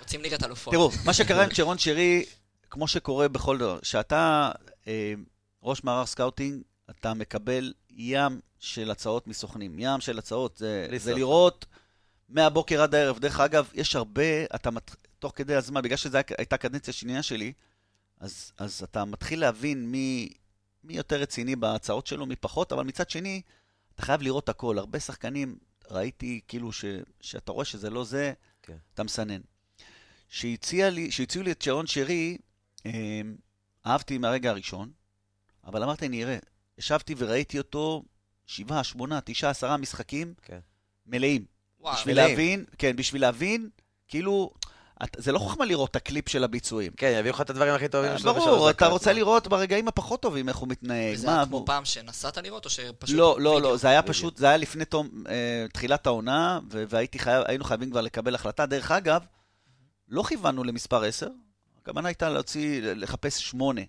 רוצים 0.00 0.22
ליגת 0.22 0.44
אלופות. 0.44 0.74
תראו, 0.74 0.90
מה 1.04 1.12
שקרה 1.12 1.44
עם 1.44 1.50
צ'רון 1.50 1.78
שרי, 1.78 2.24
כמו 2.70 2.88
שקורה 2.88 3.28
בכל 3.28 3.58
דבר, 3.58 3.78
שאתה 3.82 4.50
אה, 4.88 5.14
ראש 5.62 5.84
מערך 5.84 6.08
סקאוטינג, 6.08 6.62
אתה 6.90 7.14
מקבל 7.14 7.72
ים 7.90 8.40
של 8.58 8.90
הצעות 8.90 9.26
מסוכנים. 9.26 9.78
ים 9.78 10.00
של 10.00 10.18
הצעות, 10.18 10.56
זה. 10.56 10.86
לראות 11.14 11.66
מהבוקר 12.28 12.82
עד 12.82 12.94
הערב. 12.94 13.18
דרך 13.18 13.40
אגב, 13.40 13.68
יש 13.74 13.96
הרבה, 13.96 14.44
אתה 14.54 14.70
תוך 15.20 15.32
כדי 15.36 15.54
הזמן, 15.54 15.82
בגלל 15.82 15.96
שזו 15.96 16.18
הייתה 16.38 16.56
קדנציה 16.56 16.94
שנייה 16.94 17.22
שלי, 17.22 17.52
אז, 18.20 18.52
אז 18.58 18.82
אתה 18.82 19.04
מתחיל 19.04 19.40
להבין 19.40 19.90
מי, 19.90 20.28
מי 20.84 20.94
יותר 20.94 21.20
רציני 21.20 21.56
בהצעות 21.56 22.06
שלו, 22.06 22.26
מי 22.26 22.36
פחות, 22.36 22.72
אבל 22.72 22.84
מצד 22.84 23.10
שני, 23.10 23.42
אתה 23.94 24.02
חייב 24.02 24.22
לראות 24.22 24.48
הכל. 24.48 24.78
הרבה 24.78 25.00
שחקנים, 25.00 25.58
ראיתי 25.90 26.40
כאילו 26.48 26.72
ש, 26.72 26.84
שאתה 27.20 27.52
רואה 27.52 27.64
שזה 27.64 27.90
לא 27.90 28.04
זה, 28.04 28.32
כן. 28.62 28.76
אתה 28.94 29.02
מסנן. 29.02 29.40
שהציע 30.28 30.90
לי, 30.90 31.10
לי 31.44 31.52
את 31.52 31.62
שרון 31.62 31.86
שרי, 31.86 32.38
אה, 32.86 33.20
אהבתי 33.86 34.18
מהרגע 34.18 34.50
הראשון, 34.50 34.90
אבל 35.64 35.82
אמרתי, 35.82 36.06
אני 36.06 36.24
אראה. 36.24 36.38
ישבתי 36.78 37.14
וראיתי 37.18 37.58
אותו 37.58 38.04
שבעה, 38.46 38.84
שמונה, 38.84 39.20
תשעה, 39.24 39.50
עשרה 39.50 39.76
משחקים 39.76 40.34
כן. 40.42 40.58
מלאים. 41.06 41.44
וואו, 41.80 41.94
בשביל 41.94 42.14
מלאים. 42.14 42.30
להבין, 42.30 42.64
כן, 42.78 42.96
בשביל 42.96 43.22
להבין, 43.22 43.70
כאילו, 44.08 44.50
את- 45.04 45.16
זה 45.18 45.32
לא 45.32 45.38
חוכמה 45.38 45.64
לראות 45.64 45.90
את 45.90 45.96
הקליפ 45.96 46.28
של 46.28 46.44
הביצועים. 46.44 46.92
כן, 46.96 47.16
יביאו 47.18 47.34
לך 47.34 47.40
את 47.40 47.50
הדברים 47.50 47.74
הכי 47.74 47.88
טובים 47.88 48.18
שלו. 48.18 48.34
בשלוש 48.34 48.46
ברור, 48.48 48.70
אתה. 48.70 48.86
רוצה 48.86 49.12
לראות 49.12 49.48
ברגעים 49.48 49.88
הפחות 49.88 50.22
טובים 50.22 50.48
איך 50.48 50.56
הוא 50.56 50.68
מתנהג. 50.68 51.14
וזה 51.14 51.28
היה 51.28 51.46
כמו 51.46 51.56
הוא- 51.58 51.66
פעם 51.66 51.84
שנסעת 51.84 52.38
לראות, 52.38 52.64
או 52.64 52.70
שפשוט... 52.70 53.16
לא, 53.16 53.36
לא? 53.40 53.60
לא, 53.62 53.76
זה 53.76 53.88
היה. 53.88 54.02
פשוט, 54.02 54.36
זה 54.36 54.48
היה 54.48 54.56
לפני 54.56 54.84
תום, 54.84 55.24
אה, 55.28 55.66
תחילת 55.72 56.06
העונה, 56.06 56.60
ו- 56.72 56.84
והייתי 56.88 57.18
חייב, 57.18 57.44
היינו 57.46 57.64
חייבים 57.64 57.90
כבר 57.90 58.00
לקבל 58.00 58.34
החלטה. 58.34 58.66
דרך 58.66 58.90
אגב, 58.90 59.22
לא 60.08 60.22
כיוונו 60.22 60.64
למספר 60.64 61.04
10, 61.04 61.28
הכוונה 61.82 62.08
הייתה 62.08 62.28
להוציא, 62.28 62.80
לחפש 62.82 63.38
8, 63.50 63.80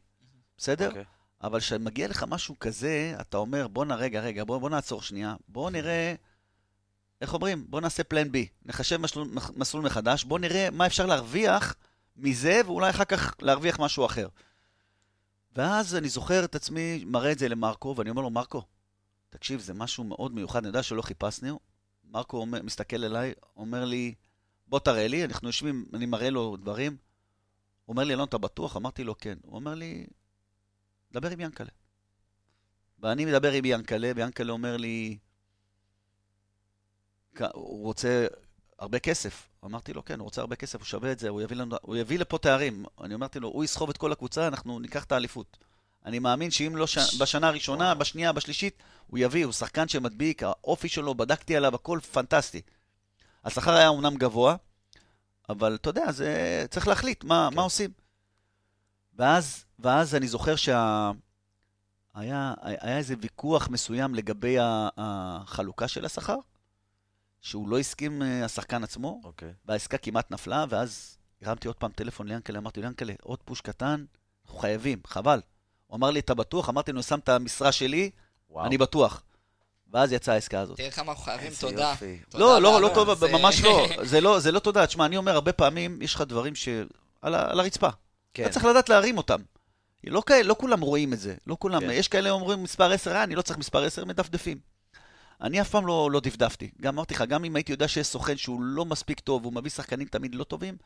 בסדר? 0.58 0.88
אוקיי. 0.88 1.04
אבל 1.44 1.60
כשמגיע 1.60 2.08
לך 2.08 2.26
משהו 2.28 2.56
כזה, 2.60 3.14
אתה 3.22 3.38
אומר, 3.38 3.68
בואנה, 3.68 3.96
רגע, 3.96 4.20
רגע, 4.22 4.44
בוא, 4.44 4.58
בוא 4.58 4.70
נעצור 4.70 5.02
שנייה, 5.02 5.36
בוא 5.48 5.72
נראה, 5.72 6.14
איך 7.22 7.34
אומרים? 7.34 7.66
בוא 7.70 7.82
נעשה 7.82 8.04
פלן 8.04 8.32
בי, 8.32 8.48
נחשב 8.66 8.98
מסלול, 8.98 9.28
מסלול 9.56 9.84
מחדש, 9.84 10.24
בוא 10.24 10.40
נראה 10.40 10.70
מה 10.70 10.86
אפשר 10.86 11.06
להרוויח 11.06 11.76
מזה, 12.18 12.62
ואולי 12.66 12.90
אחר 12.90 13.06
כך 13.06 13.36
להרוויח 13.42 13.80
משהו 13.80 14.06
אחר. 14.06 14.28
ואז 15.56 15.96
אני 15.96 16.10
זוכר 16.10 16.46
את 16.46 16.56
עצמי, 16.56 17.04
מראה 17.06 17.32
את 17.32 17.40
זה 17.40 17.50
למרקו, 17.50 17.94
ואני 17.98 18.10
אומר 18.10 18.22
לו, 18.22 18.30
מרקו, 18.30 18.64
תקשיב, 19.30 19.60
זה 19.60 19.74
משהו 19.74 20.04
מאוד 20.04 20.34
מיוחד, 20.34 20.60
אני 20.60 20.68
יודע 20.68 20.84
שלא 20.84 21.02
חיפשנו. 21.02 21.60
מרקו 22.12 22.38
אומר, 22.38 22.62
מסתכל 22.62 23.04
אליי, 23.04 23.34
אומר 23.58 23.86
לי, 23.86 24.14
בוא 24.68 24.80
תראה 24.80 25.08
לי, 25.08 25.26
אנחנו 25.26 25.50
יושבים, 25.50 25.86
אני 25.94 26.06
מראה 26.06 26.30
לו 26.30 26.58
דברים. 26.58 26.98
הוא 27.86 27.94
אומר 27.94 28.04
לי, 28.04 28.14
אלון, 28.14 28.28
אתה 28.28 28.38
בטוח? 28.38 28.78
אמרתי 28.78 29.04
לו, 29.04 29.18
כן. 29.18 29.38
הוא 29.42 29.56
אומר 29.56 29.76
לי, 29.76 30.06
דבר 31.12 31.30
עם 31.30 31.40
ינקלה. 31.40 31.70
ואני 33.00 33.26
מדבר 33.26 33.52
עם 33.52 33.66
ינקלה, 33.66 34.12
ויאנקלה 34.16 34.52
אומר 34.54 34.78
לי, 34.78 35.18
"כ- 35.22 35.31
הוא 37.54 37.84
רוצה 37.84 38.26
הרבה 38.80 39.00
כסף. 39.00 39.48
אמרתי 39.66 39.94
לו, 39.94 40.06
כן, 40.06 40.20
הוא 40.20 40.26
רוצה 40.26 40.42
הרבה 40.42 40.56
כסף, 40.56 40.80
הוא 40.80 40.86
שווה 40.86 41.12
את 41.12 41.20
זה, 41.20 41.30
הוא 41.30 41.42
יביא, 41.42 41.58
לנו, 41.58 41.76
הוא 41.82 41.96
יביא 41.96 42.20
לפה 42.20 42.38
תארים. 42.38 42.86
אני 43.04 43.16
אמרתי 43.16 43.40
לו, 43.40 43.48
הוא 43.48 43.64
יסחוב 43.64 43.90
את 43.90 43.98
כל 43.98 44.12
הקבוצה, 44.12 44.48
אנחנו 44.48 44.80
ניקח 44.80 45.04
את 45.04 45.12
האליפות. 45.12 45.58
אני 46.06 46.20
מאמין 46.20 46.52
שאם 46.52 46.76
לא 46.76 46.88
ש... 46.88 46.98
בשנה 47.22 47.48
הראשונה, 47.48 47.96
בשנייה, 47.96 48.32
בשלישית, 48.32 48.84
הוא 49.08 49.20
יביא, 49.20 49.46
הוא 49.46 49.54
שחקן 49.54 49.88
שמדביק, 49.88 50.44
האופי 50.44 50.90
שלו, 50.90 51.16
בדקתי 51.16 51.56
עליו, 51.56 51.76
הכל 51.76 52.00
פנטסטי. 52.12 52.62
השכר 53.46 53.74
היה 53.74 53.88
אומנם 53.88 54.16
גבוה, 54.16 54.56
אבל 55.50 55.76
אתה 55.76 55.90
יודע, 55.90 56.12
זה... 56.12 56.66
צריך 56.70 56.88
להחליט 56.88 57.24
מה, 57.24 57.48
כן. 57.50 57.56
מה 57.56 57.62
עושים. 57.62 57.92
ואז, 59.16 59.66
ואז 59.80 60.16
אני 60.16 60.28
זוכר 60.28 60.56
שה... 60.56 61.12
היה, 62.14 62.54
היה 62.62 62.98
איזה 62.98 63.16
ויכוח 63.22 63.70
מסוים 63.70 64.16
לגבי 64.16 64.56
החלוקה 64.98 65.88
של 65.88 66.06
השכר, 66.06 66.38
שהוא 67.42 67.70
לא 67.70 67.80
הסכים, 67.80 68.22
אה, 68.22 68.46
השחקן 68.46 68.84
עצמו, 68.84 69.22
אוקיי. 69.24 69.54
והעסקה 69.66 69.98
כמעט 69.98 70.32
נפלה, 70.32 70.66
ואז 70.70 71.18
הרמתי 71.42 71.68
עוד 71.68 71.76
פעם 71.78 71.92
טלפון 71.92 72.28
ליאנקלה, 72.28 72.60
אמרתי 72.60 72.80
לו, 72.80 72.86
יאנקלה, 72.86 73.14
עוד 73.22 73.40
פוש 73.46 73.62
קטן, 73.62 74.06
אנחנו 74.46 74.60
חייבים, 74.60 75.00
חבל. 75.08 75.42
הוא 75.88 75.98
אמר 75.98 76.12
לי, 76.12 76.20
אתה 76.20 76.34
בטוח? 76.34 76.70
אמרתי 76.70 76.92
לו, 76.92 76.98
אני 76.98 77.04
שם 77.04 77.20
את 77.20 77.30
המשרה 77.30 77.72
שלי, 77.72 78.10
וואו. 78.50 78.66
אני 78.66 78.78
בטוח. 78.78 79.24
ואז 79.94 80.12
יצאה 80.12 80.34
העסקה 80.36 80.60
הזאת. 80.60 80.78
תראה 80.78 80.92
כמה 80.92 81.12
אנחנו 81.12 81.24
חייבים 81.26 81.52
תודה. 81.60 81.94
לא, 82.34 82.62
לא, 82.62 82.82
לא 82.82 82.92
טוב, 82.94 83.14
זה- 83.14 83.32
ממש 83.32 83.62
לא. 83.62 83.88
זה 84.12 84.22
לא, 84.22 84.40
זה 84.40 84.52
לא 84.52 84.60
תודה. 84.60 84.88
תשמע, 84.88 85.06
אני 85.06 85.18
אומר, 85.18 85.32
הרבה 85.32 85.54
פעמים 85.54 86.02
יש 86.02 86.16
לך 86.16 86.22
דברים 86.22 86.56
ש... 86.56 86.70
על, 87.22 87.36
הרצפה. 87.36 87.90
כן. 88.34 88.44
אתה 88.44 88.54
צריך 88.54 88.66
לדעת 88.66 88.90
להרים 88.90 89.18
אותם. 89.18 89.42
לא, 90.04 90.24
כאלה, 90.26 90.44
לא 90.44 90.56
כולם 90.60 90.82
רואים 90.82 91.14
את 91.14 91.20
זה. 91.20 91.36
לא 91.48 91.56
כולם, 91.60 91.82
כן. 91.82 91.90
יש 91.92 92.08
כאלה 92.08 92.30
אומרים 92.30 92.64
מספר 92.64 92.92
10, 92.92 93.12
אה, 93.12 93.24
אני 93.24 93.36
לא 93.36 93.42
צריך 93.42 93.60
מספר 93.60 93.84
10, 93.84 94.06
מדפדפים. 94.06 94.58
אני 95.42 95.62
אף 95.62 95.70
פעם 95.70 95.88
לא, 95.88 96.10
לא 96.12 96.20
דפדפתי. 96.20 96.72
גם 96.82 96.94
אמרתי 96.94 97.14
לך, 97.14 97.22
גם 97.22 97.44
אם 97.44 97.56
הייתי 97.56 97.72
יודע 97.72 97.88
שיש 97.88 98.08
סוכן 98.08 98.38
שהוא 98.38 98.62
לא 98.62 98.86
מספיק 98.86 99.20
טוב, 99.20 99.42
והוא 99.42 99.54
מביא 99.54 99.72
שחקנים 99.72 100.08
תמיד 100.08 100.36
לא 100.36 100.44
טובים, 100.44 100.78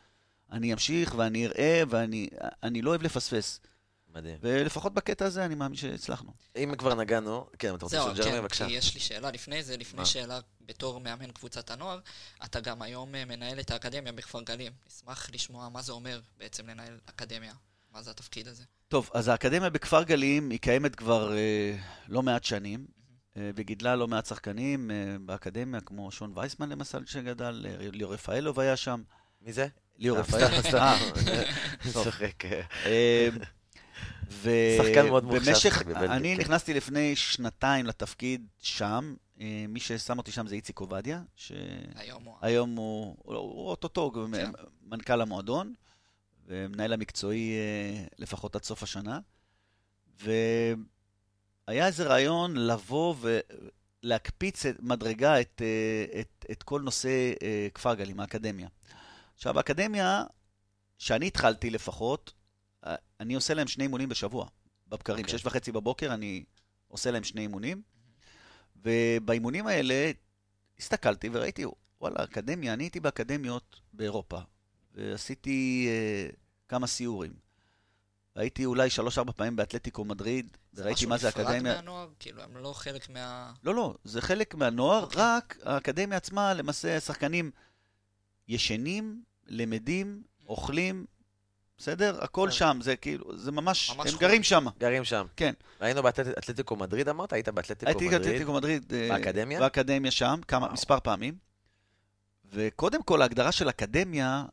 אני 0.52 0.74
אמשיך 0.74 1.16
ואני 1.18 1.46
אראה, 1.46 1.84
ואני 1.90 2.28
אני 2.64 2.82
לא 2.82 2.90
אוהב 2.90 3.02
לפספס. 3.02 3.60
מדהים. 4.16 4.38
ולפחות 4.42 4.94
בקטע 4.94 5.26
הזה 5.26 5.46
אני 5.46 5.56
מאמין 5.56 5.76
שהצלחנו. 5.76 6.32
אם 6.56 6.74
כבר 6.78 6.96
נגענו, 6.96 7.48
כן, 7.60 7.76
אתה 7.76 7.86
רוצה 7.86 7.98
לשאול 7.98 8.14
ג'רמי, 8.14 8.32
כן, 8.32 8.42
בבקשה. 8.42 8.68
כי 8.68 8.74
יש 8.74 8.94
לי 8.94 9.00
שאלה 9.00 9.32
לפני 9.32 9.64
זה, 9.64 9.78
לפני 9.78 10.00
מה? 10.00 10.06
שאלה 10.06 10.40
בתור 10.62 11.00
מאמן 11.00 11.32
קבוצת 11.32 11.72
הנוער, 11.72 12.00
אתה 12.44 12.60
גם 12.60 12.82
היום 12.82 13.16
אה, 13.16 13.26
מנהל 13.26 13.60
את 13.60 13.72
האקדמיה 13.72 14.12
בכפר 14.12 14.42
גלים. 14.42 14.72
נשמח 14.88 15.30
לשמוע 15.34 15.70
מה 15.70 15.82
זה 15.82 15.92
אומר 15.92 16.20
בעצם 16.38 16.68
לנהל 16.68 17.00
אקדמיה. 17.06 17.54
מה 17.92 18.02
זה 18.02 18.12
התפקיד 18.12 18.48
הזה? 18.48 18.64
טוב, 18.88 19.10
אז 19.14 19.28
האקדמיה 19.28 19.70
בכפר 19.70 20.04
גלים 20.04 20.50
היא 20.50 20.60
קיימת 20.60 20.96
כבר 20.96 21.38
אה, 21.38 21.78
לא 22.08 22.24
מעט 22.24 22.44
שנים, 22.44 22.86
וגידלה 23.36 23.96
לא 23.96 24.08
מעט 24.08 24.26
שחקנים 24.26 24.92
אה, 24.92 24.96
באקדמיה, 25.26 25.82
כמו 25.82 26.12
שון 26.12 26.32
וייסמן 26.36 26.70
למשל 26.70 27.06
שגדל, 27.06 27.66
אה, 27.70 27.90
ליאור 27.92 28.14
רפאלוב 28.14 28.60
היה 28.60 28.76
שם. 28.76 29.02
מי 29.42 29.54
זה? 29.54 29.68
ליאור 29.98 30.18
רפאלוב. 30.20 30.62
סתם, 30.62 30.98
אה. 31.28 31.44
צוחק. 31.94 32.46
אה, 32.86 33.30
שחקן 34.78 35.08
מאוד 35.08 35.24
מוכשר, 35.24 35.70
אני 35.96 36.36
כן. 36.36 36.42
נכנסתי 36.42 36.74
לפני 36.74 37.16
שנתיים 37.16 37.86
לתפקיד 37.86 38.48
שם, 38.60 39.16
אה, 39.40 39.66
מי 39.70 39.80
ששם 39.80 40.18
אותי 40.18 40.32
שם 40.32 40.48
זה 40.48 40.56
איציק 40.56 40.80
עובדיה, 40.80 41.22
היום 41.96 42.24
הוא... 42.26 42.36
שהיום 42.42 42.76
הוא 42.76 43.70
אוטוטו 43.70 44.12
כן. 44.34 44.52
מנכ"ל 44.84 45.22
המועדון, 45.22 45.74
ומנהל 46.48 46.94
המקצועי 46.94 47.54
אה, 47.54 48.06
לפחות 48.18 48.56
עד 48.56 48.64
סוף 48.64 48.84
השנה. 48.84 49.20
והיה 51.68 51.88
איזה 51.88 52.04
רעיון 52.04 52.58
לבוא 52.58 53.16
ולהקפיץ 54.04 54.66
את 54.66 54.76
מדרגה 54.80 55.42
את, 55.42 55.62
אה, 55.62 56.20
את, 56.20 56.46
את 56.52 56.64
כל 56.64 56.82
נושא 56.82 57.34
אה, 57.44 57.68
כפר 57.74 57.94
גלים, 57.94 58.20
האקדמיה. 58.20 58.68
עכשיו, 59.36 59.58
האקדמיה, 59.58 60.24
שאני 60.98 61.28
התחלתי 61.28 61.70
לפחות, 61.70 62.34
אה, 62.86 62.96
אני 63.20 63.34
עושה 63.36 63.54
להם 63.54 63.68
שני 63.68 63.84
אימונים 63.84 64.10
בשבוע, 64.10 64.48
בבקרים. 64.88 65.26
אוקיי. 65.26 65.40
שש 65.40 65.46
וחצי 65.46 65.72
בבוקר 65.72 66.14
אני 66.14 66.44
עושה 66.88 67.12
להם 67.12 67.24
שני 67.24 67.42
אימונים, 67.42 67.82
ובאימונים 68.76 69.68
האלה 69.68 70.12
הסתכלתי 70.80 71.30
וראיתי, 71.32 71.66
וואלה, 72.02 72.24
אקדמיה, 72.24 72.74
אני 72.74 72.84
הייתי 72.84 73.00
באקדמיות 73.00 73.80
באירופה, 73.94 74.40
ועשיתי 74.94 75.88
אה, 75.90 76.30
כמה 76.68 76.88
סיורים. 76.88 77.34
הייתי 78.36 78.66
אולי 78.66 78.90
שלוש-ארבע 78.90 79.32
פעמים 79.32 79.56
באתלטיקו 79.56 80.06
מדריד, 80.06 80.58
וראיתי 80.76 81.06
מה 81.06 81.18
זה 81.18 81.28
משהו 81.28 81.42
אקדמיה. 81.42 81.60
נפרד 81.60 81.76
מהנוער? 81.76 82.10
כאילו, 82.20 82.42
הם 82.42 82.58
לא 82.58 82.74
חלק 82.74 83.10
מה... 83.10 83.52
לא, 83.64 83.76
לא, 83.76 83.96
זה 84.04 84.22
חלק 84.22 84.56
מהנוער, 84.56 85.04
אוקיי. 85.04 85.22
רק 85.22 85.58
האקדמיה 85.64 86.18
עצמה, 86.18 86.54
למעשה, 86.54 87.00
שחקנים 87.00 87.52
ישנים, 88.48 89.24
למדים, 89.48 90.24
אוכלים, 90.48 91.06
בסדר? 91.78 92.24
הכל 92.24 92.48
כן. 92.52 92.56
שם, 92.56 92.80
זה 92.82 92.96
כאילו, 92.96 93.38
זה 93.38 93.52
ממש, 93.52 93.90
ממש 93.90 93.98
הם 93.98 94.04
חולים. 94.06 94.18
גרים 94.18 94.44
שם. 94.44 94.66
גרים 94.80 95.04
שם. 95.04 95.26
כן. 95.36 95.54
היינו 95.80 96.04
באתלטיקו 96.04 96.76
מדריד, 96.76 97.10
אמרת? 97.10 97.34
היית 97.34 97.50
באתלטיקו 97.50 97.90
הייתי 97.90 98.08
מדריד? 98.08 98.22
באתלטיקו 98.22 98.54
מדריד. 98.54 98.94
אה, 98.94 99.10
באקדמיה? 99.10 99.60
באקדמיה 99.60 100.12
שם, 100.12 100.40
כמה, 100.48 100.62
וואו. 100.62 100.74
מספר 100.74 101.00
פעמים. 101.00 101.38
וקודם 102.52 103.04
כל, 103.04 103.22
ההגדרה 103.22 103.52
של 103.52 103.70
אקדמיה 103.70 104.46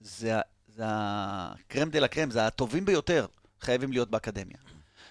זה, 0.00 0.40
זה 0.68 0.82
הקרם 0.86 1.90
דה 1.90 1.98
לה 1.98 2.08
קרם, 2.08 2.30
זה 2.30 2.46
הטובים 2.46 2.84
ביותר 2.84 3.26
חייבים 3.60 3.92
להיות 3.92 4.10
באקדמיה. 4.10 4.56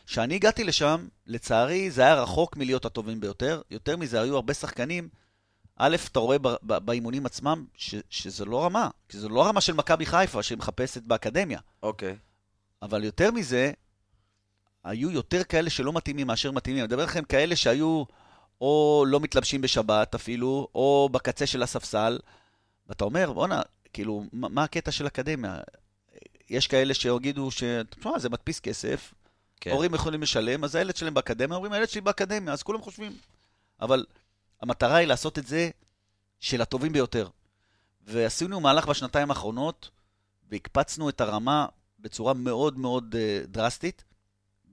כשאני 0.09 0.35
הגעתי 0.35 0.63
לשם, 0.63 1.07
לצערי, 1.27 1.91
זה 1.91 2.01
היה 2.01 2.21
רחוק 2.21 2.57
מלהיות 2.57 2.85
הטובים 2.85 3.19
ביותר. 3.19 3.61
יותר 3.71 3.97
מזה, 3.97 4.21
היו 4.21 4.35
הרבה 4.35 4.53
שחקנים. 4.53 5.09
א', 5.75 5.95
אתה 6.11 6.19
רואה 6.19 6.37
באימונים 6.61 7.25
עצמם 7.25 7.65
ש, 7.75 7.95
שזה 8.09 8.45
לא 8.45 8.65
רמה, 8.65 8.89
כי 9.09 9.17
זו 9.17 9.29
לא 9.29 9.47
רמה 9.47 9.61
של 9.61 9.73
מכבי 9.73 10.05
חיפה 10.05 10.43
שמחפשת 10.43 11.03
באקדמיה. 11.03 11.59
אוקיי. 11.83 12.15
אבל 12.81 13.03
יותר 13.03 13.31
מזה, 13.31 13.71
היו 14.83 15.11
יותר 15.11 15.43
כאלה 15.43 15.69
שלא 15.69 15.93
מתאימים 15.93 16.27
מאשר 16.27 16.51
מתאימים. 16.51 16.79
אני 16.79 16.87
מדבר 16.87 17.03
לכם 17.05 17.23
כאלה 17.23 17.55
שהיו 17.55 18.03
או 18.61 19.05
לא 19.07 19.19
מתלבשים 19.19 19.61
בשבת 19.61 20.15
אפילו, 20.15 20.67
או 20.75 21.09
בקצה 21.11 21.45
של 21.45 21.63
הספסל, 21.63 22.19
ואתה 22.87 23.03
אומר, 23.03 23.33
בואנה, 23.33 23.61
כאילו, 23.93 24.23
מה, 24.33 24.49
מה 24.49 24.63
הקטע 24.63 24.91
של 24.91 25.07
אקדמיה? 25.07 25.59
יש 26.49 26.67
כאלה 26.67 26.93
שיגידו 26.93 27.51
ש... 27.51 27.63
תשמע, 27.89 28.19
זה 28.19 28.29
מדפיס 28.29 28.59
כסף, 28.59 29.13
כן. 29.61 29.71
הורים 29.71 29.93
יכולים 29.95 30.21
לשלם, 30.21 30.63
אז 30.63 30.75
הילד 30.75 30.95
שלהם 30.95 31.13
באקדמיה, 31.13 31.55
אומרים, 31.55 31.73
הילד 31.73 31.89
שלי 31.89 32.01
באקדמיה, 32.01 32.53
אז 32.53 32.63
כולם 32.63 32.81
חושבים. 32.81 33.17
אבל 33.81 34.05
המטרה 34.61 34.95
היא 34.95 35.07
לעשות 35.07 35.39
את 35.39 35.47
זה 35.47 35.69
של 36.39 36.61
הטובים 36.61 36.93
ביותר. 36.93 37.27
ועשינו 38.01 38.59
מהלך 38.59 38.87
בשנתיים 38.87 39.29
האחרונות, 39.29 39.89
והקפצנו 40.49 41.09
את 41.09 41.21
הרמה 41.21 41.65
בצורה 41.99 42.33
מאוד 42.33 42.77
מאוד 42.77 43.15
uh, 43.15 43.47
דרסטית, 43.47 44.03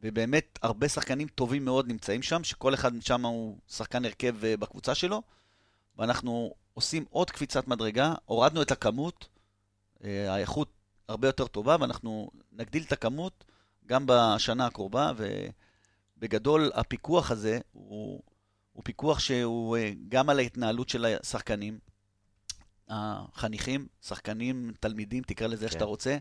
ובאמת 0.02 0.58
הרבה 0.62 0.88
שחקנים 0.88 1.28
טובים 1.28 1.64
מאוד 1.64 1.88
נמצאים 1.88 2.22
שם, 2.22 2.44
שכל 2.44 2.74
אחד 2.74 3.02
שם 3.02 3.26
הוא 3.26 3.58
שחקן 3.68 4.04
הרכב 4.04 4.34
uh, 4.40 4.60
בקבוצה 4.60 4.94
שלו, 4.94 5.22
ואנחנו 5.98 6.54
עושים 6.74 7.04
עוד 7.10 7.30
קפיצת 7.30 7.68
מדרגה, 7.68 8.14
הורדנו 8.24 8.62
את 8.62 8.70
הכמות, 8.70 9.28
uh, 9.98 10.04
האיכות 10.28 10.68
הרבה 11.08 11.28
יותר 11.28 11.46
טובה, 11.46 11.76
ואנחנו 11.80 12.30
נגדיל 12.52 12.82
את 12.82 12.92
הכמות 12.92 13.44
גם 13.86 14.04
בשנה 14.06 14.66
הקרובה, 14.66 15.12
ובגדול 16.16 16.70
הפיקוח 16.74 17.30
הזה 17.30 17.58
הוא, 17.72 18.22
הוא 18.72 18.82
פיקוח 18.84 19.18
שהוא 19.18 19.76
uh, 19.76 19.80
גם 20.08 20.30
על 20.30 20.38
ההתנהלות 20.38 20.88
של 20.88 21.04
השחקנים, 21.04 21.78
החניכים, 22.88 23.86
שחקנים, 24.02 24.72
תלמידים, 24.80 25.22
תקרא 25.22 25.46
לזה 25.46 25.64
איך 25.64 25.72
כן. 25.72 25.78
שאתה 25.78 25.84
רוצה, 25.84 26.16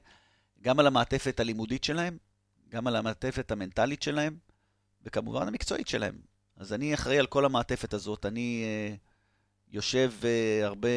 גם 0.61 0.80
על 0.80 0.88
המעטפת 0.88 1.39
הלימודית 1.39 1.84
שלהם, 1.84 2.18
גם 2.70 2.88
על 2.88 2.95
המעטפת 2.95 3.51
המנטלית 3.51 4.01
שלהם, 4.01 4.38
וכמובן 5.03 5.47
המקצועית 5.47 5.88
שלהם. 5.88 6.16
אז 6.57 6.74
אני 6.74 6.93
אחראי 6.93 7.20
על 7.20 7.26
כל 7.26 7.45
המעטפת 7.45 7.93
הזאת. 7.93 8.26
אני 8.26 8.63
אה, 8.63 8.95
יושב 9.72 10.11
אה, 10.24 10.66
הרבה, 10.66 10.89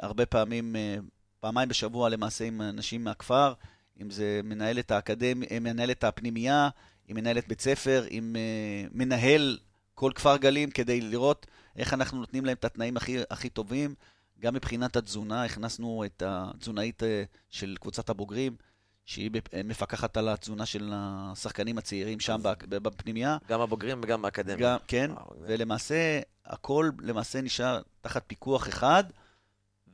הרבה 0.00 0.26
פעמים, 0.26 0.76
אה, 0.76 0.96
פעמיים 1.40 1.68
בשבוע 1.68 2.08
למעשה 2.08 2.44
עם 2.44 2.62
אנשים 2.62 3.04
מהכפר, 3.04 3.52
אם 4.00 4.10
זה 4.10 4.40
מנהלת 4.44 4.90
האקדמיה, 4.90 5.48
אה, 5.50 5.60
מנהלת 5.60 6.04
הפנימייה, 6.04 6.68
עם 7.08 7.16
מנהלת 7.16 7.48
בית 7.48 7.60
ספר, 7.60 8.04
עם 8.10 8.36
אה, 8.36 8.88
מנהל 8.92 9.58
כל 9.94 10.12
כפר 10.14 10.36
גלים, 10.36 10.70
כדי 10.70 11.00
לראות 11.00 11.46
איך 11.76 11.94
אנחנו 11.94 12.20
נותנים 12.20 12.44
להם 12.44 12.56
את 12.56 12.64
התנאים 12.64 12.96
הכי, 12.96 13.18
הכי 13.30 13.48
טובים. 13.48 13.94
גם 14.40 14.54
מבחינת 14.54 14.96
התזונה, 14.96 15.44
הכנסנו 15.44 16.04
את 16.04 16.22
התזונאית 16.26 17.02
אה, 17.02 17.22
של 17.50 17.76
קבוצת 17.80 18.10
הבוגרים, 18.10 18.56
שהיא 19.04 19.30
מפקחת 19.64 20.16
על 20.16 20.28
התזונה 20.28 20.66
של 20.66 20.90
השחקנים 20.94 21.78
הצעירים 21.78 22.20
שם 22.20 22.40
בפנימייה. 22.68 23.38
גם 23.48 23.60
הבוגרים 23.60 24.00
וגם 24.02 24.24
האקדמיה. 24.24 24.56
גם, 24.56 24.76
כן, 24.86 25.10
וואו, 25.14 25.34
ולמעשה, 25.40 26.20
הכל 26.46 26.90
למעשה 27.00 27.40
נשאר 27.40 27.82
תחת 28.00 28.24
פיקוח 28.26 28.68
אחד, 28.68 29.04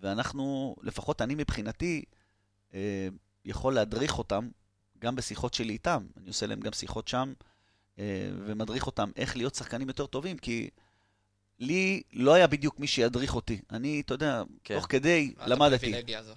ואנחנו, 0.01 0.77
לפחות 0.83 1.23
אני 1.23 1.35
מבחינתי, 1.35 2.05
יכול 3.49 3.75
להדריך 3.75 4.19
אותם, 4.19 4.49
גם 4.99 5.17
בשיחות 5.17 5.55
שלי 5.55 5.73
איתם. 5.73 6.07
אני 6.17 6.29
עושה 6.29 6.47
להם 6.47 6.61
גם 6.61 6.73
שיחות 6.73 7.09
שם, 7.09 7.33
אה, 7.99 8.31
ומדריך 8.47 8.87
אותם 8.87 9.11
איך 9.17 9.37
להיות 9.37 9.55
שחקנים 9.55 9.89
יותר 9.89 10.07
טובים, 10.07 10.39
כי 10.39 10.71
לי 11.59 12.03
לא 12.13 12.35
היה 12.35 12.47
בדיוק 12.47 12.79
מי 12.81 12.87
שידריך 12.87 13.35
אותי. 13.35 13.61
אני, 13.71 14.01
אתה 14.01 14.15
יודע, 14.15 14.43
כן. 14.65 14.75
תוך 14.75 14.87
כדי 14.89 15.35
למדתי. 15.47 15.95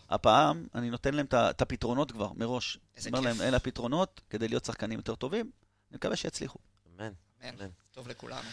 הפעם 0.10 0.68
אני 0.76 0.90
נותן 0.90 1.14
להם 1.14 1.26
את 1.26 1.62
הפתרונות 1.62 2.12
כבר, 2.12 2.32
מראש. 2.36 2.78
איזה 2.98 3.10
אומר 3.10 3.20
להם, 3.20 3.34
כיף. 3.34 3.42
אלה 3.42 3.58
הפתרונות 3.58 4.22
כדי 4.30 4.48
להיות 4.48 4.66
שחקנים 4.66 5.00
יותר 5.00 5.16
טובים, 5.16 5.52
אני 5.92 5.96
מקווה 5.96 6.16
שיצליחו. 6.16 6.60
אמן. 6.88 7.12
אמן. 7.44 7.54
אמן. 7.60 7.70
טוב 7.92 8.08
לכולנו. 8.08 8.50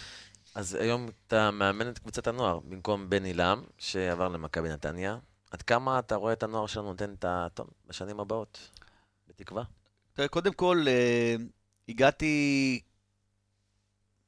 אז 0.54 0.74
היום 0.74 1.08
אתה 1.26 1.50
מאמן 1.50 1.88
את 1.88 1.98
קבוצת 1.98 2.26
הנוער, 2.26 2.58
במקום 2.58 3.10
בן 3.10 3.24
עילם, 3.24 3.62
שעבר 3.78 4.28
למכבי 4.28 4.68
נתניה. 4.68 5.18
עד 5.50 5.62
כמה 5.62 5.98
אתה 5.98 6.14
רואה 6.14 6.32
את 6.32 6.42
הנוער 6.42 6.66
שלנו 6.66 6.88
נותן 6.88 7.14
את 7.14 7.24
הטון 7.28 7.66
בשנים 7.86 8.20
הבאות? 8.20 8.70
בתקווה. 9.28 9.64
תראה, 10.12 10.28
קודם 10.28 10.52
כל, 10.52 10.84
אה, 10.88 11.36
הגעתי 11.88 12.80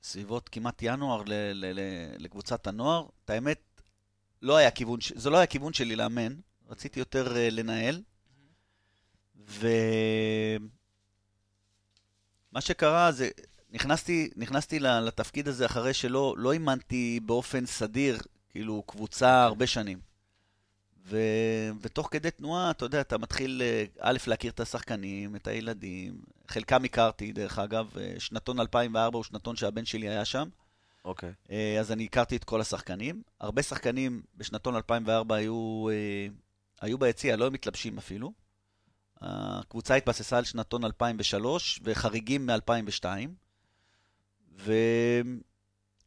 סביבות 0.02 0.48
כמעט 0.48 0.78
ינואר 0.82 1.22
ל- 1.26 1.32
ל- 1.52 1.80
ל- 1.80 2.14
לקבוצת 2.18 2.66
הנוער. 2.66 3.06
את 3.24 3.30
האמת, 3.30 3.82
לא 4.42 4.56
היה 4.56 4.70
כיוון, 4.70 4.98
זה 5.14 5.30
לא 5.30 5.36
היה 5.36 5.46
כיוון 5.46 5.72
שלי 5.72 5.96
לאמן, 5.96 6.34
רציתי 6.68 7.00
יותר 7.00 7.36
אה, 7.36 7.50
לנהל. 7.50 8.02
ומה 9.46 10.60
שקרה 12.60 13.12
זה, 13.12 13.28
נכנסתי, 13.70 14.30
נכנסתי 14.36 14.80
לתפקיד 14.80 15.48
הזה 15.48 15.66
אחרי 15.66 15.94
שלא 15.94 16.34
לא 16.38 16.52
אימנתי 16.52 17.20
באופן 17.20 17.66
סדיר, 17.66 18.18
כאילו, 18.50 18.82
קבוצה 18.86 19.44
הרבה 19.44 19.66
שנים. 19.66 20.09
ו... 21.11 21.18
ותוך 21.80 22.08
כדי 22.11 22.30
תנועה, 22.30 22.70
אתה 22.70 22.84
יודע, 22.84 23.00
אתה 23.00 23.18
מתחיל, 23.18 23.62
אה, 23.64 23.84
א', 24.00 24.16
להכיר 24.26 24.52
את 24.52 24.61
השחקנים, 24.61 25.36
את 25.36 25.46
הילדים. 25.46 26.20
חלקם 26.48 26.84
הכרתי, 26.84 27.32
דרך 27.32 27.58
אגב, 27.58 27.98
אה, 27.98 28.14
שנתון 28.18 28.61
2004 28.61 29.16
הוא 29.16 29.24
שנתון 29.24 29.56
שהבן 29.56 29.84
שלי 29.84 30.08
היה 30.08 30.24
שם. 30.24 30.48
אוקיי. 31.04 31.32
אה, 31.50 31.76
אז 31.80 31.92
אני 31.92 32.04
הכרתי 32.04 32.36
את 32.36 32.44
כל 32.44 32.61
השחקנים. 32.61 33.22
הרבה 33.40 33.62
שחקנים 33.62 34.22
בשנתון 34.36 34.76
2004 34.76 35.36
היו, 35.36 35.86
היו 36.80 36.98
ביציע, 36.98 37.36
לא 37.36 37.44
היו 37.44 37.50
מתלבשים 37.50 37.98
אפילו. 37.98 38.32
הקבוצה 39.20 39.94
התבססה 39.94 40.38
על 40.38 40.44
שנתון 40.44 40.84
2003 40.84 41.80
וחריגים 41.84 42.46
מ-2002. 42.46 43.04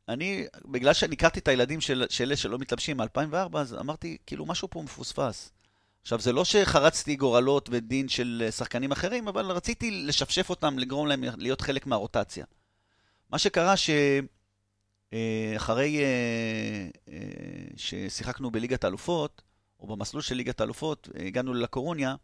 ואני, 0.07 0.45
בגלל 0.65 0.93
שאני 0.93 1.13
הכרתי 1.13 1.39
את 1.39 1.47
הילדים 1.47 1.81
של, 1.81 2.05
אלה 2.21 2.35
שלא 2.35 2.57
מתלבשים 2.57 2.97
מ-2004, 2.97 3.57
אז 3.57 3.73
אמרתי, 3.73 4.17
כאילו, 4.25 4.45
משהו 4.45 4.67
פה 4.71 4.81
מפוספס. 4.81 5.51
עכשיו, 6.01 6.19
זה 6.19 6.33
לא 6.33 6.45
שחרצתי 6.45 7.15
גורלות 7.15 7.69
ודין 7.71 8.09
של 8.09 8.43
אה, 8.45 8.51
שחקנים 8.51 8.91
אחרים, 8.91 9.27
אבל 9.27 9.51
רציתי 9.51 9.91
לשפשף 9.91 10.49
אותם, 10.49 10.79
לגרום 10.79 11.07
להם 11.07 11.23
להיות 11.37 11.61
חלק 11.61 11.87
מהרוטציה. 11.87 12.45
מה 13.29 13.37
שקרה 13.37 13.77
ש... 13.77 13.89
אה, 15.13 15.55
אה, 17.09 17.17
ששיחקנו 17.75 18.51
בליגת 18.51 18.83
האלופות, 18.83 19.41
או 19.79 19.87
במסלול 19.87 20.21
של 20.21 20.35
ליגת 20.35 20.61
האלופות, 20.61 21.09
הגענו 21.27 21.53
ללקורוניה, 21.53 22.15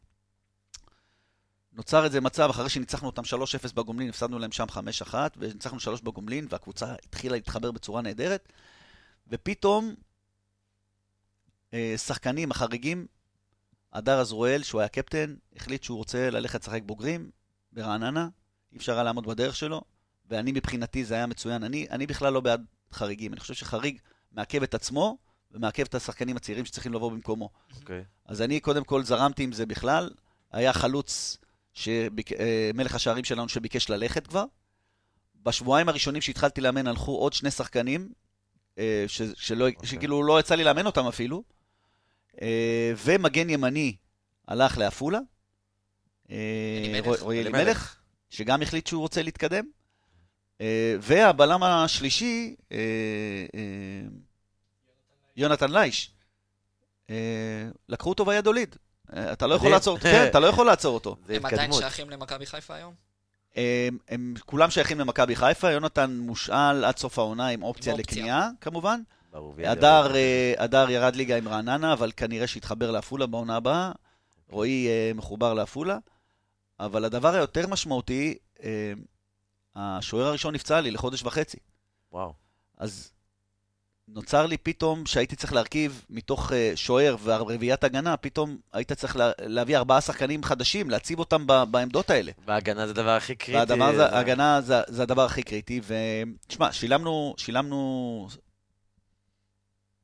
נוצר 1.74 2.06
איזה 2.06 2.22
מצב, 2.22 2.50
אחרי 2.50 2.70
שניצחנו 2.70 3.08
אותם 3.08 3.22
3-0 3.70 3.74
בגומלין, 3.74 4.10
הפסדנו 4.10 4.40
להם 4.40 4.52
שם 4.52 4.66
5-1, 5.12 5.14
וניצחנו 5.38 5.80
3 5.80 6.02
בגומלין, 6.02 6.48
והקבוצה 6.50 6.94
התחילה 7.06 7.36
להתחבר 7.36 7.72
בצורה 7.72 8.02
נהדרת, 8.02 8.54
ופתאום 9.28 9.96
אה, 11.74 11.94
שחקנים, 11.98 12.52
החריגים, 12.52 13.08
הדר 13.94 14.20
עזרואל, 14.20 14.64
שהוא 14.64 14.82
היה 14.82 14.88
קפטן, 14.88 15.36
החליט 15.56 15.84
שהוא 15.84 15.98
רוצה 15.98 16.30
ללכת 16.30 16.62
לשחק 16.62 16.82
בוגרים 16.86 17.30
ברעננה, 17.72 18.28
אי 18.72 18.78
אפשר 18.78 18.94
היה 18.94 19.04
לעמוד 19.04 19.28
בדרך 19.28 19.56
שלו, 19.56 19.82
ואני 20.30 20.52
מבחינתי 20.52 21.06
זה 21.06 21.16
היה 21.16 21.28
מצוין. 21.28 21.64
אני, 21.64 21.88
אני 21.90 22.08
בכלל 22.08 22.34
לא 22.34 22.40
בעד 22.40 22.66
חריגים, 22.92 23.34
אני 23.34 23.40
חושב 23.40 23.54
שחריג 23.54 23.98
מעכב 24.32 24.64
את 24.64 24.74
עצמו 24.74 25.18
ומעכב 25.52 25.84
את 25.84 25.96
השחקנים 25.96 26.38
הצעירים 26.38 26.66
שצריכים 26.66 26.94
לבוא 26.94 27.12
במקומו. 27.12 27.50
אוקיי. 27.76 28.04
אז 28.26 28.42
אני 28.42 28.60
קודם 28.60 28.84
כל 28.84 29.04
זרמתי 29.04 29.44
עם 29.44 29.52
זה 29.52 29.66
בכלל. 29.66 30.10
היה 30.52 30.74
חלוץ, 30.74 31.38
שביק... 31.80 32.32
אה, 32.32 32.72
מלך 32.74 32.96
השערים 32.96 33.24
שלנו 33.24 33.50
שביקש 33.50 33.90
ללכת 33.90 34.28
כבר. 34.28 34.46
בשבועיים 35.44 35.90
הראשונים 35.90 36.22
שהתחלתי 36.22 36.62
לאמן 36.62 36.88
הלכו 36.88 37.12
עוד 37.16 37.34
שני 37.34 37.52
שחקנים, 37.52 38.10
אה, 38.78 39.06
ש... 39.08 39.22
שלא... 39.36 39.68
אוקיי. 39.68 39.90
שכאילו 39.90 40.24
לא 40.24 40.40
יצא 40.40 40.56
לי 40.56 40.64
לאמן 40.64 40.86
אותם 40.86 41.06
אפילו. 41.08 41.44
אה, 42.42 42.94
ומגן 43.06 43.50
ימני 43.50 43.96
הלך 44.48 44.78
לעפולה. 44.78 45.20
רועי- 47.22 47.40
אלימלך. 47.40 47.96
שגם 48.30 48.62
החליט 48.62 48.88
שהוא 48.88 49.02
רוצה 49.02 49.22
להתקדם. 49.22 49.66
והבלם 51.02 51.64
השלישי, 51.64 52.56
יונתן 55.36 55.72
לייש. 55.72 56.12
לקחו 57.90 58.10
אותו 58.10 58.28
וידוליד. 58.28 58.76
אה, 59.16 59.34
אתה 59.34 59.48
לא 59.48 59.56
יכול. 59.56 59.72
לעצור 59.72 59.98
אותו, 59.98 60.04
כן, 60.04 60.28
אתה 60.30 60.40
לא 60.40 60.48
יכול 60.48 60.66
לעצור 60.66 60.94
אותו. 60.94 61.16
הם 61.30 61.46
עדיין. 61.46 61.72
שייכים 61.72 62.10
למכבי 62.10 62.46
חיפה 62.46 62.76
היום? 62.76 62.94
הם, 63.56 63.98
הם 64.10 64.34
כולם 64.46 64.70
שייכים 64.70 65.00
למכבי 65.00 65.36
חיפה, 65.36 65.72
יונתן 65.72 66.18
מושאל 66.18 66.86
עד 66.86 66.98
סוף 66.98 67.20
העונה 67.20 67.48
עם 67.48 67.64
אופציה. 67.64 67.96
לקנייה, 67.98 68.50
כמובן. 68.62 69.02
הדר, 69.58 70.16
אה, 70.16 70.54
הדר 70.58 70.90
ירד 70.90 71.16
ליגה 71.16 71.38
עם 71.38 71.48
רעננה, 71.48 71.94
אבל 71.94 72.12
כנראה 72.18 72.48
שהתחבר 72.48 72.92
לעפולה 72.92 73.26
בעונה 73.26 73.56
הבאה. 73.56 73.92
רועי 74.50 74.88
אה, 74.88 75.12
מחובר 75.16 75.54
לעפולה. 75.54 75.98
אבל 76.80 77.06
הדבר 77.06 77.34
היותר 77.34 77.68
משמעותי, 77.68 78.38
השוער 79.76 80.26
הראשון 80.28 80.56
נפצע 80.56 80.82
לי 80.82 80.92
לחודש 80.92 81.24
וחצי. 81.24 81.58
וואו. 82.12 82.34
אז 82.78 83.12
נוצר 84.14 84.46
לי 84.46 84.58
פתאום 84.58 85.06
שהייתי 85.06 85.36
צריך 85.36 85.54
להרכיב 85.54 86.06
מתוך 86.10 86.54
אה, 86.54 86.72
שוער 86.76 87.16
ורביעיית 87.24 87.84
הגנה, 87.84 88.18
פתאום 88.18 88.58
היית 88.74 88.92
צריך 88.94 89.16
לה, 89.16 89.32
להביא 89.42 89.78
ארבעה 89.78 90.02
שחקנים 90.02 90.44
חדשים, 90.44 90.90
להציב 90.90 91.20
אותם 91.20 91.48
ב, 91.48 91.64
בעמדות 91.72 92.10
האלה. 92.10 92.32
וההגנה 92.46 92.86
זה 92.88 92.92
הדבר 92.92 93.10
הכי 93.16 93.36
קריטי. 93.36 93.58
והדבר 93.60 93.96
זה- 93.96 94.62
זה, 94.62 94.82
זה 94.88 95.04
הדבר 95.04 95.26
הכי 95.26 95.44
קריטי, 95.44 95.82
ותשמע, 96.46 96.72
שילמנו, 96.72 97.34
שילמנו 97.38 98.28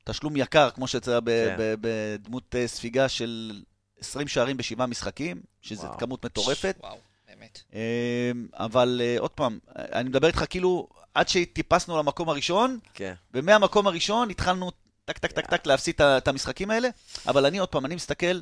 תשלום 0.04 0.36
יקר, 0.36 0.70
כמו 0.70 0.88
שיצא 0.88 1.20
ב- 1.20 1.26
כן. 1.30 1.56
ב- 1.60 1.76
בדמות 1.82 2.56
אה, 2.56 2.68
ספיגה 2.68 3.10
של 3.10 3.62
20 4.00 4.28
שערים 4.28 4.58
בשבעה 4.58 4.88
משחקים, 4.88 5.42
שזו 5.62 5.88
וואו. 5.88 5.98
כמות 5.98 6.26
מטורפת. 6.26 6.78
וואו, 6.80 6.98
באמת. 7.28 7.62
אה, 7.74 8.32
אבל 8.54 9.02
עוד 9.20 9.32
פעם, 9.32 9.60
אני 9.76 10.10
מדבר 10.10 10.28
איתך 10.28 10.44
כאילו, 10.50 10.88
עד 11.16 11.28
שטיפסנו 11.28 11.98
למקום 11.98 12.30
הראשון, 12.30 12.80
כן. 12.94 13.14
ומהמקום 13.34 13.88
הראשון 13.88 14.30
התחלנו 14.30 14.72
טק 15.06 15.18
טק 15.18 15.32
טק 15.32 15.46
טק 15.46 15.68
להפסיד 15.68 16.02
את 16.02 16.28
המשחקים 16.28 16.72
האלה, 16.72 16.90
אבל 17.28 17.46
אני 17.46 17.58
עוד 17.58 17.70
פעם, 17.70 17.86
אני 17.86 17.96
מסתכל, 17.96 18.40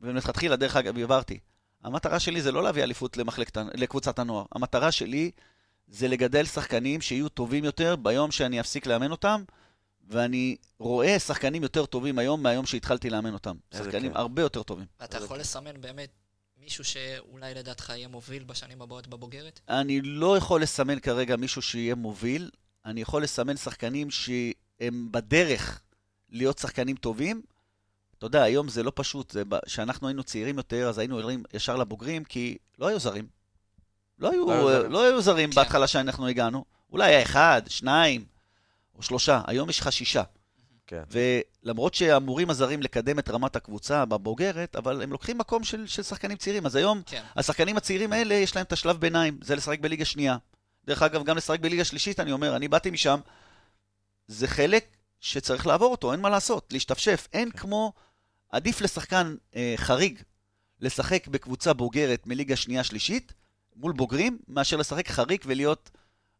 ומלכתחילה, 0.00 0.56
דרך 0.56 0.76
אגב, 0.76 0.98
הבהרתי, 0.98 1.38
המטרה 1.84 2.20
שלי 2.20 2.42
זה 2.42 2.52
לא 2.52 2.62
להביא 2.62 2.82
אליפות 2.82 3.16
למחלקת, 3.16 3.58
לקבוצת 3.74 4.18
הנוער, 4.18 4.44
המטרה 4.52 4.92
שלי 4.92 5.30
זה 5.88 6.08
לגדל 6.08 6.44
שחקנים 6.44 7.00
שיהיו 7.00 7.28
טובים 7.28 7.64
יותר 7.64 7.96
ביום 7.96 8.30
שאני 8.30 8.60
אפסיק 8.60 8.86
לאמן 8.86 9.10
אותם, 9.10 9.42
ואני 10.08 10.56
רואה 10.78 11.18
שחקנים 11.18 11.62
יותר 11.62 11.86
טובים 11.86 12.18
היום 12.18 12.42
מהיום 12.42 12.66
שהתחלתי 12.66 13.10
לאמן 13.10 13.32
אותם. 13.32 13.56
שחקנים 13.74 14.10
כיף. 14.10 14.16
הרבה 14.16 14.42
יותר 14.42 14.62
טובים. 14.62 14.86
ואתה 15.00 15.18
זה 15.18 15.24
יכול 15.24 15.36
כיף. 15.36 15.46
לסמן 15.46 15.80
באמת 15.80 16.10
מישהו 16.66 16.84
שאולי 16.84 17.54
לדעתך 17.54 17.92
יהיה 17.96 18.08
מוביל 18.08 18.44
בשנים 18.44 18.82
הבאות 18.82 19.06
בבוגרת? 19.06 19.60
אני 19.68 20.00
לא 20.00 20.36
יכול 20.36 20.62
לסמן 20.62 21.00
כרגע 21.00 21.36
מישהו 21.36 21.62
שיהיה 21.62 21.94
מוביל, 21.94 22.50
אני 22.84 23.00
יכול 23.00 23.22
לסמן 23.22 23.56
שחקנים 23.56 24.10
שהם 24.10 25.08
בדרך 25.12 25.80
להיות 26.30 26.58
שחקנים 26.58 26.96
טובים. 26.96 27.42
אתה 28.18 28.26
יודע, 28.26 28.42
היום 28.42 28.68
זה 28.68 28.82
לא 28.82 28.92
פשוט. 28.94 29.30
זה 29.30 29.42
כשאנחנו 29.66 30.08
היינו 30.08 30.22
צעירים 30.22 30.56
יותר, 30.56 30.88
אז 30.88 30.98
היינו 30.98 31.16
עולים 31.16 31.42
ישר 31.54 31.76
לבוגרים, 31.76 32.24
כי 32.24 32.58
לא 32.78 32.86
היו 32.86 32.98
זרים. 32.98 33.26
לא 34.18 34.30
היו, 34.30 34.46
לא 34.46 34.52
היו 34.52 34.68
זרים. 34.68 34.92
לא 34.92 35.02
היו 35.02 35.22
זרים 35.22 35.50
כן. 35.50 35.56
בהתחלה 35.56 35.86
שאנחנו 35.86 36.26
הגענו. 36.26 36.64
אולי 36.92 37.04
היה 37.04 37.22
אחד, 37.22 37.62
שניים 37.68 38.24
או 38.94 39.02
שלושה. 39.02 39.40
היום 39.46 39.70
יש 39.70 39.80
לך 39.80 39.92
שישה. 39.92 40.22
כן. 40.86 41.02
ולמרות 41.10 41.94
שאמורים 41.94 42.50
הזרים 42.50 42.82
לקדם 42.82 43.18
את 43.18 43.30
רמת 43.30 43.56
הקבוצה 43.56 44.04
בבוגרת, 44.04 44.76
אבל 44.76 45.02
הם 45.02 45.12
לוקחים 45.12 45.38
מקום 45.38 45.64
של, 45.64 45.86
של 45.86 46.02
שחקנים 46.02 46.36
צעירים. 46.36 46.66
אז 46.66 46.76
היום, 46.76 47.02
כן. 47.06 47.22
השחקנים 47.36 47.76
הצעירים 47.76 48.12
האלה, 48.12 48.34
יש 48.34 48.56
להם 48.56 48.64
את 48.64 48.72
השלב 48.72 48.96
ביניים, 48.96 49.38
זה 49.42 49.56
לשחק 49.56 49.80
בליגה 49.80 50.04
שנייה. 50.04 50.36
דרך 50.84 51.02
אגב, 51.02 51.24
גם 51.24 51.36
לשחק 51.36 51.60
בליגה 51.60 51.84
שלישית, 51.84 52.20
אני 52.20 52.32
אומר, 52.32 52.56
אני 52.56 52.68
באתי 52.68 52.90
משם, 52.90 53.20
זה 54.28 54.48
חלק 54.48 54.96
שצריך 55.20 55.66
לעבור 55.66 55.90
אותו, 55.90 56.12
אין 56.12 56.20
מה 56.20 56.30
לעשות, 56.30 56.72
להשתפשף. 56.72 57.28
אין 57.32 57.50
כן. 57.50 57.58
כמו, 57.58 57.92
עדיף 58.50 58.80
לשחקן 58.80 59.36
אה, 59.56 59.74
חריג 59.76 60.22
לשחק 60.80 61.28
בקבוצה 61.28 61.72
בוגרת 61.72 62.26
מליגה 62.26 62.56
שנייה-שלישית, 62.56 63.32
מול 63.76 63.92
בוגרים, 63.92 64.38
מאשר 64.48 64.76
לשחק 64.76 65.08
חריג 65.08 65.40
ולהיות 65.46 65.90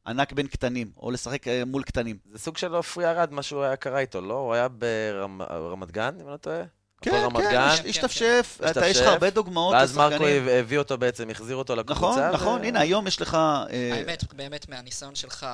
ענק 0.07 0.33
בין 0.33 0.47
קטנים, 0.47 0.91
או 0.97 1.11
לשחק 1.11 1.49
אה, 1.49 1.63
מול 1.67 1.83
קטנים. 1.83 2.17
זה 2.33 2.39
סוג 2.39 2.57
של 2.57 2.75
עופרי 2.75 3.07
ארד, 3.11 3.33
מה 3.33 3.43
שהוא 3.43 3.63
היה 3.63 3.77
קרה 3.77 3.99
איתו, 3.99 4.21
לא? 4.21 4.35
הוא 4.35 4.55
היה 4.55 4.69
ברמת 4.69 5.91
גן, 5.91 6.15
אם 6.21 6.27
אני 6.27 6.33
לא 6.33 6.37
טועה? 6.37 6.63
כן, 7.03 7.11
כן, 7.11 7.41
גן, 7.41 7.57
הש- 7.61 7.81
השתפשף, 7.81 8.59
אתה- 8.61 8.67
יש 8.71 8.77
לך 8.77 8.83
השתפשף, 8.85 9.07
הרבה 9.07 9.31
דוגמאות 9.31 9.75
ואז 9.75 9.97
מרקו. 9.97 10.25
הביא 10.51 10.79
אותו 10.79 10.99
בעצם, 10.99 11.31
החזיר 11.31 11.57
אותו 11.57 11.77
לקבוצה. 11.77 12.05
נכון, 12.07 12.19
ו- 12.23 12.33
נכון, 12.33 12.65
הנה, 12.65 12.81
היום 12.81 13.07
יש 13.07 13.21
לך... 13.21 13.35
אה, 13.35 13.67
האמת, 13.95 14.35
באמת, 14.35 14.69
מהניסיון 14.69 15.15
שלך, 15.15 15.47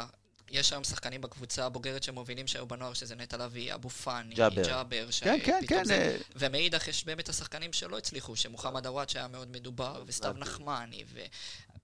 יש 0.53 0.72
היום 0.72 0.84
שחקנים 0.84 1.20
בקבוצה 1.20 1.66
הבוגרת 1.66 2.03
שמובילים 2.03 2.46
שהיו 2.46 2.66
בנוער, 2.66 2.92
שזה 2.94 3.14
נטע 3.16 3.36
לביא, 3.36 3.74
אבו 3.74 3.88
פאני, 3.90 4.34
ג'אבר. 4.34 4.62
ג'אבר, 4.62 5.07
כן, 5.20 5.38
כן, 5.44 5.61
שפתאום 5.62 5.78
כן. 5.78 5.84
זה- 5.84 5.94
אה, 5.94 6.16
ומאידך 6.36 6.88
יש 6.88 7.05
באמת 7.05 7.28
השחקנים 7.28 7.72
שלא 7.72 7.98
הצליחו, 7.98 8.36
שמוחמד 8.36 8.86
עוואד 8.86 9.09
שהיה 9.09 9.28
מאוד 9.28 9.50
מדובר, 9.50 10.03
וסתיו. 10.07 10.32
נחמני, 10.38 11.05
ו... 11.12 11.20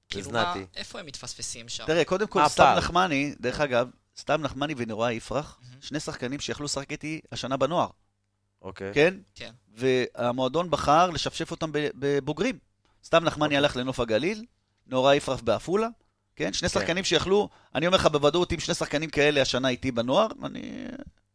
כאילו, 0.08 0.30
מה, 0.30 0.52
וזנתי. 0.56 0.66
איפה 0.76 1.00
הם 1.00 1.06
מתפספסים 1.06 1.68
שם? 1.68 1.86
תראה, 1.86 2.04
קודם 2.04 2.26
כל, 2.26 2.48
סתיו? 2.48 2.74
נחמני, 2.78 3.34
דרך 3.40 3.60
אגב, 3.60 3.88
סתיו 4.18 4.36
נחמני 4.42 4.74
ונורא 4.76 5.10
יפרח, 5.10 5.58
מהמם. 5.62 5.82
שני 5.82 6.00
שחקנים 6.00 6.40
שיכלו 6.40 6.64
לשחק 6.64 6.92
איתי 6.92 7.20
השנה 7.32 7.56
בנוער, 7.56 7.88
אוקיי. 8.62 8.94
כן? 8.94 9.14
כן. 9.34 9.52
והמועדון 9.74 10.70
בחר 10.70 11.10
לשפשף 11.10 11.50
אותם 11.50 11.72
ב- 11.72 11.88
בבוגרים. 11.94 12.58
סתיו 13.04 13.20
נחמני 13.20 13.44
אוקיי. 13.46 13.56
הלך 13.56 13.76
לנוף 13.76 14.00
הגליל, 14.00 14.44
נורא 14.86 15.14
יפרח 15.14 15.40
בעפולה, 15.40 15.88
כן? 16.39 16.53
שני 16.53 16.68
כן. 16.68 16.80
שחקנים 16.80 17.05
שיכלו, 17.05 17.49
אני 17.74 17.86
אומר 17.86 17.99
לך 17.99 18.07
בוודאות, 18.07 18.53
אם 18.53 18.61
שני 18.61 18.74
שחקנים 18.74 19.11
כאלה 19.11 19.43
השנה 19.43 19.68
איתי 19.68 19.93
בנוער, 19.93 20.26
אני... 20.45 20.84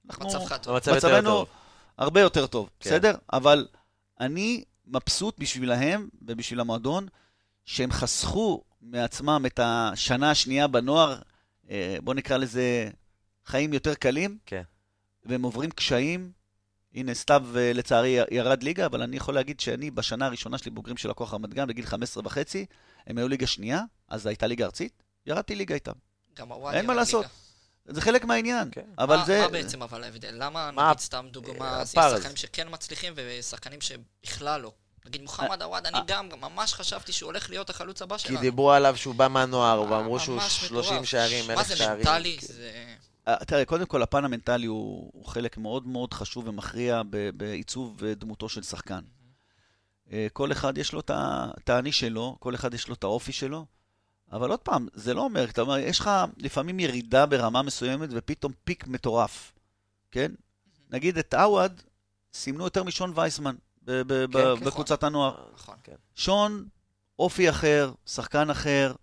אנחנו... 0.10 0.26
מצבך 0.26 0.58
טוב. 0.58 0.74
במצב 0.74 0.92
יותר 0.92 1.08
מצבנו 1.08 1.30
טוב. 1.30 1.48
הרבה 1.98 2.22
יותר 2.22 2.48
טוב, 2.48 2.70
כן. 2.80 2.90
בסדר? 2.90 3.16
אבל 3.34 3.68
אני 4.20 4.64
מבסוט 4.88 5.40
בשבילהם 5.40 6.10
ובשביל 6.22 6.60
המועדון, 6.60 7.08
שהם 7.66 7.92
חסכו 7.92 8.64
מעצמם 8.82 9.44
את 9.46 9.60
השנה 9.64 10.32
השנייה 10.32 10.68
בנוער, 10.68 11.16
אה, 11.70 11.98
בוא 12.04 12.14
נקרא 12.14 12.38
לזה 12.38 12.90
חיים 13.46 13.74
יותר 13.74 13.94
קלים, 13.94 14.38
כן. 14.46 14.62
והם 15.26 15.44
עוברים 15.44 15.72
קשיים. 15.72 16.32
הנה, 16.96 17.14
סתיו 17.14 17.46
אה, 17.56 17.74
לצערי 17.74 18.18
ירד 18.32 18.64
ליגה, 18.64 18.86
אבל 18.86 19.02
אני 19.02 19.18
יכול 19.18 19.34
להגיד 19.34 19.60
שאני 19.60 19.92
בשנה 19.92 20.26
הראשונה 20.26 20.58
שלי 20.58 20.72
בוגרים 20.72 20.98
של 20.98 21.10
הכוח 21.10 21.34
רמת 21.34 21.54
גן, 21.54 21.68
בגיל 21.68 21.86
15 21.86 22.24
וחצי, 22.26 22.66
הם 23.08 23.18
היו 23.18 23.28
ליגה 23.28 23.48
שנייה, 23.48 23.82
אז 24.08 24.26
הייתה 24.26 24.48
ליגה 24.48 24.66
ארצית, 24.66 25.04
ירדתי 25.26 25.56
ליגה 25.56 25.76
איתם. 25.76 25.92
גם 26.36 26.50
עוואד 26.50 26.76
אין 26.76 26.86
מה 26.86 26.94
לעשות. 26.94 27.26
זה 27.86 28.02
חלק 28.02 28.26
מהעניין. 28.26 28.70
כן. 28.72 28.86
אבל 28.98 29.18
מה, 29.18 29.26
זה... 29.26 29.42
מה 29.42 29.48
בעצם 29.48 29.84
אבל 29.84 30.04
ההבדל? 30.04 30.34
למה, 30.34 30.72
מה 30.72 30.88
נגיד 30.90 31.00
סתם 31.00 31.26
דוגמה, 31.32 31.80
יש 31.84 31.90
הפער 31.90 32.06
הזה? 32.06 32.18
שחקנים 32.18 32.36
שכן 32.36 32.68
מצליחים 32.72 33.14
ושחקנים 33.16 33.80
שבכלל 33.82 34.62
לא. 34.62 34.72
נגיד 35.06 35.22
מוחמד 35.22 35.62
עוואד, 35.62 35.86
אני 35.86 35.98
גם 36.08 36.30
ממש 36.42 36.74
חשבתי 36.74 37.12
שהוא 37.12 37.28
הולך 37.28 37.50
להיות 37.50 37.70
החלוץ 37.70 38.02
הבא 38.02 38.18
כי 38.18 38.28
שלנו. 38.28 38.42
דיברו 38.42 38.72
עליו 38.72 38.98
שהוא 38.98 39.16
בא 39.16 39.28
מהנוער, 39.28 39.82
ואמרו 39.82 40.20
שהוא 40.20 40.36
ממש 40.36 40.66
30 40.66 40.94
מטורף. 40.94 41.10
שערים, 41.10 41.48
מה 41.48 41.54
אלף 41.54 41.68
זה 41.68 41.76
שערים. 41.76 41.98
מנטלי? 41.98 42.38
זה... 42.42 42.72
אה, 43.28 43.46
תראה, 43.46 43.66
קודם 43.66 43.86
כל, 43.86 44.04
הפן 44.04 44.26
המנטלי 44.26 44.66
הוא, 44.66 45.26
חלק 45.28 45.58
מאוד 45.58 45.88
מאוד 45.88 46.14
חשוב 46.14 46.48
ומכריע 46.48 47.02
בעיצוב 47.34 48.04
אה, 48.04 48.16
דמותו 48.16 48.50
של 48.50 48.64
שחקן. 48.64 49.02
אה, 50.14 50.28
כל 50.34 50.52
אחד 50.52 50.78
יש 50.78 50.94
לו 50.94 51.00
את 51.10 51.70
האני 51.70 51.92
שלו, 51.92 52.36
כל 52.40 52.56
אחד 52.56 52.74
יש 52.74 52.88
לו 52.88 52.94
את 52.94 53.04
האופי 53.04 53.32
שלו, 53.32 53.66
אבל 54.32 54.50
עוד 54.50 54.60
פעם, 54.60 54.88
זה 54.94 55.14
לא 55.14 55.22
אומר, 55.22 55.44
אתה 55.44 55.62
אומר, 55.62 55.78
יש 55.78 56.00
לך 56.00 56.10
לפעמים 56.38 56.80
ירידה 56.80 57.26
ברמה 57.26 57.62
מסוימת 57.62 58.10
ופתאום 58.12 58.52
פיק 58.64 58.88
מטורף, 58.88 59.52
כן? 60.12 60.32
נגיד 60.90 61.18
את 61.18 61.34
עווד, 61.34 61.82
סימנו 62.34 62.64
יותר 62.64 62.84
משון 62.84 63.12
וייסמן 63.16 63.56
כן. 63.86 64.02
בקבוצת 64.66 65.04
הנוער. 65.04 65.36
נכון. 65.54 65.76
כן. 65.84 65.96
שון, 66.16 66.66
אופי 67.20 67.50
אחר, 67.50 67.92
שחקן 68.06 68.50
אחר, 68.50 68.94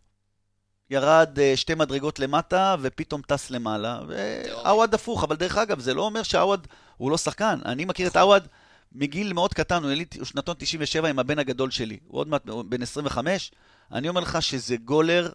ירד 0.91 1.39
אה, 1.39 1.57
שתי 1.57 1.75
מדרגות 1.75 2.19
למטה 2.19 2.77
ופתאום 2.81 3.23
טס 3.23 3.51
למעלה. 3.51 4.01
ועווד 4.09 4.95
הפוך, 4.95 5.25
אבל 5.25 5.37
דרך 5.37 5.57
אגב, 5.57 5.81
זה 5.81 5.95
לא 5.95 6.03
אומר 6.03 6.23
שעווד 6.23 6.67
הוא 6.97 7.11
לא 7.11 7.19
שחקן. 7.19 7.59
אני 7.65 7.85
מכיר 7.85 8.09
את 8.09 8.17
עווד 8.17 8.49
מגיל 8.93 9.33
מאוד 9.33 9.55
קטן, 9.55 9.83
הוא 9.83 9.91
יליד 9.91 10.15
שנתון 10.25 10.55
97 10.59 11.09
עם 11.09 11.19
הבן 11.19 11.39
הגדול 11.39 11.71
שלי. 11.71 11.99
הוא 12.07 12.21
עוד 12.21 12.29
מעט 12.29 12.45
בן 12.45 12.83
25. 12.83 13.53
אני 13.93 14.09
אומר 14.09 14.21
לך 14.21 14.43
שזה 14.43 14.77
גולר 14.77 15.33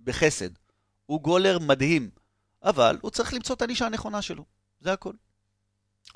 בחסד. 0.00 0.50
הוא 1.06 1.20
גולר 1.20 1.58
מדהים, 1.58 2.10
אבל 2.62 2.98
הוא 3.00 3.10
צריך 3.10 3.34
למצוא 3.34 3.56
את 3.56 3.62
הנישה 3.62 3.86
הנכונה 3.86 4.22
שלו. 4.22 4.44
זה 4.80 4.92
הכל. 4.92 5.12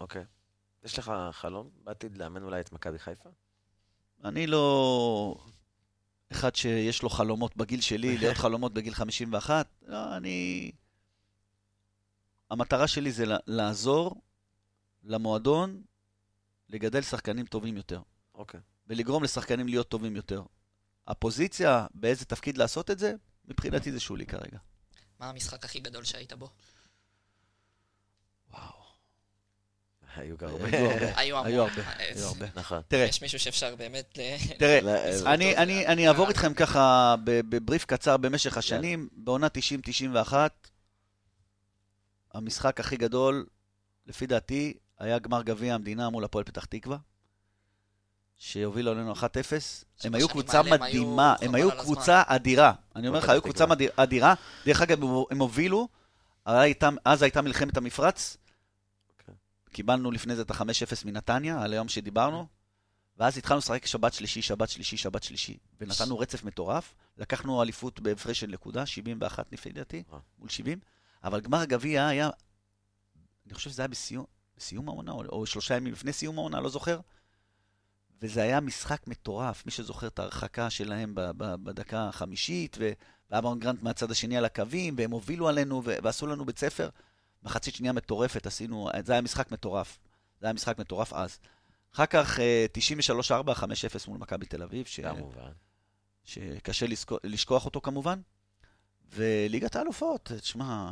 אוקיי. 0.00 0.24
יש 0.84 0.98
לך 0.98 1.12
חלום 1.32 1.70
בעתיד 1.84 2.18
לאמן 2.18 2.42
אולי 2.42 2.60
את 2.60 2.72
מכבי 2.72 2.98
חיפה? 2.98 3.28
אני 4.24 4.46
לא 4.46 5.36
אחד 6.32 6.56
שיש 6.56 7.02
לו 7.02 7.08
חלומות 7.08 7.56
בגיל 7.56 7.80
שלי, 7.80 8.16
להיות 8.18 8.36
חלומות 8.36 8.74
בגיל 8.74 8.94
51. 8.94 9.66
לא, 9.82 10.16
אני... 10.16 10.70
המטרה 12.50 12.88
שלי 12.88 13.12
זה 13.12 13.24
לעזור 13.46 14.22
למועדון 15.04 15.82
לגדל 16.74 17.02
שחקנים 17.02 17.46
טובים 17.46 17.76
יותר, 17.76 18.00
אוקיי. 18.34 18.60
ולגרום 18.86 19.24
לשחקנים 19.24 19.68
להיות 19.68 19.88
טובים 19.88 20.16
יותר. 20.16 20.42
הפוזיציה, 21.06 21.86
באיזה 21.94 22.24
תפקיד 22.24 22.58
לעשות 22.58 22.90
את 22.90 22.98
זה, 22.98 23.14
מבחינתי 23.44 23.92
זה 23.92 24.00
שולי 24.00 24.26
כרגע. 24.26 24.58
מה 25.20 25.28
המשחק 25.28 25.64
הכי 25.64 25.80
גדול 25.80 26.04
שהיית 26.04 26.32
בו? 26.32 26.50
היו 30.16 30.36
גם 30.36 30.48
היו 31.18 31.36
הרבה. 31.36 31.46
היו 31.46 31.62
הרבה, 31.64 31.80
אה, 31.80 31.94
היו 31.98 32.26
הרבה. 32.26 32.46
נכון. 32.54 32.82
תראה, 32.88 33.04
יש 33.04 33.22
מישהו 33.22 33.38
שאפשר 33.38 33.76
באמת... 33.76 34.18
תראה, 34.58 34.78
אה, 34.86 35.34
אני, 35.92 36.08
אעבור 36.08 36.24
אה, 36.24 36.30
איתכם 36.30 36.54
ככה 36.54 37.14
ב- 37.24 37.40
בבריף 37.56 37.84
קצר 37.84 38.16
במשך 38.16 38.56
השנים. 38.56 39.08
בעונה 39.12 39.46
90-91, 40.26 40.32
המשחק 42.32 42.80
הכי 42.80 42.96
גדול, 42.96 43.46
לפי 44.06 44.26
דעתי, 44.26 44.74
היה 44.98 45.18
גמר 45.18 45.42
גביע 45.42 45.74
המדינה 45.74 46.10
מול 46.10 46.24
הפועל 46.24 46.44
פתח 46.44 46.64
תקווה, 46.64 46.96
שהובילו 48.36 48.90
עלינו 48.90 49.12
1-0. 49.12 49.16
הם 50.04 50.14
היו 50.14 50.28
קבוצה 50.28 50.62
מדהימה, 50.62 51.34
הם 51.40 51.54
היו. 51.54 51.70
קבוצה 51.70 52.22
אדירה. 52.26 52.72
אני 52.96 53.08
אומר 53.08 53.18
לך, 53.18 53.24
פתח 53.24 53.32
היו 53.32 53.42
קבוצה 53.42 53.64
אדירה. 53.96 54.34
דרך 54.66 54.80
אגב, 54.82 54.98
הם- 55.30 55.38
הובילו, 55.40 55.88
אז 56.44 57.22
הייתה 57.22 57.42
מלחמת 57.42 57.76
המפרץ. 57.76 58.36
אוקיי. 59.20 59.34
קיבלנו 59.70 60.10
לפני 60.10 60.36
זה 60.36 60.42
את 60.42 60.50
ה-5-0 60.50 61.04
מנתניה, 61.06 61.62
על 61.62 61.72
היום 61.72 61.88
שדיברנו. 61.88 62.46
ואז 63.16 63.38
התחלנו 63.38 63.58
לשחק 63.58 63.86
שבת 63.86 64.12
שלישי, 64.12 64.42
שבת 64.42 64.68
שלישי, 64.68 64.96
שבת 64.96 65.22
שלישי. 65.22 65.56
ונתנו 65.80 66.18
רצף 66.18 66.44
מטורף. 66.44 66.94
לקחנו 67.18 67.62
אליפות 67.62 68.00
בהפרש 68.00 68.40
של 68.40 68.46
נקודה, 68.46 68.86
71 68.86 69.52
לפי 69.52 69.72
דעתי. 69.72 70.02
מול 70.38 70.48
70. 70.48 70.78
אבל 71.24 71.40
גמר 71.40 71.58
הגביע 71.58 72.06
היה, 72.06 72.30
אני 73.46 73.54
חושב 73.54 73.70
שזה 73.70 73.82
היה 73.82 73.88
בסיום, 73.88 74.24
בסיום 74.56 74.88
העונה, 74.88 75.12
או, 75.12 75.22
או 75.24 75.46
שלושה 75.46 75.76
ימים 75.76 75.92
לפני 75.92 76.12
סיום 76.12 76.38
העונה, 76.38 76.60
לא 76.60 76.68
זוכר. 76.68 77.00
וזה 78.22 78.42
היה 78.42 78.60
משחק 78.60 79.06
מטורף. 79.06 79.66
מי 79.66 79.72
שזוכר 79.72 80.06
את 80.06 80.18
ההרחקה 80.18 80.70
שלהם 80.70 81.14
ב- 81.14 81.30
ב- 81.36 81.64
בדקה 81.64 82.08
החמישית, 82.08 82.76
ו- 82.80 82.92
ואברהם 83.30 83.58
גרנט 83.58 83.82
מהצד 83.82 84.10
השני 84.10 84.36
על 84.36 84.44
הקווים, 84.44 84.94
והם 84.98 85.10
הובילו 85.10 85.48
עלינו 85.48 85.82
ועשו 85.84 86.26
לנו 86.26 86.44
בית 86.44 86.58
ספר. 86.58 86.88
מחצית 87.42 87.74
שנייה 87.74 87.92
מטורפת, 87.92 88.46
עשינו, 88.46 88.88
זה 89.04 89.12
היה 89.12 89.22
משחק 89.22 89.52
מטורף. 89.52 89.98
זה 90.40 90.46
היה 90.46 90.52
משחק 90.52 90.78
מטורף 90.78 91.12
אז. 91.12 91.38
אחר 91.94 92.06
כך, 92.06 92.40
אה, 92.40 92.66
93-4, 92.72 93.54
5-0 93.54 94.08
מול 94.08 94.18
מכבי 94.18 94.46
תל 94.46 94.62
אביב, 94.62 94.86
ש... 94.86 95.00
כמובן. 95.00 95.52
שקשה 96.24 96.86
לשכוח 97.24 97.64
אותו 97.64 97.80
כמובן. 97.80 98.20
וליגת 99.14 99.76
האלופות, 99.76 100.32
תשמע, 100.40 100.90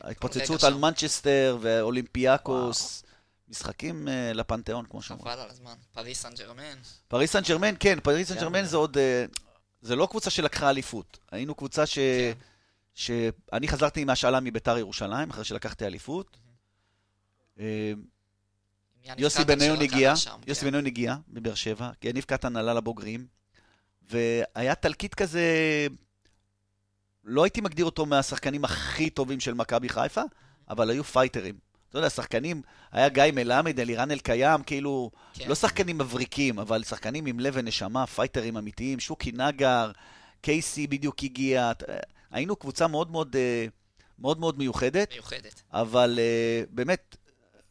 ההתפוצצות. 0.00 0.64
על 0.64 0.74
מנצ'סטר 0.74 1.58
ואולימפיאקוס, 1.60 3.02
משחקים 3.48 4.08
אה, 4.08 4.32
לפנתיאון, 4.32 4.84
כמו 4.90 5.02
שאומרים. 5.02 5.32
חבל 5.32 5.42
על 5.42 5.50
הזמן. 5.50 5.74
פריס 5.92 6.22
סן 6.22 6.34
ג'רמן. 6.38 6.78
פריס 7.08 7.32
סן 7.32 7.40
ג'רמן, 7.40 7.74
כן, 7.80 7.98
פריס 8.02 8.28
סן. 8.28 8.40
ג'רמן 8.40 8.64
זה 8.64 8.76
עוד... 8.76 8.98
אה, 8.98 9.24
זה 9.82 9.96
לא 9.96 10.06
קבוצה 10.10 10.30
שלקחה 10.30 10.70
אליפות. 10.70 11.18
היינו 11.30 11.54
קבוצה 11.54 11.86
ש... 11.86 11.98
כן. 11.98 12.32
שאני 12.94 13.68
חזרתי 13.68 14.04
מהשאלה 14.04 14.40
מביתר 14.40 14.78
ירושלים, 14.78 15.30
אחרי 15.30 15.44
שלקחתי 15.44 15.86
אליפות. 15.86 16.36
אה, 17.60 17.92
יוסי 19.18 19.44
בניון 19.44 19.80
הגיע, 19.80 20.14
יוסי 20.46 20.60
כן. 20.60 20.66
בניון 20.66 20.86
הגיע 20.86 21.16
מבאר 21.28 21.54
שבע, 21.54 21.90
יניב 22.04 22.24
קטן 22.24 22.56
עלה 22.56 22.74
לבוגרים, 22.74 23.26
והיה 24.10 24.74
תלקיט 24.74 25.14
כזה, 25.14 25.42
לא 27.28 27.44
הייתי 27.44 27.60
מגדיר 27.60 27.84
אותו 27.84 28.06
מהשחקנים 28.06 28.64
הכי 28.64 29.10
טובים 29.10 29.40
של 29.40 29.54
מכבי 29.54 29.88
חיפה, 29.88 30.22
אבל 30.70 30.90
היו 30.90 31.04
פייטרים. 31.04 31.54
אתה 31.90 31.98
יודע, 31.98 32.10
שחקנים, 32.10 32.62
היה 32.92 33.08
גיא 33.08 33.24
מלמד, 33.32 33.80
אלירן 33.80 34.10
אלקיים, 34.10 34.62
כאילו, 34.62 35.10
כן. 35.34 35.48
לא 35.48 35.54
שחקנים 35.54 35.98
מבריקים, 35.98 36.58
אבל 36.58 36.84
שחקנים 36.84 37.26
עם 37.26 37.40
לב 37.40 37.52
ונשמה, 37.56 38.06
פייטרים 38.06 38.56
אמיתיים, 38.56 39.00
שוקי 39.00 39.32
נגר, 39.32 39.90
קייסי 40.40 40.86
בדיוק 40.86 41.16
הגיע, 41.22 41.72
היינו 42.30 42.56
קבוצה 42.56 42.86
מאוד 42.86 43.10
מאוד, 43.10 43.36
אה, 43.36 43.66
מאוד, 44.18 44.40
מאוד 44.40 44.58
מיוחדת. 44.58 45.12
מיוחדת. 45.12 45.62
אבל 45.72 46.18
אה, 46.18 46.68
באמת, 46.70 47.16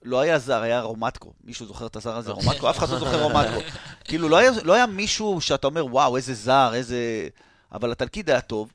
לא 0.04 0.20
היה 0.20 0.40
זר, 0.40 0.62
היה 0.62 0.82
רומטקו. 0.82 1.34
מישהו 1.44 1.66
זוכר 1.66 1.88
את 1.88 1.96
הזר 1.96 2.18
הזה, 2.18 2.32
רומטקו? 2.32 2.70
אף 2.70 2.78
אחד 2.78 2.90
לא 2.90 3.00
זוכר 3.00 3.24
רומטקו. 3.24 3.60
כאילו, 4.04 4.30
לא 4.30 4.38
היה, 4.38 4.52
לא 4.64 4.74
היה 4.74 4.86
מישהו 4.86 5.42
שאתה 5.42 5.68
אומר, 5.68 5.86
וואו, 5.86 6.18
איזה 6.18 6.34
זר, 6.34 6.72
איזה... 6.74 7.28
אבל 7.72 7.92
התלכיד 7.92 8.30
היה 8.30 8.42
טוב. 8.42 8.72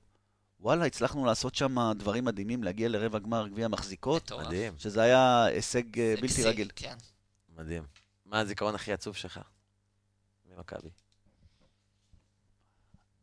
וואלה, 0.63 0.87
הצלחנו 0.87 1.25
לעשות 1.25 1.55
שם 1.55 1.93
דברים 1.97 2.25
מדהימים, 2.25 2.65
להגיע 2.65 2.89
לרבע 2.89 3.19
גמר 3.19 3.49
גביע 3.49 3.69
מחזיקות. 3.69 4.33
מדהים, 4.33 4.75
שזה 4.79 5.03
היה 5.03 5.45
הישג 5.45 6.01
אה, 6.01 6.15
בלתי 6.21 6.45
רגיל. 6.45 6.71
כן. 6.77 6.97
מדהים. 7.57 7.83
מה 8.27 8.41
הזיכרון 8.41 8.75
הכי 8.75 8.93
עצוב 8.93 9.17
שלך? 9.17 9.41
ממכבי. 10.51 10.89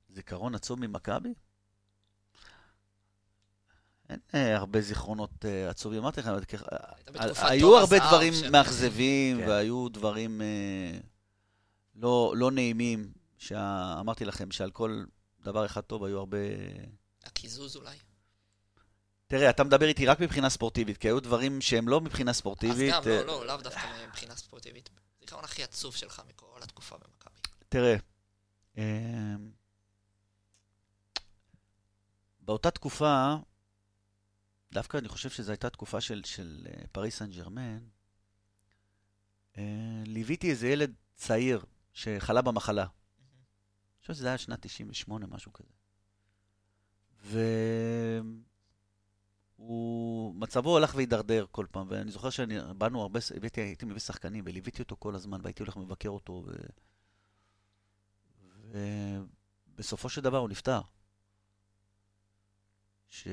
זיכרון 0.09 0.55
עצוב 0.55 0.79
ממכבי? 0.79 1.33
אין 4.09 4.19
אה, 4.35 4.57
הרבה 4.57 4.81
זיכרונות 4.81 5.45
אה, 5.45 5.69
עצובים. 5.69 5.99
אמרתי 5.99 6.21
לכם, 6.21 6.35
בתקופת 6.35 7.43
היו 7.49 7.77
הרבה 7.77 7.97
דברים 8.07 8.33
מאכזבים, 8.51 9.37
כן. 9.37 9.47
והיו 9.47 9.89
דברים 9.89 10.41
אה, 10.41 10.99
לא 11.95 12.33
לא 12.35 12.51
נעימים, 12.51 13.11
שאמרתי 13.37 14.25
לכם 14.25 14.51
שעל 14.51 14.71
כל 14.71 15.03
דבר 15.43 15.65
אחד 15.65 15.81
טוב 15.81 16.03
היו 16.03 16.17
הרבה... 16.17 16.37
הקיזוז 17.29 17.75
אולי. 17.75 17.97
תראה, 19.27 19.49
אתה 19.49 19.63
מדבר 19.63 19.85
איתי 19.85 20.05
רק 20.05 20.19
מבחינה 20.19 20.49
ספורטיבית, 20.49 20.97
כי 20.97 21.07
היו 21.07 21.19
דברים 21.19 21.61
שהם 21.61 21.87
לא 21.87 22.01
מבחינה 22.01 22.31
אז 22.31 22.37
ספורטיבית. 22.37 22.93
גם, 22.93 23.01
אה, 23.07 23.23
לא, 23.23 23.25
לא, 23.25 23.45
לאו 23.45 23.57
דווקא 23.57 24.07
מבחינה 24.07 24.35
ספורטיבית. 24.35 24.89
זיכרון 25.19 25.43
הכי 25.43 25.63
עצוב 25.63 25.95
שלך 25.95 26.21
מכל 26.29 26.59
התקופה 26.61 26.97
במכבי. 26.97 27.39
תראה, 27.69 27.95
אה, 28.77 28.83
באותה 32.39 32.71
תקופה, 32.71 33.35
דווקא 34.71 34.97
אני 34.97 35.07
חושב 35.07 35.29
שזו 35.29 35.51
הייתה 35.51 35.69
תקופה 35.69 36.01
של, 36.01 36.21
של 36.25 36.67
אה, 36.69 36.87
פריס 36.91 37.17
סן 37.17 37.31
ג'רמן, 37.31 37.79
ליוויתי 40.05 40.49
איזה 40.51 40.67
ילד 40.67 40.93
צעיר 41.15 41.65
שחלה 41.93 42.41
במחלה. 42.41 42.83
אני 42.83 44.01
חושב 44.01 44.13
שזה 44.13 44.27
היה 44.27 44.37
שנת 44.37 44.59
98, 44.61 45.27
משהו 45.27 45.53
כזה. 45.53 45.78
והוא, 49.57 50.35
מצבו 50.35 50.77
הלך 50.77 50.95
והידרדר 50.95 51.45
כל 51.51 51.65
פעם, 51.71 51.87
ואני 51.89 52.11
זוכר 52.11 52.29
שבאנו 52.29 53.01
הרבה, 53.01 53.19
הבאתי, 53.35 53.61
הייתי 53.61 53.85
מביא 53.85 53.99
שחקנים, 53.99 54.43
וליוויתי 54.47 54.81
אותו 54.81 54.95
כל 54.99 55.15
הזמן, 55.15 55.39
והייתי 55.43 55.63
הולך 55.63 55.77
מבקר 55.77 56.09
אותו, 56.09 56.43
ו... 56.45 56.51
ובסופו 59.75 60.09
של 60.09 60.21
דבר 60.21 60.37
הוא 60.37 60.49
נפטר. 60.49 60.81
ש... 63.09 63.27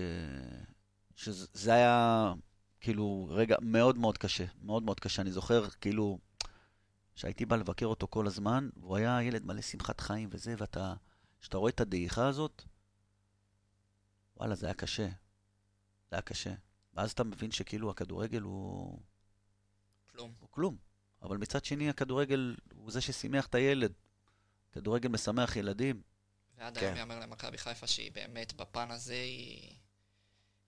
שזה 1.17 1.75
היה 1.75 2.33
כאילו 2.81 3.29
רגע 3.31 3.57
מאוד 3.63 3.99
מאוד 3.99 4.19
קשה, 4.19 4.45
מאוד 4.63 4.83
מאוד 4.83 5.01
קשה. 5.01 5.23
אני 5.23 5.33
זוכר 5.33 5.71
כאילו 5.71 6.19
שהייתי 7.15 7.47
בא 7.47 7.57
לבקר 7.57 7.87
אותו 7.87 8.07
כל 8.11 8.27
הזמן, 8.27 8.69
והוא 8.77 8.97
היה 8.97 9.23
ילד 9.23 9.47
מלא 9.47 9.61
שמחת 9.61 10.01
חיים 10.01 10.29
וזה, 10.33 10.55
ואתה, 10.59 10.95
כשאתה 11.41 11.57
רואה 11.57 11.71
את 11.71 11.81
הדעיכה 11.81 12.27
הזאת, 12.27 12.65
וואלה, 14.37 14.55
זה 14.55 14.67
היה 14.67 14.75
קשה. 14.75 15.09
זה 16.11 16.17
היה 16.17 16.23
קשה. 16.23 16.55
ואז 16.95 17.11
אתה 17.13 17.25
מבין 17.25 17.51
שכאילו 17.51 17.91
הכדורגל 17.91 18.41
הוא, 18.43 19.01
כלום. 20.07 20.35
הוא 20.41 20.49
כלום. 20.51 20.77
אבל 21.23 21.37
מצד 21.37 21.65
שני, 21.65 21.89
הכדורגל 21.91 22.57
הוא 22.75 22.91
זה 22.91 23.01
ששימח 23.01 23.47
את 23.47 23.55
הילד. 23.55 23.93
כדורגל 24.73 25.09
משמח 25.09 25.57
ילדים. 25.57 26.03
ועד 26.59 26.79
כן. 26.79 26.87
היום 26.87 26.97
יאמר 26.97 27.21
למכבי 27.21 27.59
חיפה 27.59 27.87
שהיא 27.87 28.13
באמת 28.13 28.53
בפן 28.53 28.91
הזה 28.91 29.13
היא... 29.15 29.71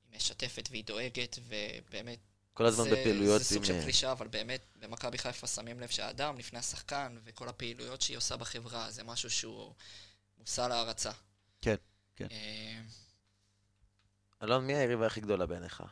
היא 0.03 0.17
משתפת 0.17 0.69
והיא 0.71 0.85
דואגת, 0.85 1.39
ובאמת... 1.43 2.19
כל 2.55 2.67
הזמן 2.67 2.85
זה- 2.85 2.91
בפעילויות 2.91 3.39
זה 3.39 3.45
סוג 3.45 3.59
עם... 3.59 3.65
של 3.65 3.73
אה, 3.75 3.83
קלישה, 3.83 4.13
אבל 4.13 4.29
באמת, 4.29 4.67
במכבי 4.77 5.19
חיפה 5.19 5.47
שמים 5.47 5.81
לב 5.81 5.89
שהאדם 5.89 6.39
לפני 6.39 6.59
השחקן, 6.59 7.19
וכל 7.25 7.49
הפעילויות 7.49 8.01
שהיא 8.01 8.17
עושה 8.17 8.37
בחברה, 8.37 8.91
זה 8.91 9.05
משהו 9.05 9.31
שהוא 9.31 9.75
מושא 10.39 10.61
להערצה. 10.61 11.11
כן, 11.61 11.75
כן. 12.17 12.27
אלון, 14.43 14.67
מי 14.67 14.75
היריבה 14.75 15.07
הכי 15.07 15.21
גדולה 15.21 15.47
בעיניך? 15.47 15.83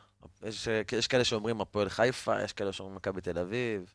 יש, 0.43 0.67
יש 0.91 1.07
כאלה 1.07 1.23
שאומרים 1.23 1.61
הפועל 1.61 1.89
חיפה, 1.89 2.43
יש 2.43 2.53
כאלה 2.53 2.73
שאומרים 2.73 2.95
מכבי 2.95 3.21
תל 3.21 3.39
אביב. 3.39 3.93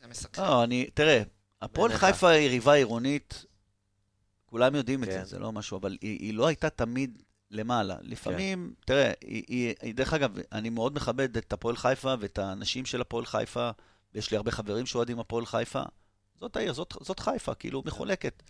זה 0.00 0.08
מסקרן. 0.08 0.48
לא, 0.48 0.64
אני, 0.64 0.90
תראה, 0.94 1.22
הפועל. 1.62 1.92
חיפה 1.92 2.28
היא 2.28 2.46
יריבה 2.46 2.74
עירונית, 2.74 3.44
כולם 4.46 4.74
יודעים 4.74 5.04
את 5.04 5.08
כן. 5.08 5.18
זה, 5.18 5.24
זה 5.24 5.38
לא 5.38 5.52
משהו, 5.52 5.78
אבל 5.78 5.96
היא, 6.00 6.18
היא 6.20 6.34
לא 6.34 6.46
הייתה 6.46 6.70
תמיד 6.70 7.22
למעלה. 7.50 7.96
לפעמים, 8.02 8.74
תראה, 8.84 9.12
היא, 9.20 9.44
היא, 9.48 9.74
היא, 9.82 9.94
דרך 9.94 10.12
אגב, 10.12 10.36
אני 10.52 10.70
מאוד 10.70 10.94
מכבד 10.94 11.36
את 11.36 11.52
הפועל 11.52 11.76
חיפה 11.76 12.14
ואת 12.20 12.38
האנשים 12.38 12.86
של 12.86 13.00
הפועל 13.00 13.26
חיפה, 13.26 13.70
ויש 14.14 14.30
לי 14.30 14.36
הרבה 14.36 14.50
חברים 14.50 14.86
שאוהדים 14.86 15.18
הפועל 15.18 15.46
חיפה. 15.46 15.82
זאת 16.40 16.56
העיר, 16.56 16.72
זאת, 16.72 16.94
זאת 17.00 17.20
חיפה, 17.20 17.54
כאילו 17.54 17.82
מחולקת. 17.86 18.42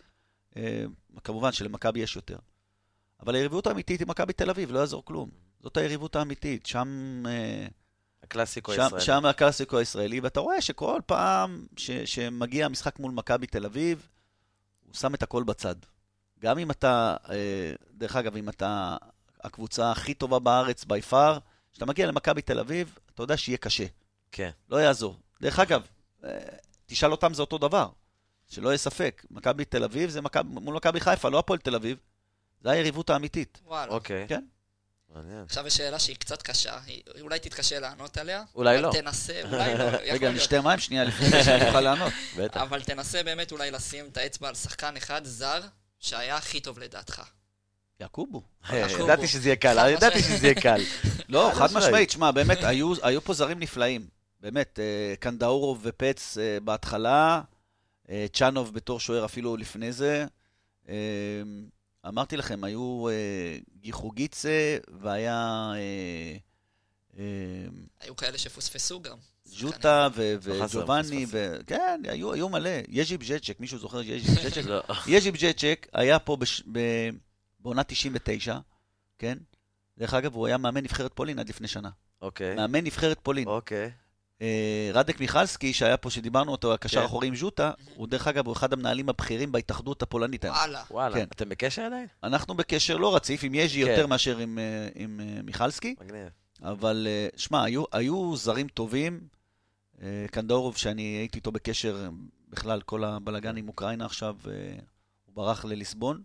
אה, 0.57 0.85
כמובן 1.25 1.53
שלמכבי 1.53 2.01
יש 2.01 2.17
יותר. 2.17 2.37
אבל 3.21 3.35
היריבות 3.35 3.67
האמיתית 3.67 4.01
היא 4.01 4.09
מכבי 4.09 4.33
תל 4.33 4.51
אביב, 4.51 4.73
לא 4.73 4.79
יעזור 4.79 5.05
כלום. 5.05 5.31
זאת 5.61 5.77
היריבות 5.77 6.17
האמיתית, 6.17 6.67
שם... 6.67 7.23
אה, 7.27 7.67
הקלאסיקו 8.23 8.75
שם, 8.75 8.83
הישראלי. 8.83 9.05
שם 9.05 9.27
הקלאסיקו 9.27 9.79
הישראלי, 9.79 10.21
ואתה 10.21 10.41
רואה 10.41 10.61
שכל 10.61 11.01
פעם 11.07 11.67
ש, 11.77 11.91
שמגיע 11.91 12.67
המשחק 12.67 12.99
מול 12.99 13.13
מכבי 13.13 13.47
תל 13.47 13.65
אביב, 13.65 14.09
הוא 14.87 14.95
שם 14.95 15.15
את 15.15 15.23
הכל 15.23 15.43
בצד. 15.43 15.75
גם 16.41 16.59
אם 16.59 16.71
אתה, 16.71 17.17
אה, 17.31 17.73
דרך 17.95 18.17
אגב, 18.17 18.37
אם 18.37 18.49
אתה 18.49 18.97
הקבוצה 19.45 19.91
הכי 19.91 20.15
טובה 20.15 20.39
בארץ 20.39 20.85
בי 20.85 21.03
פאר, 21.03 21.39
כשאתה 21.73 21.87
מגיע 21.87 22.07
למכבי 22.07 22.43
תל 22.43 22.59
אביב, 22.59 22.99
אתה 23.15 23.23
יודע 23.23 23.37
שיהיה 23.37 23.59
קשה. 23.59 23.85
כן. 24.33 24.51
לא 24.69 24.77
יעזור. 24.77 25.17
דרך 25.41 25.59
אגב, 25.59 25.83
אה, 26.25 26.31
תשאל 26.87 27.13
אותם 27.13 27.35
זה 27.35 27.43
אותו 27.43 27.59
דבר, 27.59 27.89
שלא 28.49 28.69
יהיה 28.69 28.79
ספק. 28.79 29.27
מכבי 29.31 29.65
תל 29.65 29.85
אביב 29.85 30.11
זה 30.11 30.21
מכבי, 30.21 30.49
מול 30.49 30.77
מכבי 30.77 31.01
חיפה, 31.01 31.29
לא 31.29 31.39
הפועל 31.39 31.59
תל 31.59 31.75
אביב. 31.75 31.99
זה 32.63 32.71
היריבות 32.71 33.11
האמיתית. 33.11 33.61
וואלה. 33.67 33.93
אוקיי. 33.93 34.27
כן. 34.29 34.45
מעניין. 35.15 35.43
עכשיו 35.45 35.67
יש 35.67 35.77
שאלה 35.77 35.99
שהיא 35.99 36.17
קצת 36.17 36.43
קשה, 36.43 36.79
היא- 36.87 37.03
אולי 37.21 37.39
תתקשה 37.39 37.81
לענות 37.81 38.17
עליה. 38.19 38.43
אולי 38.55 38.75
אבל 38.79 38.87
לא. 38.87 38.93
תנסה, 38.93 39.41
אולי 39.45 39.75
לא, 39.79 39.85
יכול 39.85 39.99
רגע, 39.99 40.13
אני 40.13 40.21
להיות. 40.21 40.37
אשתה 40.37 40.61
מים 40.61 40.79
שנייה 40.79 41.05
לפני 41.05 41.45
שאני 41.45 41.69
אוכל 41.69 41.81
לענות. 41.87 42.13
בטח. 42.37 42.61
אבל 42.61 42.83
תנסה 42.83 43.23
באמת 43.23 43.53
אולי 43.53 43.71
לשים 43.71 44.05
את 44.13 44.17
האצבע 44.17 44.49
על 44.49 44.55
שחקן 44.55 44.97
אחד 44.97 45.25
זר 45.25 45.61
שהיה 46.01 46.37
הכי 46.37 46.61
טוב 46.61 46.79
לדעתך. 46.79 47.23
יעקובו. 48.01 48.43
אה. 48.71 48.87
ידעתי 49.01 49.29
שזה 49.29 49.49
יהיה 49.49 49.57
קל, 49.57 49.89
ידעתי. 49.91 50.21
שזה 50.21 50.47
יהיה 50.47 50.61
קל. 50.61 50.81
לא, 51.29 51.51
חד 51.55 51.59
חד 51.59 51.65
משמעית. 51.67 51.85
משמעית, 51.87 52.11
שמע, 52.11 52.31
באמת, 52.31 52.59
היו, 52.63 52.93
היו 53.03 53.21
פה 53.25 53.35
זרים 53.35 53.59
נפלאים. 53.61 54.07
באמת, 54.41 54.79
אה, 54.79 55.15
קנדאורוב 55.21 55.81
ופץ 55.83 56.39
אה, 56.39 56.59
בהתחלה, 56.65 57.41
אה, 58.11 58.27
צ'אנוב 58.33 58.75
בתור 58.75 59.01
שוער 59.01 59.25
אפילו 59.25 59.57
לפני 59.57 59.93
זה. 59.93 60.27
אה, 60.89 60.95
אמרתי 62.09 62.37
לכם, 62.37 62.65
היו 62.65 63.09
אה, 63.09 63.59
גיחוגיצה 63.81 64.79
והיה 65.01 65.73
אה, 65.75 66.37
אה, 67.19 67.25
היו 68.01 68.17
כאלה 68.17 68.39
שפוספסו 68.39 69.01
גם. 69.01 69.17
ז'וטה 69.45 70.09
לא 70.17 70.65
חסר 70.65 70.79
וג'ובאני, 70.79 71.27
פספס. 71.27 71.31
ו... 71.33 71.59
כן, 71.67 72.03
היו, 72.09 72.33
היו 72.33 72.49
מלא. 72.49 72.71
יז'י 72.89 73.19
בז'צ'ק, 73.19 73.61
מישהו 73.61 73.79
זוכר 73.79 74.03
יז'י 74.03 74.33
בז'צ'ק? 74.33 74.67
לא. 74.71 74.83
יז'י 75.07 75.31
בז'צ'ק 75.31 75.87
היה 75.93 76.19
פה 76.19 76.37
בש... 76.37 76.63
ב... 76.73 76.79
בעונה 77.61 77.85
99, 77.85 78.59
כן? 79.19 79.39
דרך 79.99 80.15
אגב, 80.15 80.35
הוא 80.35 80.47
היה 80.47 80.59
מאמן 80.59 80.85
נבחרת 80.85 81.13
פולין 81.15 81.39
עד 81.39 81.49
לפני 81.49 81.69
שנה. 81.69 81.91
אוקיי. 82.23 82.55
מאמן 82.55 82.85
נבחרת 82.85 83.19
פולין. 83.23 83.49
אוקיי. 83.49 83.91
אה, 84.43 84.91
רדק 84.95 85.21
מיכלסקי, 85.21 85.73
שהיה 85.73 85.97
פה, 85.97 86.11
שדיברנו 86.11 86.53
אותו, 86.53 86.75
הקשר 86.75 86.97
כן. 86.97 87.03
האחורי 87.03 87.29
עם 87.29 87.37
ז'וטה, 87.37 87.71
הוא 87.95 88.07
דרך 88.09 88.29
אגב, 88.29 88.47
הוא 88.47 88.53
אחד 88.53 88.73
המנהלים 88.73 89.09
הבכירים 89.09 89.53
בהתאחדות 89.53 90.03
הפולנית. 90.03 90.45
וואלה. 90.45 90.83
וואלה. 90.91 91.15
כן. 91.15 91.27
אתם 91.33 91.49
בקשר 91.49 91.83
עדיין? 91.83 92.07
אנחנו 92.23 92.55
בקשר 92.55 92.97
לא 92.97 93.17
רציף 93.17 93.45
עם 93.45 93.55
יז'י 93.55 93.85
כן. 93.85 93.91
יותר 93.91 94.07
מאשר 94.07 94.39
עם, 94.39 94.59
אה, 94.59 94.89
עם 94.95 95.21
אה, 95.21 95.43
מיכלסקי, 95.43 95.95
מגניב. 96.01 96.29
אבל 96.63 97.07
שמע, 97.37 97.65
היו, 97.65 97.85
היו 97.93 98.37
זרים 98.37 98.69
טובים. 98.69 99.21
קנדורוב, 100.31 100.77
שאני 100.77 101.03
הייתי 101.03 101.39
איתו 101.39 101.53
בקשר, 101.53 102.09
בכלל, 102.49 102.81
כל 102.81 103.05
הבלגן 103.05 103.57
עם 103.57 103.69
אוקראינה 103.69 104.05
עכשיו, 104.07 104.37
הוא 105.25 105.35
ברח 105.35 105.65
לליסבון, 105.65 106.23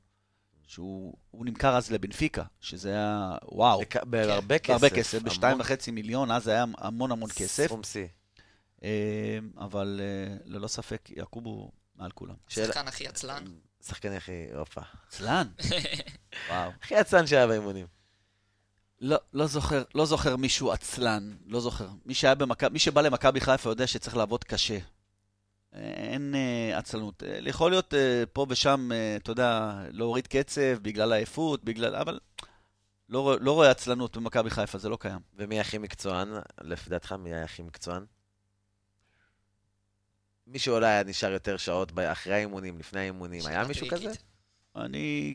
שהוא 0.71 1.13
הוא 1.31 1.45
נמכר 1.45 1.75
אז 1.77 1.91
לבנפיקה, 1.91 2.43
שזה 2.59 2.89
היה, 2.89 3.31
וואו, 3.51 3.79
בק- 3.81 4.03
בהרבה 4.03 4.59
כסף. 4.59 4.73
הרבה 4.73 4.89
כסף, 4.89 5.21
בשתיים 5.21 5.59
וחצי 5.59 5.91
מיליון, 5.91 6.31
אז 6.31 6.47
היה 6.47 6.65
המון 6.77 7.11
המון 7.11 7.29
כסף. 7.29 7.65
סכום 7.65 7.83
שיא. 7.83 8.07
אה, 8.83 8.89
אבל 9.57 10.01
אה, 10.03 10.37
ללא 10.45 10.67
ספק, 10.67 11.09
יעקוב 11.15 11.45
הוא 11.45 11.71
מעל 11.95 12.11
כולם. 12.11 12.35
השחקן 12.49 12.87
הכי 12.87 13.07
עצלן. 13.07 13.43
שחקן 13.85 14.11
הכי, 14.11 14.31
הופה. 14.55 14.81
עצלן. 15.07 15.47
וואו. 16.49 16.71
הכי 16.81 16.95
עצלן 16.95 17.27
שהיה 17.27 17.47
באימונים. 17.47 17.85
לא, 19.01 19.17
לא 19.33 19.47
זוכר, 19.47 19.83
לא 19.95 20.05
זוכר 20.05 20.35
מישהו 20.35 20.71
עצלן, 20.71 21.35
לא 21.45 21.59
זוכר. 21.61 21.89
מי 22.05 22.13
שהיה 22.13 22.35
במכבי, 22.35 22.73
מי 22.73 22.79
שבא 22.79 23.01
למכבי 23.01 23.41
חיפה 23.41 23.69
יודע 23.69 23.87
שצריך 23.87 24.17
לעבוד 24.17 24.43
קשה. 24.43 24.77
אין 25.73 26.35
אה, 26.35 26.77
עצלנות. 26.77 27.23
אה, 27.23 27.39
יכול 27.45 27.71
להיות 27.71 27.93
אה, 27.93 28.23
פה 28.33 28.45
ושם, 28.49 28.89
אתה 29.15 29.31
יודע, 29.31 29.81
להוריד 29.91 30.27
קצב 30.27 30.77
בגלל 30.81 31.13
העייפות, 31.13 31.63
בגלל... 31.63 31.95
אבל 31.95 32.19
לא, 33.09 33.37
לא 33.41 33.51
רואה 33.51 33.71
עצלנות 33.71 34.17
במכבי 34.17 34.49
חיפה, 34.49 34.77
זה 34.77 34.89
לא 34.89 34.97
קיים. 34.99 35.19
ומי 35.35 35.59
הכי 35.59 35.77
מקצוען? 35.77 36.29
לפי 36.61 36.89
דעתך, 36.89 37.11
מי 37.11 37.33
היה 37.33 37.43
הכי 37.43 37.61
מקצוען? 37.61 38.05
מישהו 40.47 40.75
אולי 40.75 40.87
היה 40.87 41.03
נשאר 41.03 41.31
יותר 41.31 41.57
שעות 41.57 41.91
אחרי 42.11 42.33
האימונים, 42.33 42.79
לפני 42.79 42.99
האימונים. 42.99 43.41
היה 43.45 43.63
מישהו. 43.63 43.87
כזה? 43.89 44.11
אני... 44.75 45.33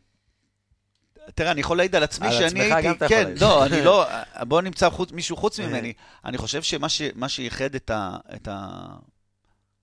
תראה, 1.35 1.51
אני 1.51 1.61
יכול 1.61 1.77
להעיד 1.77 1.97
על 1.97 2.03
עצמי 2.03 2.27
על 2.27 2.33
שאני 2.33 2.47
עצמך 2.47 2.75
הייתי... 2.75 2.89
גם 2.89 2.95
אתה 2.95 3.05
יכול 3.05 3.17
כן, 3.17 3.23
להעיד. 3.23 3.41
לא, 3.41 3.65
אני 3.67 3.85
לא... 3.85 4.07
בוא 4.43 4.63
נמצא 4.63 4.91
חוץ, 4.91 5.13
מישהו 5.13 5.37
חוץ. 5.37 5.61
ממני. 5.61 5.93
אני 6.25 6.39
חושב 6.39 6.63
שמה 6.63 6.89
ש, 6.89 7.03
שייחד 7.29 7.75
את, 7.75 7.91
ה, 7.91 8.17
את 8.35 8.49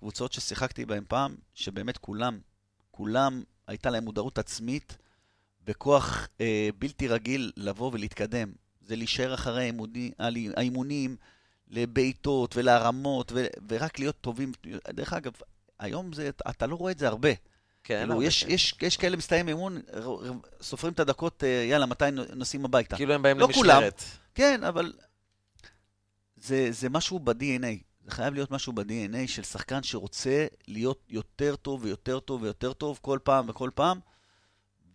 הקבוצות 0.03 0.33
ששיחקתי 0.33 0.85
בהן 0.85 1.03
פעם, 1.07 1.35
שבאמת 1.53 1.97
כולם, 1.97 2.39
כולם, 2.91 3.43
הייתה 3.67 3.89
להם 3.89 4.03
מודעות 4.03 4.37
עצמית 4.37 4.97
וכוח 5.67 6.27
אה, 6.41 6.69
בלתי 6.79 7.07
רגיל 7.07 7.51
לבוא 7.57 7.91
ולהתקדם. 7.93 8.51
זה 8.81 8.95
להישאר 8.95 9.33
אחרי 9.33 9.63
האימוני, 9.63 10.11
האימונים, 10.55 11.15
לבעיטות 11.67 12.57
ולהרמות, 12.57 13.31
ו, 13.35 13.45
ורק 13.69 13.99
להיות 13.99 14.21
טובים. 14.21 14.51
דרך 14.89 15.13
אגב, 15.13 15.31
היום 15.79 16.13
זה, 16.13 16.29
אתה 16.49 16.67
לא 16.67 16.75
רואה 16.75 16.91
את 16.91 16.99
זה 16.99 17.07
הרבה. 17.07 17.33
כן, 17.83 17.99
כאילו, 17.99 18.13
הרבה, 18.13 18.25
יש, 18.25 18.43
כן. 18.43 18.51
יש, 18.51 18.75
יש 18.81 18.97
כאלה 18.97 19.17
מסתיים 19.17 19.47
אימון, 19.47 19.81
סופרים 20.61 20.93
את 20.93 20.99
הדקות, 20.99 21.43
אה, 21.43 21.65
יאללה, 21.69 21.85
מתי 21.85 22.11
נו- 22.11 22.23
נוסעים 22.35 22.65
הביתה. 22.65 22.95
כאילו 22.95 23.13
הם 23.13 23.21
באים 23.21 23.39
לא 23.39 23.47
כולם. 23.53 23.75
למשמרת. 23.75 24.03
כן, 24.35 24.63
אבל 24.63 24.93
זה, 26.37 26.67
זה 26.71 26.89
משהו 26.89 27.19
ב-DNA. 27.19 27.92
זה 28.03 28.11
חייב 28.11 28.33
להיות 28.33 28.51
משהו 28.51 28.73
ב-DNA 28.73 29.27
של 29.27 29.43
שחקן 29.43 29.83
שרוצה 29.83 30.47
להיות 30.67 31.03
יותר 31.09 31.55
טוב 31.55 31.83
ויותר 31.83 32.19
טוב 32.19 32.41
ויותר 32.41 32.73
טוב 32.73 32.99
כל 33.01 33.19
פעם 33.23 33.49
וכל 33.49 33.69
פעם. 33.75 33.99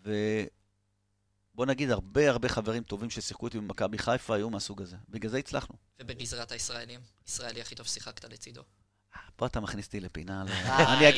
ובוא 0.03 1.67
נגיד, 1.67 1.91
הרבה 1.91 2.31
הרבה 2.31 2.49
חברים 2.49 2.83
טובים 2.83 3.11
ששיחקו 3.11 3.47
איתי 3.47 3.59
במכבי 3.59 3.99
חיפה 3.99 4.35
היו 4.35 4.51
מהסוג 4.51 4.83
הזה. 4.83 4.97
בגלל 5.09 5.31
זה 5.31 5.39
הצלחנו. 5.39 5.77
ובגזרת 6.01 6.53
הישראלים, 6.53 7.01
ישראלי 7.29 7.61
הכי 7.61 7.75
טוב 7.75 7.87
שיחקת 7.87 8.25
לצידו. 8.25 8.63
פה 9.37 9.47
אתה 9.47 9.61
מכניס 9.61 9.87
אותי 9.87 10.01
לפינה. 10.01 10.45
אה, 10.49 10.95
אני. 10.95 11.09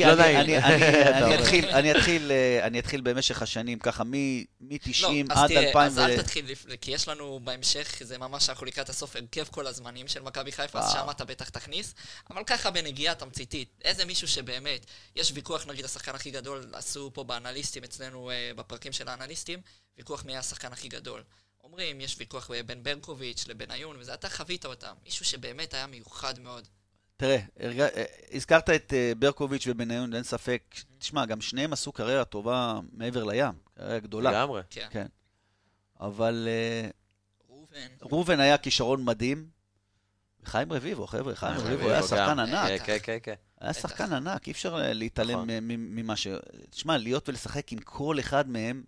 אתחיל- 1.91 2.32
אה, 2.32 2.66
במשך 3.03 3.43
השנים, 3.43 3.78
ככה 3.78 4.05
מ-90 4.05 5.03
לא, 5.03 5.11
אז 5.30 5.38
עד 5.43 5.49
תראה, 5.49 5.68
2000. 5.68 5.86
אז 5.86 5.99
אל 5.99 6.22
תתחיל, 6.22 6.47
כי 6.80 6.91
יש 6.91 7.09
לנו 7.09 7.41
בהמשך, 7.45 7.93
זה 8.01 8.18
ממש, 8.18 8.49
אנחנו 8.49 8.66
לקראת 8.66 8.88
הסוף, 8.88 9.16
הרכב 9.16 9.45
כל 9.51 9.66
הזמנים 9.66 10.09
של 10.09 10.22
מכבי 10.22 10.53
חיפה, 10.53 10.78
אז. 10.78 10.93
שם 10.93 11.11
אתה 11.11 11.24
בטח 11.24 11.49
תכניס. 11.49 11.95
אבל 12.30 12.45
ככה 12.45 12.70
בנגיעה 12.70 13.14
תמציתית, 13.14 13.68
איזה 13.84 14.05
מישהו 14.05 14.28
שבאמת, 14.28 14.86
יש 15.16 15.32
ויכוח, 15.34 15.66
נגיד, 15.66 15.84
השחקן 15.84 16.14
הכי 16.14 16.30
גדול, 16.30 16.70
עשו 16.72 17.11
פה 17.14 17.24
באנליסטים, 17.24 17.84
אצלנו 17.84 18.30
אה, 18.30 18.51
בפרקים 18.57 18.93
של 18.93 19.09
האנליסטים, 19.09 19.61
ויכוח 19.99 20.24
מי 20.24 20.36
השחקן 20.36 20.72
הכי 20.72 20.88
גדול. 20.88 21.22
אומרים, 21.64 22.01
יש 22.01 22.16
ויכוח 22.18 22.51
בין 22.66 22.82
ברקוביץ' 22.82 23.45
לבניון, 23.49 23.97
וזה, 24.01 24.14
אתה 24.14 24.28
חווית 24.28 24.66
אותם. 24.66 24.93
מישהו 25.05 25.24
שבאמת 25.24 25.74
היה 25.74 25.86
מיוחד 25.86 26.38
מאוד. 26.38 26.68
תראה, 27.21 27.39
הרג... 27.61 27.81
אה, 27.81 28.05
הזכרת 28.33 28.71
את 28.71 28.93
אה, 28.93 29.12
ברקוביץ' 29.18 29.66
ובניון, 29.66 30.14
אין 30.14 30.23
ספק. 30.23 30.62
תשמע, 30.99 31.27
גם 31.27 31.41
שניהם 31.41 31.73
עשו 31.73 31.93
קריירה 31.93 32.25
טובה 32.25 32.81
מעבר 32.93 33.25
לים, 33.25 33.53
קריירה 33.75 33.99
גדולה. 33.99 34.31
לגמרי. 34.31 34.62
כן. 34.71 34.87
כן. 34.91 35.07
אבל 36.01 36.49
אה, 36.51 36.91
ראובן. 37.51 37.87
ראובן 38.03 38.41
היה 38.41 38.59
כישרון 38.59 39.05
מדהים. 39.05 39.49
חיים 40.45 40.73
רביבו, 40.73 41.07
חבר'ה, 41.07 41.35
חיים 41.35 41.57
רביבו 41.57 41.89
היה 41.89 42.03
שחקן. 42.03 42.39
ענק. 42.39 42.83
כן, 42.83 42.97
כן, 43.03 43.18
כן. 43.23 43.35
היה. 43.61 43.73
שחקן 43.73 44.12
ענק, 44.12 44.47
אי 44.47 44.53
אפשר 44.53 44.77
להתעלם 44.81 45.39
נכון. 45.39 45.49
ממה 45.68 46.16
ש... 46.16 46.27
תשמע, 46.71 46.97
להיות 46.97 47.29
ולשחק 47.29 47.73
עם 47.73 47.79
כל 47.79 48.21
אחד 48.21 48.49
מהם, 48.49 48.83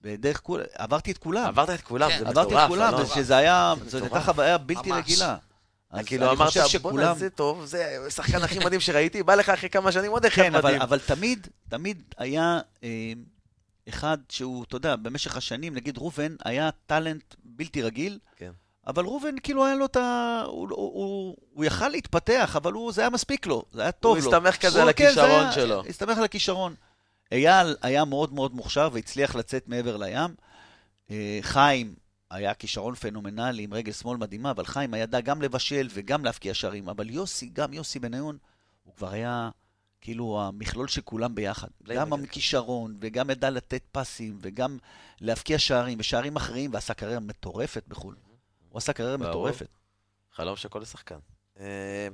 בדרך 0.00 0.40
כול... 0.40 0.62
עברתי 0.74 1.10
את 1.10 1.18
כולם. 1.18 1.46
עברת 1.46 1.70
את 1.70 1.80
כולם. 1.80 2.10
זה 2.18 2.28
עברתי 2.28 2.48
מטורף. 2.48 2.64
את 2.64 2.68
כולם, 2.68 2.94
אלון. 2.94 3.06
שזה 3.06 3.36
היה... 3.36 3.74
זה 3.84 3.90
זאת 3.90 4.02
הייתה. 4.02 4.20
חוויה 4.20 4.58
בלתי 4.58 4.90
ממש. 4.90 5.04
רגילה. 5.04 5.36
אז 5.94 6.06
כאילו 6.06 6.30
אמרת, 6.30 6.52
בוא'נה. 6.82 7.14
זה 7.14 7.30
טוב, 7.30 7.64
זה 7.64 7.98
השחקן 8.06 8.42
הכי 8.42 8.58
מדהים 8.58 8.80
שראיתי, 8.80 9.22
בא 9.22 9.34
לך 9.34 9.48
אחרי 9.48 9.68
כמה 9.68 9.92
שנים 9.92 10.10
עוד 10.10 10.24
אחד 10.24 10.42
כן, 10.42 10.54
אבל, 10.54 10.68
מדהים. 10.68 10.82
אבל 10.82 10.98
תמיד, 10.98 11.48
תמיד 11.68 12.02
היה 12.18 12.60
אה, 12.84 13.12
אחד 13.88 14.18
שהוא, 14.28 14.64
אתה 14.64 14.76
יודע, 14.76 14.96
במשך 14.96 15.36
השנים, 15.36 15.74
נגיד 15.74 15.98
ראובן 15.98 16.34
היה 16.44 16.70
טאלנט 16.86 17.34
בלתי 17.44 17.82
רגיל, 17.82 18.18
כן. 18.36 18.50
אבל 18.86 19.04
ראובן 19.04 19.38
כאילו 19.42 19.66
היה 19.66 19.74
לו 19.74 19.86
את 19.86 19.96
ה... 19.96 20.42
הוא, 20.46 20.68
הוא, 20.70 20.76
הוא, 20.76 21.36
הוא 21.52 21.64
יכל 21.64 21.88
להתפתח, 21.88 22.56
אבל 22.56 22.72
הוא, 22.72 22.92
זה 22.92 23.00
היה 23.00 23.10
מספיק 23.10 23.46
לו, 23.46 23.64
זה 23.72 23.82
היה 23.82 23.92
טוב 23.92 24.16
הוא 24.16 24.24
לו. 24.24 24.30
הסתמך 24.30 24.56
כזה 24.56 24.82
על 24.82 24.92
כן, 24.92 25.04
הכישרון 25.04 25.52
שלו. 25.54 25.82
הסתמך 25.88 26.18
על 26.18 26.24
הכישרון. 26.24 26.74
אייל 27.32 27.76
היה 27.82 28.04
מאוד 28.04 28.32
מאוד 28.32 28.54
מוכשר 28.54 28.88
והצליח 28.92 29.34
לצאת 29.34 29.68
מעבר 29.68 29.96
לים. 29.96 30.34
אה, 31.10 31.38
חיים 31.42 31.94
היה 32.34 32.54
כישרון 32.54 32.94
פנומנלי 32.94 33.62
עם 33.62 33.74
רגל 33.74 33.92
שמאל 33.92 34.16
מדהימה, 34.16 34.50
אבל 34.50 34.64
חיים 34.64 34.94
ידע 34.94 35.20
גם 35.20 35.42
לבשל 35.42 35.88
וגם 35.90 36.24
להבקיע 36.24 36.54
שערים. 36.54 36.88
אבל 36.88 37.10
יוסי, 37.10 37.50
גם 37.52 37.72
יוסי 37.72 37.98
בניון, 37.98 38.38
הוא 38.84 38.94
כבר 38.94 39.10
היה 39.10 39.50
כאילו 40.00 40.42
המכלול 40.42 40.88
של 40.88 41.00
כולם 41.00 41.34
ביחד. 41.34 41.68
גם 41.68 41.84
פליימקר. 41.84 42.22
הכישרון, 42.22 42.96
וגם 43.00 43.30
ידע 43.30 43.50
לתת 43.50 43.82
פסים, 43.92 44.38
וגם 44.42 44.78
להבקיע 45.20 45.58
שערים, 45.58 46.00
ושערים 46.00 46.36
אחרים, 46.36 46.74
ועשה 46.74 46.94
קריירה 46.94 47.20
מטורפת 47.20 47.84
בחו"ל. 47.88 48.16
הוא 48.68 48.78
עשה 48.78 48.92
קריירה. 48.92 49.16
מטורפת. 49.16 49.68
חלום 50.32 50.56
של 50.56 50.68
כל 50.68 50.84
שחקן. 50.84 51.18
אה, 51.60 52.08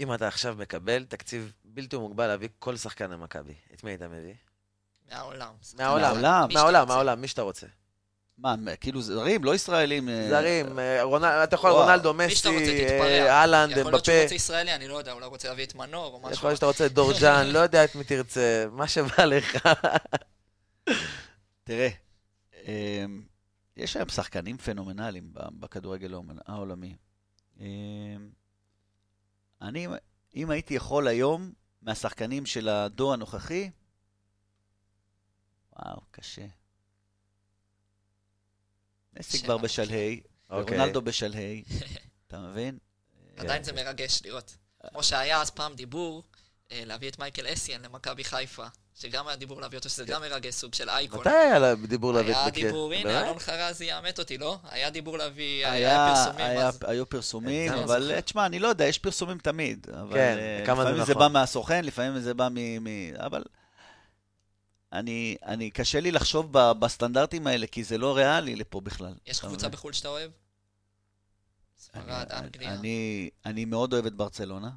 אם 0.00 0.14
אתה 0.14 0.28
עכשיו 0.28 0.56
מקבל 0.58 1.04
תקציב 1.04 1.52
בלתי 1.64 1.96
מוגבל 1.96 2.26
להביא 2.26 2.48
כל 2.58 2.76
שחקן 2.76 3.10
למכבי, 3.10 3.54
את 3.74 3.84
מי 3.84 3.90
היית 3.90 4.02
מביא? 4.02 4.34
מהעולם. 5.10 5.54
מהעולם. 5.76 6.20
מהעולם. 6.52 6.88
מהעולם, 6.88 7.20
מי 7.20 7.28
שאתה 7.28 7.42
רוצה. 7.42 7.66
מה, 8.38 8.54
כאילו 8.80 9.02
זרים, 9.02 9.44
לא 9.44 9.54
ישראלים? 9.54 10.08
אה, 10.08 10.26
זרים, 10.28 10.78
אה, 10.78 11.44
אתה 11.44 11.54
יכול. 11.54 11.70
רונלדו, 11.70 12.14
מסי. 12.14 12.48
אה, 13.00 13.40
אהלנד, 13.40 13.76
יכול 13.76 13.92
להיות 13.92 14.04
שהוא. 14.04 14.22
רוצה 14.22 14.34
ישראלי, 14.34 14.74
אני 14.74 14.88
לא 14.88 14.98
יודע, 14.98 15.12
אולי 15.12 15.24
הוא 15.24 15.30
רוצה 15.32 15.48
להביא 15.48 15.64
את 15.64 15.74
מנור 15.74 16.12
או 16.14 16.20
משהו. 16.20 16.32
יכול 16.32 16.48
להיות 16.48 16.56
שאתה 16.56 16.66
רוצה 16.66 16.88
דורז'אן, 16.88 17.46
לא 17.46 17.58
יודע 17.58 17.84
את 17.84 17.94
מי 17.94 18.04
תרצה, 18.04 18.64
מה 18.72 18.88
שבא 18.88 19.24
לך. 19.24 19.56
תראה, 21.64 21.88
אמ, 22.64 23.22
יש 23.76 23.96
היום 23.96 24.08
שחקנים 24.08 24.58
פנומנליים 24.58 25.30
בכדורגל 25.34 26.14
העולמ- 26.14 26.42
העולמי. 26.46 26.96
אמ, 27.60 27.66
אני, 29.62 29.86
אם 30.36 30.50
הייתי 30.50 30.74
יכול 30.74 31.08
היום, 31.08 31.52
מהשחקנים 31.82 32.46
של 32.46 32.68
הדור 32.68 33.12
הנוכחי, 33.12 33.70
וואו, 35.78 36.00
קשה. 36.10 36.46
מסי 39.18 39.42
כבר. 39.42 39.58
בשלהי, 39.58 40.20
אוקיי. 40.50 40.76
ורונלדו 40.76 41.02
בשלהי, 41.02 41.62
אתה 42.26 42.38
מבין? 42.38 42.78
עדיין 43.36 43.64
זה 43.64 43.72
מרגש 43.72 44.22
לראות. 44.24 44.56
כמו 44.90 45.02
שהיה 45.02 45.40
אז 45.40 45.50
פעם 45.50 45.74
דיבור 45.74 46.22
אה, 46.72 46.82
להביא 46.86 47.08
את 47.08 47.18
מייקל 47.18 47.52
אסיאן 47.52 47.82
למכבי 47.82 48.24
חיפה, 48.24 48.64
שגם 48.94 49.28
היה 49.28 49.36
דיבור 49.36 49.60
להביא 49.60 49.78
אותו, 49.78 49.88
שזה 49.88 50.04
גם 50.04 50.20
מרגש, 50.20 50.54
סוג 50.54 50.74
של 50.74 50.90
אייקון. 50.90 51.20
מתי 51.20 51.28
היה 51.28 51.74
דיבור 51.74 52.12
להביא 52.12 52.34
היה 52.34 52.48
את 52.48 52.52
מקרה? 52.52 52.64
דיבור, 52.70 52.92
הנה? 52.92 53.22
אלון 53.22 53.38
חרזי 53.38 53.84
יאמת 53.84 54.18
אותי, 54.18 54.38
לא? 54.38 54.58
היה 54.70 54.90
דיבור 54.90 55.18
להביא, 55.18 55.66
היה 55.66 55.72
היה, 55.72 56.14
פרסומים, 56.14 56.46
היה. 56.46 56.70
היו 56.86 57.08
פרסומים, 57.08 57.72
זה 57.72 57.84
אבל 57.84 58.20
תשמע, 58.20 58.46
אני 58.46 58.58
לא 58.58 58.68
יודע, 58.68 58.84
יש 58.84 58.98
פרסומים 58.98 59.38
תמיד. 59.38 59.86
כן, 60.12 60.36
אה, 60.38 60.62
כמה 60.66 60.84
זה 60.84 60.90
לפעמים 60.90 61.06
זה 61.06 61.12
נכון. 61.12 61.32
בא 61.32 61.38
מהסוכן, 61.38 61.84
לפעמים 61.84 62.20
זה 62.20 62.34
בא. 62.34 62.48
מ 62.48 62.86
אבל 63.16 63.42
אני, 64.94 65.36
אני, 65.46 65.70
קשה 65.70 66.00
לי 66.00 66.10
לחשוב 66.12 66.48
ב, 66.58 66.72
בסטנדרטים 66.72 67.46
האלה, 67.46 67.66
כי 67.66 67.84
זה 67.84 67.98
לא 67.98 68.16
ריאלי 68.16 68.56
לפה 68.56 68.80
בכלל. 68.80 69.14
יש 69.26 69.40
קבוצה? 69.40 69.68
בחו"ל 69.68 69.92
שאתה 69.92 70.08
אוהב? 70.08 70.30
ספרד, 71.78 72.04
אני- 72.30 72.40
אנגליה. 72.46 72.74
אני, 72.74 73.30
אני 73.46 73.64
מאוד 73.64 73.92
אוהב 73.92 74.06
את 74.06 74.14
ברצלונה, 74.14 74.70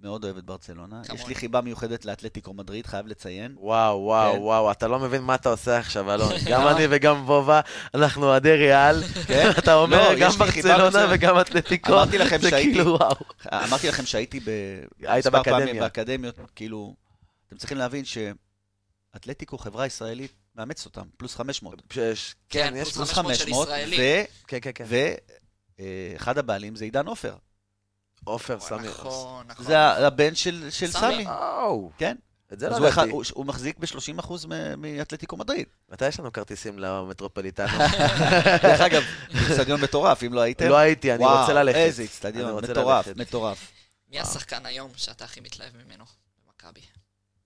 מאוד 0.00 0.24
אוהב 0.24 0.36
את 0.36 0.44
ברצלונה. 0.44 1.00
יש 1.02 1.08
כמוני. 1.10 1.24
לי 1.28 1.34
חיבה 1.34 1.60
מיוחדת 1.60 2.04
לאתלטיקו 2.04 2.52
מדריד, 2.54 2.86
חייב 2.86 3.06
לציין. 3.06 3.54
וואו, 3.58 3.98
וואו, 3.98 4.32
כן. 4.32 4.38
וואו, 4.38 4.70
אתה 4.72 4.88
לא 4.88 4.98
מבין 4.98 5.22
מה 5.22 5.34
אתה 5.34 5.48
עושה 5.48 5.78
עכשיו, 5.78 6.14
אלון. 6.14 6.32
גם 6.50 6.68
אני 6.68 6.84
וגם 6.90 7.24
וובה, 7.28 7.60
אנחנו 7.94 8.26
אוהדי 8.26 8.52
ריאל. 8.52 9.02
כן? 9.26 9.50
אתה 9.58 9.74
אומר, 9.74 10.08
לא, 10.12 10.18
גם 10.20 10.28
יש 10.30 10.36
ברצלונה. 10.36 11.06
וגם 11.10 11.40
אתלטיקו. 11.40 11.92
אמרתי 11.92 12.18
לכם 12.18 12.38
זה 12.42 12.50
שהייתי- 12.50 12.74
כאילו, 12.74 12.90
וואו. 12.92 13.14
אמרתי 13.52 13.88
לכם 13.88 14.06
שהייתי 14.06 14.40
ב... 14.40 14.44
היית 15.02 15.26
מספר 15.26 15.42
פעמים 15.42 15.58
באקדמיה. 15.58 15.82
באקדמיות, 15.82 16.38
כאילו, 16.56 16.94
אתם 17.48 17.56
צריכים 17.56 17.78
להבין 17.78 18.04
שאתלטיקו, 19.14 19.58
חברה 19.58 19.86
ישראלית, 19.86 20.32
מאמצת 20.56 20.84
אותם, 20.84 21.02
פלוס 21.16 21.34
500. 21.36 21.82
שש- 21.92 22.34
כן, 22.48 22.68
כן, 22.70 22.76
יש... 22.76 22.82
פלוס 22.82 22.96
פלוס 22.96 23.12
500 23.12 23.34
של 23.38 23.44
500, 23.44 23.68
ישראלים. 23.68 24.00
ו... 24.00 24.24
כן, 24.46 24.58
כן, 24.62 24.70
כן. 24.74 24.84
ואחד 25.78 26.38
הבעלים 26.38 26.76
זה 26.76 26.84
עידן 26.84 27.06
עופר. 27.06 27.36
עופר, 28.24 28.60
סמי. 28.60 28.88
נכון, 28.88 29.46
נכון. 29.46 29.66
זה 29.66 29.78
הבן 29.80 30.34
של 30.34 30.70
של 30.70 30.90
סמי. 30.92 31.26
כן. 31.98 32.16
את 32.52 32.58
זה 32.58 32.66
אז 32.66 32.72
לא 32.72 32.78
הוא 32.78 32.88
אחד- 32.88 33.02
ידעתי. 33.02 33.12
הוא- 33.16 33.24
הוא 33.34 33.46
מחזיק 33.46 33.78
ב-30% 33.78 34.32
מאתלטיקו 34.76 35.36
מדריד. 35.36 35.66
מתי 35.88 36.08
יש 36.08 36.20
לנו 36.20 36.32
כרטיסים 36.32 36.78
למטרופוליטנו? 36.78 37.78
דרך 38.62 38.80
אגב, 38.80 39.02
אצטדיון 39.50 39.80
מטורף, 39.80 40.22
אם 40.22 40.32
לא 40.34 40.40
הייתם. 40.40 40.68
לא 40.68 40.76
הייתי, 40.76 41.12
אני 41.14 41.24
וואו, 41.24 41.40
רוצה 41.40 41.52
ללכת. 41.52 41.78
איזה 41.78 42.04
אצטדיון, 42.04 42.64
מטורף. 42.64 43.06
מטורף. 43.16 43.72
מי 44.10 44.20
השחקן 44.20 44.66
היום 44.66 44.90
שאתה 44.96 45.24
הכי 45.24 45.40
מתלהב 45.40 45.72
ממנו 45.76 46.04
במכבי? 46.46 46.80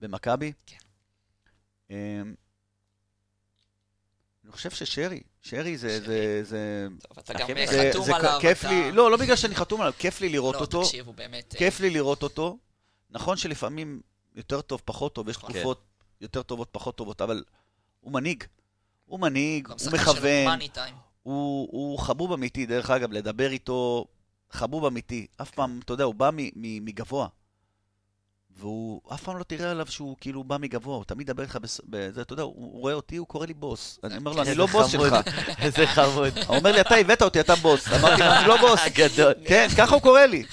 במכבי? 0.01 0.51
כן. 0.65 0.75
אמ, 1.89 1.95
אני 4.43 4.51
חושב 4.51 4.69
ששרי, 4.71 5.19
שרי 5.41 5.77
זה, 5.77 5.89
שרי. 5.89 6.05
זה, 6.05 6.43
זה, 6.43 6.87
טוב, 7.07 7.19
אתה 7.19 7.33
הכי 7.43 7.53
גם. 7.53 7.59
זה, 7.71 7.89
חתום 7.91 8.05
זה 8.05 8.15
עליו. 8.15 8.37
כיף 8.41 8.59
אתה- 8.59 8.69
לי, 8.69 8.91
לא, 8.91 9.11
לא 9.11 9.17
בגלל 9.17 9.35
שאני 9.35 9.55
חתום 9.55 9.81
עליו, 9.81 9.93
כיף 9.97 10.21
לי 10.21 10.29
לראות 10.29 10.55
לא, 10.55 10.59
אותו, 10.59 10.83
תקשיב, 10.83 11.07
הוא 11.07 11.15
באמת... 11.15 11.53
אה, 11.53 11.59
כיף 11.59 11.79
לי 11.79 11.89
לראות 11.89 12.23
אותו. 12.23 12.57
נכון 13.09 13.37
שלפעמים 13.37 14.01
יותר 14.35 14.61
טוב, 14.61 14.81
פחות 14.85 15.15
טוב, 15.15 15.29
יש 15.29 15.37
נכון. 15.37 15.51
תקופות 15.51 15.81
יותר 16.21 16.41
טובות, 16.43 16.69
פחות 16.71 16.95
טובות, 16.95 17.21
אבל 17.21 17.43
הוא 17.99 18.11
מנהיג. 18.13 18.43
הוא 19.05 19.19
מנהיג, 19.19 19.67
הוא 19.67 19.77
מכוון. 19.93 20.59
הוא, 21.23 21.67
הוא 21.71 21.99
חבוב 21.99 22.31
אמיתי, 22.31 22.65
דרך 22.65 22.89
אגב, 22.89 23.11
לדבר 23.11 23.51
איתו, 23.51 24.05
חבוב 24.51 24.85
אמיתי. 24.85 25.27
אף 25.41 25.51
פעם, 25.51 25.79
אתה 25.85 25.93
יודע, 25.93 26.03
הוא 26.03 26.15
בא 26.15 26.29
מ- 26.33 26.37
מ- 26.55 26.85
מגבוה. 26.85 27.27
והוא, 28.57 29.01
אף 29.13 29.23
פעם 29.23 29.37
לא 29.37 29.43
תראה 29.43 29.71
עליו 29.71 29.87
שהוא 29.87 30.17
כאילו 30.21 30.43
בא 30.43 30.57
מגבוה, 30.57 30.95
הוא 30.95 31.03
תמיד 31.03 31.29
ידבר 31.29 31.43
איתך 31.43 31.57
בזה, 31.85 32.21
אתה 32.21 32.33
יודע, 32.33 32.43
הוא, 32.43 32.79
רואה 32.79 32.93
אותי, 32.93 33.17
הוא 33.17 33.27
קורא 33.27 33.45
לי 33.45 33.53
בוס. 33.53 33.99
אני 34.03 34.17
אומר 34.17 34.31
לו, 34.31 34.41
אני 34.41 34.55
לא 34.55 34.65
בוס. 34.65 34.91
שלך. 34.91 35.15
איזה 35.59 35.87
חמוד. 35.87 36.37
הוא 36.37 36.57
אומר 36.57 36.71
לי, 36.71 36.81
אתה 36.81 36.95
הבאת 36.95 37.21
אותי, 37.21 37.39
אתה 37.39 37.55
בוס. 37.55 37.87
אמרתי 37.87 38.21
לו, 38.21 38.31
אני 38.31 38.47
לא 38.47 38.57
בוס. 38.57 38.79
גדול. 38.93 39.33
כן, 39.45 39.67
ככה 39.77 39.95
הוא 39.95 40.01
קורא 40.01 40.21
לי. 40.21 40.43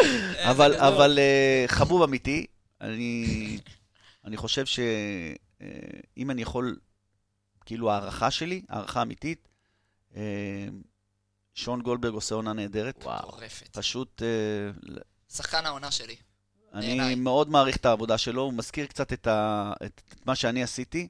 אבל, 0.79 1.19
אה, 1.19 1.65
חבוב 1.67 2.03
אמיתי, 2.03 2.47
אני, 2.81 3.59
חושב 4.37 4.67
שאם 4.67 6.31
אני 6.31 6.43
יכול, 6.43 6.77
כאילו 7.67 7.91
הערכה 7.91 8.31
שלי, 8.31 8.63
הערכה 8.69 9.03
אמיתית, 9.03 9.49
אה, 10.17 10.23
שון 11.55 11.83
גולדברג 11.83 12.15
עושה 12.15 12.35
עונה 12.35 12.53
נהדרת. 12.53 13.01
וואו. 13.03 13.39
פשוט, 13.73 14.23
אה, 14.23 14.71
שחקן 15.29 15.67
העונה 15.67 15.91
שלי. 15.91 16.17
אני. 16.77 17.15
מאוד 17.15 17.51
מעריך 17.51 17.77
את 17.77 17.87
העבודה 17.87 18.19
שלו, 18.19 18.43
הוא 18.43 18.53
מזכיר 18.53 18.87
קצת 18.87 19.13
את, 19.13 19.27
ה, 19.27 19.73
את, 19.87 20.03
את 20.09 20.27
מה 20.27 20.35
שאני 20.37 20.63
עשיתי, 20.63 21.09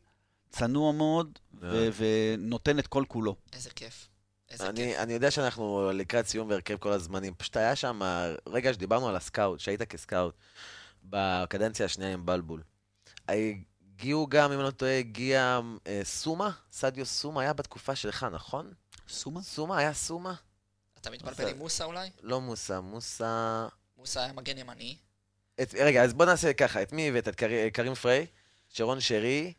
צנוע 0.50 0.92
מאוד, 0.92 1.38
ו, 1.60 1.88
ונותן 1.96 2.78
את 2.78 2.86
כל 2.86 3.04
כולו. 3.08 3.36
איזה 3.52 3.70
כיף. 3.70 4.08
איזה 4.50 4.64
כיף. 4.64 4.70
אני, 4.70 4.98
אני 4.98 5.12
יודע 5.12 5.30
שאנחנו 5.30 5.90
לקראת 5.94 6.26
סיום 6.26 6.50
והרכב 6.50 6.76
כל 6.76 6.92
הזמנים. 6.92 7.34
פשוט 7.34 7.56
היה 7.56 7.76
שם 7.76 8.00
רגע 8.48 8.72
שדיברנו 8.72 9.08
על 9.08 9.16
הסקאוט, 9.16 9.60
שהיית 9.60 9.82
כסקאוט, 9.82 10.34
בקדנציה 11.04 11.86
השנייה 11.86 12.12
עם 12.12 12.26
בלבול. 12.26 12.62
הגיעו 13.28 14.26
גם, 14.26 14.52
אם 14.52 14.58
אני 14.58 14.66
לא 14.66 14.70
טועה, 14.70 14.98
הגיע 14.98 15.60
אה, 15.86 16.00
סומה, 16.04 16.50
סדיו 16.72 17.06
סומה 17.06 17.42
היה 17.42 17.52
בתקופה 17.52 17.96
שלך, 17.96 18.26
נכון? 18.32 18.72
סומה? 19.08 19.42
סומה, 19.42 19.78
היה 19.78 19.94
סומה? 19.94 20.34
אתה 21.00 21.10
מתבלבל 21.10 21.48
עם 21.48 21.58
מוסה 21.58 21.84
אולי? 21.84 22.10
לא 22.22 22.40
מוסה, 22.40 22.80
מוסה... 22.80 23.66
מוסה 23.98 24.24
היה 24.24 24.32
מגן 24.32 24.58
ימני. 24.58 24.96
את, 25.62 25.74
רגע, 25.78 26.04
אז 26.04 26.14
בוא 26.14 26.24
נעשה 26.24 26.52
ככה, 26.52 26.82
את 26.82 26.92
מי 26.92 27.08
הבאת? 27.08 27.28
את 27.28 27.34
קרי, 27.34 27.70
קרים 27.70 27.94
פריי, 27.94 28.26
שרון 28.68 29.00
שרי, 29.00 29.52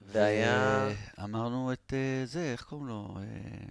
והיה... 0.00 0.88
אמרנו 1.24 1.72
את 1.72 1.92
אה, 1.92 2.26
זה, 2.26 2.52
איך 2.52 2.62
קוראים 2.62 2.88
לו? 2.88 3.16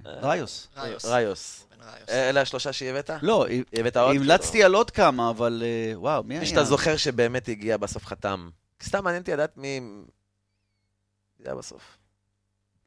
אה, 0.06 0.20
ראיוס. 0.20 0.68
ראיוס. 0.78 1.06
ראיוס. 1.06 1.66
בן 1.72 1.78
ראיוס. 1.82 2.10
אה, 2.10 2.30
אלה 2.30 2.42
השלושה 2.42 2.74
שהבאת? 2.74 3.10
לא, 3.22 3.46
הבאת 3.74 3.98
עוד? 3.98 4.16
המלצתי 4.16 4.64
על 4.64 4.74
עוד 4.74 4.92
כמה, 4.92 5.30
אבל 5.30 5.64
וואו, 5.94 6.24
מי 6.24 6.30
מי 6.30 6.36
היה? 6.36 6.46
שאתה 6.46 6.64
זוכר 6.64 6.98
שבאמת 6.98 7.48
הגיע 7.48 7.78
בסוף 7.78 8.06
חתם. 8.06 8.50
סתם 8.84 9.04
מעניין 9.04 9.22
אותי 9.22 9.34
לדעת 9.34 9.58
מי... 9.58 9.80
מי 9.80 10.04
זה 11.40 11.46
היה 11.46 11.56
בסוף. 11.56 11.98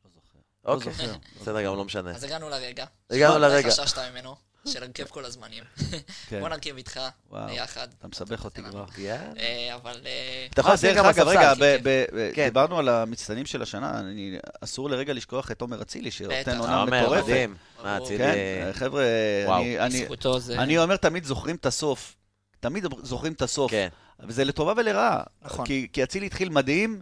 לא 0.05 0.11
זוכר. 0.15 0.39
לא 0.65 0.75
אוקיי, 0.75 0.93
זוכר. 0.93 1.15
בסדר, 1.41 1.63
גם 1.63 1.77
לא 1.77 1.85
משנה. 1.85 2.11
אז 2.11 2.25
הגענו 2.25 2.49
לרגע. 2.49 2.85
הגענו 3.11 3.39
לרגע. 3.39 3.71
חששת 3.71 3.99
ממנו, 3.99 4.37
של 4.67 4.83
הרכב 4.83 5.05
כל 5.05 5.25
הזמנים. 5.25 5.65
כן. 6.29 6.41
בוא 6.41 6.49
נרכיב 6.49 6.77
איתך 6.77 7.01
ביחד. 7.31 7.89
אתה 7.99 8.09
מסבך 8.09 8.45
אותי 8.45 8.63
כבר. 8.63 8.85
אה, 9.39 9.75
אבל 9.75 10.01
אה, 10.07 10.47
אתה 10.51 10.61
יכול 10.61 10.73
אה, 10.73 10.77
דרך 10.83 10.97
גם 10.97 11.07
אגב, 11.07 11.29
רגע, 11.29 11.51
בספסל. 11.51 11.79
ב- 11.79 11.89
ב- 11.89 12.05
ב- 12.15 12.31
כן. 12.35 12.45
דיברנו 12.45 12.79
על 12.79 12.89
המצטיינים 12.89 13.47
של 13.47 13.63
השנה, 13.63 14.01
אני- 14.01 14.39
אסור 14.61 14.91
לרגע 14.91 15.13
לשכוח 15.13 15.51
את 15.51 15.61
עומר 15.61 15.83
אצילי. 15.83 16.11
שנותן 16.11 16.59
עונה 16.59 16.81
עומר, 16.81 17.03
מטורפת. 17.03 17.49
מה. 17.85 17.99
אצילי... 17.99 18.19
כן, 18.19 18.71
חבר'ה. 18.73 19.05
אני- 20.59 20.79
אומר 20.79 20.97
תמיד 20.97 21.25
זוכרים 21.25 21.57
את 21.57 21.67
הסוף. 21.67 22.17
תמיד 22.61 22.87
זוכרים 23.03 23.33
את 23.33 23.43
הסוף. 23.43 23.71
כן. 23.71 23.89
וזה 24.21 24.45
לטובה 24.45 24.73
ולרעה. 24.77 25.23
נכון. 25.43 25.67
כי, 25.67 25.89
כי 25.93 26.03
אצילי 26.03 26.27
התחיל 26.27 26.49
מדהים, 26.49 27.01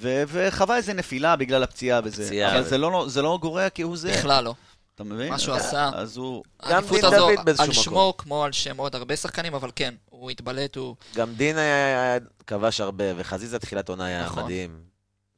ו- 0.00 0.22
וחווה 0.28 0.76
איזה 0.76 0.92
נפילה 0.92 1.36
בגלל 1.36 1.62
הפציעה 1.62 2.00
וזה. 2.04 2.22
הפציעה. 2.22 2.52
אבל 2.52 2.64
זה 2.64 2.78
לא, 2.78 3.04
זה 3.08 3.22
לא 3.22 3.38
גורע 3.42 3.66
כהוא 3.74 3.96
זה. 3.96 4.12
בכלל 4.12 4.44
לא. 4.44 4.54
אתה 4.94 5.04
מבין? 5.04 5.28
מה 5.28 5.38
שהוא 5.38 5.54
עשה. 5.54 5.90
אז 5.94 6.16
הוא... 6.16 6.44
גם 6.68 6.84
דין 6.90 7.04
הזו 7.04 7.16
דוד 7.16 7.44
באיזשהו 7.44 7.64
על 7.64 7.70
מקום. 7.70 7.84
שמו 7.84 8.14
כמו 8.18 8.44
על 8.44 8.52
שם 8.52 8.76
עוד 8.76 8.94
הרבה 8.94 9.16
שחקנים, 9.16 9.54
אבל 9.54 9.70
כן, 9.76 9.94
הוא 10.10 10.30
התבלט, 10.30 10.76
הוא... 10.76 10.96
גם 11.14 11.34
דין 11.34 11.58
היה- 11.58 12.18
כבש 12.46 12.80
הרבה, 12.80 13.04
וחזיזה 13.16 13.58
תחילת 13.58 13.88
עונה 13.88 14.06
היה 14.06 14.24
נכון. 14.24 14.44
מדהים. 14.44 14.94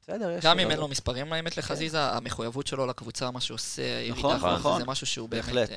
בסדר, 0.08 0.30
יש... 0.30 0.44
גם 0.44 0.58
אם 0.58 0.70
אין 0.70 0.78
לו 0.78 0.88
מספרים 0.88 1.32
לאמת 1.32 1.56
לחזיזה, 1.56 2.02
המחויבות 2.02 2.66
שלו 2.66 2.86
לקבוצה, 2.86 3.30
מה 3.30 3.40
שהוא 3.40 3.54
עושה, 3.54 3.82
נכון, 4.10 4.30
הירידה, 4.30 4.54
נכון. 4.54 4.80
זה 4.80 4.86
משהו 4.86 5.06
שהוא 5.06 5.28
באמת... 5.28 5.44
בהחלט. 5.44 5.70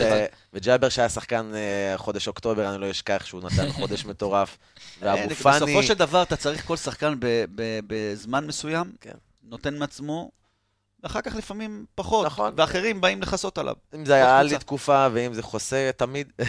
אה, 0.00 0.26
וג'אבר, 0.52 0.88
שהיה 0.88 1.08
שחקן 1.08 1.52
אה, 1.54 1.98
חודש 1.98 2.28
אוקטובר, 2.28 2.70
אני 2.70 2.80
לא 2.80 2.90
אשכח 2.90 3.22
שהוא 3.26 3.42
נתן 3.42 3.72
חודש 3.78 4.04
מטורף. 4.04 4.58
ואבו 5.00 5.30
אה, 5.30 5.34
פאני... 5.34 5.56
בסופו 5.56 5.82
של 5.82 5.94
דבר 5.94 6.22
אתה 6.22 6.36
צריך 6.36 6.66
כל 6.66 6.76
שחקן 6.76 7.14
בזמן 7.86 8.46
מסוים, 8.46 8.92
כן. 9.00 9.14
נותן 9.42 9.78
מעצמו, 9.78 10.30
ואחר 11.04 11.20
כך 11.20 11.34
לפעמים 11.34 11.84
פחות, 11.94 12.26
נכון. 12.26 12.52
ואחרים 12.56 13.00
באים 13.00 13.22
לכסות 13.22 13.58
עליו. 13.58 13.74
אם 13.94 14.06
זה 14.06 14.14
היה 14.14 14.40
קבוצה. 14.40 14.58
תקופה, 14.58 15.08
ואם 15.12 15.34
זה 15.34 15.42
חוסה, 15.42 15.90
תמיד... 15.96 16.28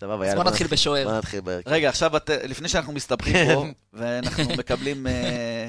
סבבה, 0.00 0.24
אז 0.24 0.28
יאללה. 0.30 0.42
בוא 0.42 0.50
נתחיל 0.50 0.66
בשוער. 0.66 1.04
בוא 1.04 1.18
נתחיל 1.18 1.40
בהרכב. 1.40 1.70
רגע, 1.70 1.88
עכשיו, 1.88 2.16
את- 2.16 2.30
לפני 2.48 2.68
שאנחנו 2.68 2.92
מסתבכים 2.92 3.54
פה, 3.54 3.66
ואנחנו 3.92 4.44
מקבלים 4.58 5.06
אה, 5.06 5.68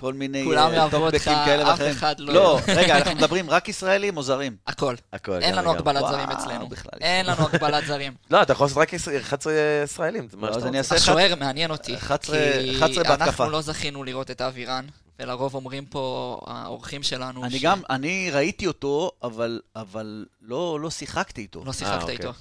כל 0.00 0.12
מיני 0.14 0.44
כולם 0.44 0.70
אה, 0.72 0.84
אותך, 0.84 0.94
טוקבקים 0.94 1.32
כאלה 1.44 1.62
אף 1.62 1.68
ואחרים. 1.68 1.90
אחד 1.90 2.20
לא... 2.20 2.34
לא, 2.34 2.58
רגע, 2.68 2.96
אנחנו 2.98 3.14
מדברים 3.14 3.50
רק 3.50 3.68
ישראלים 3.68 4.16
או 4.16 4.22
זרים? 4.22 4.56
הכל. 4.66 4.94
הכל. 5.12 5.42
אין 5.42 5.54
לנו. 5.54 5.70
הגבלת 5.70 6.04
זרים 6.08 6.30
אצלנו. 6.30 6.68
בכלל. 6.68 6.98
אין 7.00 7.26
לנו 7.26 7.46
הגבלת 7.52 7.86
זרים. 7.86 8.14
לא, 8.30 8.42
אתה 8.42 8.52
יכול 8.52 8.64
לעשות 8.64 8.78
רק 8.78 8.94
11 8.94 9.52
ישראלים, 9.84 10.28
זה 10.30 10.36
מה 10.36 10.50
לא, 10.50 10.56
אז 10.56 10.66
אני. 10.66 10.78
אעשה 10.78 10.94
השוער 10.94 11.34
מעניין 11.34 11.70
אותי. 11.70 11.96
11 11.96 12.38
כי 12.60 12.76
11 12.78 13.04
בהתקפה. 13.04 13.24
אנחנו 13.24 13.50
לא 13.50 13.60
זכינו 13.60 14.04
לראות 14.04 14.30
את 14.30 14.40
אבירן, 14.40 14.84
ולרוב 15.18 15.54
אומרים 15.54 15.86
פה 15.86 16.38
האורחים 16.46 17.02
שלנו... 17.02 17.44
אני 17.44 17.58
ש- 17.58 17.62
גם, 17.62 17.80
אני 17.90 18.30
ראיתי 18.32 18.66
אותו, 18.66 19.10
אבל, 19.22 19.60
אבל 19.76 20.26
לא, 20.40 20.78
לא 20.80 20.90
שיחקתי 20.90 21.40
איתו. 21.40 21.64
לא 21.64 21.72
שיחקת 21.72 22.02
אוקיי. 22.02 22.16
איתו. 22.16 22.32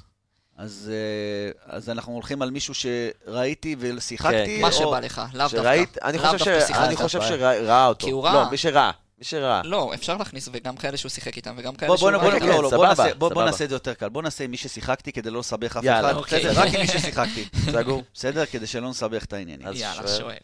אז, 0.58 0.92
אה, 0.94 1.76
אז 1.76 1.90
אנחנו 1.90 2.14
הולכים 2.14 2.42
על 2.42 2.52
מישהו 2.52 2.74
שראיתי 2.74 3.76
ושיחקתי, 3.80 4.56
כן, 4.56 4.62
מה 4.62 4.68
או... 4.68 4.74
שבא 4.74 5.00
לך, 5.00 5.22
לאו 5.34 5.44
דווקא. 5.44 5.58
שראית, 5.58 5.98
אני 6.04 6.18
לאו 6.18 6.32
חושב 6.32 6.60
דווקא 6.60 6.74
ש-. 6.74 6.78
אני 6.78 6.96
חושב. 6.96 7.22
שראה 7.22 7.88
אותו. 7.88 8.06
כי 8.06 8.12
הוא 8.12 8.24
ראה. 8.24 8.34
לא, 8.34 8.52
מי 8.52 8.58
שראה. 8.58 8.92
מי 9.18 9.24
שראה. 9.24 9.62
לא, 9.64 9.94
אפשר 9.94 10.18
להכניס 10.18 10.50
וגם 10.52 10.78
כאלה 10.78 10.98
שהוא 10.98 11.10
שיחק 11.10 11.38
איתם, 11.38 11.56
וגם 11.58 11.76
כאלה 11.76 11.88
בוא, 11.88 11.98
שהוא 11.98 12.10
בוא, 12.10 12.12
לא 12.12 12.20
בוא, 12.20 12.30
כן, 12.30 12.36
איתם. 12.36 12.48
לא, 12.48 12.64
לא, 12.64 12.70
בוא, 12.70 12.88
נעשה, 12.88 13.14
בוא, 13.14 13.30
בוא. 13.30 13.44
נעשה 13.44 13.64
את 13.64 13.70
זה 13.70 13.76
יותר 13.76 13.94
קל. 13.94 14.10
בוא 14.10 14.22
נעשה 14.22 14.44
עם 14.44 14.52
מי 14.52 14.58
ששיחקתי 14.58 15.12
כדי 15.12 15.30
לא 15.30 15.40
לסבך 15.40 15.78
אף 15.78 15.84
יאללה, 15.84 16.10
אחד. 16.12 16.18
אוקיי. 16.18 16.40
בסדר, 16.40 16.62
רק 16.62 16.74
עם 16.74 16.82
מי 16.82 16.88
ששיחקתי. 16.88 17.46
סגור. 17.74 18.04
בסדר? 18.14 18.46
כדי 18.46 18.68
שלא 18.68 18.90
נסבך 18.90 19.26
את 19.26 19.34
העניינים. 19.34 19.68
יאללה, 19.74 20.08
שוער. 20.08 20.38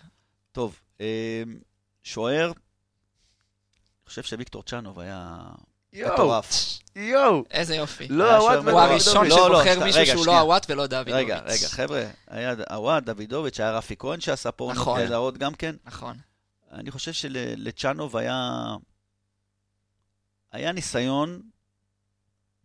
טוב, 0.51 0.75
אה, 1.01 1.05
שוער, 2.03 2.45
אני 2.45 4.09
חושב 4.09 4.23
שוויקטור 4.23 4.63
צ'אנוב 4.63 4.99
היה 4.99 5.41
יואו, 5.93 6.13
מטורף. 6.13 6.79
יואו. 6.95 7.43
איזה 7.51 7.75
יופי. 7.75 8.07
לא, 8.07 8.35
הוואט 8.35 8.63
שוער 8.63 8.73
הוא. 8.73 8.79
הראשון 8.79 9.27
לא, 9.27 9.49
לא, 9.49 9.63
שבוחר 9.63 9.83
מישהו 9.83 10.05
שהוא 10.05 10.25
לא. 10.25 10.39
הוואט 10.39 10.65
ולא 10.69 10.87
דוידוביץ'. 10.87 11.15
רגע, 11.15 11.39
רגע, 11.39 11.67
חבר'ה, 11.67 12.03
היה 12.27 12.55
הוואד, 12.69 13.09
דוידוביץ', 13.09 13.59
היה 13.59 13.77
רפי 13.77 13.95
כהן 13.99 14.19
שעשה 14.19 14.51
פה 14.51 14.71
נכון. 14.75 14.99
נהדרות 14.99 15.37
גם 15.37 15.55
כן. 15.55 15.75
נכון. 15.85 16.17
אני 16.71 16.91
חושב 16.91 17.13
שלצ'אנוב 17.13 18.17
היה... 18.17 18.65
היה 20.51 20.71
ניסיון, 20.71 21.41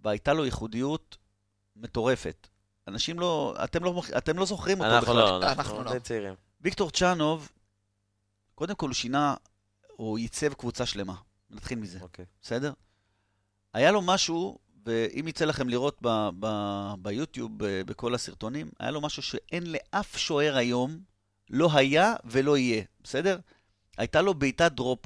והייתה 0.00 0.32
לו 0.32 0.44
ייחודיות 0.44 1.16
מטורפת. 1.76 2.48
אנשים 2.88 3.20
לא... 3.20 3.54
אתם 3.64 3.84
לא, 3.84 4.02
אתם 4.18 4.38
לא 4.38 4.46
זוכרים 4.46 4.80
אותו 4.80 4.90
אנחנו 4.90 5.12
בכלל. 5.12 5.16
לא, 5.16 5.36
אנחנו 5.36 5.80
אנחנו 5.80 5.84
לא. 5.84 6.30
ויקטור 6.60 6.90
צ'אנוב, 6.90 7.48
קודם 8.58 8.74
כל 8.74 8.86
הוא 8.86 8.94
שינה, 8.94 9.34
הוא 9.96 10.18
ייצב 10.18 10.52
קבוצה 10.54 10.86
שלמה. 10.86 11.14
נתחיל 11.50 11.78
מזה, 11.78 11.98
אוקיי. 12.00 12.24
בסדר? 12.42 12.72
היה 13.74 13.90
לו 13.92 14.02
משהו, 14.02 14.58
ואם 14.86 15.28
יצא 15.28 15.44
לכם 15.44 15.68
לראות 15.68 15.98
ב- 16.02 16.28
ב- 16.40 16.94
ביוטיוב, 16.98 17.50
ב- 17.56 17.82
בכל 17.82 18.14
הסרטונים, 18.14 18.70
היה 18.80 18.90
לו 18.90 19.00
משהו 19.00 19.22
שאין 19.22 19.64
לאף 19.66 20.16
שוער 20.16 20.56
היום, 20.56 20.98
לא 21.50 21.68
היה 21.74 22.14
ולא 22.24 22.56
יהיה, 22.58 22.82
בסדר? 23.04 23.38
הייתה 23.98 24.22
לו 24.22 24.34
בעיטת 24.34 24.72
דרופ. 24.72 24.98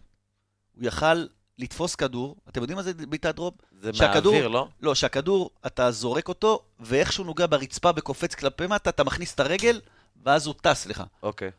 הוא 0.77 0.85
יכל 0.85 1.27
לתפוס 1.59 1.95
כדור, 1.95 2.37
אתם 2.49 2.61
יודעים 2.61 2.77
מה 2.77 2.83
זה 2.83 2.95
בעיטת 2.95 3.35
דרופ? 3.35 3.55
זה 3.81 3.93
שהכדור- 3.93 4.33
מהאוויר, 4.33 4.49
לא? 4.49 4.69
לא, 4.81 4.95
שהכדור, 4.95 5.51
אתה 5.67 5.91
זורק 5.91 6.29
אותו, 6.29 6.63
ואיכשהו 6.81 7.25
נוגע 7.25 7.47
ברצפה 7.47 7.91
וקופץ 7.97 8.35
כלפי 8.35 8.67
מטה, 8.67 8.91
אתה 8.91 9.05
מכניס 9.05 9.35
את 9.35 9.41
הרגל, 9.41 9.81
ואז 10.23 10.47
הוא 10.47 10.55
טס 10.63 10.87
לך. 10.87 11.03
אוקיי. 11.23 11.51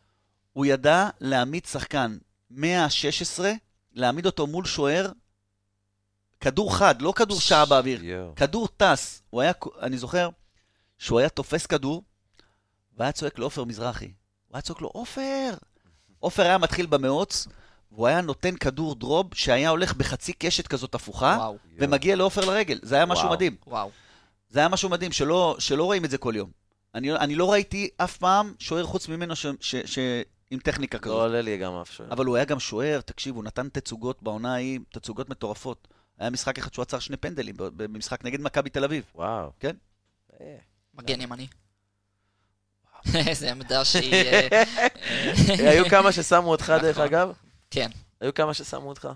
הוא 0.53 0.65
ידע 0.65 1.09
להעמיד 1.19 1.65
שחקן 1.65 2.17
מה-16, 2.49 3.43
להעמיד 3.93 4.25
אותו 4.25 4.47
מול 4.47 4.65
שוער, 4.65 5.11
כדור 6.39 6.77
חד, 6.77 7.01
לא 7.01 7.13
כדור 7.15 7.39
שעה 7.39 7.65
באוויר. 7.65 8.03
יואו. 8.03 8.35
כדור 8.35 8.67
טס. 8.67 9.21
הוא 9.29 9.41
היה, 9.41 9.51
אני 9.81 9.97
זוכר 9.97 10.29
שהוא 10.97 11.19
היה 11.19 11.29
תופס 11.29 11.65
כדור, 11.65 12.03
והיה 12.97 13.11
צועק 13.11 13.39
לעופר 13.39 13.63
מזרחי. 13.63 14.05
הוא 14.05 14.55
היה 14.55 14.61
צועק 14.61 14.81
לו, 14.81 14.87
עופר! 14.87 15.53
עופר 16.19 16.43
היה 16.43 16.57
מתחיל 16.57 16.85
במאוץ, 16.85 17.47
והוא 17.91 18.07
היה 18.07 18.21
נותן 18.21 18.55
כדור 18.55 18.95
דרוב 18.95 19.29
שהיה 19.33 19.69
הולך 19.69 19.93
בחצי 19.93 20.33
קשת 20.33 20.67
כזאת 20.67 20.95
הפוכה, 20.95 21.35
וואו, 21.39 21.57
ומגיע 21.77 22.15
לעופר 22.15 22.45
לרגל. 22.45 22.79
זה 22.81 22.95
היה 22.95 23.05
משהו 23.05 23.23
וואו. 23.23 23.35
מדהים. 23.35 23.55
וואו. 23.67 23.89
זה 24.49 24.59
היה 24.59 24.69
משהו 24.69 24.89
מדהים, 24.89 25.11
שלא, 25.11 25.55
שלא 25.59 25.83
רואים 25.83 26.05
את 26.05 26.09
זה 26.09 26.17
כל 26.17 26.33
יום. 26.35 26.51
אני, 26.95 27.11
אני 27.13 27.35
לא 27.35 27.51
ראיתי 27.51 27.89
אף 27.97 28.17
פעם 28.17 28.53
שוער 28.59 28.83
חוץ 28.85 29.07
ממנו 29.07 29.35
ש, 29.35 29.45
ש, 29.59 29.75
ש, 29.75 29.99
עם 30.53 30.59
טכניקה 30.59 30.97
לא 30.97 31.01
כזאת. 31.03 31.15
עולה 31.15 31.41
לי 31.41 31.57
גם 31.57 31.73
אף 31.73 31.91
שוער. 31.91 32.13
אבל 32.13 32.25
הוא 32.25 32.35
היה 32.35 32.45
גם 32.45 32.59
שוער, 32.59 33.01
תקשיב, 33.01 33.35
הוא 33.35 33.43
נתן 33.43 33.69
תצוגות 33.69 34.23
בעונה 34.23 34.53
ההיא, 34.53 34.79
תצוגות 34.89 35.29
מטורפות. 35.29 35.87
היה 36.17 36.29
משחק 36.29 36.57
אחד 36.57 36.73
שהוא 36.73 36.83
עצר 36.83 36.99
שני 36.99 37.17
פנדלים, 37.17 37.55
במשחק 37.57 38.25
נגד 38.25 38.41
מכבי 38.41 38.69
תל 38.69 38.83
אביב. 38.83 39.03
וואו. 39.15 39.51
כן. 39.59 39.75
אה. 40.41 40.57
מגן 40.93 41.21
ימני. 41.21 41.47
איזה 43.27 43.51
עמדה 43.51 43.85
שהיא... 43.85 44.13
אה, 44.13 44.47
אה, 45.59 45.69
היו 45.69 45.85
כמה 45.89 46.11
ששמו 46.11 46.51
אותך, 46.51 46.73
דרך 46.81 46.97
נכון. 46.97 47.07
אגב? 47.07 47.33
כן. 47.71 47.89
היו 48.21 48.33
כמה 48.33 48.53
ששמו 48.53 48.89
אותך? 48.89 49.09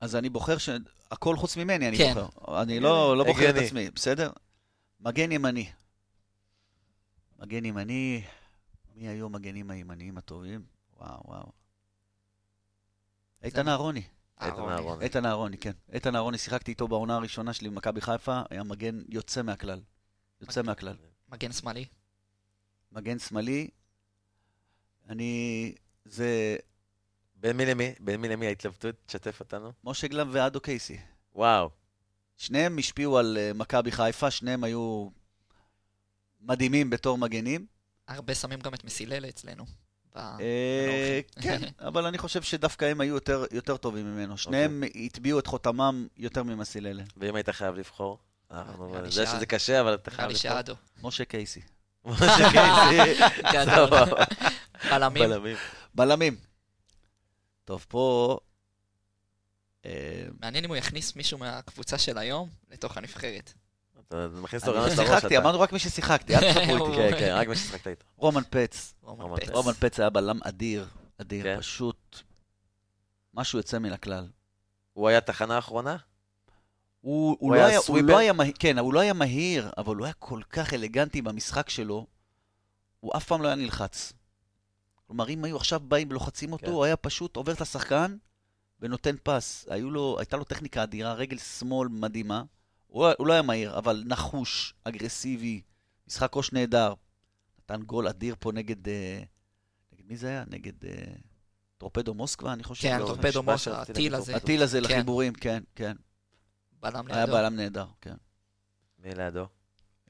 אז 0.00 0.16
אני 0.16 0.28
בוחר 0.28 0.58
ש... 0.58 0.68
הכל 1.10 1.36
חוץ 1.36 1.56
ממני 1.56 1.88
אני 1.88 1.98
כן. 1.98 2.14
בוחר. 2.14 2.62
אני 2.62 2.80
לא, 2.80 3.16
לא 3.16 3.24
בוחר 3.24 3.50
את. 3.50 3.54
עצמי, 3.56 3.90
בסדר? 3.90 4.30
מגן 5.00 5.32
ימני. 5.32 5.70
מגן 7.38 7.64
ימני, 7.64 8.22
מי 8.96 9.08
היו 9.08 9.26
המגנים 9.26 9.70
הימניים 9.70 10.18
הטובים? 10.18 10.64
וואו, 10.96 11.22
וואו. 11.24 11.52
איתן 13.42 13.68
אהרוני. 13.68 14.02
איתן 14.40 14.56
אהרוני. 14.56 14.72
אהרוני. 14.72 15.04
איתן 15.04 15.26
אהרוני, 15.26 15.58
כן. 15.58 15.72
איתן 15.92 16.16
אהרוני, 16.16 16.38
שיחקתי 16.38 16.70
איתו 16.70 16.88
בעונה 16.88 17.16
הראשונה 17.16 17.52
שלי 17.52 17.68
במכבי 17.68 18.00
חיפה, 18.00 18.42
היה 18.50 18.62
מגן 18.62 19.02
יוצא 19.08 19.42
מהכלל. 19.42 19.80
יוצא 20.40 20.62
מהכלל. 20.62 20.96
מגן 21.28 21.52
שמאלי. 21.52 21.84
מגן 22.92 23.18
שמאלי, 23.18 23.70
אני... 25.08 25.74
זה 26.04 26.56
בין 27.36 27.56
מי 27.56 27.66
למי? 27.66 27.94
בין 28.00 28.20
מי 28.20 28.28
למי 28.28 28.46
ההתלבטות? 28.46 28.94
תשתף 29.06 29.40
אותנו. 29.40 29.72
משה 29.84 30.08
גלם 30.08 30.28
ואדו 30.32 30.60
קייסי. 30.60 30.98
וואו. 31.34 31.70
שניהם 32.36 32.78
השפיעו 32.78 33.18
על 33.18 33.38
אה, 33.40 33.52
מכבי 33.54 33.92
חיפה, 33.92 34.30
שניהם 34.30 34.64
היו 34.64 35.08
מדהימים 36.40 36.90
בתור 36.90 37.18
מגנים. 37.18 37.66
הרבה 38.08 38.34
שמים 38.34 38.60
גם 38.60 38.74
את 38.74 38.84
מסיללה 38.84 39.28
אצלנו. 39.28 39.64
אה, 40.16 41.20
כן, 41.40 41.60
אבל 41.88 42.06
אני 42.06 42.18
חושב 42.18 42.42
שדווקא 42.42 42.84
הם 42.84 43.00
היו 43.00 43.14
יותר, 43.14 43.44
יותר 43.50 43.76
טובים 43.76 44.14
ממנו. 44.14 44.38
שניהם 44.38 44.82
הטביעו 44.94 45.38
את 45.38 45.46
חותמם 45.46 46.06
יותר 46.16 46.42
ממסיללה. 46.42 47.02
ואם 47.16 47.34
היית 47.34 47.50
חייב 47.50 47.74
לבחור? 47.74 48.18
אני 48.50 48.64
יודע 48.90 49.26
שזה 49.26 49.46
קשה, 49.46 49.80
אבל 49.80 49.94
אתה 49.94 50.10
חייב 50.10 50.30
לבחור. 50.30 50.76
משה 51.02 51.24
קייסי. 51.24 51.60
משה 52.04 52.50
קייסי. 52.52 53.22
סבבה. 53.74 54.24
בלמים. 54.90 55.22
בלמים. 55.28 55.56
בלמים. 55.94 56.36
טוב, 57.64 57.84
פה... 57.88 58.38
אה, 59.86 60.26
מעניין 60.40 60.64
אם 60.64 60.70
הוא 60.70 60.76
יכניס 60.76 61.16
מישהו 61.16 61.38
מהקבוצה 61.38 61.98
של 61.98 62.18
היום 62.18 62.48
לתוך 62.70 62.96
הנבחרת. 62.96 63.52
אתה 64.08 64.28
מכניס 64.42 64.64
אני 64.64 64.72
רעיונות 64.72 64.98
לראש. 64.98 65.08
שיחקתי. 65.08 65.38
אמרנו 65.38 65.60
רק 65.60 65.72
מי 65.72 65.78
ששיחקתי, 65.78 66.36
אל 66.36 66.40
תחכו 66.54 66.86
איתי. 66.86 66.96
כן, 66.96 67.18
כן, 67.18 67.34
רק 67.34 67.48
מי 67.48 67.56
ששחקת 67.56 67.86
איתו. 67.86 68.04
רומן 68.16 68.42
פץ. 68.50 68.94
רומן 69.02 69.72
פץ. 69.72 70.00
היה 70.00 70.10
בלם 70.10 70.38
אדיר, 70.42 70.88
אדיר, 71.20 71.44
כן. 71.44 71.58
פשוט 71.60 72.22
משהו 73.34 73.58
יוצא 73.58 73.78
מן 73.78 73.92
הכלל. 73.92 74.28
הוא 74.92 75.08
היה 75.08 75.20
תחנה 75.20 75.58
אחרונה? 75.58 75.96
הוא, 77.00 77.28
הוא, 77.28 77.36
הוא 77.40 77.54
לא 77.54 77.60
היה 77.60 77.78
הוא? 77.88 77.98
לא 77.98 78.32
מהיר, 78.32 78.54
כן, 78.58 78.78
הוא 78.78 78.94
לא 78.94 79.00
היה 79.00 79.12
מהיר, 79.12 79.70
אבל 79.78 79.96
הוא 79.96 80.04
היה 80.04 80.12
כל 80.12 80.40
כך 80.50 80.74
אלגנטי 80.74 81.22
במשחק 81.22 81.68
שלו, 81.68 82.06
הוא 83.00 83.12
אף 83.16 83.24
פעם 83.24 83.42
לא 83.42 83.46
היה 83.46 83.56
נלחץ. 83.56 84.12
כלומר, 85.06 85.28
אם 85.28 85.44
היו 85.44 85.56
עכשיו 85.56 85.80
באים 85.80 86.10
ולוחצים 86.10 86.52
אותו, 86.52 86.66
כן. 86.66 86.72
הוא 86.72 86.84
היה 86.84 86.96
פשוט 86.96 87.36
עובר 87.36 87.52
את 87.52 87.60
השחקן 87.60 88.16
ונותן 88.80 89.16
פס. 89.22 89.66
לו, 89.70 90.16
הייתה 90.18 90.36
לו 90.36 90.44
טכניקה 90.44 90.82
אדירה, 90.82 91.14
רגל 91.14 91.38
שמאל 91.38 91.88
מדהימה. 91.88 92.42
הוא, 92.86 93.08
הוא 93.18 93.26
לא 93.26 93.32
היה 93.32 93.42
מהיר, 93.42 93.78
אבל 93.78 94.02
נחוש, 94.06 94.74
אגרסיבי, 94.84 95.60
משחק 96.08 96.36
ראש 96.36 96.52
נהדר. 96.52 96.94
נתן 97.58 97.82
גול 97.82 98.08
אדיר 98.08 98.34
פה 98.38 98.52
נגד... 98.52 98.88
אה, 98.88 99.22
נגד 99.92 100.04
מי 100.06 100.16
זה 100.16 100.28
היה? 100.28 100.44
נגד 100.50 100.84
אה, 100.84 101.12
טורפדו 101.78 102.14
מוסקבה, 102.14 102.52
אני 102.52 102.64
חושב. 102.64 102.88
כן, 102.88 103.00
לא, 103.00 103.06
טורפדו 103.06 103.42
מוסה, 103.42 103.58
שרציתי 103.58 103.92
הטיל 103.92 104.14
הזה. 104.14 104.36
הטיל 104.36 104.62
הזה 104.62 104.78
כן. 104.80 104.84
לחיבורים, 104.84 105.32
כן, 105.32 105.62
כן. 105.74 105.96
בלם 106.80 107.04
היה 107.08 107.20
לידו. 107.20 107.32
בלם 107.32 107.56
נהדר, 107.56 107.86
כן. 108.00 108.14
מי 108.98 109.14
לידו? 109.14 109.46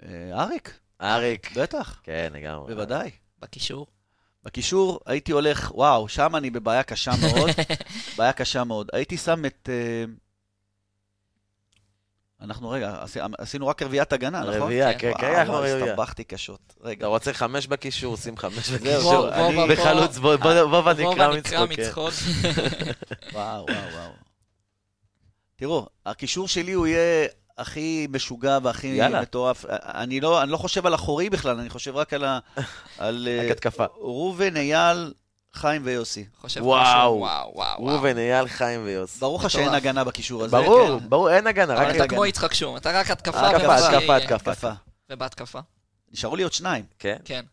אה, 0.03 0.43
אריק, 0.43 0.79
אריק. 1.01 1.57
בטח, 1.57 2.01
כן, 2.03 2.31
לגמרי. 2.33 2.75
בוודאי. 2.75 3.11
בקישור. 3.39 3.87
בקישור 4.45 5.01
הייתי 5.07 5.33
הולך, 5.33 5.73
וואו, 5.75 6.09
שם 6.09 6.37
אני 6.37 6.51
בבעיה 6.51 6.83
קשה 6.83 7.11
מאוד, 7.21 7.51
בעיה 8.17 8.33
קשה 8.33 8.65
מאוד. 8.65 8.89
הייתי 8.93 9.17
שם 9.17 9.45
את... 9.45 9.69
אה, 12.41 12.45
אנחנו 12.45 12.71
רגע, 12.71 12.97
עשי- 13.01 13.21
עשינו 13.39 13.67
רק 13.67 13.83
רביעיית 13.83 14.13
הגנה, 14.13 14.41
נכון? 14.41 14.55
רביעייה, 14.55 14.99
כן. 14.99 15.13
כן, 15.13 15.21
כן, 15.21 15.35
אנחנו 15.35 15.55
רביעייה. 15.55 15.85
הסתבכתי 15.85 16.25
קשות. 16.25 16.75
רגע, 16.83 16.99
אתה 16.99 17.07
רוצה 17.07 17.33
חמש 17.33 17.67
בקישור, 17.67 18.17
שים 18.17 18.37
חמש 18.37 18.71
בקישור. 18.71 19.29
אני-. 19.29 19.69
בחלוץ, 19.69 20.19
בוא- 20.19 20.37
נקרא 20.37 21.29
מצחוק. 21.37 22.11
כן. 22.13 22.53
וואו, 23.33 23.67
וואו, 23.69 23.93
וואו. 23.95 24.11
תראו, 25.57 25.87
הקישור 26.07 26.49
שלי 26.49 26.73
הוא 26.73 26.87
יהיה 26.87 27.29
הכי 27.59 28.07
משוגע 28.11 28.59
והכי 28.63 28.87
יאללה. 28.87 29.21
מטורף. 29.23 29.65
אני 29.71 30.21
לא, 30.21 30.43
אני 30.43 30.51
לא 30.51 30.57
חושב 30.57 30.87
על 30.87 30.95
אחורי 30.95 31.31
בכלל, 31.31 31.59
אני 31.61 31.71
חושב 31.71 31.97
רק 31.97 32.13
על 32.15 32.25
ה... 32.25 32.39
על 32.99 33.29
אה, 33.31 33.45
רק 33.45 33.51
התקפה. 33.51 33.85
ראובן, 33.97 34.57
אייל, 34.57 35.13
חיים 35.57 35.83
ויוסי. 35.85 36.27
חושב 36.37 36.63
וואו. 36.63 36.83
משהו, 36.83 37.19
וואו, 37.21 37.53
וואו. 37.55 37.87
ראובן, 37.87 38.19
אייל, 38.19 38.49
חיים 38.49 38.85
ויוס. 38.85 39.19
ברור 39.19 39.41
לך. 39.41 39.51
שאין 39.51 39.69
הגנה 39.75 40.05
בקישור 40.05 40.45
הזה. 40.45 40.57
ברור, 40.57 41.01
כן. 41.01 41.09
ברור, 41.09 41.31
אין 41.31 41.47
הגנה, 41.47 41.75
רק 41.75 41.81
אבל 41.81 41.91
אתה 41.95 42.05
הגנה. 42.05 42.09
כמו 42.09 42.27
יצחק 42.27 42.55
שום, 42.55 42.77
אתה 42.77 42.91
רק 43.01 43.11
התקפה 43.11 43.51
התקפה, 43.51 43.65
ובשיא- 43.67 43.97
התקפה, 43.97 44.17
התקפה. 44.17 44.51
התקפה. 44.53 44.73
ובהתקפה. 45.11 45.61
נשארו 46.13 46.37
לי 46.37 46.43
עוד 46.43 46.53
שניים. 46.53 46.85
כן, 46.99 47.17
כן. 47.25 47.45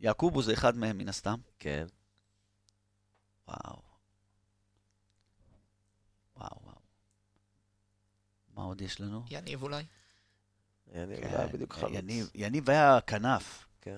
יעקובו 0.00 0.42
זה 0.42 0.52
אחד 0.52 0.76
מהם, 0.76 0.98
מן 0.98 1.08
הסתם. 1.08 1.34
כן. 1.58 1.86
וואו. 3.48 3.78
וואו, 6.36 6.50
וואו. 6.64 6.74
מה 8.54 8.62
עוד 8.62 8.80
יש 8.80 9.00
לנו? 9.00 9.22
יניב 9.30 9.62
אולי. 9.62 9.82
אני 10.94 11.16
כן, 11.22 11.46
בדיוק 11.52 11.72
חלוץ. 11.72 11.92
יניב, 11.94 12.30
יניב 12.34 12.70
היה 12.70 12.98
כנף. 13.06 13.66
כן. 13.80 13.96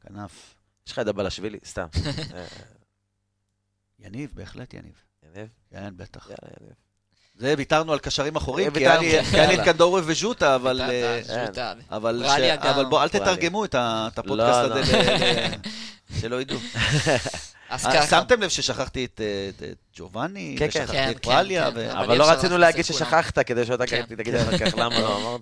כנף. 0.00 0.54
יש 0.86 0.92
לך 0.92 0.98
את 0.98 1.06
הבלשווילי, 1.06 1.58
סתם. 1.64 1.86
אה, 4.02 4.06
יניב, 4.06 4.30
בהחלט 4.34 4.74
יניב. 4.74 4.92
יניב? 5.36 5.48
כן, 5.70 5.94
בטח. 5.96 6.26
יאללה, 6.26 6.54
יניב. 6.60 6.74
זה, 7.34 7.54
ויתרנו 7.58 7.92
על 7.92 7.98
קשרים 7.98 8.36
אחוריים, 8.36 8.68
אה, 8.68 8.74
כי 8.74 8.86
היה 8.86 9.00
לי- 9.46 9.60
את. 9.60 9.64
קנדורוב 9.64 10.04
וז'וטה, 10.06 10.54
אבל... 10.54 10.80
אה, 10.80 11.20
ז'וטה. 11.46 11.72
אבל, 11.90 12.22
בוא, 12.90 13.02
אל. 13.02 13.08
תתרגמו 13.08 13.64
את, 13.64 13.74
הפודקאסט 13.74 14.70
לא, 14.70 14.78
הזה, 14.78 14.96
ל... 14.96 15.00
ל... 16.16 16.20
שלא 16.20 16.40
ידעו. 16.40 16.58
אז 17.70 17.86
אה, 17.86 17.92
ככה. 17.92 18.06
שמתם 18.06 18.40
לב 18.42 18.48
ששכחתי 18.48 19.04
את, 19.04 19.20
אה, 19.62 19.68
ג'ובאני, 19.96 20.56
כן, 20.58 20.70
כן. 20.70 20.80
ושכחתי 20.80 20.96
כן, 20.96 21.10
את 21.10 21.22
פרליה. 21.22 21.68
אבל 21.68 22.18
לא 22.18 22.30
רצינו 22.30 22.58
להגיד. 22.58 22.84
ששכחת, 22.84 23.38
כדי 23.38 23.66
שאתה. 23.66 23.84
תגיד 24.16 24.34
אחר 24.34 24.58
כך 24.58 24.74
למה 24.78 25.00
לא 25.00 25.16
אמרת. 25.20 25.40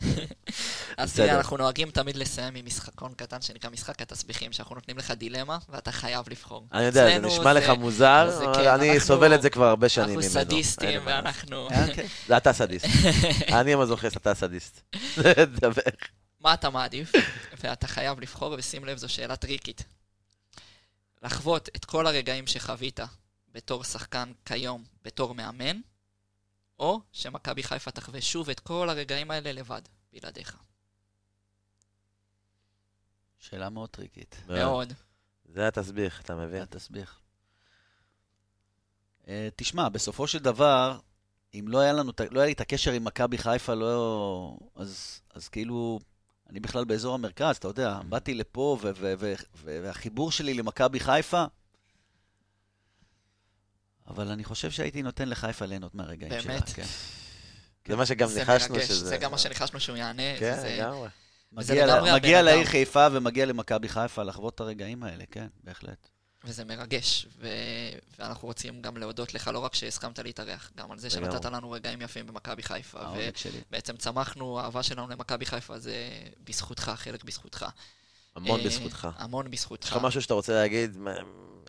אז. 0.97 1.15
תראה, 1.15 1.37
אנחנו 1.37 1.57
נוהגים 1.57 1.91
תמיד 1.91 2.17
לסיים 2.17 2.55
עם 2.55 2.65
משחקון 2.67 3.13
קטן 3.17 3.41
שנקרא 3.43 3.71
משחק 3.71 4.03
התסביכים, 4.03 4.53
שאנחנו 4.53 4.75
נותנים 4.75 4.99
לך 4.99 5.11
דילמה 5.11 5.59
ואתה 5.69 5.93
חייב 5.93 6.25
לבחור. 6.31 6.67
אני 6.73 6.85
יודע, 6.85 7.09
זה 7.21 7.27
נשמע 7.27 7.53
לך 7.53 7.69
מוזר, 7.69 8.41
אני 8.75 8.91
אנחנו- 8.93 9.07
סובל 9.07 9.35
את 9.35 9.43
זה 9.43 9.51
כבר 9.51 9.67
הרבה 9.67 9.89
שנים 9.89 10.09
אנחנו 10.09 10.21
ממנו. 10.31 10.39
אין 10.39 10.45
סדיסטים. 10.49 11.01
ואנחנו... 11.05 11.69
אה, 11.71 11.87
כן. 11.95 12.07
זה 12.29 12.37
אתה 12.37 12.53
סדיסט. 12.53 12.87
אני 13.61 13.73
המזוכיסט, 13.73 14.17
אתה 14.17 14.35
סדיסט. 14.35 14.81
דבר. 15.63 15.83
מה 16.41 16.55
אתה 16.55 16.71
מעדיף? 16.71 17.13
ואתה 17.65 17.87
חייב 17.87 18.21
לבחור, 18.21 18.55
ושים 18.59 18.85
לב, 18.85 18.97
זו 18.99 19.09
שאלה 19.09 19.37
טריקית. 19.37 19.85
לחוות 21.23 21.69
את 21.77 21.85
כל 21.85 22.07
הרגעים 22.07 22.47
שחווית 22.47 23.01
בתור 23.53 23.85
שחקן 23.85 24.33
כיום, 24.45 24.85
בתור 25.03 25.35
מאמן, 25.35 25.81
או 26.79 27.01
שמכבי 27.13 27.63
חיפה 27.63 27.91
תחווה 27.91 28.21
שוב 28.21 28.51
את 28.51 28.61
כל 28.61 28.91
הרגעים 28.91 29.31
האלה 29.31 29.53
לבד, 29.53 29.83
בלעדיך. 30.13 30.57
שאלה 33.39 33.69
מאוד 33.69 33.91
טריקית. 33.91 34.37
מאוד. 34.49 34.93
זה 35.45 35.69
התסביך, 35.69 36.21
אתה 36.21 36.35
מבין? 36.35 36.65
תסביך. 36.65 37.21
אה, 39.29 39.49
תשמע, 39.57 39.89
בסופו 39.89 40.27
של 40.27 40.39
דבר, 40.39 40.99
אם 41.55 41.65
לא 41.69 41.79
היה 41.79 41.93
לנו, 41.93 42.13
לא 42.31 42.41
היה 42.41 42.47
לי 42.47 42.53
את 42.53 42.61
הקשר 42.61 42.93
עם 42.93 43.05
מכבי 43.05 43.39
חיפה, 43.39 43.75
לא... 43.75 44.59
אז, 44.77 45.21
אז 45.35 45.49
כאילו, 45.49 46.01
אני 46.51 46.61
בכלל 46.61 46.85
באזור 46.85 47.15
המרכז, 47.15 47.57
אתה 47.57 47.69
יודע, 47.69 48.01
באתי 48.09 48.35
לפה, 48.35 48.79
ו- 48.83 48.91
ו- 48.97 49.15
ו- 49.19 49.35
ו- 49.57 49.79
והחיבור 49.83 50.33
שלי 50.33 50.55
למכבי 50.55 51.01
חיפה, 51.01 51.45
אבל 54.07 54.29
אני 54.29 54.45
חושב 54.45 54.71
שהייתי 54.71 55.03
נותן 55.03 55.29
לחיפה 55.29 55.67
ליהנות 55.67 55.95
מהרגעים 55.95 56.41
שלה. 56.43 56.53
באמת? 56.53 56.69
כן. 56.69 56.85
זה 57.89 57.97
מה 57.97 58.07
שגם 58.07 58.29
ניחשנו 58.35 58.81
שזה... 58.81 59.07
זה 59.09 59.17
גם 59.17 59.31
מה 59.31 59.39
שניחשנו 59.39 59.81
שהוא 59.81 59.97
יענה. 59.97 60.39
כן, 60.39 60.63
לגמרי. 60.67 61.09
מגיע, 61.53 62.43
לעיר. 62.43 62.67
חיפה 62.67 63.07
ומגיע 63.13 63.47
למכבי 63.47 63.89
חיפה 63.89 64.23
לחוות 64.23 64.55
את 64.55 64.61
הרגעים 64.61 65.03
האלה, 65.03 65.25
כן, 65.31 65.47
בהחלט. 65.65 66.09
וזה 66.49 66.65
מרגש, 66.65 67.27
ו... 67.39 67.49
ואנחנו 68.19 68.49
רוצים 68.49 68.83
גם 68.83 68.97
להודות 68.97 69.35
לך, 69.35 69.49
לא 69.49 69.59
רק 69.59 69.75
שהסכמת 69.75 70.19
להתארח, 70.19 70.71
גם 70.77 70.93
על 70.93 70.99
זה. 70.99 71.11
שנתת 71.11 71.45
לנו 71.45 71.71
רגעים 71.71 72.03
יפים 72.03 72.27
במכבי 72.27 72.63
חיפה. 72.63 73.01
ובעצם 73.69 73.97
צמחנו, 73.97 74.61
האהבה 74.61 74.83
שלנו 74.83 75.09
למכבי 75.09 75.47
חיפה 75.47 75.79
זה 75.79 75.95
בזכותך, 76.45 76.93
חלק 76.97 77.25
בזכותך. 77.25 77.67
המון 78.37 78.61
אה, 78.61 78.67
בזכותך. 78.67 79.09
המון 79.19 79.47
יש 79.47 79.53
בזכותך. 79.53 79.93
לך 79.97 80.03
משהו 80.03 80.23
שאתה 80.23 80.35
רוצה 80.35 80.53
להגיד? 80.53 80.97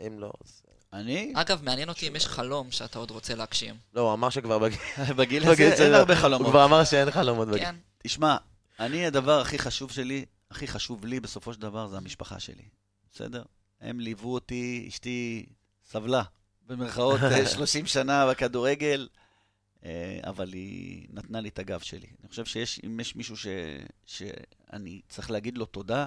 אם 0.08 0.20
לא... 0.20 0.32
אז- 0.46 0.62
אני? 0.94 1.34
אגב, 1.36 1.64
מעניין 1.64 1.90
אותי 1.90 2.08
אם 2.08 2.16
יש 2.16 2.28
חלום 2.28 2.72
שאתה 2.72 3.00
עוד 3.00 3.12
רוצה 3.12 3.36
להגשים. 3.36 3.76
לא, 3.94 4.02
הוא 4.02 4.14
אמר 4.14 4.30
שכבר 4.30 4.60
בגיל... 5.18 5.44
הזה 5.50 5.86
אין. 5.86 5.94
הרבה 5.94 6.14
הוא 6.14 6.22
חלומות. 6.22 6.48
כבר 6.48 6.66
אמר 6.66 6.84
שאין 6.84 7.12
חלומות 7.12 7.48
בגיל. 7.48 7.64
כן, 7.64 7.76
תשמע, 7.98 8.38
אני, 8.80 9.06
הדבר 9.06 9.42
הכי 9.42 9.60
חשוב 9.60 9.92
שלי, 9.92 10.26
הכי 10.52 10.68
חשוב 10.68 11.06
לי 11.06 11.20
בסופו 11.20 11.54
של 11.54 11.62
דבר, 11.62 11.88
זה 11.88 11.98
המשפחה 11.98 12.40
שלי. 12.40 12.64
בסדר? 13.14 13.44
הם 13.82 14.00
ליוו 14.00 14.34
אותי, 14.34 14.86
אשתי 14.88 15.46
סבלה, 15.86 16.24
במרכאות, 16.68 17.20
אה, 17.24 17.46
30 17.56 17.86
שנה 17.86 18.28
בכדורגל, 18.30 19.08
אה, 19.86 20.20
אבל 20.24 20.54
היא 20.54 21.08
נתנה 21.10 21.42
לי 21.42 21.50
את 21.50 21.60
הגב 21.60 21.80
שלי. 21.80 22.08
אני 22.22 22.30
חושב 22.30 22.46
שאם 22.46 23.00
יש 23.00 23.16
מישהו 23.16 23.38
ש, 23.38 23.48
שאני 24.06 25.02
צריך 25.10 25.32
להגיד 25.32 25.58
לו 25.58 25.66
תודה, 25.66 26.06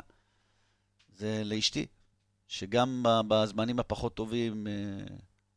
זה 1.19 1.43
לאשתי, 1.45 1.87
שגם 2.49 3.03
בזמנים 3.29 3.79
הפחות 3.79 4.15
טובים 4.15 4.67
אה, 4.67 4.73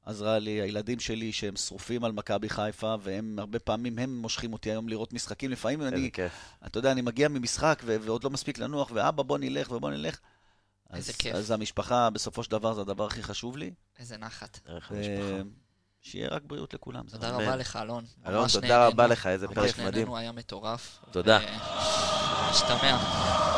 עזרה 0.05 0.39
לי, 0.39 0.61
הילדים 0.61 0.99
שלי 0.99 1.31
שהם 1.31 1.55
שרופים 1.55 2.03
על 2.03 2.11
מכבי 2.11 2.49
חיפה, 2.49 2.95
והם 3.01 3.39
הרבה 3.39 3.59
פעמים, 3.59 3.99
הם 3.99 4.17
מושכים 4.17 4.53
אותי 4.53 4.71
היום 4.71 4.89
לראות 4.89 5.13
משחקים. 5.13 5.51
לפעמים 5.51 5.81
אני, 5.81 6.11
כיף. 6.11 6.33
אתה 6.65 6.77
יודע, 6.79 6.91
אני 6.91 7.01
מגיע 7.01 7.27
ממשחק 7.27 7.81
ו- 7.85 7.97
ועוד 8.01 8.23
לא 8.23 8.29
מספיק 8.29 8.57
לנוח, 8.57 8.91
ואבא, 8.93 9.23
בוא 9.23 9.37
נלך 9.37 9.71
ובוא 9.71 9.91
נלך. 9.91 10.19
איזה 10.95 11.11
אז, 11.11 11.17
כיף. 11.17 11.35
אז 11.35 11.51
המשפחה, 11.51 12.09
בסופו 12.09 12.43
של 12.43 12.51
דבר, 12.51 12.73
זה 12.73 12.81
הדבר 12.81 13.05
הכי 13.05 13.23
חשוב 13.23 13.57
לי. 13.57 13.71
איזה 13.99 14.17
נחת. 14.17 14.59
ערך 14.65 14.91
המשפחה. 14.91 15.41
שיהיה 16.01 16.29
רק 16.29 16.41
בריאות 16.43 16.73
לכולם. 16.73 17.07
זה 17.07 17.17
תודה. 17.17 17.31
רבה 17.31 17.55
לך, 17.55 17.75
אלון. 17.75 18.05
אלון, 18.27 18.41
ממש 18.41 18.53
תודה. 18.53 18.87
רבה 18.87 19.07
לך, 19.07 19.27
איזה 19.27 19.47
ממש 19.47 19.55
פרק 19.55 19.77
מדהים. 19.79 19.91
נהנינו, 19.93 20.17
היה 20.17 20.31
מטורף. 20.31 20.99
תודה. 21.11 21.39
ו- 21.41 22.51
נשתמע. 22.51 23.54